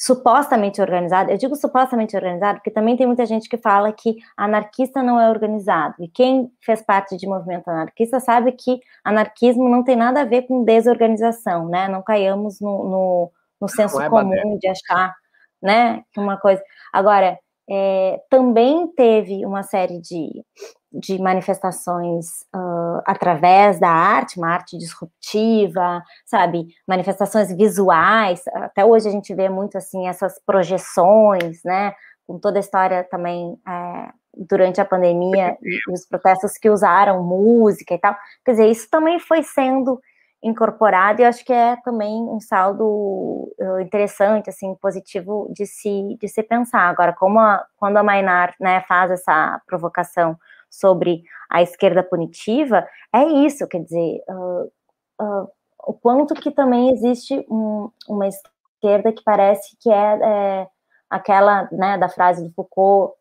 supostamente 0.00 0.80
organizado, 0.80 1.30
eu 1.30 1.36
digo 1.36 1.54
supostamente 1.54 2.16
organizado 2.16 2.58
porque 2.58 2.70
também 2.70 2.96
tem 2.96 3.06
muita 3.06 3.26
gente 3.26 3.50
que 3.50 3.58
fala 3.58 3.92
que 3.92 4.16
anarquista 4.34 5.02
não 5.02 5.20
é 5.20 5.28
organizado, 5.28 5.94
e 6.00 6.08
quem 6.08 6.50
fez 6.62 6.80
parte 6.80 7.18
de 7.18 7.26
movimento 7.26 7.68
anarquista 7.68 8.18
sabe 8.18 8.52
que 8.52 8.80
anarquismo 9.04 9.68
não 9.68 9.84
tem 9.84 9.96
nada 9.96 10.22
a 10.22 10.24
ver 10.24 10.46
com 10.46 10.64
desorganização, 10.64 11.68
né, 11.68 11.86
não 11.86 12.02
caiamos 12.02 12.62
no, 12.62 12.84
no, 12.88 13.32
no 13.60 13.68
senso 13.68 14.00
é 14.00 14.08
comum 14.08 14.56
de 14.58 14.68
achar, 14.68 15.14
né, 15.60 16.02
uma 16.16 16.38
coisa, 16.38 16.62
agora, 16.90 17.38
é, 17.70 18.20
também 18.28 18.88
teve 18.88 19.44
uma 19.46 19.62
série 19.62 20.00
de 20.00 20.44
de 20.92 21.18
manifestações 21.20 22.42
uh, 22.54 23.00
através 23.06 23.78
da 23.78 23.88
arte, 23.88 24.38
uma 24.38 24.48
arte 24.48 24.76
disruptiva, 24.76 26.02
sabe, 26.26 26.66
manifestações 26.86 27.54
visuais. 27.56 28.42
Até 28.54 28.84
hoje 28.84 29.08
a 29.08 29.12
gente 29.12 29.32
vê 29.32 29.48
muito 29.48 29.78
assim 29.78 30.08
essas 30.08 30.40
projeções, 30.44 31.62
né, 31.64 31.94
com 32.26 32.38
toda 32.38 32.58
a 32.58 32.60
história 32.60 33.04
também 33.04 33.56
é, 33.68 34.10
durante 34.34 34.80
a 34.80 34.84
pandemia 34.84 35.56
e 35.62 35.92
os 35.92 36.06
protestos 36.06 36.58
que 36.58 36.68
usaram 36.68 37.22
música 37.22 37.94
e 37.94 37.98
tal. 37.98 38.16
Quer 38.44 38.52
dizer, 38.52 38.70
isso 38.70 38.88
também 38.90 39.20
foi 39.20 39.42
sendo 39.44 40.00
incorporado 40.42 41.20
e 41.20 41.24
acho 41.24 41.44
que 41.44 41.52
é 41.52 41.76
também 41.84 42.22
um 42.22 42.40
saldo 42.40 43.52
interessante, 43.80 44.48
assim, 44.48 44.74
positivo 44.76 45.50
de 45.54 45.66
se 45.66 46.16
de 46.18 46.28
se 46.28 46.42
pensar. 46.42 46.88
Agora, 46.88 47.12
como 47.12 47.38
a, 47.38 47.64
quando 47.76 47.98
a 47.98 48.02
Mainar, 48.02 48.54
né, 48.58 48.80
faz 48.88 49.10
essa 49.10 49.60
provocação 49.66 50.36
sobre 50.70 51.22
a 51.50 51.60
esquerda 51.62 52.02
punitiva, 52.02 52.86
é 53.12 53.24
isso, 53.24 53.66
quer 53.66 53.82
dizer, 53.82 54.22
uh, 54.28 54.72
uh, 55.20 55.48
o 55.86 55.92
quanto 55.92 56.34
que 56.34 56.50
também 56.50 56.92
existe 56.92 57.44
um, 57.50 57.90
uma 58.08 58.28
esquerda 58.28 59.12
que 59.12 59.22
parece 59.24 59.76
que 59.80 59.90
é, 59.90 60.18
é, 60.22 60.68
aquela, 61.08 61.68
né, 61.72 61.98
da 61.98 62.08
frase 62.08 62.46
do 62.46 62.54
Foucault, 62.54 63.14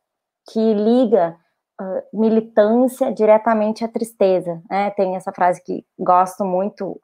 que 0.51 0.73
liga 0.73 1.35
uh, 1.79 2.19
militância 2.19 3.11
diretamente 3.13 3.83
à 3.83 3.87
tristeza, 3.87 4.61
né, 4.69 4.89
tem 4.91 5.15
essa 5.15 5.31
frase 5.31 5.63
que 5.63 5.85
gosto 5.97 6.43
muito, 6.43 6.99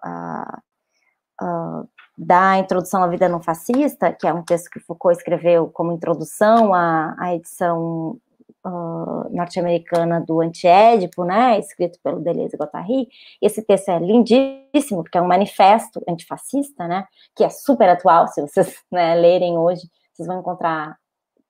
da 2.18 2.58
Introdução 2.58 3.04
à 3.04 3.08
Vida 3.08 3.28
Não 3.28 3.42
Fascista, 3.42 4.12
que 4.14 4.26
é 4.26 4.34
um 4.34 4.44
texto 4.44 4.70
que 4.70 4.80
Foucault 4.80 5.18
escreveu 5.18 5.70
como 5.70 5.92
introdução 5.92 6.74
à, 6.74 7.14
à 7.20 7.36
edição 7.36 8.18
uh, 8.66 9.36
norte-americana 9.36 10.22
do 10.22 10.42
Antiédipo, 10.42 11.24
né, 11.24 11.60
escrito 11.60 12.00
pelo 12.04 12.22
Deleuze 12.22 12.56
e 12.56 12.58
Guattari. 12.58 13.08
Esse 13.42 13.62
texto 13.62 13.90
é 13.90 14.00
lindíssimo, 14.00 15.04
porque 15.04 15.18
é 15.18 15.22
um 15.22 15.28
manifesto 15.28 16.02
antifascista, 16.08 16.88
né, 16.88 17.06
que 17.36 17.44
é 17.44 17.50
super 17.50 17.90
atual, 17.90 18.28
se 18.28 18.42
vocês 18.42 18.76
né, 18.92 19.16
lerem 19.16 19.58
hoje, 19.58 19.90
vocês 20.14 20.28
vão 20.28 20.40
encontrar 20.40 20.98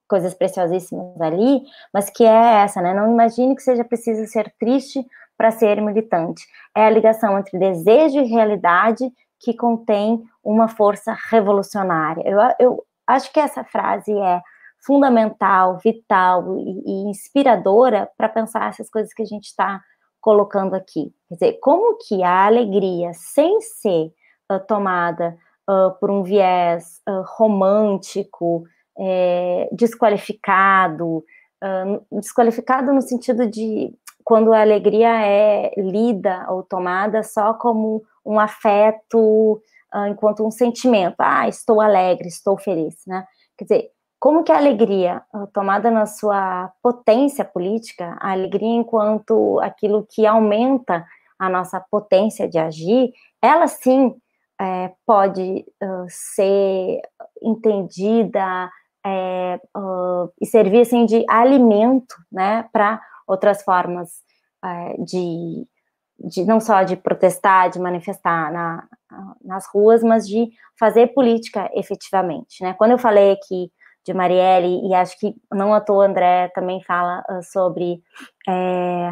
coisas 0.07 0.33
preciosíssimas 0.33 1.19
ali, 1.19 1.63
mas 1.93 2.09
que 2.09 2.23
é 2.23 2.63
essa, 2.63 2.81
né, 2.81 2.93
não 2.93 3.11
imagine 3.11 3.55
que 3.55 3.63
seja 3.63 3.83
preciso 3.83 4.25
ser 4.27 4.53
triste 4.59 5.05
para 5.37 5.51
ser 5.51 5.81
militante. 5.81 6.45
É 6.75 6.85
a 6.85 6.89
ligação 6.89 7.37
entre 7.37 7.57
desejo 7.57 8.19
e 8.19 8.27
realidade 8.27 9.11
que 9.39 9.53
contém 9.53 10.23
uma 10.43 10.67
força 10.67 11.15
revolucionária. 11.29 12.23
Eu, 12.25 12.39
eu 12.59 12.83
acho 13.05 13.31
que 13.31 13.39
essa 13.39 13.63
frase 13.63 14.11
é 14.17 14.41
fundamental, 14.85 15.77
vital 15.77 16.57
e, 16.57 16.83
e 16.85 17.09
inspiradora 17.09 18.09
para 18.17 18.29
pensar 18.29 18.69
essas 18.69 18.89
coisas 18.89 19.13
que 19.13 19.23
a 19.23 19.25
gente 19.25 19.45
está 19.45 19.81
colocando 20.21 20.75
aqui. 20.75 21.13
Quer 21.27 21.33
dizer, 21.35 21.59
como 21.61 21.97
que 21.97 22.23
a 22.23 22.45
alegria, 22.45 23.11
sem 23.13 23.61
ser 23.61 24.11
uh, 24.51 24.59
tomada 24.67 25.37
uh, 25.69 25.91
por 25.99 26.09
um 26.09 26.23
viés 26.23 27.01
uh, 27.07 27.23
romântico, 27.37 28.63
é, 28.97 29.69
desqualificado, 29.71 31.23
desqualificado 32.11 32.93
no 32.93 33.01
sentido 33.01 33.47
de 33.49 33.91
quando 34.23 34.53
a 34.53 34.61
alegria 34.61 35.09
é 35.25 35.71
lida 35.77 36.45
ou 36.49 36.61
tomada 36.61 37.23
só 37.23 37.53
como 37.53 38.03
um 38.25 38.39
afeto, 38.39 39.61
enquanto 40.09 40.45
um 40.45 40.51
sentimento. 40.51 41.15
Ah, 41.19 41.47
estou 41.47 41.81
alegre, 41.81 42.27
estou 42.27 42.57
feliz, 42.57 42.95
né? 43.07 43.25
Quer 43.57 43.63
dizer, 43.63 43.91
como 44.19 44.43
que 44.43 44.51
a 44.51 44.57
alegria, 44.57 45.21
tomada 45.53 45.89
na 45.89 46.05
sua 46.05 46.71
potência 46.81 47.43
política, 47.45 48.15
a 48.19 48.31
alegria 48.31 48.75
enquanto 48.75 49.59
aquilo 49.61 50.05
que 50.09 50.25
aumenta 50.25 51.05
a 51.37 51.49
nossa 51.49 51.79
potência 51.79 52.47
de 52.47 52.57
agir, 52.57 53.13
ela 53.41 53.67
sim 53.67 54.15
é, 54.59 54.91
pode 55.05 55.65
uh, 55.83 56.05
ser 56.07 57.01
entendida 57.41 58.71
é, 59.05 59.59
uh, 59.77 60.31
e 60.41 60.45
servir 60.45 60.81
assim 60.81 61.05
de 61.05 61.23
alimento, 61.29 62.15
né, 62.31 62.67
para 62.73 62.99
outras 63.27 63.61
formas 63.63 64.09
é, 64.63 64.95
de, 65.03 65.67
de 66.19 66.43
não 66.45 66.59
só 66.59 66.83
de 66.83 66.95
protestar, 66.95 67.69
de 67.69 67.79
manifestar 67.79 68.51
na, 68.51 68.87
nas 69.43 69.67
ruas, 69.67 70.03
mas 70.03 70.27
de 70.27 70.49
fazer 70.79 71.07
política 71.07 71.69
efetivamente, 71.73 72.63
né? 72.63 72.73
Quando 72.73 72.91
eu 72.91 72.97
falei 72.97 73.31
aqui 73.31 73.71
de 74.05 74.13
Marielle 74.13 74.87
e 74.87 74.93
acho 74.93 75.19
que 75.19 75.35
não 75.51 75.73
à 75.73 75.81
toa 75.81 76.05
André 76.05 76.49
também 76.49 76.81
fala 76.83 77.23
uh, 77.29 77.41
sobre 77.43 78.01
é, 78.47 79.11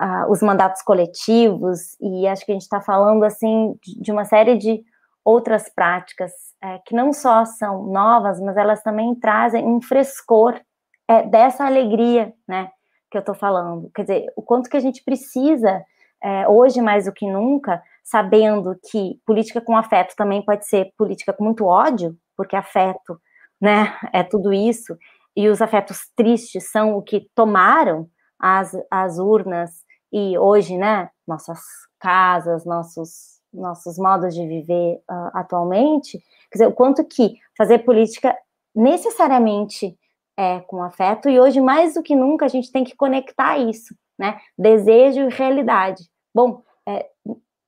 uh, 0.00 0.30
os 0.30 0.42
mandatos 0.42 0.82
coletivos, 0.82 1.96
e 2.00 2.26
acho 2.26 2.44
que 2.44 2.52
a 2.52 2.54
gente 2.54 2.62
está 2.62 2.80
falando 2.80 3.24
assim 3.24 3.78
de, 3.82 4.00
de, 4.00 4.12
uma 4.12 4.24
série 4.24 4.56
de 4.56 4.82
outras 5.24 5.68
práticas 5.68 6.32
é, 6.62 6.78
que 6.86 6.94
não 6.94 7.12
só 7.12 7.44
são 7.44 7.84
novas, 7.84 8.40
mas 8.40 8.56
elas 8.56 8.82
também 8.82 9.14
trazem 9.14 9.66
um 9.66 9.80
frescor 9.80 10.60
é, 11.08 11.22
dessa 11.22 11.64
alegria, 11.64 12.32
né, 12.48 12.70
que 13.10 13.16
eu 13.16 13.20
estou 13.20 13.34
falando. 13.34 13.90
Quer 13.94 14.02
dizer, 14.02 14.26
o 14.36 14.42
quanto 14.42 14.68
que 14.68 14.76
a 14.76 14.80
gente 14.80 15.02
precisa, 15.04 15.84
é, 16.22 16.48
hoje 16.48 16.80
mais 16.80 17.04
do 17.04 17.12
que 17.12 17.30
nunca, 17.30 17.82
sabendo 18.02 18.76
que 18.90 19.20
política 19.26 19.60
com 19.60 19.76
afeto 19.76 20.14
também 20.16 20.44
pode 20.44 20.66
ser 20.66 20.92
política 20.96 21.32
com 21.32 21.44
muito 21.44 21.64
ódio, 21.64 22.16
porque 22.36 22.56
afeto, 22.56 23.20
né, 23.60 23.96
é 24.12 24.22
tudo 24.22 24.52
isso, 24.52 24.96
e 25.36 25.48
os 25.48 25.60
afetos 25.60 26.10
tristes 26.16 26.70
são 26.70 26.96
o 26.96 27.02
que 27.02 27.28
tomaram 27.34 28.08
as, 28.38 28.72
as 28.90 29.18
urnas 29.18 29.70
e 30.12 30.38
hoje, 30.38 30.76
né, 30.76 31.10
nossas 31.26 31.60
casas, 31.98 32.64
nossos, 32.64 33.40
nossos 33.52 33.98
modos 33.98 34.34
de 34.34 34.46
viver 34.46 34.96
uh, 35.10 35.30
atualmente, 35.34 36.18
quer 36.50 36.58
dizer, 36.58 36.66
o 36.66 36.72
quanto 36.72 37.04
que 37.04 37.36
fazer 37.56 37.80
política 37.80 38.36
necessariamente 38.74 39.96
é 40.38 40.60
com 40.60 40.82
afeto, 40.82 41.30
e 41.30 41.40
hoje, 41.40 41.60
mais 41.60 41.94
do 41.94 42.02
que 42.02 42.14
nunca, 42.14 42.44
a 42.44 42.48
gente 42.48 42.70
tem 42.70 42.84
que 42.84 42.94
conectar 42.94 43.56
isso, 43.56 43.94
né, 44.18 44.38
desejo 44.58 45.20
e 45.20 45.28
realidade. 45.30 46.02
Bom, 46.34 46.62
é, 46.86 47.06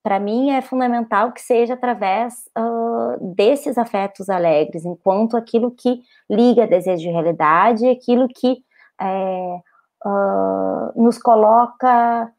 para 0.03 0.21
mim 0.21 0.51
é 0.51 0.61
fundamental 0.61 1.33
que 1.33 1.41
seja 1.41 1.75
através 1.75 2.35
uh, 2.57 3.35
desses 3.35 3.77
afetos 3.77 4.29
alegres, 4.29 4.85
enquanto 4.85 5.37
aquilo 5.37 5.71
que 5.71 6.01
liga 6.31 6.67
desejo 6.67 7.09
e 7.09 7.13
realidade, 7.13 7.89
aquilo 7.89 8.29
que 8.29 8.59
é, 9.01 9.61
uh, 10.07 11.03
nos 11.03 11.19
coloca 11.19 12.33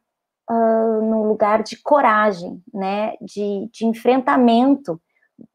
uh, 0.49 1.01
num 1.01 1.27
lugar 1.27 1.63
de 1.63 1.81
coragem, 1.81 2.61
né, 2.73 3.13
de, 3.21 3.69
de 3.71 3.85
enfrentamento 3.85 4.99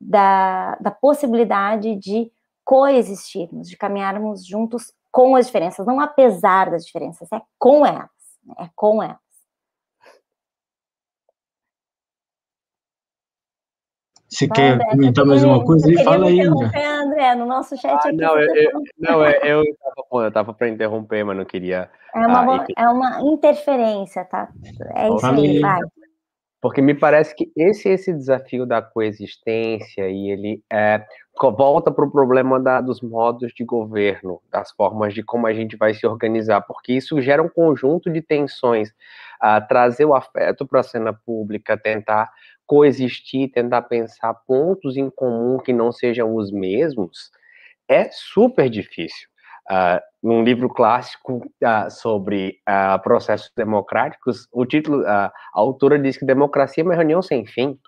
da, 0.00 0.76
da 0.80 0.90
possibilidade 0.90 1.96
de 1.96 2.30
coexistirmos, 2.64 3.68
de 3.68 3.76
caminharmos 3.76 4.46
juntos 4.46 4.92
com 5.12 5.36
as 5.36 5.46
diferenças, 5.46 5.86
não 5.86 6.00
apesar 6.00 6.70
das 6.70 6.84
diferenças, 6.84 7.30
é 7.32 7.40
com 7.58 7.86
elas, 7.86 8.10
né, 8.44 8.54
é 8.58 8.68
com 8.74 9.02
elas. 9.02 9.24
Você 14.28 14.48
quer 14.48 14.72
André, 14.72 14.90
comentar 14.90 15.24
mais 15.24 15.44
uma 15.44 15.64
coisa 15.64 15.88
aí? 15.88 16.02
Fala 16.02 16.26
aí, 16.26 16.40
André. 16.40 16.84
André. 16.84 17.34
No 17.36 17.46
nosso 17.46 17.76
chat 17.76 17.92
ah, 17.92 17.98
aqui. 17.98 18.16
Não, 18.16 18.36
eu, 18.36 18.56
eu, 18.56 18.82
não 18.98 19.24
é, 19.24 19.38
eu 19.44 19.62
estava 19.62 20.30
tava 20.32 20.52
para 20.52 20.68
interromper, 20.68 21.22
mas 21.22 21.36
não 21.36 21.44
queria. 21.44 21.88
É 22.12 22.26
uma, 22.26 22.56
ah, 22.56 22.66
é 22.76 22.88
uma 22.88 23.20
interferência, 23.22 24.24
tá? 24.24 24.48
É 24.96 25.08
isso 25.08 25.24
aí, 25.24 25.60
vai. 25.60 25.78
Porque 26.64 26.80
me 26.80 26.94
parece 26.94 27.36
que 27.36 27.52
esse 27.54 27.90
esse 27.90 28.10
desafio 28.10 28.64
da 28.64 28.80
coexistência 28.80 30.08
e 30.08 30.30
ele 30.30 30.64
é, 30.72 31.04
volta 31.38 31.92
para 31.92 32.06
o 32.06 32.10
problema 32.10 32.58
da, 32.58 32.80
dos 32.80 33.02
modos 33.02 33.52
de 33.52 33.62
governo, 33.66 34.40
das 34.50 34.70
formas 34.70 35.12
de 35.12 35.22
como 35.22 35.46
a 35.46 35.52
gente 35.52 35.76
vai 35.76 35.92
se 35.92 36.06
organizar, 36.06 36.62
porque 36.62 36.94
isso 36.94 37.20
gera 37.20 37.42
um 37.42 37.50
conjunto 37.50 38.10
de 38.10 38.22
tensões. 38.22 38.88
Uh, 39.42 39.60
trazer 39.68 40.06
o 40.06 40.14
afeto 40.14 40.66
para 40.66 40.80
a 40.80 40.82
cena 40.82 41.12
pública, 41.12 41.76
tentar 41.76 42.30
coexistir, 42.64 43.52
tentar 43.52 43.82
pensar 43.82 44.32
pontos 44.32 44.96
em 44.96 45.10
comum 45.10 45.58
que 45.58 45.70
não 45.70 45.92
sejam 45.92 46.34
os 46.34 46.50
mesmos, 46.50 47.30
é 47.86 48.08
super 48.10 48.70
difícil. 48.70 49.28
Uh, 49.70 50.00
num 50.22 50.42
livro 50.42 50.68
clássico 50.68 51.36
uh, 51.36 51.90
sobre 51.90 52.58
uh, 52.68 53.02
processos 53.02 53.50
democráticos, 53.56 54.46
o 54.52 54.66
título, 54.66 55.06
a 55.06 55.32
autora 55.52 55.98
diz 55.98 56.16
que 56.16 56.24
democracia 56.26 56.82
é 56.82 56.86
uma 56.86 56.94
reunião 56.94 57.22
sem 57.22 57.46
fim, 57.46 57.78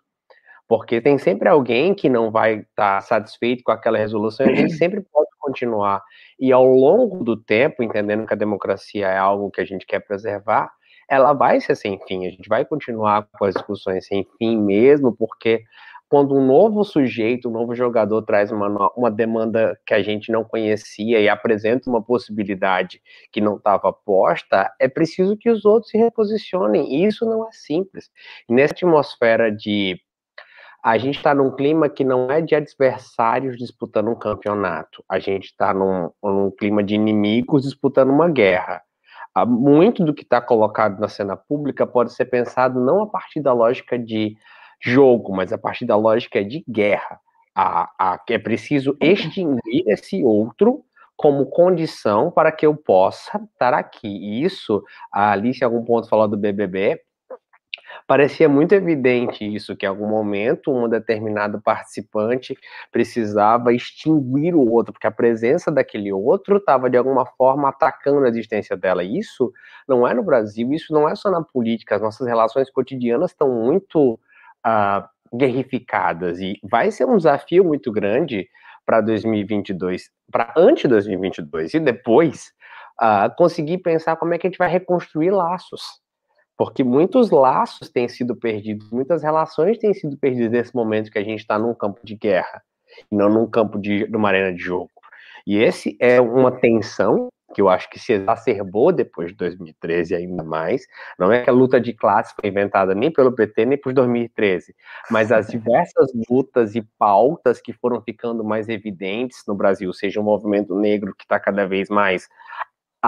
porque 0.69 1.01
tem 1.01 1.19
sempre 1.19 1.49
alguém 1.49 1.95
que 1.95 2.09
não 2.09 2.31
vai 2.31 2.61
estar 2.61 2.97
tá 2.97 3.01
satisfeito 3.01 3.63
com 3.63 3.73
aquela 3.73 3.99
resolução 3.99 4.47
e 4.47 4.53
a 4.53 4.55
gente 4.55 4.75
sempre 4.77 5.01
pode 5.01 5.29
continuar. 5.39 6.03
E 6.39 6.53
ao 6.53 6.67
longo 6.67 7.23
do 7.23 7.37
tempo, 7.37 7.83
entendendo 7.83 8.27
que 8.27 8.35
a 8.35 8.37
democracia 8.37 9.07
é 9.07 9.19
algo 9.19 9.51
que 9.51 9.61
a 9.61 9.65
gente 9.65 9.87
quer 9.87 10.01
preservar, 10.01 10.71
ela 11.09 11.33
vai 11.33 11.61
ser 11.61 11.77
sem 11.77 12.01
fim. 12.07 12.27
A 12.27 12.31
gente 12.31 12.49
vai 12.49 12.65
continuar 12.65 13.29
com 13.39 13.45
as 13.45 13.55
discussões 13.55 14.07
sem 14.07 14.27
fim 14.39 14.61
mesmo, 14.61 15.15
porque 15.17 15.63
quando 16.09 16.35
um 16.35 16.47
novo 16.47 16.85
sujeito, 16.85 17.49
um 17.49 17.53
novo 17.53 17.75
jogador 17.75 18.23
traz 18.23 18.53
uma, 18.53 18.91
uma 18.97 19.11
demanda 19.11 19.79
que 19.85 19.93
a 19.93 20.03
gente 20.03 20.31
não 20.31 20.45
conhecia 20.45 21.21
e 21.21 21.29
apresenta 21.29 21.91
uma 21.91 22.03
possibilidade 22.03 23.01
que 23.33 23.41
não 23.41 23.57
estava 23.57 23.93
posta, 23.93 24.73
é 24.79 24.89
preciso 24.89 25.37
que 25.37 25.51
os 25.51 25.65
outros 25.65 25.91
se 25.91 25.99
reposicionem. 25.99 26.95
E 26.95 27.07
isso 27.07 27.25
não 27.27 27.49
é 27.49 27.53
simples. 27.53 28.11
E 28.49 28.55
nessa 28.55 28.73
atmosfera 28.73 29.51
de 29.51 30.01
a 30.83 30.99
gente 30.99 31.17
está 31.17 31.35
num 31.35 31.51
clima 31.51 31.89
que 31.89 32.05
não 32.05 32.31
é 32.31 32.41
de 32.41 32.55
adversários 32.55 33.57
disputando 33.57 34.09
um 34.09 34.15
campeonato. 34.15 35.03
A 35.09 35.19
gente 35.19 35.47
está 35.47 35.75
num, 35.75 36.11
num 36.23 36.51
clima 36.53 36.85
de 36.85 36.95
inimigos 36.95 37.65
disputando 37.65 38.11
uma 38.11 38.29
guerra 38.29 38.83
muito 39.45 40.05
do 40.05 40.15
que 40.15 40.23
está 40.23 40.41
colocado 40.41 40.99
na 40.99 41.09
cena 41.09 41.37
pública 41.37 41.87
pode 41.87 42.13
ser 42.13 42.27
pensado 42.27 42.81
não 42.81 43.03
a 43.03 43.07
partir 43.07 43.41
da 43.41 43.53
lógica 43.53 43.99
de 43.99 44.37
jogo, 44.81 45.35
mas 45.35 45.53
a 45.53 45.59
partir 45.59 45.85
da 45.85 45.97
lógica 45.97 46.45
de 46.45 46.65
guerra. 46.69 47.21
A, 47.55 47.91
a, 47.99 48.21
é 48.29 48.39
preciso 48.39 48.91
uhum. 48.91 49.11
extinguir 49.11 49.85
esse 49.87 50.23
outro 50.23 50.85
como 51.17 51.47
condição 51.47 52.31
para 52.31 52.53
que 52.53 52.67
eu 52.67 52.77
possa 52.77 53.41
estar 53.51 53.73
aqui. 53.73 54.09
E 54.09 54.45
isso, 54.45 54.83
a 55.11 55.33
Alice, 55.33 55.63
em 55.63 55.65
algum 55.65 55.83
ponto, 55.83 56.09
falou 56.09 56.29
do 56.29 56.37
BBB, 56.37 57.01
Parecia 58.07 58.49
muito 58.49 58.73
evidente 58.73 59.45
isso, 59.45 59.77
que 59.77 59.85
em 59.85 59.89
algum 59.89 60.09
momento 60.09 60.71
um 60.71 60.89
determinado 60.89 61.61
participante 61.61 62.57
precisava 62.93 63.73
extinguir 63.73 64.55
o 64.55 64.71
outro, 64.71 64.93
porque 64.93 65.09
a 65.09 65.11
presença 65.11 65.73
daquele 65.73 66.13
outro 66.13 66.59
estava 66.59 66.89
de 66.89 66.97
alguma 66.97 67.27
forma 67.27 67.69
atacando 67.69 68.25
a 68.25 68.29
existência 68.29 68.77
dela. 68.77 69.03
Isso 69.03 69.53
não 69.89 70.07
é 70.07 70.15
no 70.15 70.23
Brasil, 70.23 70.73
isso 70.73 70.93
não 70.93 71.09
é 71.09 71.15
só 71.15 71.31
na 71.31 71.43
política, 71.43 71.97
as 71.97 72.03
nossas 72.03 72.27
relações 72.27 72.71
cotidianas 72.71 73.33
estão 73.33 73.51
muito 73.51 74.19
guerrificadas 75.35 76.41
e 76.41 76.59
vai 76.63 76.91
ser 76.91 77.07
um 77.07 77.17
desafio 77.17 77.65
muito 77.65 77.91
grande 77.93 78.49
para 78.85 79.01
2022, 79.01 80.11
para 80.31 80.53
antes 80.57 80.83
de 80.83 80.89
2022 80.89 81.75
e 81.75 81.81
depois, 81.81 82.53
conseguir 83.37 83.79
pensar 83.79 84.17
como 84.17 84.33
é 84.33 84.39
que 84.39 84.47
a 84.47 84.51
gente 84.51 84.59
vai 84.59 84.71
reconstruir 84.71 85.31
laços 85.31 86.01
porque 86.57 86.83
muitos 86.83 87.31
laços 87.31 87.91
têm 87.91 88.09
sido 88.09 88.35
perdidos, 88.35 88.91
muitas 88.91 89.23
relações 89.23 89.79
têm 89.79 89.93
sido 89.93 90.17
perdidas 90.17 90.51
nesse 90.51 90.75
momento 90.75 91.11
que 91.11 91.19
a 91.19 91.25
gente 91.25 91.41
está 91.41 91.59
num 91.59 91.75
campo 91.75 92.01
de 92.03 92.17
guerra, 92.17 92.63
não 93.11 93.29
num 93.29 93.49
campo 93.49 93.79
de 93.79 94.09
numa 94.09 94.29
arena 94.29 94.53
de 94.53 94.63
jogo. 94.63 94.91
E 95.47 95.59
esse 95.59 95.97
é 96.01 96.21
uma 96.21 96.51
tensão 96.51 97.29
que 97.57 97.63
eu 97.63 97.71
acho 97.71 97.89
que 97.89 97.99
se 97.99 98.13
exacerbou 98.13 98.93
depois 98.93 99.29
de 99.29 99.35
2013 99.39 100.15
ainda 100.15 100.45
mais. 100.45 100.83
Não 101.19 101.33
é 101.33 101.43
que 101.43 101.49
a 101.49 101.53
luta 101.55 101.81
de 101.81 101.95
classe 101.95 102.35
foi 102.39 102.51
inventada 102.51 102.95
nem 102.95 103.11
pelo 103.11 103.33
PT 103.33 103.65
nem 103.65 103.81
por 103.81 103.95
2013, 103.95 104.77
mas 105.11 105.33
as 105.33 105.47
diversas 105.49 106.11
lutas 106.29 106.75
e 106.75 106.83
pautas 106.99 107.59
que 107.59 107.73
foram 107.73 108.03
ficando 108.03 108.45
mais 108.45 108.69
evidentes 108.69 109.43
no 109.49 109.55
Brasil, 109.55 109.91
seja 109.95 110.21
o 110.21 110.23
movimento 110.23 110.75
negro 110.75 111.15
que 111.17 111.25
está 111.25 111.41
cada 111.41 111.67
vez 111.67 111.89
mais 111.89 112.29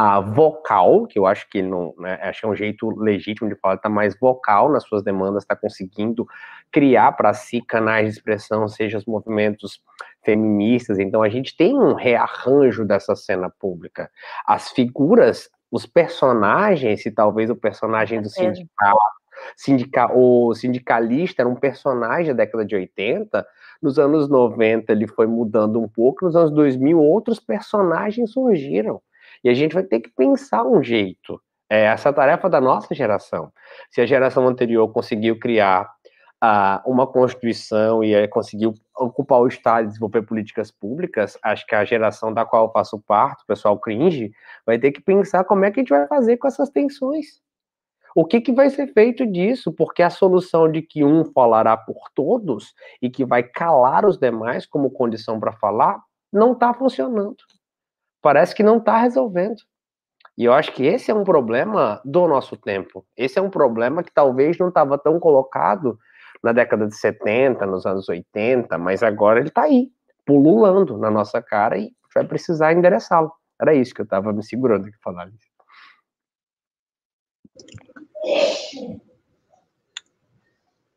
a 0.01 0.21
vocal, 0.21 1.09
que 1.09 1.19
eu 1.19 1.27
acho 1.27 1.51
que 1.51 1.61
não, 1.61 1.93
né, 1.99 2.21
acho 2.23 2.39
que 2.43 2.47
é 2.47 2.49
um 2.49 2.55
jeito 2.55 2.89
legítimo 3.01 3.49
de 3.49 3.57
falar, 3.57 3.75
está 3.75 3.89
mais 3.89 4.17
vocal 4.17 4.71
nas 4.71 4.85
suas 4.85 5.03
demandas, 5.03 5.43
está 5.43 5.57
conseguindo 5.57 6.25
criar 6.71 7.11
para 7.17 7.35
si 7.35 7.61
canais 7.61 8.07
de 8.07 8.13
expressão, 8.13 8.69
seja 8.69 8.97
os 8.97 9.07
movimentos 9.07 9.83
feministas. 10.25 11.01
Então 11.01 11.21
a 11.21 11.29
gente 11.29 11.57
tem 11.57 11.77
um 11.77 11.95
rearranjo 11.95 12.85
dessa 12.85 13.17
cena 13.17 13.51
pública. 13.51 14.09
As 14.47 14.71
figuras, 14.71 15.51
os 15.69 15.85
personagens, 15.85 17.03
se 17.03 17.11
talvez 17.11 17.51
o 17.51 17.57
personagem 17.57 18.23
do 18.23 18.31
sindicato, 18.31 18.99
sindica, 19.57 20.13
o 20.15 20.55
sindicalista 20.55 21.43
era 21.43 21.49
um 21.49 21.57
personagem 21.57 22.29
da 22.29 22.45
década 22.45 22.65
de 22.65 22.77
80, 22.77 23.45
nos 23.83 23.99
anos 23.99 24.29
90 24.29 24.93
ele 24.93 25.09
foi 25.09 25.27
mudando 25.27 25.81
um 25.81 25.89
pouco, 25.89 26.25
nos 26.25 26.37
anos 26.37 26.53
2000 26.53 27.01
outros 27.01 27.41
personagens 27.41 28.31
surgiram. 28.31 29.03
E 29.43 29.49
a 29.49 29.55
gente 29.55 29.75
vai 29.75 29.83
ter 29.83 30.01
que 30.01 30.11
pensar 30.11 30.65
um 30.65 30.83
jeito. 30.83 31.41
É 31.71 31.85
essa 31.85 32.13
tarefa 32.13 32.49
da 32.49 32.61
nossa 32.61 32.95
geração. 32.95 33.53
Se 33.91 34.01
a 34.01 34.07
geração 34.07 34.47
anterior 34.49 34.89
conseguiu 34.89 35.39
criar 35.39 35.83
uh, 36.43 36.91
uma 36.91 37.07
constituição 37.07 38.03
e 38.03 38.17
uh, 38.17 38.29
conseguiu 38.29 38.75
ocupar 38.97 39.41
o 39.41 39.47
Estado 39.47 39.85
e 39.85 39.89
desenvolver 39.89 40.23
políticas 40.23 40.71
públicas, 40.71 41.37
acho 41.43 41.67
que 41.67 41.75
a 41.75 41.85
geração 41.85 42.33
da 42.33 42.47
qual 42.47 42.67
eu 42.67 42.73
faço 42.73 42.99
parte, 43.01 43.43
o 43.43 43.47
pessoal 43.47 43.79
cringe, 43.79 44.33
vai 44.65 44.79
ter 44.79 44.93
que 44.93 45.01
pensar 45.01 45.45
como 45.45 45.65
é 45.65 45.71
que 45.71 45.81
a 45.81 45.83
gente 45.83 45.91
vai 45.91 46.07
fazer 46.07 46.39
com 46.39 46.49
essas 46.49 46.71
tensões. 46.71 47.43
O 48.15 48.25
que, 48.25 48.41
que 48.41 48.53
vai 48.53 48.71
ser 48.71 48.93
feito 48.95 49.27
disso? 49.27 49.71
Porque 49.71 50.03
a 50.03 50.11
solução 50.11 50.71
de 50.71 50.81
que 50.81 51.05
um 51.05 51.25
falará 51.27 51.77
por 51.77 52.09
todos 52.15 52.75
e 53.01 53.11
que 53.11 53.25
vai 53.25 53.43
calar 53.43 54.07
os 54.07 54.17
demais 54.17 54.67
como 54.67 54.91
condição 54.91 55.39
para 55.39 55.53
falar 55.53 56.01
não 56.33 56.53
está 56.53 56.73
funcionando 56.73 57.37
parece 58.21 58.55
que 58.55 58.63
não 58.63 58.79
está 58.79 58.99
resolvendo. 58.99 59.59
E 60.37 60.45
eu 60.45 60.53
acho 60.53 60.73
que 60.73 60.87
esse 60.87 61.11
é 61.11 61.15
um 61.15 61.25
problema 61.25 62.01
do 62.05 62.29
nosso 62.29 62.57
tempo. 62.57 63.05
Esse 63.17 63.39
é 63.39 63.43
um 63.43 63.51
problema 63.51 64.05
que 64.05 64.13
talvez 64.13 64.57
não 64.57 64.69
estava 64.69 64.97
tão 64.97 65.19
colocado 65.19 65.99
na 66.43 66.53
década 66.53 66.87
de 66.87 66.97
70, 66.97 67.67
nos 67.67 67.85
anos 67.85 68.09
80, 68.09 68.79
mas 68.79 69.03
agora 69.03 69.41
ele 69.41 69.49
está 69.49 69.63
aí, 69.63 69.91
pululando 70.25 70.97
na 70.97 71.11
nossa 71.11 71.43
cara 71.43 71.77
e 71.77 71.91
vai 72.15 72.25
precisar 72.25 72.73
endereçá-lo. 72.73 73.33
Era 73.61 73.75
isso 73.75 73.93
que 73.93 74.01
eu 74.01 74.05
estava 74.05 74.33
me 74.33 74.45
segurando 74.45 74.87
aqui 74.87 74.97
falar. 75.03 75.29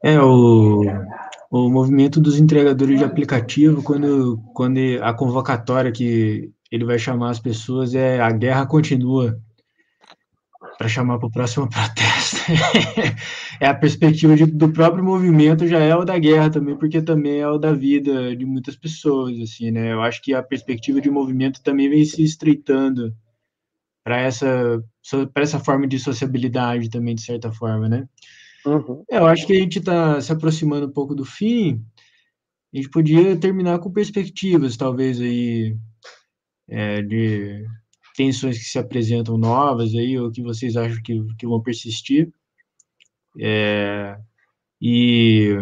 É, 0.04 0.20
o, 0.20 0.82
o 1.50 1.70
movimento 1.70 2.20
dos 2.20 2.40
entregadores 2.40 3.00
de 3.00 3.06
aplicativo, 3.06 3.84
quando, 3.84 4.40
quando 4.54 4.80
a 5.02 5.14
convocatória 5.14 5.92
que 5.92 6.52
ele 6.72 6.86
vai 6.86 6.98
chamar 6.98 7.32
as 7.32 7.40
pessoas 7.40 7.94
é 7.94 8.20
a 8.20 8.32
guerra 8.32 8.66
continua 8.66 9.40
para 10.78 10.88
chamar 10.88 11.20
para 11.20 11.28
o 11.28 11.32
próximo 11.32 11.70
protesto. 11.70 12.38
é 13.60 13.68
a 13.68 13.74
perspectiva 13.74 14.36
de, 14.36 14.46
do 14.46 14.72
próprio 14.72 15.04
movimento 15.04 15.68
já 15.68 15.80
é 15.80 15.96
o 15.96 16.06
da 16.06 16.18
guerra 16.18 16.50
também, 16.50 16.76
porque 16.76 17.02
também 17.02 17.40
é 17.40 17.48
o 17.48 17.58
da 17.58 17.74
vida 17.74 18.36
de 18.36 18.46
muitas 18.46 18.76
pessoas, 18.76 19.40
assim, 19.40 19.70
né? 19.70 19.92
Eu 19.94 20.02
acho 20.02 20.22
que 20.22 20.34
a 20.34 20.42
perspectiva 20.42 21.00
de 21.02 21.10
movimento 21.10 21.62
também 21.62 21.90
vem 21.90 22.04
se 22.04 22.24
estreitando 22.24 23.14
para 24.04 24.20
essa 24.20 24.84
para 25.34 25.44
essa 25.44 25.60
forma 25.60 25.88
de 25.88 26.00
sociabilidade 26.00 26.90
também 26.90 27.14
de 27.14 27.22
certa 27.22 27.52
forma, 27.52 27.90
né? 27.90 28.08
Uhum. 28.66 29.04
É, 29.10 29.18
eu 29.18 29.28
acho 29.28 29.46
que 29.46 29.54
a 29.54 29.60
gente 29.60 29.80
está 29.80 30.22
se 30.22 30.32
aproximando 30.32 30.88
um 30.88 30.92
pouco 30.92 31.14
do 31.14 31.26
fim. 31.26 31.84
A 32.74 32.78
gente 32.78 32.90
podia 32.90 33.36
terminar 33.36 33.80
com 33.80 33.92
perspectivas, 33.92 34.78
talvez 34.78 35.20
aí 35.20 35.76
é, 36.72 37.02
de 37.02 37.66
tensões 38.16 38.58
que 38.58 38.64
se 38.64 38.80
apresentam 38.80 39.38
novas 39.38 39.94
aí, 39.94 40.18
ou 40.18 40.32
que 40.32 40.42
vocês 40.42 40.78
acham 40.78 41.02
que, 41.04 41.22
que 41.38 41.46
vão 41.46 41.62
persistir. 41.62 42.32
É, 43.40 44.18
e 44.82 45.56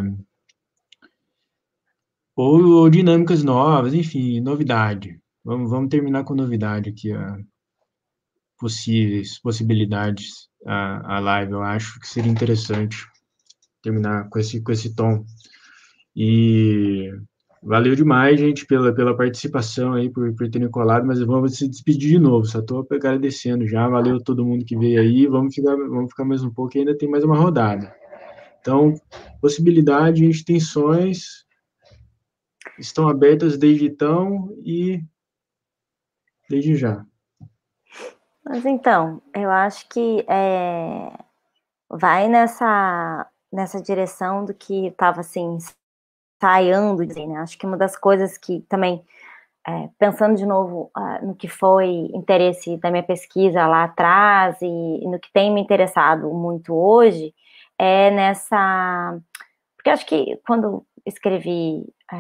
ou, 2.35 2.63
ou, 2.63 2.89
dinâmicas 2.89 3.43
novas, 3.43 3.93
enfim, 3.93 4.39
novidade. 4.39 5.19
Vamos, 5.43 5.69
vamos 5.69 5.89
terminar 5.89 6.23
com 6.23 6.35
novidade 6.35 6.89
aqui, 6.89 7.11
a 7.11 7.37
possíveis 8.57 9.39
possibilidades 9.39 10.49
a, 10.65 11.17
a 11.17 11.19
live. 11.19 11.53
Eu 11.53 11.63
acho 11.63 11.99
que 11.99 12.07
seria 12.07 12.31
interessante 12.31 12.97
terminar 13.81 14.29
com 14.29 14.39
esse 14.39 14.61
com 14.61 14.71
esse 14.71 14.95
tom. 14.95 15.25
E 16.15 17.09
Valeu 17.61 17.93
demais, 17.93 18.39
gente, 18.39 18.65
pela, 18.65 18.93
pela 18.93 19.15
participação 19.15 19.93
aí, 19.93 20.09
por, 20.09 20.33
por 20.33 20.49
terem 20.49 20.69
colado, 20.69 21.05
mas 21.05 21.19
vamos 21.19 21.57
se 21.57 21.67
despedir 21.67 22.11
de 22.11 22.19
novo, 22.19 22.45
só 22.45 22.59
estou 22.59 22.87
agradecendo 22.89 23.67
já, 23.67 23.87
valeu 23.87 24.23
todo 24.23 24.45
mundo 24.45 24.63
que 24.63 24.77
veio 24.77 25.01
aí, 25.01 25.27
vamos 25.27 25.53
ficar, 25.53 25.75
vamos 25.75 26.09
ficar 26.09 26.23
mais 26.23 26.41
um 26.41 26.49
pouco, 26.49 26.77
ainda 26.77 26.97
tem 26.97 27.09
mais 27.09 27.23
uma 27.23 27.37
rodada. 27.37 27.93
Então, 28.61 28.93
possibilidade, 29.41 30.25
extensões 30.25 31.45
estão 32.77 33.09
abertas 33.09 33.57
desde 33.57 33.87
então 33.87 34.55
e 34.63 35.03
desde 36.49 36.75
já. 36.75 37.05
Mas 38.43 38.65
então, 38.65 39.21
eu 39.35 39.51
acho 39.51 39.87
que 39.89 40.25
é, 40.29 41.11
vai 41.89 42.29
nessa, 42.29 43.29
nessa 43.51 43.81
direção 43.81 44.45
do 44.45 44.53
que 44.53 44.87
estava 44.87 45.19
assim 45.19 45.57
ensaiando, 46.39 47.03
né? 47.05 47.37
Acho 47.37 47.57
que 47.57 47.65
uma 47.65 47.77
das 47.77 47.97
coisas 47.97 48.37
que 48.37 48.61
também, 48.69 49.03
é, 49.67 49.89
pensando 49.99 50.35
de 50.35 50.45
novo 50.45 50.89
uh, 50.97 51.25
no 51.25 51.35
que 51.35 51.47
foi 51.47 52.09
interesse 52.13 52.77
da 52.77 52.89
minha 52.89 53.03
pesquisa 53.03 53.67
lá 53.67 53.83
atrás 53.83 54.57
e, 54.61 54.65
e, 55.03 55.07
no 55.07 55.19
que 55.19 55.31
tem 55.31 55.53
me 55.53 55.61
interessado 55.61 56.29
muito 56.33 56.73
hoje, 56.73 57.33
é 57.77 58.09
nessa. 58.11 59.19
Porque 59.75 59.89
acho 59.89 60.05
que 60.05 60.39
quando 60.45 60.85
escrevi 61.05 61.85
é, 62.11 62.17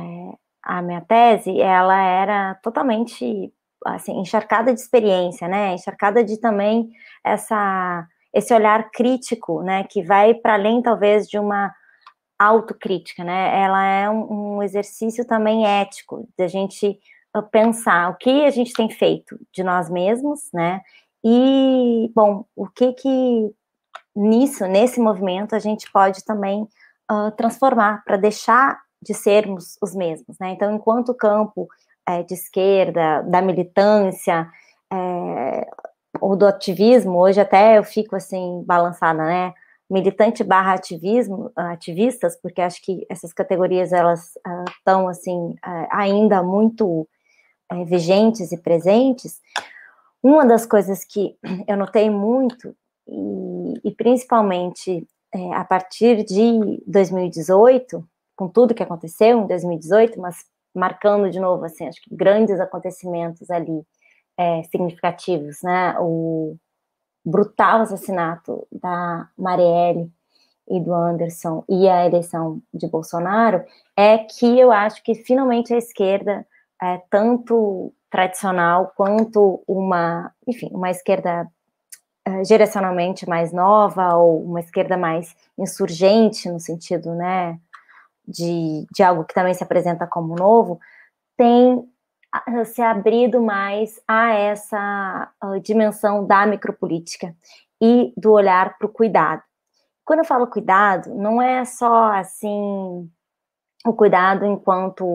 a 0.63 0.81
minha 0.81 1.01
tese, 1.01 1.59
ela 1.59 2.01
era 2.01 2.55
totalmente 2.55 3.53
assim, 3.85 4.19
encharcada 4.19 4.73
de 4.73 4.79
experiência, 4.79 5.47
né? 5.47 5.73
Encharcada 5.73 6.23
de 6.23 6.37
também 6.39 6.89
essa 7.23 8.07
esse 8.31 8.53
olhar 8.53 8.91
crítico, 8.91 9.63
né, 9.63 9.83
que 9.85 10.03
vai 10.03 10.35
para 10.35 10.53
além 10.53 10.83
talvez 10.83 11.27
de 11.27 11.39
uma 11.39 11.73
autocrítica, 12.39 13.23
né? 13.23 13.61
Ela 13.61 13.85
é 13.85 14.09
um, 14.09 14.63
exercício 14.63 15.25
também 15.25 15.67
ético, 15.67 16.27
da 16.37 16.47
gente 16.47 16.97
ah, 17.33 17.41
pensar 17.41 18.09
o 18.09 18.15
que 18.15 18.45
a 18.45 18.49
gente 18.49 18.73
tem 18.73 18.89
feito 18.89 19.37
de 19.53 19.63
nós 19.63 19.89
mesmos, 19.89 20.49
né? 20.53 20.81
E, 21.23 22.09
bom, 22.15 22.45
o 22.55 22.67
que 22.67 22.93
que 22.93 23.51
nisso, 24.15 24.65
nesse 24.65 24.99
movimento, 24.99 25.53
a 25.55 25.59
gente 25.59 25.91
pode 25.91 26.23
também 26.23 26.67
uh, 27.11 27.31
transformar 27.35 28.03
para 28.05 28.17
deixar 28.17 28.79
de 29.01 29.13
sermos 29.13 29.77
os 29.81 29.93
mesmos, 29.93 30.37
né? 30.39 30.51
Então, 30.51 30.73
enquanto 30.73 31.13
campo 31.13 31.67
é, 32.07 32.23
de 32.23 32.33
esquerda, 32.33 33.21
da 33.23 33.41
militância, 33.41 34.49
é, 34.91 35.67
ou 36.19 36.35
do 36.35 36.47
ativismo, 36.47 37.17
hoje 37.17 37.39
até 37.39 37.77
eu 37.77 37.83
fico 37.83 38.15
assim 38.15 38.63
balançada, 38.65 39.23
né? 39.23 39.53
Militante 39.89 40.43
barra 40.43 40.73
ativismo, 40.73 41.51
ativistas, 41.55 42.39
porque 42.39 42.61
acho 42.61 42.81
que 42.83 43.05
essas 43.09 43.33
categorias 43.33 43.91
elas 43.91 44.33
estão 44.77 45.05
uh, 45.05 45.09
assim 45.09 45.51
uh, 45.65 45.87
ainda 45.91 46.43
muito 46.43 47.07
uh, 47.71 47.85
vigentes 47.85 48.51
e 48.51 48.57
presentes. 48.57 49.41
Uma 50.21 50.45
das 50.45 50.65
coisas 50.65 51.03
que 51.03 51.35
eu 51.67 51.75
notei 51.75 52.09
muito 52.09 52.75
e, 53.07 53.89
e 53.89 53.91
principalmente 53.91 55.07
é, 55.33 55.53
a 55.53 55.63
partir 55.63 56.23
de 56.23 56.83
2018, 56.85 58.03
com 58.35 58.47
tudo 58.47 58.73
que 58.73 58.83
aconteceu 58.83 59.39
em 59.39 59.47
2018, 59.47 60.19
mas 60.19 60.45
marcando 60.73 61.29
de 61.29 61.39
novo 61.39 61.65
assim, 61.65 61.87
acho 61.87 62.01
que 62.01 62.15
grandes 62.15 62.59
acontecimentos 62.59 63.49
ali 63.49 63.83
é, 64.37 64.63
significativos, 64.63 65.57
né? 65.63 65.95
O, 65.99 66.55
brutal 67.25 67.81
assassinato 67.81 68.67
da 68.71 69.27
Marielle 69.37 70.11
e 70.69 70.79
do 70.79 70.93
Anderson 70.93 71.63
e 71.67 71.87
a 71.87 72.05
eleição 72.05 72.61
de 72.73 72.87
Bolsonaro, 72.87 73.63
é 73.97 74.19
que 74.19 74.59
eu 74.59 74.71
acho 74.71 75.03
que 75.03 75.15
finalmente 75.15 75.73
a 75.73 75.77
esquerda, 75.77 76.45
é, 76.81 77.01
tanto 77.09 77.93
tradicional 78.09 78.93
quanto 78.95 79.63
uma, 79.67 80.31
enfim, 80.47 80.69
uma 80.71 80.89
esquerda 80.89 81.47
é, 82.25 82.43
geracionalmente 82.43 83.27
mais 83.27 83.51
nova 83.51 84.15
ou 84.15 84.43
uma 84.43 84.59
esquerda 84.59 84.97
mais 84.97 85.35
insurgente 85.57 86.49
no 86.49 86.59
sentido, 86.59 87.13
né, 87.15 87.59
de, 88.27 88.85
de 88.93 89.03
algo 89.03 89.25
que 89.25 89.33
também 89.33 89.53
se 89.53 89.63
apresenta 89.63 90.05
como 90.05 90.35
novo, 90.35 90.79
tem 91.35 91.83
se 92.65 92.81
abrido 92.81 93.41
mais 93.41 93.99
a 94.07 94.31
essa 94.33 95.31
dimensão 95.61 96.25
da 96.25 96.45
micropolítica 96.45 97.35
e 97.81 98.13
do 98.17 98.31
olhar 98.31 98.77
para 98.77 98.87
o 98.87 98.91
cuidado. 98.91 99.41
Quando 100.05 100.19
eu 100.19 100.25
falo 100.25 100.47
cuidado, 100.47 101.13
não 101.15 101.41
é 101.41 101.63
só 101.65 102.11
assim 102.13 103.09
o 103.85 103.93
cuidado 103.93 104.45
enquanto 104.45 105.05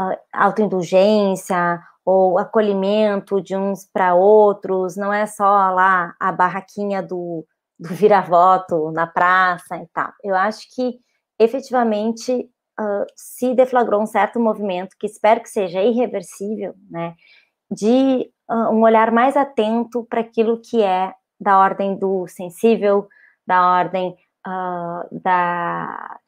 uh, 0.00 0.16
autoindulgência 0.32 1.80
ou 2.04 2.38
acolhimento 2.38 3.40
de 3.40 3.56
uns 3.56 3.84
para 3.84 4.14
outros, 4.14 4.96
não 4.96 5.12
é 5.12 5.26
só 5.26 5.70
lá 5.70 6.14
a 6.18 6.32
barraquinha 6.32 7.02
do, 7.02 7.46
do 7.78 7.88
vira-voto 7.88 8.90
na 8.92 9.06
praça 9.06 9.76
e 9.76 9.86
tal. 9.88 10.12
Eu 10.22 10.34
acho 10.34 10.66
que 10.74 10.98
efetivamente 11.38 12.48
se 13.14 13.54
deflagrou 13.54 14.02
um 14.02 14.06
certo 14.06 14.40
movimento 14.40 14.96
que 14.98 15.06
espero 15.06 15.40
que 15.40 15.48
seja 15.48 15.82
irreversível, 15.82 16.74
né, 16.90 17.14
de 17.70 18.30
uh, 18.50 18.74
um 18.74 18.82
olhar 18.82 19.10
mais 19.10 19.36
atento 19.36 20.04
para 20.04 20.20
aquilo 20.20 20.60
que 20.60 20.82
é 20.82 21.14
da 21.38 21.58
ordem 21.58 21.96
do 21.96 22.26
sensível, 22.26 23.08
da 23.46 23.78
ordem 23.78 24.16
uh, 24.46 25.20
da, 25.22 26.18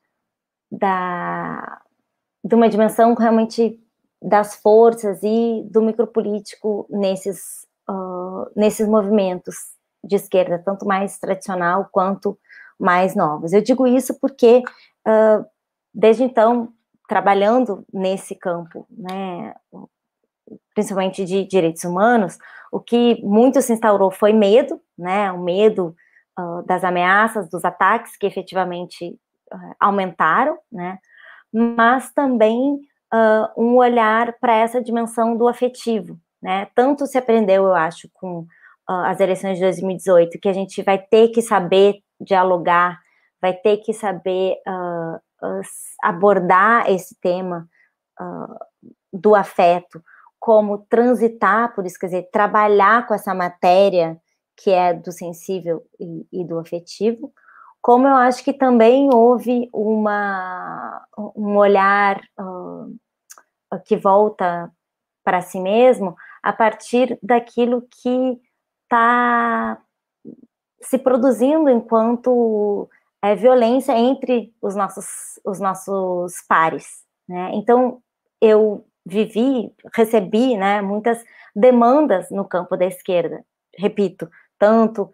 da 0.70 1.82
de 2.44 2.54
uma 2.54 2.68
dimensão 2.68 3.14
realmente 3.14 3.78
das 4.20 4.54
forças 4.56 5.20
e 5.22 5.62
do 5.70 5.82
micropolítico 5.82 6.86
nesses, 6.90 7.66
uh, 7.88 8.50
nesses 8.54 8.86
movimentos 8.86 9.56
de 10.04 10.16
esquerda, 10.16 10.58
tanto 10.58 10.86
mais 10.86 11.18
tradicional 11.18 11.88
quanto 11.90 12.38
mais 12.78 13.14
novos. 13.14 13.52
Eu 13.52 13.62
digo 13.62 13.86
isso 13.86 14.18
porque, 14.20 14.62
uh, 15.06 15.44
desde 15.94 16.22
então, 16.22 16.72
trabalhando 17.08 17.84
nesse 17.92 18.34
campo, 18.34 18.86
né, 18.90 19.54
principalmente 20.74 21.24
de 21.24 21.44
direitos 21.44 21.84
humanos, 21.84 22.38
o 22.70 22.80
que 22.80 23.22
muito 23.22 23.60
se 23.60 23.72
instaurou 23.72 24.10
foi 24.10 24.32
medo, 24.32 24.80
né, 24.96 25.30
o 25.32 25.38
medo 25.38 25.94
uh, 26.38 26.62
das 26.66 26.84
ameaças, 26.84 27.48
dos 27.48 27.64
ataques 27.64 28.16
que 28.16 28.26
efetivamente 28.26 29.18
aumentaram, 29.78 30.58
né, 30.70 30.98
mas 31.52 32.10
também 32.12 32.80
uh, 33.12 33.62
um 33.62 33.76
olhar 33.76 34.32
para 34.40 34.54
essa 34.54 34.82
dimensão 34.82 35.36
do 35.36 35.46
afetivo, 35.46 36.18
né? 36.42 36.66
Tanto 36.74 37.06
se 37.06 37.18
aprendeu, 37.18 37.64
eu 37.64 37.74
acho, 37.74 38.08
com 38.14 38.40
uh, 38.40 39.04
as 39.04 39.20
eleições 39.20 39.56
de 39.56 39.64
2018, 39.64 40.40
que 40.40 40.48
a 40.48 40.52
gente 40.52 40.82
vai 40.82 40.98
ter 40.98 41.28
que 41.28 41.42
saber 41.42 41.98
dialogar, 42.20 42.98
vai 43.40 43.52
ter 43.52 43.78
que 43.78 43.92
saber 43.92 44.56
uh, 45.42 45.60
abordar 46.02 46.90
esse 46.90 47.14
tema 47.20 47.68
do 49.12 49.34
afeto, 49.34 50.02
como 50.38 50.78
transitar 50.78 51.74
por 51.74 51.84
isso, 51.84 51.98
quer 51.98 52.06
dizer, 52.06 52.28
trabalhar 52.30 53.06
com 53.06 53.14
essa 53.14 53.34
matéria 53.34 54.20
que 54.56 54.70
é 54.70 54.94
do 54.94 55.10
sensível 55.10 55.82
e, 55.98 56.26
e 56.32 56.44
do 56.44 56.58
afetivo, 56.58 57.32
como 57.80 58.06
eu 58.06 58.14
acho 58.14 58.44
que 58.44 58.52
também 58.52 59.12
houve 59.12 59.68
uma, 59.72 61.04
um 61.34 61.56
olhar 61.56 62.20
uh, 62.38 62.96
que 63.84 63.96
volta 63.96 64.70
para 65.24 65.40
si 65.40 65.58
mesmo 65.60 66.16
a 66.42 66.52
partir 66.52 67.18
daquilo 67.22 67.82
que 67.82 68.40
está 68.84 69.80
se 70.80 70.98
produzindo 70.98 71.68
enquanto 71.68 72.88
é, 73.22 73.34
violência 73.34 73.92
entre 73.92 74.52
os 74.60 74.74
nossos, 74.74 75.06
os 75.44 75.60
nossos 75.60 76.34
pares. 76.48 77.02
Né? 77.28 77.52
Então, 77.54 78.02
eu 78.40 78.84
vivi, 79.06 79.72
recebi 79.94 80.56
né, 80.56 80.82
muitas 80.82 81.22
demandas 81.54 82.30
no 82.30 82.44
campo 82.44 82.76
da 82.76 82.86
esquerda, 82.86 83.44
repito, 83.78 84.28
tanto 84.58 85.12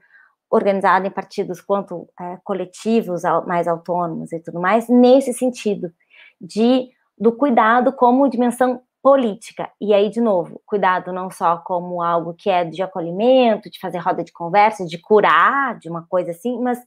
organizada 0.50 1.06
em 1.06 1.10
partidos 1.10 1.60
quanto 1.60 2.08
é, 2.18 2.38
coletivos 2.42 3.22
mais 3.46 3.68
autônomos 3.68 4.32
e 4.32 4.40
tudo 4.40 4.60
mais, 4.60 4.88
nesse 4.88 5.32
sentido 5.34 5.92
de 6.40 6.88
do 7.20 7.32
cuidado 7.32 7.92
como 7.92 8.28
dimensão 8.28 8.80
política. 9.02 9.70
E 9.80 9.92
aí, 9.92 10.08
de 10.08 10.20
novo, 10.20 10.60
cuidado 10.64 11.12
não 11.12 11.30
só 11.30 11.58
como 11.58 12.02
algo 12.02 12.34
que 12.34 12.48
é 12.48 12.64
de 12.64 12.82
acolhimento, 12.82 13.70
de 13.70 13.78
fazer 13.80 13.98
roda 13.98 14.22
de 14.22 14.32
conversa, 14.32 14.86
de 14.86 14.98
curar, 14.98 15.78
de 15.78 15.88
uma 15.88 16.06
coisa 16.08 16.30
assim, 16.30 16.60
mas 16.60 16.78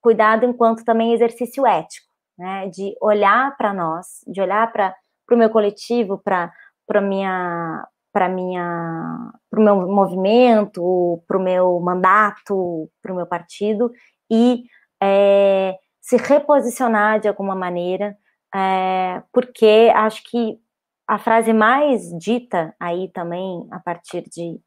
cuidado 0.00 0.44
enquanto 0.44 0.84
também 0.84 1.12
exercício 1.12 1.66
ético, 1.66 2.06
né? 2.38 2.68
De 2.68 2.94
olhar 3.00 3.56
para 3.56 3.72
nós, 3.72 4.06
de 4.26 4.40
olhar 4.40 4.70
para 4.72 4.94
o 5.30 5.36
meu 5.36 5.50
coletivo, 5.50 6.18
para 6.18 6.52
para 6.86 7.00
minha 7.00 7.86
para 8.12 8.28
minha 8.28 9.32
para 9.50 9.60
o 9.60 9.62
meu 9.62 9.76
movimento, 9.88 11.22
para 11.28 11.38
o 11.38 11.42
meu 11.42 11.80
mandato, 11.80 12.90
para 13.02 13.12
o 13.12 13.16
meu 13.16 13.26
partido 13.26 13.92
e 14.30 14.64
é, 15.02 15.76
se 16.00 16.16
reposicionar 16.16 17.20
de 17.20 17.28
alguma 17.28 17.54
maneira, 17.54 18.16
é, 18.54 19.22
porque 19.32 19.92
acho 19.94 20.22
que 20.24 20.58
a 21.06 21.18
frase 21.18 21.52
mais 21.52 22.02
dita 22.18 22.74
aí 22.78 23.08
também 23.12 23.66
a 23.70 23.80
partir 23.80 24.22
de, 24.22 24.60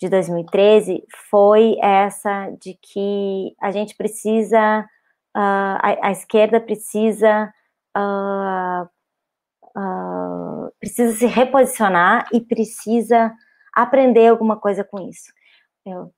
de 0.00 0.08
2013 0.08 1.04
foi 1.30 1.76
essa 1.80 2.50
de 2.60 2.78
que 2.80 3.54
a 3.60 3.70
gente 3.70 3.96
precisa, 3.96 4.80
uh, 5.36 5.78
a, 5.80 6.08
a, 6.08 6.10
esquerda 6.10 6.60
precisa 6.60 7.52
uh, 7.96 8.88
uh, 9.76 10.72
precisa 10.78 11.14
se 11.16 11.26
reposicionar 11.26 12.26
e 12.32 12.40
precisa 12.40 13.32
aprender 13.74 14.28
alguma 14.28 14.58
coisa 14.58 14.84
com 14.84 15.00
isso. 15.08 15.32
Eu 15.86 16.12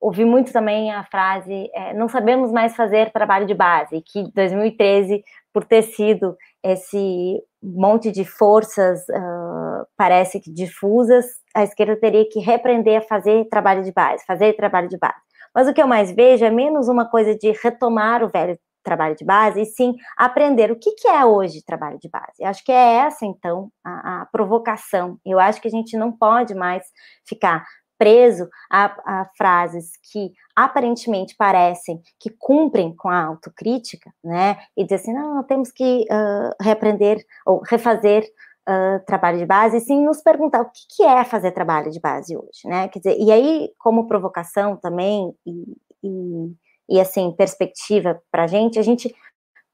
ouvi 0.00 0.24
muito 0.24 0.52
também 0.52 0.90
a 0.90 1.04
frase: 1.04 1.70
é, 1.74 1.92
não 1.94 2.08
sabemos 2.08 2.50
mais 2.50 2.74
fazer 2.74 3.12
trabalho 3.12 3.46
de 3.46 3.54
base, 3.54 4.02
que 4.04 4.30
2013, 4.32 5.22
por 5.52 5.64
ter 5.64 5.82
sido 5.82 6.36
esse 6.64 7.42
monte 7.62 8.10
de 8.10 8.24
forças, 8.24 9.00
uh, 9.08 9.86
parece 9.96 10.40
que 10.40 10.52
difusas, 10.52 11.26
a 11.54 11.62
esquerda 11.62 11.96
teria 11.96 12.26
que 12.28 12.40
repreender 12.40 12.98
a 12.98 13.02
fazer 13.02 13.46
trabalho 13.48 13.82
de 13.82 13.92
base, 13.92 14.24
fazer 14.24 14.54
trabalho 14.54 14.88
de 14.88 14.98
base. 14.98 15.20
Mas 15.54 15.68
o 15.68 15.74
que 15.74 15.82
eu 15.82 15.86
mais 15.86 16.10
vejo 16.12 16.44
é 16.44 16.50
menos 16.50 16.88
uma 16.88 17.08
coisa 17.08 17.34
de 17.36 17.52
retomar 17.62 18.22
o 18.22 18.28
velho 18.28 18.58
trabalho 18.82 19.14
de 19.14 19.24
base, 19.24 19.60
e 19.60 19.66
sim 19.66 19.94
aprender 20.16 20.70
o 20.70 20.78
que, 20.78 20.92
que 20.92 21.06
é 21.06 21.24
hoje 21.24 21.64
trabalho 21.64 21.98
de 21.98 22.08
base. 22.08 22.32
Eu 22.38 22.48
acho 22.48 22.64
que 22.64 22.72
é 22.72 22.94
essa, 22.94 23.26
então, 23.26 23.70
a, 23.84 24.22
a 24.22 24.26
provocação. 24.26 25.18
Eu 25.24 25.38
acho 25.38 25.60
que 25.60 25.68
a 25.68 25.70
gente 25.70 25.96
não 25.96 26.10
pode 26.10 26.54
mais 26.54 26.82
ficar 27.28 27.64
preso 28.00 28.48
a, 28.70 28.86
a, 29.04 29.30
frases 29.36 29.90
que 30.10 30.32
aparentemente 30.56 31.36
parecem 31.36 32.00
que 32.18 32.30
cumprem 32.30 32.96
com 32.96 33.10
a 33.10 33.24
autocrítica, 33.26 34.10
né? 34.24 34.56
E 34.74 34.84
dizer 34.84 34.96
assim, 34.96 35.12
não, 35.12 35.44
temos 35.44 35.70
que 35.70 36.06
uh, 36.10 36.54
reaprender 36.58 37.22
ou 37.44 37.60
refazer 37.60 38.24
uh, 38.66 39.04
trabalho 39.04 39.38
de 39.38 39.44
base, 39.44 39.76
e 39.76 39.80
sim 39.80 40.02
nos 40.02 40.22
perguntar 40.22 40.62
o 40.62 40.70
que, 40.70 40.96
que, 40.96 41.02
é 41.02 41.22
fazer 41.24 41.52
trabalho 41.52 41.90
de 41.90 42.00
base 42.00 42.34
hoje, 42.34 42.62
né? 42.64 42.88
Quer 42.88 43.00
dizer, 43.00 43.18
e 43.18 43.30
aí, 43.30 43.68
como 43.78 44.08
provocação 44.08 44.78
também, 44.78 45.34
e, 45.46 45.76
e 46.02 46.54
e 46.90 47.00
assim, 47.00 47.30
perspectiva 47.30 48.20
para 48.32 48.44
a 48.44 48.46
gente, 48.48 48.78
a 48.78 48.82
gente 48.82 49.14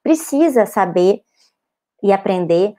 precisa 0.02 0.66
saber 0.66 1.22
e 2.02 2.12
aprender 2.12 2.74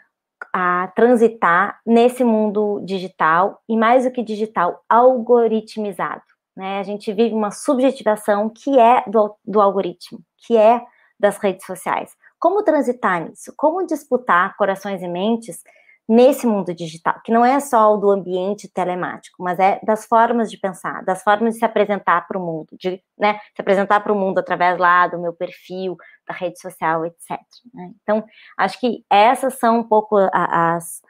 a 0.59 0.87
transitar 0.95 1.79
nesse 1.85 2.23
mundo 2.23 2.81
digital 2.83 3.61
e 3.69 3.77
mais 3.77 4.05
do 4.05 4.11
que 4.11 4.23
digital, 4.23 4.83
algoritmizado. 4.89 6.23
Né? 6.55 6.79
A 6.79 6.83
gente 6.83 7.13
vive 7.13 7.35
uma 7.35 7.51
subjetivação 7.51 8.49
que 8.49 8.79
é 8.79 9.03
do, 9.05 9.35
do 9.45 9.61
algoritmo, 9.61 10.19
que 10.35 10.57
é 10.57 10.81
das 11.19 11.37
redes 11.37 11.63
sociais. 11.63 12.09
Como 12.39 12.63
transitar 12.63 13.23
nisso? 13.23 13.53
Como 13.55 13.85
disputar 13.85 14.57
corações 14.57 15.03
e 15.03 15.07
mentes 15.07 15.61
nesse 16.07 16.47
mundo 16.47 16.73
digital, 16.73 17.19
que 17.23 17.33
não 17.33 17.43
é 17.43 17.59
só 17.59 17.93
o 17.93 17.97
do 17.97 18.09
ambiente 18.09 18.71
telemático, 18.71 19.43
mas 19.43 19.59
é 19.59 19.79
das 19.83 20.05
formas 20.05 20.49
de 20.49 20.57
pensar, 20.57 21.03
das 21.03 21.21
formas 21.21 21.53
de 21.53 21.59
se 21.59 21.65
apresentar 21.65 22.25
para 22.25 22.37
o 22.37 22.45
mundo, 22.45 22.67
de 22.79 23.03
né, 23.17 23.39
se 23.53 23.61
apresentar 23.61 23.99
para 23.99 24.13
o 24.13 24.15
mundo 24.15 24.39
através 24.39 24.77
lá 24.77 25.07
do 25.07 25.19
meu 25.19 25.33
perfil, 25.33 25.97
da 26.25 26.33
rede 26.33 26.59
social, 26.59 27.05
etc. 27.05 27.37
Né? 27.73 27.91
Então, 28.01 28.23
acho 28.57 28.79
que 28.79 29.03
essas 29.09 29.59
são 29.59 29.79
um 29.79 29.83
pouco 29.83 30.17
as, 30.31 31.01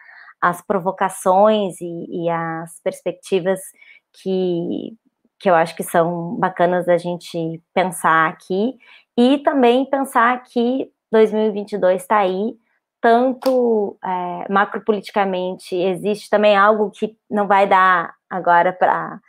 as 0.42 0.62
provocações 0.64 1.80
e, 1.80 2.26
e 2.26 2.30
as 2.30 2.80
perspectivas 2.84 3.60
que, 4.24 4.98
que 5.40 5.48
eu 5.48 5.54
acho 5.54 5.76
que 5.76 5.84
são 5.84 6.36
bacanas 6.38 6.88
da 6.88 6.98
gente 6.98 7.62
pensar 7.72 8.30
aqui, 8.30 8.74
e 9.16 9.38
também 9.40 9.86
pensar 9.86 10.42
que 10.44 10.92
2022 11.12 12.02
está 12.02 12.18
aí, 12.18 12.56
tanto 13.02 13.98
é, 14.04 14.52
macropoliticamente, 14.52 15.76
existe 15.76 16.30
também 16.30 16.56
algo 16.56 16.92
que 16.92 17.16
não 17.30 17.48
vai 17.48 17.68
dar 17.68 18.14
agora 18.30 18.74
para 18.74 19.20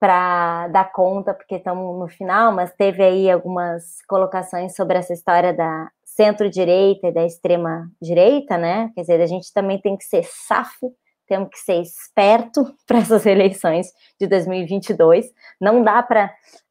para 0.00 0.68
dar 0.68 0.92
conta, 0.92 1.32
porque 1.32 1.54
estamos 1.54 1.98
no 1.98 2.06
final, 2.08 2.52
mas 2.52 2.74
teve 2.74 3.02
aí 3.02 3.30
algumas 3.30 4.02
colocações 4.06 4.76
sobre 4.76 4.98
essa 4.98 5.14
história 5.14 5.50
da 5.50 5.88
centro-direita 6.04 7.08
e 7.08 7.12
da 7.12 7.24
extrema-direita, 7.24 8.58
né? 8.58 8.90
Quer 8.94 9.00
dizer, 9.00 9.20
a 9.22 9.26
gente 9.26 9.50
também 9.52 9.80
tem 9.80 9.96
que 9.96 10.04
ser 10.04 10.22
safo, 10.24 10.94
temos 11.26 11.48
que 11.48 11.58
ser 11.58 11.80
esperto 11.80 12.64
para 12.86 12.98
essas 12.98 13.24
eleições 13.24 13.92
de 14.20 14.26
2022. 14.26 15.26
Não 15.58 15.82
dá 15.82 16.02
para 16.02 16.30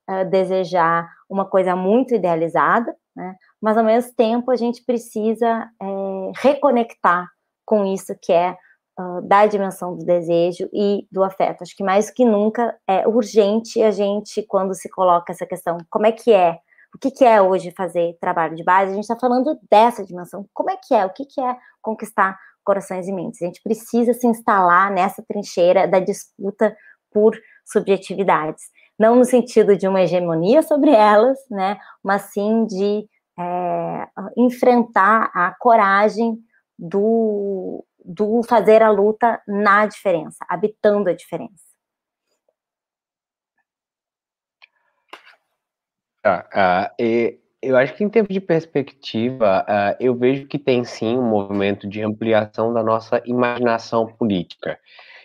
uh, 0.10 0.30
desejar 0.30 1.10
uma 1.28 1.46
coisa 1.46 1.76
muito 1.76 2.14
idealizada, 2.14 2.96
né? 3.16 3.36
Mas 3.64 3.78
ao 3.78 3.84
mesmo 3.86 4.14
tempo 4.14 4.52
a 4.52 4.58
gente 4.58 4.84
precisa 4.84 5.70
é, 5.82 6.32
reconectar 6.36 7.26
com 7.66 7.86
isso 7.86 8.14
que 8.22 8.34
é 8.34 8.58
uh, 9.00 9.22
da 9.22 9.48
dimensão 9.48 9.96
do 9.96 10.04
desejo 10.04 10.70
e 10.74 11.08
do 11.10 11.24
afeto. 11.24 11.62
Acho 11.62 11.74
que 11.74 11.82
mais 11.82 12.08
do 12.08 12.14
que 12.14 12.26
nunca 12.26 12.78
é 12.86 13.08
urgente 13.08 13.82
a 13.82 13.90
gente, 13.90 14.44
quando 14.50 14.74
se 14.74 14.90
coloca 14.90 15.32
essa 15.32 15.46
questão, 15.46 15.78
como 15.90 16.06
é 16.06 16.12
que 16.12 16.34
é? 16.34 16.58
O 16.94 17.00
que, 17.00 17.10
que 17.10 17.24
é 17.24 17.42
hoje 17.42 17.72
fazer 17.72 18.18
trabalho 18.20 18.54
de 18.54 18.66
base? 18.66 18.92
A 18.92 18.96
gente 18.96 19.06
está 19.06 19.18
falando 19.18 19.58
dessa 19.72 20.04
dimensão. 20.04 20.46
Como 20.54 20.70
é 20.70 20.76
que 20.76 20.94
é? 20.94 21.06
O 21.06 21.10
que, 21.12 21.24
que 21.24 21.40
é 21.40 21.56
conquistar 21.82 22.38
corações 22.66 23.08
e 23.08 23.14
mentes? 23.14 23.42
A 23.42 23.46
gente 23.46 23.64
precisa 23.64 24.14
se 24.14 24.28
instalar 24.28 24.92
nessa 24.92 25.24
trincheira 25.26 25.88
da 25.88 26.00
disputa 26.00 26.76
por 27.14 27.40
subjetividades. 27.66 28.66
Não 29.00 29.16
no 29.16 29.24
sentido 29.24 29.78
de 29.78 29.88
uma 29.88 30.02
hegemonia 30.02 30.62
sobre 30.62 30.92
elas, 30.92 31.40
né? 31.50 31.78
Mas 32.04 32.24
sim 32.24 32.66
de 32.66 33.08
é, 33.40 34.08
enfrentar 34.38 35.32
a 35.34 35.56
coragem 35.60 36.38
do, 36.78 37.86
do 38.04 38.44
fazer 38.44 38.82
a 38.82 38.90
luta 38.90 39.42
na 39.48 39.86
diferença, 39.86 40.46
habitando 40.50 41.10
a 41.10 41.14
diferença. 41.14 41.64
Ah, 46.26 46.90
uh, 47.00 47.04
e 47.04 47.38
eu 47.62 47.78
acho 47.78 47.94
que 47.96 48.04
em 48.04 48.10
termos 48.10 48.34
de 48.34 48.40
perspectiva, 48.40 49.66
uh, 49.68 49.96
eu 50.00 50.16
vejo 50.16 50.48
que 50.48 50.58
tem 50.58 50.84
sim 50.86 51.18
um 51.18 51.30
movimento 51.30 51.88
de 51.88 52.02
ampliação 52.02 52.74
da 52.74 52.82
nossa 52.82 53.22
imaginação 53.26 54.08
política. 54.08 54.80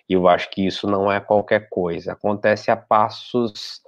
E 0.08 0.14
eu 0.14 0.26
acho 0.26 0.50
que 0.50 0.66
isso 0.66 0.86
não 0.88 1.10
é 1.10 1.20
qualquer 1.20 1.68
coisa. 1.68 2.12
Acontece 2.12 2.70
a 2.70 2.76
passos 2.76 3.80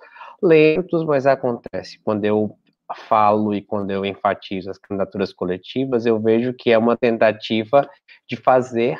lentos, 0.43 1.05
mas 1.05 1.27
acontece. 1.27 1.99
Quando 2.05 2.25
eu 2.25 2.57
falo 2.95 3.55
e 3.55 3.63
quando 3.63 3.91
eu 3.91 4.05
enfatizo 4.05 4.71
as 4.71 4.79
candidaturas 4.79 5.33
coletivas, 5.33 6.07
eu 6.07 6.21
vejo 6.21 6.53
que 6.53 6.71
é 6.71 6.79
uma 6.79 6.97
tentativa 6.97 7.89
de 8.29 8.37
fazer 8.37 8.99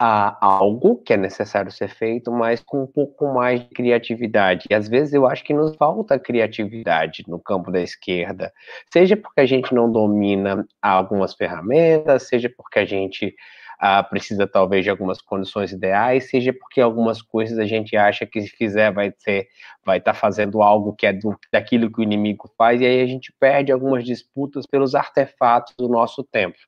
uh, 0.00 0.34
algo 0.40 1.02
que 1.02 1.12
é 1.12 1.16
necessário 1.16 1.70
ser 1.70 1.88
feito, 1.88 2.30
mas 2.30 2.60
com 2.60 2.82
um 2.82 2.86
pouco 2.86 3.32
mais 3.32 3.60
de 3.60 3.68
criatividade. 3.70 4.66
E 4.70 4.74
às 4.74 4.88
vezes 4.88 5.12
eu 5.12 5.26
acho 5.26 5.44
que 5.44 5.52
nos 5.52 5.74
falta 5.76 6.18
criatividade 6.18 7.24
no 7.26 7.38
campo 7.38 7.70
da 7.70 7.80
esquerda, 7.80 8.52
seja 8.92 9.16
porque 9.16 9.40
a 9.40 9.46
gente 9.46 9.74
não 9.74 9.90
domina 9.90 10.64
algumas 10.80 11.34
ferramentas, 11.34 12.28
seja 12.28 12.50
porque 12.56 12.78
a 12.78 12.84
gente 12.84 13.34
uh, 13.82 14.08
precisa 14.08 14.46
talvez 14.46 14.84
de 14.84 14.90
algumas 14.90 15.20
condições 15.20 15.72
ideais, 15.72 16.28
seja 16.28 16.52
porque 16.52 16.80
algumas 16.80 17.22
coisas 17.22 17.58
a 17.58 17.64
gente 17.64 17.96
acha 17.96 18.26
que 18.26 18.40
se 18.40 18.48
fizer 18.48 18.92
vai 18.92 19.12
ser, 19.18 19.48
vai 19.84 19.98
estar 19.98 20.12
tá 20.12 20.18
fazendo 20.18 20.62
algo 20.62 20.94
que 20.94 21.06
é 21.06 21.12
do, 21.12 21.38
daquilo 21.52 21.90
que 21.90 22.00
o 22.00 22.02
inimigo 22.02 22.50
faz, 22.56 22.80
e 22.80 22.86
aí 22.86 23.00
a 23.00 23.06
gente 23.06 23.32
perde 23.38 23.72
algumas 23.72 24.04
disputas 24.04 24.66
pelos 24.66 24.94
artefatos 24.94 25.74
do 25.76 25.88
nosso 25.88 26.22
tempo. 26.24 26.58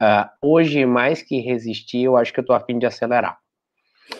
Uh, 0.00 0.28
hoje, 0.42 0.84
mais 0.84 1.22
que 1.22 1.40
resistir, 1.40 2.04
eu 2.04 2.16
acho 2.16 2.32
que 2.32 2.40
eu 2.40 2.42
estou 2.42 2.54
afim 2.54 2.78
de 2.78 2.86
acelerar. 2.86 3.38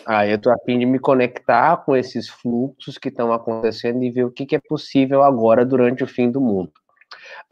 Uh, 0.07 0.23
eu 0.27 0.35
estou 0.35 0.51
afim 0.51 0.79
de 0.79 0.85
me 0.85 0.99
conectar 0.99 1.77
com 1.77 1.95
esses 1.95 2.27
fluxos 2.27 2.97
que 2.97 3.09
estão 3.09 3.31
acontecendo 3.31 4.03
e 4.03 4.11
ver 4.11 4.25
o 4.25 4.31
que, 4.31 4.45
que, 4.45 4.55
é 4.55 4.59
possível 4.59 5.23
agora 5.23 5.65
durante 5.65 6.03
o 6.03 6.07
fim 6.07 6.29
do 6.29 6.41
mundo. 6.41 6.71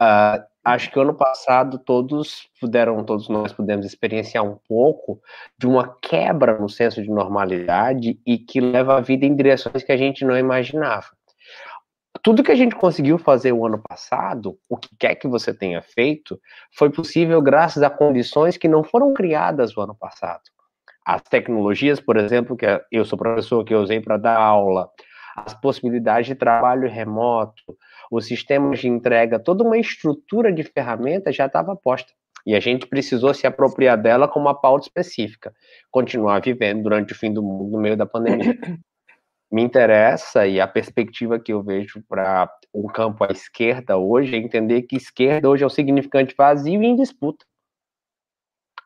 Uh, 0.00 0.44
acho 0.64 0.90
que 0.90 0.98
ano 0.98 1.14
passado 1.14 1.78
todos 1.78 2.48
puderam, 2.60 3.04
todos 3.04 3.28
nós 3.28 3.52
pudemos 3.52 3.86
experienciar 3.86 4.44
um 4.44 4.58
pouco 4.68 5.20
de 5.56 5.66
uma 5.66 5.96
quebra 6.02 6.58
no 6.58 6.68
senso 6.68 7.02
de 7.02 7.08
normalidade 7.08 8.18
e 8.26 8.36
que 8.36 8.60
leva 8.60 8.96
a 8.96 9.00
vida 9.00 9.24
em 9.24 9.36
direções 9.36 9.84
que 9.84 9.92
a 9.92 9.96
gente 9.96 10.24
não 10.24 10.36
imaginava. 10.36 11.06
Tudo 12.22 12.42
que 12.42 12.50
a 12.50 12.56
gente 12.56 12.74
conseguiu 12.74 13.18
fazer 13.18 13.52
o 13.52 13.64
ano 13.64 13.80
passado, 13.80 14.58
o 14.68 14.76
que 14.76 14.88
quer 14.98 15.14
que 15.14 15.28
você 15.28 15.54
tenha 15.54 15.80
feito, 15.80 16.40
foi 16.76 16.90
possível 16.90 17.40
graças 17.40 17.82
a 17.82 17.90
condições 17.90 18.56
que 18.56 18.66
não 18.66 18.82
foram 18.82 19.14
criadas 19.14 19.76
o 19.76 19.80
ano 19.80 19.94
passado. 19.94 20.42
As 21.04 21.22
tecnologias, 21.22 22.00
por 22.00 22.16
exemplo, 22.16 22.56
que 22.56 22.66
eu 22.90 23.04
sou 23.04 23.16
professor 23.16 23.64
que 23.64 23.72
eu 23.72 23.80
usei 23.80 24.00
para 24.00 24.16
dar 24.16 24.36
aula, 24.36 24.90
as 25.36 25.54
possibilidades 25.54 26.26
de 26.26 26.34
trabalho 26.34 26.88
remoto, 26.88 27.62
os 28.10 28.26
sistemas 28.26 28.80
de 28.80 28.88
entrega, 28.88 29.38
toda 29.38 29.64
uma 29.64 29.78
estrutura 29.78 30.52
de 30.52 30.62
ferramentas 30.62 31.34
já 31.34 31.46
estava 31.46 31.76
posta. 31.76 32.12
E 32.46 32.54
a 32.54 32.60
gente 32.60 32.86
precisou 32.86 33.34
se 33.34 33.46
apropriar 33.46 34.00
dela 34.00 34.28
com 34.28 34.38
uma 34.38 34.54
pauta 34.54 34.86
específica, 34.86 35.52
continuar 35.90 36.40
vivendo 36.40 36.84
durante 36.84 37.12
o 37.12 37.16
fim 37.16 37.32
do 37.32 37.42
mundo 37.42 37.72
no 37.72 37.80
meio 37.80 37.96
da 37.96 38.06
pandemia. 38.06 38.56
Me 39.50 39.62
interessa 39.62 40.46
e 40.46 40.60
a 40.60 40.66
perspectiva 40.66 41.38
que 41.38 41.52
eu 41.52 41.62
vejo 41.62 42.02
para 42.08 42.50
um 42.74 42.86
campo 42.88 43.24
à 43.24 43.28
esquerda 43.28 43.96
hoje 43.96 44.34
é 44.34 44.38
entender 44.38 44.82
que 44.82 44.96
esquerda 44.96 45.48
hoje 45.48 45.62
é 45.62 45.66
um 45.66 45.70
significante 45.70 46.34
vazio 46.36 46.82
e 46.82 46.86
em 46.86 46.96
disputa. 46.96 47.44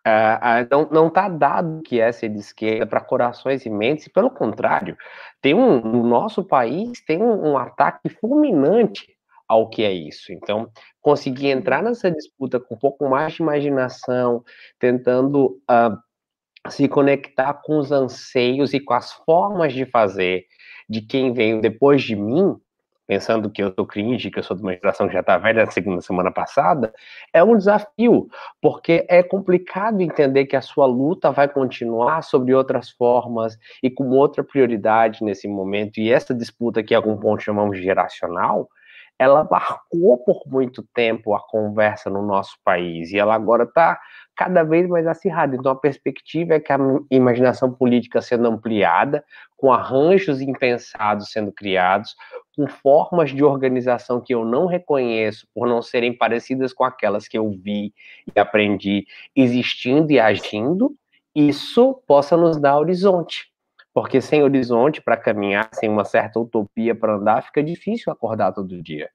Uh, 0.07 0.75
uh, 0.75 0.95
não 0.95 1.09
está 1.09 1.29
dado 1.29 1.83
que 1.83 2.01
é 2.01 2.11
ser 2.11 2.31
de 2.31 2.39
esquerda 2.39 2.87
para 2.87 3.03
corações 3.03 3.67
e 3.67 3.71
mentes, 3.71 4.09
pelo 4.09 4.31
contrário, 4.31 4.97
tem 5.43 5.55
um, 5.55 5.79
no 5.81 6.03
nosso 6.03 6.43
país 6.43 7.05
tem 7.05 7.23
um, 7.23 7.51
um, 7.51 7.59
ataque 7.59 8.09
fulminante 8.09 9.07
ao 9.47 9.69
que 9.69 9.83
é 9.83 9.93
isso. 9.93 10.33
Então, 10.33 10.71
conseguir 11.03 11.49
entrar 11.49 11.83
nessa 11.83 12.11
disputa 12.11 12.59
com 12.59 12.75
um 12.75 12.79
pouco 12.79 13.09
mais 13.09 13.35
de 13.35 13.43
imaginação, 13.43 14.43
tentando 14.79 15.61
uh, 15.71 16.71
se 16.71 16.89
conectar 16.89 17.55
com 17.55 17.79
os 17.79 17.93
anseios 17.93 18.73
e 18.73 18.81
com 18.81 18.95
as 18.95 19.13
formas 19.13 19.73
de 19.73 19.85
fazer 19.85 20.45
de 20.89 21.01
quem 21.01 21.33
veio 21.33 21.61
depois 21.61 22.03
de 22.03 22.17
mim, 22.17 22.57
pensando 23.11 23.51
que 23.51 23.61
eu 23.61 23.75
sou 23.75 23.85
cringe, 23.85 24.31
que 24.31 24.39
eu 24.39 24.43
sou 24.45 24.57
de 24.57 24.63
uma 24.63 24.73
geração 24.73 25.09
que 25.09 25.15
já 25.15 25.19
está 25.19 25.37
velha 25.37 25.65
na 25.65 25.71
segunda 25.73 26.01
semana 26.01 26.31
passada, 26.31 26.95
é 27.33 27.43
um 27.43 27.57
desafio, 27.57 28.29
porque 28.63 29.05
é 29.09 29.21
complicado 29.21 30.01
entender 30.01 30.47
que 30.47 30.55
a 30.55 30.61
sua 30.61 30.87
luta 30.87 31.33
vai 31.33 31.49
continuar 31.49 32.23
sobre 32.23 32.55
outras 32.55 32.89
formas 32.89 33.59
e 33.83 33.91
com 33.91 34.11
outra 34.11 34.45
prioridade 34.45 35.25
nesse 35.25 35.49
momento, 35.49 35.99
e 35.99 36.13
essa 36.13 36.33
disputa 36.33 36.85
que 36.85 36.95
a 36.95 36.99
algum 36.99 37.17
ponto 37.17 37.43
chamamos 37.43 37.79
de 37.79 37.83
geracional, 37.83 38.69
ela 39.19 39.43
marcou 39.51 40.17
por 40.25 40.43
muito 40.47 40.83
tempo 40.95 41.35
a 41.35 41.41
conversa 41.41 42.09
no 42.09 42.23
nosso 42.23 42.57
país, 42.65 43.11
e 43.11 43.19
ela 43.19 43.35
agora 43.35 43.65
está 43.65 43.99
cada 44.37 44.63
vez 44.63 44.89
mais 44.89 45.07
acirrada. 45.07 45.55
Então, 45.55 45.73
a 45.73 45.77
perspectiva 45.77 46.55
é 46.55 46.61
que 46.61 46.73
a 46.73 46.79
imaginação 47.11 47.71
política 47.71 48.23
sendo 48.23 48.49
ampliada, 48.49 49.23
com 49.55 49.71
arranjos 49.71 50.41
impensados 50.41 51.31
sendo 51.31 51.53
criados, 51.53 52.15
com 52.61 52.67
formas 52.67 53.31
de 53.31 53.43
organização 53.43 54.21
que 54.21 54.35
eu 54.35 54.45
não 54.45 54.67
reconheço 54.67 55.47
por 55.55 55.67
não 55.67 55.81
serem 55.81 56.15
parecidas 56.15 56.75
com 56.75 56.85
aquelas 56.85 57.27
que 57.27 57.39
eu 57.39 57.51
vi 57.51 57.95
e 58.35 58.39
aprendi 58.39 59.07
existindo 59.35 60.13
e 60.13 60.21
agindo, 60.21 60.95
isso 61.35 62.03
possa 62.07 62.37
nos 62.37 62.61
dar 62.61 62.79
horizonte. 62.79 63.51
Porque 63.95 64.21
sem 64.21 64.43
horizonte 64.43 65.01
para 65.01 65.17
caminhar, 65.17 65.71
sem 65.73 65.89
uma 65.89 66.05
certa 66.05 66.39
utopia 66.39 66.95
para 66.95 67.15
andar, 67.15 67.43
fica 67.43 67.63
difícil 67.63 68.13
acordar 68.13 68.53
todo 68.53 68.83
dia. 68.83 69.09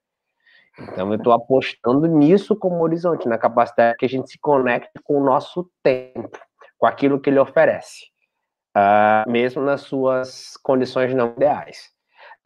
Então, 0.78 1.08
eu 1.10 1.16
estou 1.16 1.32
apostando 1.32 2.06
nisso 2.06 2.56
como 2.56 2.82
horizonte, 2.82 3.28
na 3.28 3.38
capacidade 3.38 3.96
que 3.96 4.04
a 4.04 4.08
gente 4.08 4.28
se 4.28 4.38
conecte 4.38 4.90
com 5.04 5.18
o 5.18 5.24
nosso 5.24 5.70
tempo, 5.82 6.38
com 6.76 6.86
aquilo 6.86 7.18
que 7.18 7.30
ele 7.30 7.38
oferece, 7.38 8.06
uh, 8.76 9.30
mesmo 9.30 9.62
nas 9.62 9.82
suas 9.82 10.56
condições 10.62 11.14
não 11.14 11.28
ideais 11.28 11.95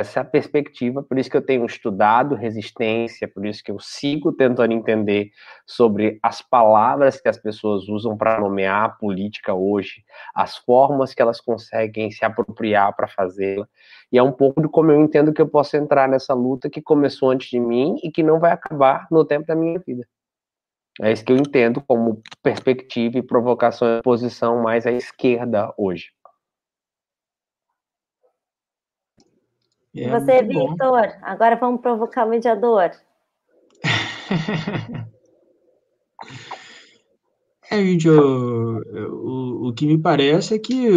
essa 0.00 0.24
perspectiva, 0.24 1.02
por 1.02 1.18
isso 1.18 1.30
que 1.30 1.36
eu 1.36 1.44
tenho 1.44 1.66
estudado 1.66 2.34
resistência, 2.34 3.28
por 3.28 3.44
isso 3.44 3.62
que 3.62 3.70
eu 3.70 3.78
sigo 3.78 4.32
tentando 4.32 4.72
entender 4.72 5.30
sobre 5.66 6.18
as 6.22 6.40
palavras 6.40 7.20
que 7.20 7.28
as 7.28 7.36
pessoas 7.36 7.86
usam 7.86 8.16
para 8.16 8.40
nomear 8.40 8.84
a 8.84 8.88
política 8.88 9.52
hoje, 9.52 10.02
as 10.34 10.56
formas 10.56 11.12
que 11.12 11.20
elas 11.20 11.38
conseguem 11.38 12.10
se 12.10 12.24
apropriar 12.24 12.96
para 12.96 13.08
fazê-la. 13.08 13.68
E 14.10 14.16
é 14.16 14.22
um 14.22 14.32
pouco 14.32 14.62
de 14.62 14.68
como 14.68 14.90
eu 14.90 14.98
entendo 14.98 15.34
que 15.34 15.42
eu 15.42 15.48
posso 15.48 15.76
entrar 15.76 16.08
nessa 16.08 16.32
luta 16.32 16.70
que 16.70 16.80
começou 16.80 17.30
antes 17.30 17.50
de 17.50 17.60
mim 17.60 17.96
e 18.02 18.10
que 18.10 18.22
não 18.22 18.40
vai 18.40 18.52
acabar 18.52 19.06
no 19.10 19.22
tempo 19.22 19.46
da 19.46 19.54
minha 19.54 19.78
vida. 19.78 20.08
É 21.02 21.12
isso 21.12 21.24
que 21.24 21.32
eu 21.32 21.36
entendo 21.36 21.82
como 21.82 22.22
perspectiva 22.42 23.18
e 23.18 23.22
provocação 23.22 23.98
e 23.98 24.02
posição 24.02 24.62
mais 24.62 24.86
à 24.86 24.92
esquerda 24.92 25.72
hoje. 25.76 26.10
É 29.94 30.08
Você, 30.08 30.42
Vitor, 30.42 31.16
agora 31.22 31.56
vamos 31.56 31.80
provocar 31.80 32.24
o 32.24 32.30
mediador. 32.30 32.90
é, 37.70 37.84
gente, 37.84 38.08
o, 38.08 38.78
o, 38.78 39.68
o 39.68 39.74
que 39.74 39.86
me 39.86 39.98
parece 39.98 40.54
é 40.54 40.58
que 40.58 40.88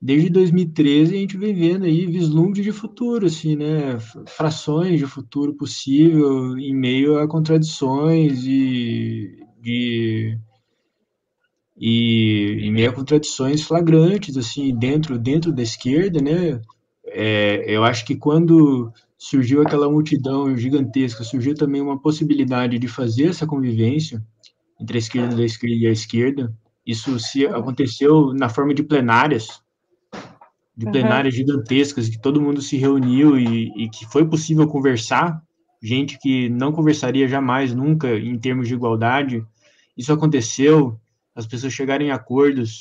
desde 0.00 0.30
2013 0.30 1.14
a 1.14 1.18
gente 1.18 1.36
vem 1.36 1.54
vendo 1.54 1.84
aí 1.84 2.06
vislumbre 2.06 2.62
de 2.62 2.72
futuro, 2.72 3.26
assim, 3.26 3.54
né? 3.54 3.98
Frações 4.26 4.98
de 4.98 5.06
futuro 5.06 5.54
possível 5.54 6.56
em 6.58 6.74
meio 6.74 7.18
a 7.18 7.28
contradições 7.28 8.44
e 8.44 9.46
de 9.60 10.38
e 11.76 12.58
em 12.62 12.72
meio 12.72 12.90
a 12.90 12.92
contradições 12.92 13.62
flagrantes, 13.62 14.36
assim, 14.36 14.76
dentro 14.76 15.18
dentro 15.18 15.52
da 15.52 15.62
esquerda, 15.62 16.20
né? 16.20 16.60
É, 17.12 17.64
eu 17.66 17.84
acho 17.84 18.04
que 18.04 18.16
quando 18.16 18.92
surgiu 19.18 19.60
aquela 19.60 19.90
multidão 19.90 20.56
gigantesca, 20.56 21.22
surgiu 21.22 21.54
também 21.54 21.82
uma 21.82 22.00
possibilidade 22.00 22.78
de 22.78 22.88
fazer 22.88 23.28
essa 23.28 23.46
convivência 23.46 24.24
entre 24.80 24.96
a 24.96 24.98
esquerda 24.98 25.34
e 25.62 25.86
a 25.86 25.92
esquerda, 25.92 26.54
Isso 26.86 27.18
se 27.18 27.46
aconteceu 27.46 28.32
na 28.32 28.48
forma 28.48 28.72
de 28.72 28.82
plenárias, 28.82 29.62
de 30.74 30.86
uhum. 30.86 30.92
plenárias 30.92 31.34
uhum. 31.34 31.38
gigantescas, 31.38 32.08
que 32.08 32.18
todo 32.18 32.40
mundo 32.40 32.62
se 32.62 32.78
reuniu 32.78 33.38
e, 33.38 33.70
e, 33.76 33.90
que 33.90 34.06
foi 34.06 34.26
possível 34.26 34.66
conversar, 34.66 35.42
gente 35.82 36.18
que 36.18 36.48
não 36.48 36.72
conversaria 36.72 37.28
jamais, 37.28 37.74
nunca, 37.74 38.18
em 38.18 38.38
termos 38.38 38.66
de 38.66 38.74
igualdade. 38.74 39.44
Isso 39.96 40.12
aconteceu, 40.12 40.98
as 41.34 41.46
pessoas 41.46 41.74
chegaram 41.74 42.06
em 42.06 42.10
acordos 42.10 42.80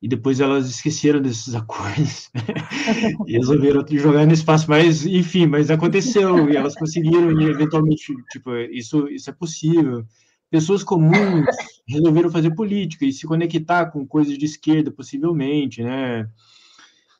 e 0.00 0.06
depois 0.06 0.38
elas 0.38 0.68
esqueceram 0.68 1.20
desses 1.20 1.54
acordos 1.54 2.30
e 3.26 3.32
resolveram 3.32 3.84
jogar 3.90 4.26
no 4.26 4.32
espaço, 4.32 4.66
mas 4.68 5.04
enfim, 5.04 5.46
mas 5.46 5.70
aconteceu 5.70 6.48
e 6.48 6.56
elas 6.56 6.74
conseguiram 6.74 7.40
e 7.40 7.44
eventualmente, 7.44 8.14
tipo, 8.30 8.54
isso, 8.56 9.08
isso 9.08 9.28
é 9.28 9.32
possível. 9.32 10.04
Pessoas 10.50 10.82
comuns 10.82 11.46
resolveram 11.86 12.30
fazer 12.30 12.54
política 12.54 13.04
e 13.04 13.12
se 13.12 13.26
conectar 13.26 13.86
com 13.86 14.06
coisas 14.06 14.38
de 14.38 14.44
esquerda, 14.44 14.90
possivelmente, 14.90 15.82
né? 15.82 16.28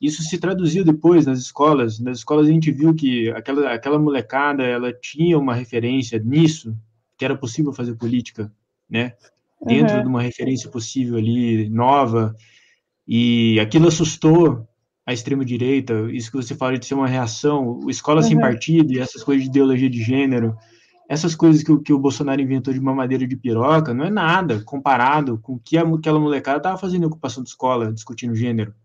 Isso 0.01 0.23
se 0.23 0.37
traduziu 0.37 0.85
depois 0.85 1.25
nas 1.25 1.39
escolas. 1.39 1.99
Nas 1.99 2.19
escolas 2.19 2.47
a 2.47 2.51
gente 2.51 2.71
viu 2.71 2.95
que 2.95 3.29
aquela, 3.31 3.73
aquela 3.73 3.99
molecada, 3.99 4.63
ela 4.63 4.93
tinha 4.93 5.37
uma 5.37 5.53
referência 5.53 6.17
nisso, 6.17 6.75
que 7.17 7.25
era 7.25 7.35
possível 7.35 7.73
fazer 7.73 7.95
política, 7.95 8.51
né? 8.89 9.13
Dentro 9.63 9.97
uhum. 9.97 10.01
de 10.03 10.07
uma 10.07 10.21
referência 10.21 10.69
possível 10.69 11.17
ali, 11.17 11.69
nova, 11.69 12.33
e 13.11 13.59
aquilo 13.59 13.87
assustou 13.87 14.67
a 15.03 15.11
extrema-direita, 15.11 16.11
isso 16.11 16.29
que 16.29 16.37
você 16.37 16.53
fala 16.53 16.77
de 16.77 16.85
ser 16.85 16.93
uma 16.93 17.07
reação, 17.07 17.79
escola 17.89 18.21
uhum. 18.21 18.27
sem 18.27 18.39
partido 18.39 18.93
e 18.93 18.99
essas 18.99 19.23
coisas 19.23 19.43
de 19.43 19.49
ideologia 19.49 19.89
de 19.89 19.99
gênero, 19.99 20.55
essas 21.09 21.33
coisas 21.33 21.63
que, 21.63 21.75
que 21.79 21.91
o 21.91 21.97
Bolsonaro 21.97 22.39
inventou 22.39 22.71
de 22.71 22.79
uma 22.79 22.93
madeira 22.93 23.25
de 23.25 23.35
piroca, 23.35 23.95
não 23.95 24.05
é 24.05 24.11
nada 24.11 24.61
comparado 24.63 25.39
com 25.39 25.53
o 25.53 25.59
que 25.59 25.75
aquela 25.75 26.19
molecada 26.19 26.57
estava 26.57 26.77
fazendo 26.77 27.01
em 27.01 27.07
ocupação 27.07 27.41
de 27.41 27.49
escola, 27.49 27.91
discutindo 27.91 28.35
gênero. 28.35 28.75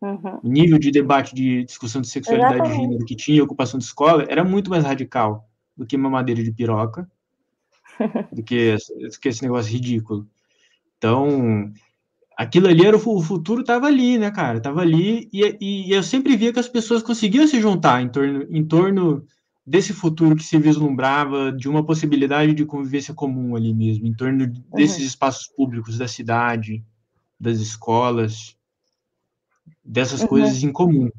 Uhum. 0.00 0.40
O 0.42 0.48
nível 0.48 0.78
de 0.78 0.90
debate 0.90 1.34
de 1.34 1.64
discussão 1.64 2.00
de 2.00 2.08
sexualidade 2.08 2.54
Exatamente. 2.54 2.78
de 2.78 2.82
gênero 2.86 3.04
que 3.04 3.14
tinha 3.14 3.36
em 3.36 3.42
ocupação 3.42 3.76
de 3.76 3.84
escola 3.84 4.24
era 4.30 4.42
muito 4.42 4.70
mais 4.70 4.82
radical 4.82 5.46
do 5.76 5.84
que 5.84 5.94
uma 5.94 6.08
madeira 6.08 6.42
de 6.42 6.50
piroca, 6.50 7.06
do 8.32 8.42
que, 8.42 8.76
do 8.76 9.20
que 9.20 9.28
esse 9.28 9.42
negócio 9.42 9.70
ridículo. 9.70 10.26
Então, 10.96 11.70
aquilo 12.36 12.68
ali 12.68 12.84
era 12.84 12.96
o, 12.96 13.22
futuro 13.22 13.60
estava 13.60 13.86
ali, 13.86 14.18
né, 14.18 14.30
cara? 14.30 14.60
Tava 14.60 14.80
ali 14.80 15.28
e, 15.32 15.56
e, 15.60 15.92
eu 15.92 16.02
sempre 16.02 16.36
via 16.36 16.52
que 16.52 16.58
as 16.58 16.68
pessoas 16.68 17.02
conseguiam 17.02 17.46
se 17.46 17.60
juntar 17.60 18.02
em 18.02 18.08
torno, 18.08 18.46
em 18.50 18.64
torno 18.64 19.24
desse 19.66 19.92
futuro 19.92 20.36
que 20.36 20.44
se 20.44 20.58
vislumbrava, 20.58 21.50
de 21.50 21.68
uma 21.68 21.84
possibilidade 21.84 22.52
de 22.52 22.66
convivência 22.66 23.14
comum 23.14 23.56
ali 23.56 23.72
mesmo, 23.72 24.06
em 24.06 24.14
torno 24.14 24.46
desses 24.74 24.98
uhum. 24.98 25.06
espaços 25.06 25.46
públicos 25.48 25.96
da 25.96 26.06
cidade, 26.06 26.84
das 27.40 27.60
escolas, 27.60 28.56
dessas 29.82 30.20
uhum. 30.22 30.28
coisas 30.28 30.62
em 30.62 30.70
comum. 30.70 31.10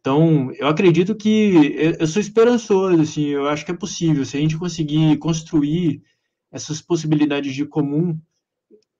Então, 0.00 0.50
eu 0.54 0.68
acredito 0.68 1.14
que 1.14 1.76
eu 1.98 2.06
sou 2.06 2.20
esperançoso, 2.20 3.02
assim, 3.02 3.26
eu 3.26 3.46
acho 3.48 3.64
que 3.64 3.70
é 3.70 3.76
possível, 3.76 4.24
se 4.24 4.36
a 4.36 4.40
gente 4.40 4.56
conseguir 4.56 5.18
construir 5.18 6.02
essas 6.50 6.80
possibilidades 6.80 7.54
de 7.54 7.66
comum 7.66 8.18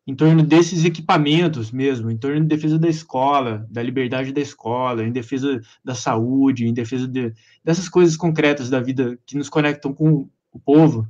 em 0.09 0.15
torno 0.15 0.43
desses 0.43 0.87
equipamentos 0.87 1.71
mesmo, 1.71 2.11
em 2.11 2.17
torno 2.17 2.41
de 2.41 2.47
defesa 2.47 2.79
da 2.79 2.89
escola, 2.89 3.67
da 3.71 3.83
liberdade 3.83 4.33
da 4.33 4.41
escola, 4.41 5.05
em 5.05 5.13
defesa 5.13 5.61
da 5.85 5.95
saúde, 5.95 6.67
em 6.67 6.73
defesa 6.73 7.07
de, 7.07 7.35
dessas 7.63 7.91
coisas 7.91 8.17
concretas 8.17 8.71
da 8.71 8.81
vida 8.81 9.19
que 9.27 9.37
nos 9.37 9.51
conectam 9.51 9.93
com 9.93 10.27
o 10.51 10.59
povo, 10.59 11.07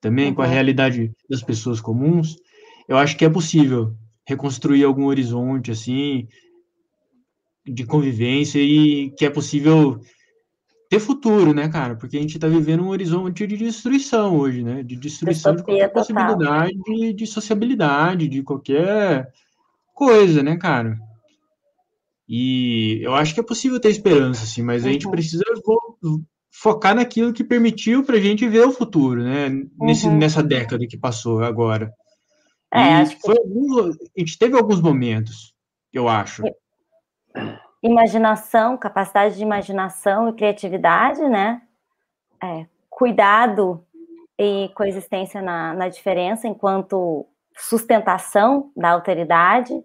também 0.00 0.28
uhum. 0.28 0.34
com 0.34 0.42
a 0.42 0.44
uhum. 0.44 0.52
realidade 0.52 1.10
das 1.28 1.42
pessoas 1.42 1.80
comuns, 1.80 2.36
eu 2.88 2.96
acho 2.96 3.16
que 3.16 3.24
é 3.24 3.28
possível 3.28 3.92
reconstruir 4.24 4.84
algum 4.84 5.06
horizonte 5.06 5.72
assim 5.72 6.28
de 7.66 7.84
convivência 7.84 8.60
e 8.60 9.10
que 9.18 9.24
é 9.24 9.30
possível 9.30 10.00
ter 10.92 11.00
futuro, 11.00 11.54
né, 11.54 11.70
cara? 11.70 11.96
Porque 11.96 12.18
a 12.18 12.20
gente 12.20 12.34
está 12.34 12.46
vivendo 12.46 12.82
um 12.82 12.88
horizonte 12.88 13.46
de 13.46 13.56
destruição 13.56 14.36
hoje, 14.36 14.62
né? 14.62 14.82
De 14.82 14.94
destruição 14.94 15.56
de 15.56 15.62
qualquer 15.62 15.88
possibilidade 15.90 16.78
de, 16.84 17.14
de 17.14 17.26
sociabilidade, 17.26 18.28
de 18.28 18.42
qualquer 18.42 19.32
coisa, 19.94 20.42
né, 20.42 20.58
cara? 20.58 20.98
E 22.28 23.00
eu 23.02 23.14
acho 23.14 23.32
que 23.32 23.40
é 23.40 23.42
possível 23.42 23.80
ter 23.80 23.88
esperança, 23.88 24.44
assim, 24.44 24.60
mas 24.60 24.84
a 24.84 24.92
gente 24.92 25.06
uhum. 25.06 25.12
precisa 25.12 25.42
focar 26.50 26.94
naquilo 26.94 27.32
que 27.32 27.42
permitiu 27.42 28.04
para 28.04 28.16
a 28.16 28.20
gente 28.20 28.46
ver 28.46 28.66
o 28.66 28.72
futuro, 28.72 29.22
né? 29.22 29.48
Nesse, 29.80 30.06
uhum. 30.06 30.18
Nessa 30.18 30.42
década 30.42 30.86
que 30.86 30.98
passou 30.98 31.42
agora. 31.42 31.90
É, 32.70 32.96
acho 32.96 33.18
que... 33.18 33.30
a 33.30 34.20
gente 34.20 34.38
teve 34.38 34.58
alguns 34.58 34.82
momentos, 34.82 35.54
eu 35.90 36.06
acho 36.06 36.42
imaginação, 37.82 38.76
capacidade 38.76 39.36
de 39.36 39.42
imaginação 39.42 40.28
e 40.28 40.32
criatividade, 40.32 41.20
né? 41.28 41.62
É, 42.42 42.66
cuidado 42.88 43.84
e 44.38 44.70
coexistência 44.74 45.42
na, 45.42 45.74
na 45.74 45.88
diferença 45.88 46.46
enquanto 46.48 47.26
sustentação 47.56 48.70
da 48.76 48.90
alteridade 48.90 49.84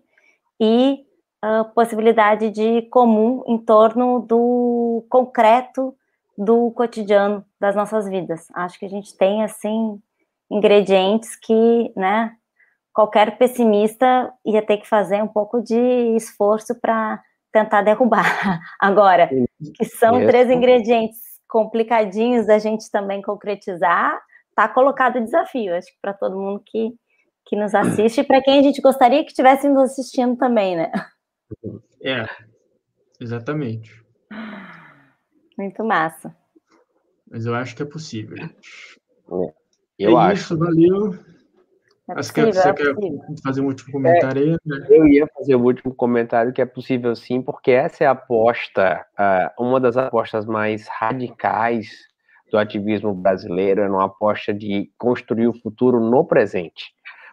e 0.60 1.06
a 1.41 1.64
possibilidade 1.64 2.49
de 2.49 2.84
comum 2.84 3.44
em 3.48 3.57
torno 3.57 4.19
do 4.19 5.06
concreto 5.10 5.95
do 6.38 6.72
cotidiano 6.72 7.45
das 7.60 7.76
nossas 7.76 8.07
vidas. 8.07 8.48
Acho 8.53 8.80
que 8.80 8.86
a 8.86 8.90
gente 8.90 9.15
tem 9.15 9.44
assim 9.44 10.02
ingredientes 10.49 11.36
que, 11.36 11.91
né, 11.95 12.36
qualquer 12.94 13.38
pessimista 13.38 14.34
ia 14.45 14.61
ter 14.61 14.78
que 14.78 14.88
fazer 14.88 15.22
um 15.22 15.28
pouco 15.28 15.61
de 15.61 15.78
esforço 16.15 16.74
para 16.80 17.22
tentar 17.58 17.82
derrubar. 17.82 18.24
Agora, 18.80 19.30
que 19.76 19.86
são 19.86 20.26
três 20.26 20.50
ingredientes 20.50 21.20
complicadinhos 21.48 22.46
da 22.46 22.60
gente 22.60 22.92
também 22.92 23.22
concretizar, 23.22 24.20
está 24.50 24.68
colocado 24.68 25.18
o 25.18 25.24
desafio, 25.24 25.76
acho 25.76 25.88
que 25.88 25.98
para 26.02 26.14
todo 26.14 26.38
mundo 26.38 26.62
que, 26.66 26.94
que 27.46 27.56
nos 27.56 27.74
assiste 27.74 28.20
e 28.20 28.24
para 28.24 28.42
quem 28.42 28.60
a 28.60 28.64
gente 28.64 28.82
gostaria 28.82 29.24
que 29.24 29.32
estivesse 29.32 29.68
nos 29.70 29.92
assistindo 29.92 30.36
também, 30.36 30.76
né? 30.76 30.92
É, 32.04 32.26
exatamente. 33.20 34.04
Muito 35.58 35.84
massa. 35.84 36.36
Mas 37.30 37.46
eu 37.46 37.56
acho 37.56 37.76
que 37.76 37.82
é 37.82 37.86
possível. 37.86 38.38
É, 38.38 39.54
eu 39.98 40.20
é 40.20 40.24
acho. 40.32 40.42
Isso, 40.44 40.58
valeu. 40.58 41.18
É 42.10 42.20
Acho 42.20 42.34
que 42.34 42.42
você 42.42 42.70
é 42.70 42.74
quer 42.74 42.96
fazer 43.44 43.62
um 43.62 43.66
último 43.66 43.92
comentário 43.92 44.42
aí? 44.42 44.58
Né? 44.66 44.88
Eu 44.90 45.08
ia 45.08 45.28
fazer 45.28 45.56
o 45.56 45.64
último 45.64 45.94
comentário, 45.94 46.54
que 46.54 46.62
é 46.62 46.66
possível 46.66 47.14
sim, 47.16 47.42
porque 47.42 47.72
essa 47.72 48.06
é 48.06 48.08
a 48.08 48.12
aposta, 48.12 49.06
uh, 49.20 49.64
uma 49.64 49.80
das 49.80 49.98
apostas 49.98 50.46
mais 50.46 50.88
radicais 50.88 51.90
do 52.50 52.58
ativismo 52.58 53.14
brasileiro, 53.14 53.82
é 53.82 53.90
uma 53.90 54.06
aposta 54.06 54.54
de 54.54 54.90
construir 54.98 55.48
o 55.48 55.60
futuro 55.60 56.00
no 56.00 56.24
presente. 56.26 56.86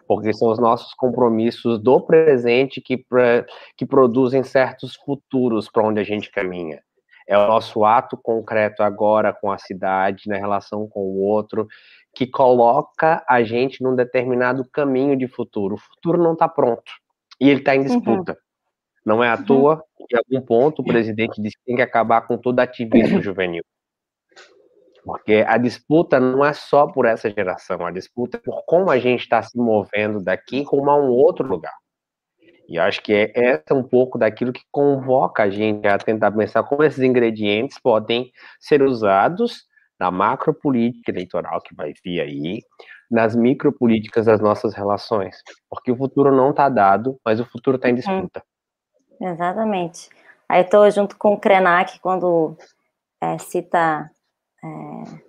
Porque 0.07 0.33
são 0.33 0.49
os 0.49 0.59
nossos 0.59 0.93
compromissos 0.93 1.81
do 1.81 2.01
presente 2.01 2.81
que, 2.81 2.97
pra, 2.97 3.45
que 3.77 3.85
produzem 3.85 4.43
certos 4.43 4.95
futuros 4.95 5.69
para 5.69 5.87
onde 5.87 6.01
a 6.01 6.03
gente 6.03 6.29
caminha 6.29 6.81
é 7.27 7.37
o 7.37 7.47
nosso 7.47 7.83
ato 7.83 8.17
concreto 8.17 8.83
agora 8.83 9.33
com 9.33 9.51
a 9.51 9.57
cidade, 9.57 10.27
na 10.27 10.37
relação 10.37 10.87
com 10.87 11.01
o 11.01 11.21
outro, 11.21 11.67
que 12.15 12.25
coloca 12.25 13.23
a 13.27 13.43
gente 13.43 13.83
num 13.83 13.95
determinado 13.95 14.67
caminho 14.71 15.17
de 15.17 15.27
futuro. 15.27 15.75
O 15.75 15.77
futuro 15.77 16.17
não 16.21 16.33
está 16.33 16.47
pronto 16.47 16.91
e 17.39 17.49
ele 17.49 17.59
está 17.59 17.75
em 17.75 17.79
uhum. 17.79 17.85
disputa. 17.85 18.31
Uhum. 18.31 18.37
Não 19.05 19.23
é 19.23 19.29
à 19.29 19.35
uhum. 19.35 19.45
toa 19.45 19.83
que, 20.07 20.15
em 20.15 20.17
algum 20.17 20.45
ponto, 20.45 20.81
o 20.81 20.85
presidente 20.85 21.41
disse 21.41 21.57
que 21.57 21.65
tem 21.65 21.75
que 21.75 21.81
acabar 21.81 22.21
com 22.21 22.37
todo 22.37 22.59
ativismo 22.59 23.21
juvenil. 23.21 23.63
Porque 25.03 25.45
a 25.47 25.57
disputa 25.57 26.19
não 26.19 26.43
é 26.43 26.53
só 26.53 26.87
por 26.87 27.05
essa 27.05 27.29
geração, 27.29 27.85
a 27.85 27.91
disputa 27.91 28.37
é 28.37 28.39
por 28.39 28.63
como 28.65 28.89
a 28.89 28.97
gente 28.97 29.21
está 29.21 29.39
se 29.43 29.55
movendo 29.55 30.23
daqui 30.23 30.63
rumo 30.63 30.89
a 30.89 30.95
um 30.95 31.09
outro 31.09 31.47
lugar. 31.47 31.75
E 32.67 32.79
acho 32.79 33.03
que 33.03 33.13
é, 33.13 33.31
essa 33.35 33.65
é 33.69 33.73
um 33.75 33.83
pouco 33.83 34.17
daquilo 34.17 34.51
que 34.51 34.63
convoca 34.71 35.43
a 35.43 35.49
gente 35.49 35.87
a 35.87 35.99
tentar 35.99 36.31
pensar 36.31 36.63
como 36.63 36.83
esses 36.83 37.03
ingredientes 37.03 37.77
podem 37.77 38.31
ser 38.59 38.81
usados 38.81 39.67
na 39.99 40.11
macropolítica 40.11 41.11
eleitoral 41.11 41.61
que 41.61 41.75
vai 41.75 41.93
vir 42.03 42.21
aí, 42.21 42.61
nas 43.09 43.35
micropolíticas 43.35 44.25
das 44.25 44.41
nossas 44.41 44.73
relações. 44.73 45.37
Porque 45.69 45.91
o 45.91 45.95
futuro 45.95 46.35
não 46.35 46.49
está 46.49 46.69
dado, 46.69 47.19
mas 47.23 47.39
o 47.39 47.45
futuro 47.45 47.77
está 47.77 47.89
em 47.89 47.91
uhum. 47.91 47.97
disputa. 47.97 48.43
Exatamente. 49.21 50.09
Aí 50.47 50.61
estou 50.61 50.89
junto 50.91 51.17
com 51.17 51.33
o 51.33 51.39
Krenak 51.39 51.99
quando 51.99 52.57
é, 53.21 53.37
cita 53.37 54.09
é, 54.63 55.25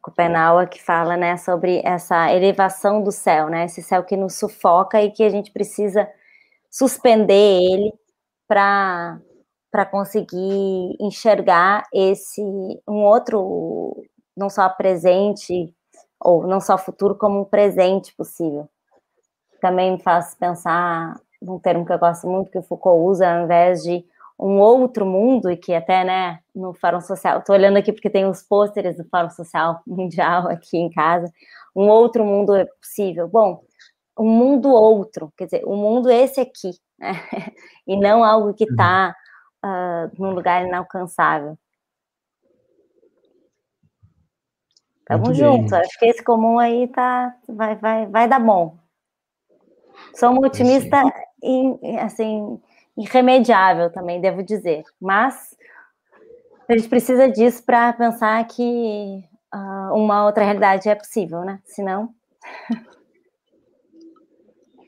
Copenhague 0.00 0.70
que 0.70 0.82
fala 0.82 1.16
né, 1.16 1.36
sobre 1.36 1.80
essa 1.84 2.32
elevação 2.32 3.02
do 3.02 3.12
céu, 3.12 3.48
né, 3.48 3.64
esse 3.64 3.82
céu 3.82 4.04
que 4.04 4.16
nos 4.16 4.34
sufoca 4.34 5.00
e 5.02 5.10
que 5.10 5.22
a 5.22 5.30
gente 5.30 5.50
precisa 5.50 6.08
suspender 6.70 7.34
ele 7.34 7.92
para 8.46 9.20
para 9.70 9.86
conseguir 9.86 10.96
enxergar 11.00 11.84
esse 11.92 12.42
um 12.88 13.04
outro 13.04 14.02
não 14.36 14.50
só 14.50 14.68
presente 14.68 15.74
ou 16.20 16.46
não 16.46 16.60
só 16.60 16.76
futuro 16.76 17.14
como 17.14 17.40
um 17.40 17.44
presente 17.44 18.14
possível. 18.14 18.68
também 19.60 19.92
me 19.92 20.02
faz 20.02 20.34
pensar 20.34 21.20
num 21.40 21.58
termo 21.58 21.86
que 21.86 21.92
eu 21.92 21.98
gosto 21.98 22.26
muito, 22.26 22.50
que 22.50 22.58
o 22.58 22.62
Foucault 22.62 23.02
usa, 23.02 23.30
ao 23.30 23.44
invés 23.44 23.82
de 23.82 24.04
um 24.38 24.58
outro 24.58 25.04
mundo, 25.06 25.50
e 25.50 25.56
que 25.56 25.74
até, 25.74 26.04
né, 26.04 26.40
no 26.54 26.72
Fórum 26.74 27.00
Social, 27.00 27.38
estou 27.38 27.54
olhando 27.54 27.76
aqui 27.76 27.92
porque 27.92 28.10
tem 28.10 28.26
os 28.26 28.42
pôsteres 28.42 28.96
do 28.96 29.04
Fórum 29.04 29.30
Social 29.30 29.82
Mundial 29.86 30.48
aqui 30.48 30.78
em 30.78 30.90
casa, 30.90 31.30
um 31.76 31.88
outro 31.88 32.24
mundo 32.24 32.54
é 32.54 32.64
possível. 32.64 33.28
Bom, 33.28 33.62
um 34.18 34.28
mundo 34.28 34.70
outro, 34.70 35.32
quer 35.36 35.44
dizer, 35.44 35.62
o 35.64 35.74
um 35.74 35.76
mundo 35.76 36.10
esse 36.10 36.40
aqui, 36.40 36.72
né? 36.98 37.12
e 37.86 37.96
não 37.96 38.24
algo 38.24 38.54
que 38.54 38.64
está 38.64 39.14
uh, 39.64 40.10
num 40.18 40.32
lugar 40.32 40.66
inalcançável. 40.66 41.58
Tamo 45.04 45.34
junto, 45.34 45.74
acho 45.74 45.98
que 45.98 46.06
esse 46.06 46.22
comum 46.22 46.58
aí 46.58 46.86
tá, 46.86 47.34
vai, 47.48 47.74
vai, 47.74 48.06
vai 48.06 48.28
dar 48.28 48.38
bom. 48.38 48.78
Sou 50.14 50.30
um 50.30 50.38
otimista, 50.38 51.02
in, 51.42 51.78
assim, 51.98 52.60
irremediável 52.96 53.90
também, 53.90 54.20
devo 54.20 54.42
dizer, 54.42 54.84
mas 55.00 55.56
a 56.68 56.76
gente 56.76 56.88
precisa 56.88 57.28
disso 57.28 57.64
para 57.64 57.92
pensar 57.92 58.46
que 58.46 59.24
uh, 59.52 59.94
uma 59.94 60.24
outra 60.24 60.44
realidade 60.44 60.88
é 60.88 60.94
possível, 60.94 61.40
né? 61.40 61.60
Senão. 61.64 62.14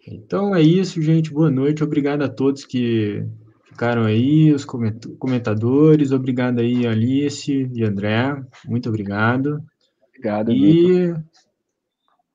Então 0.07 0.55
é 0.55 0.61
isso, 0.61 1.03
gente. 1.03 1.33
Boa 1.33 1.51
noite. 1.51 1.83
Obrigado 1.83 2.23
a 2.23 2.29
todos 2.29 2.65
que 2.65 3.27
ficaram 3.73 4.05
aí, 4.05 4.53
os 4.53 4.65
comentadores. 4.65 6.13
Obrigado 6.13 6.61
aí, 6.61 6.87
Alice 6.87 7.71
e 7.75 7.85
André. 7.85 8.41
Muito 8.67 8.89
obrigado. 8.89 9.63
Obrigado. 10.09 10.53
E 10.53 11.15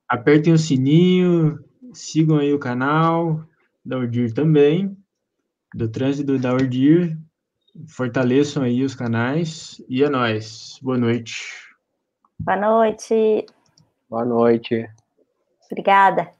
apertem 0.08 0.52
o 0.52 0.58
sininho, 0.58 1.58
sigam 1.92 2.38
aí 2.38 2.52
o 2.52 2.58
canal 2.58 3.44
da 3.84 3.96
Ordir 3.96 4.34
também, 4.34 4.96
do 5.74 5.88
Trânsito 5.88 6.38
da 6.38 6.52
Ordir. 6.52 7.16
Fortaleçam 7.88 8.64
aí 8.64 8.82
os 8.82 8.94
canais. 8.94 9.82
E 9.88 10.02
é 10.02 10.10
nóis. 10.10 10.78
Boa 10.82 10.98
noite. 10.98 11.44
Boa 12.40 12.58
noite. 12.58 13.46
Boa 14.10 14.24
noite. 14.24 14.88
Obrigada. 15.70 16.37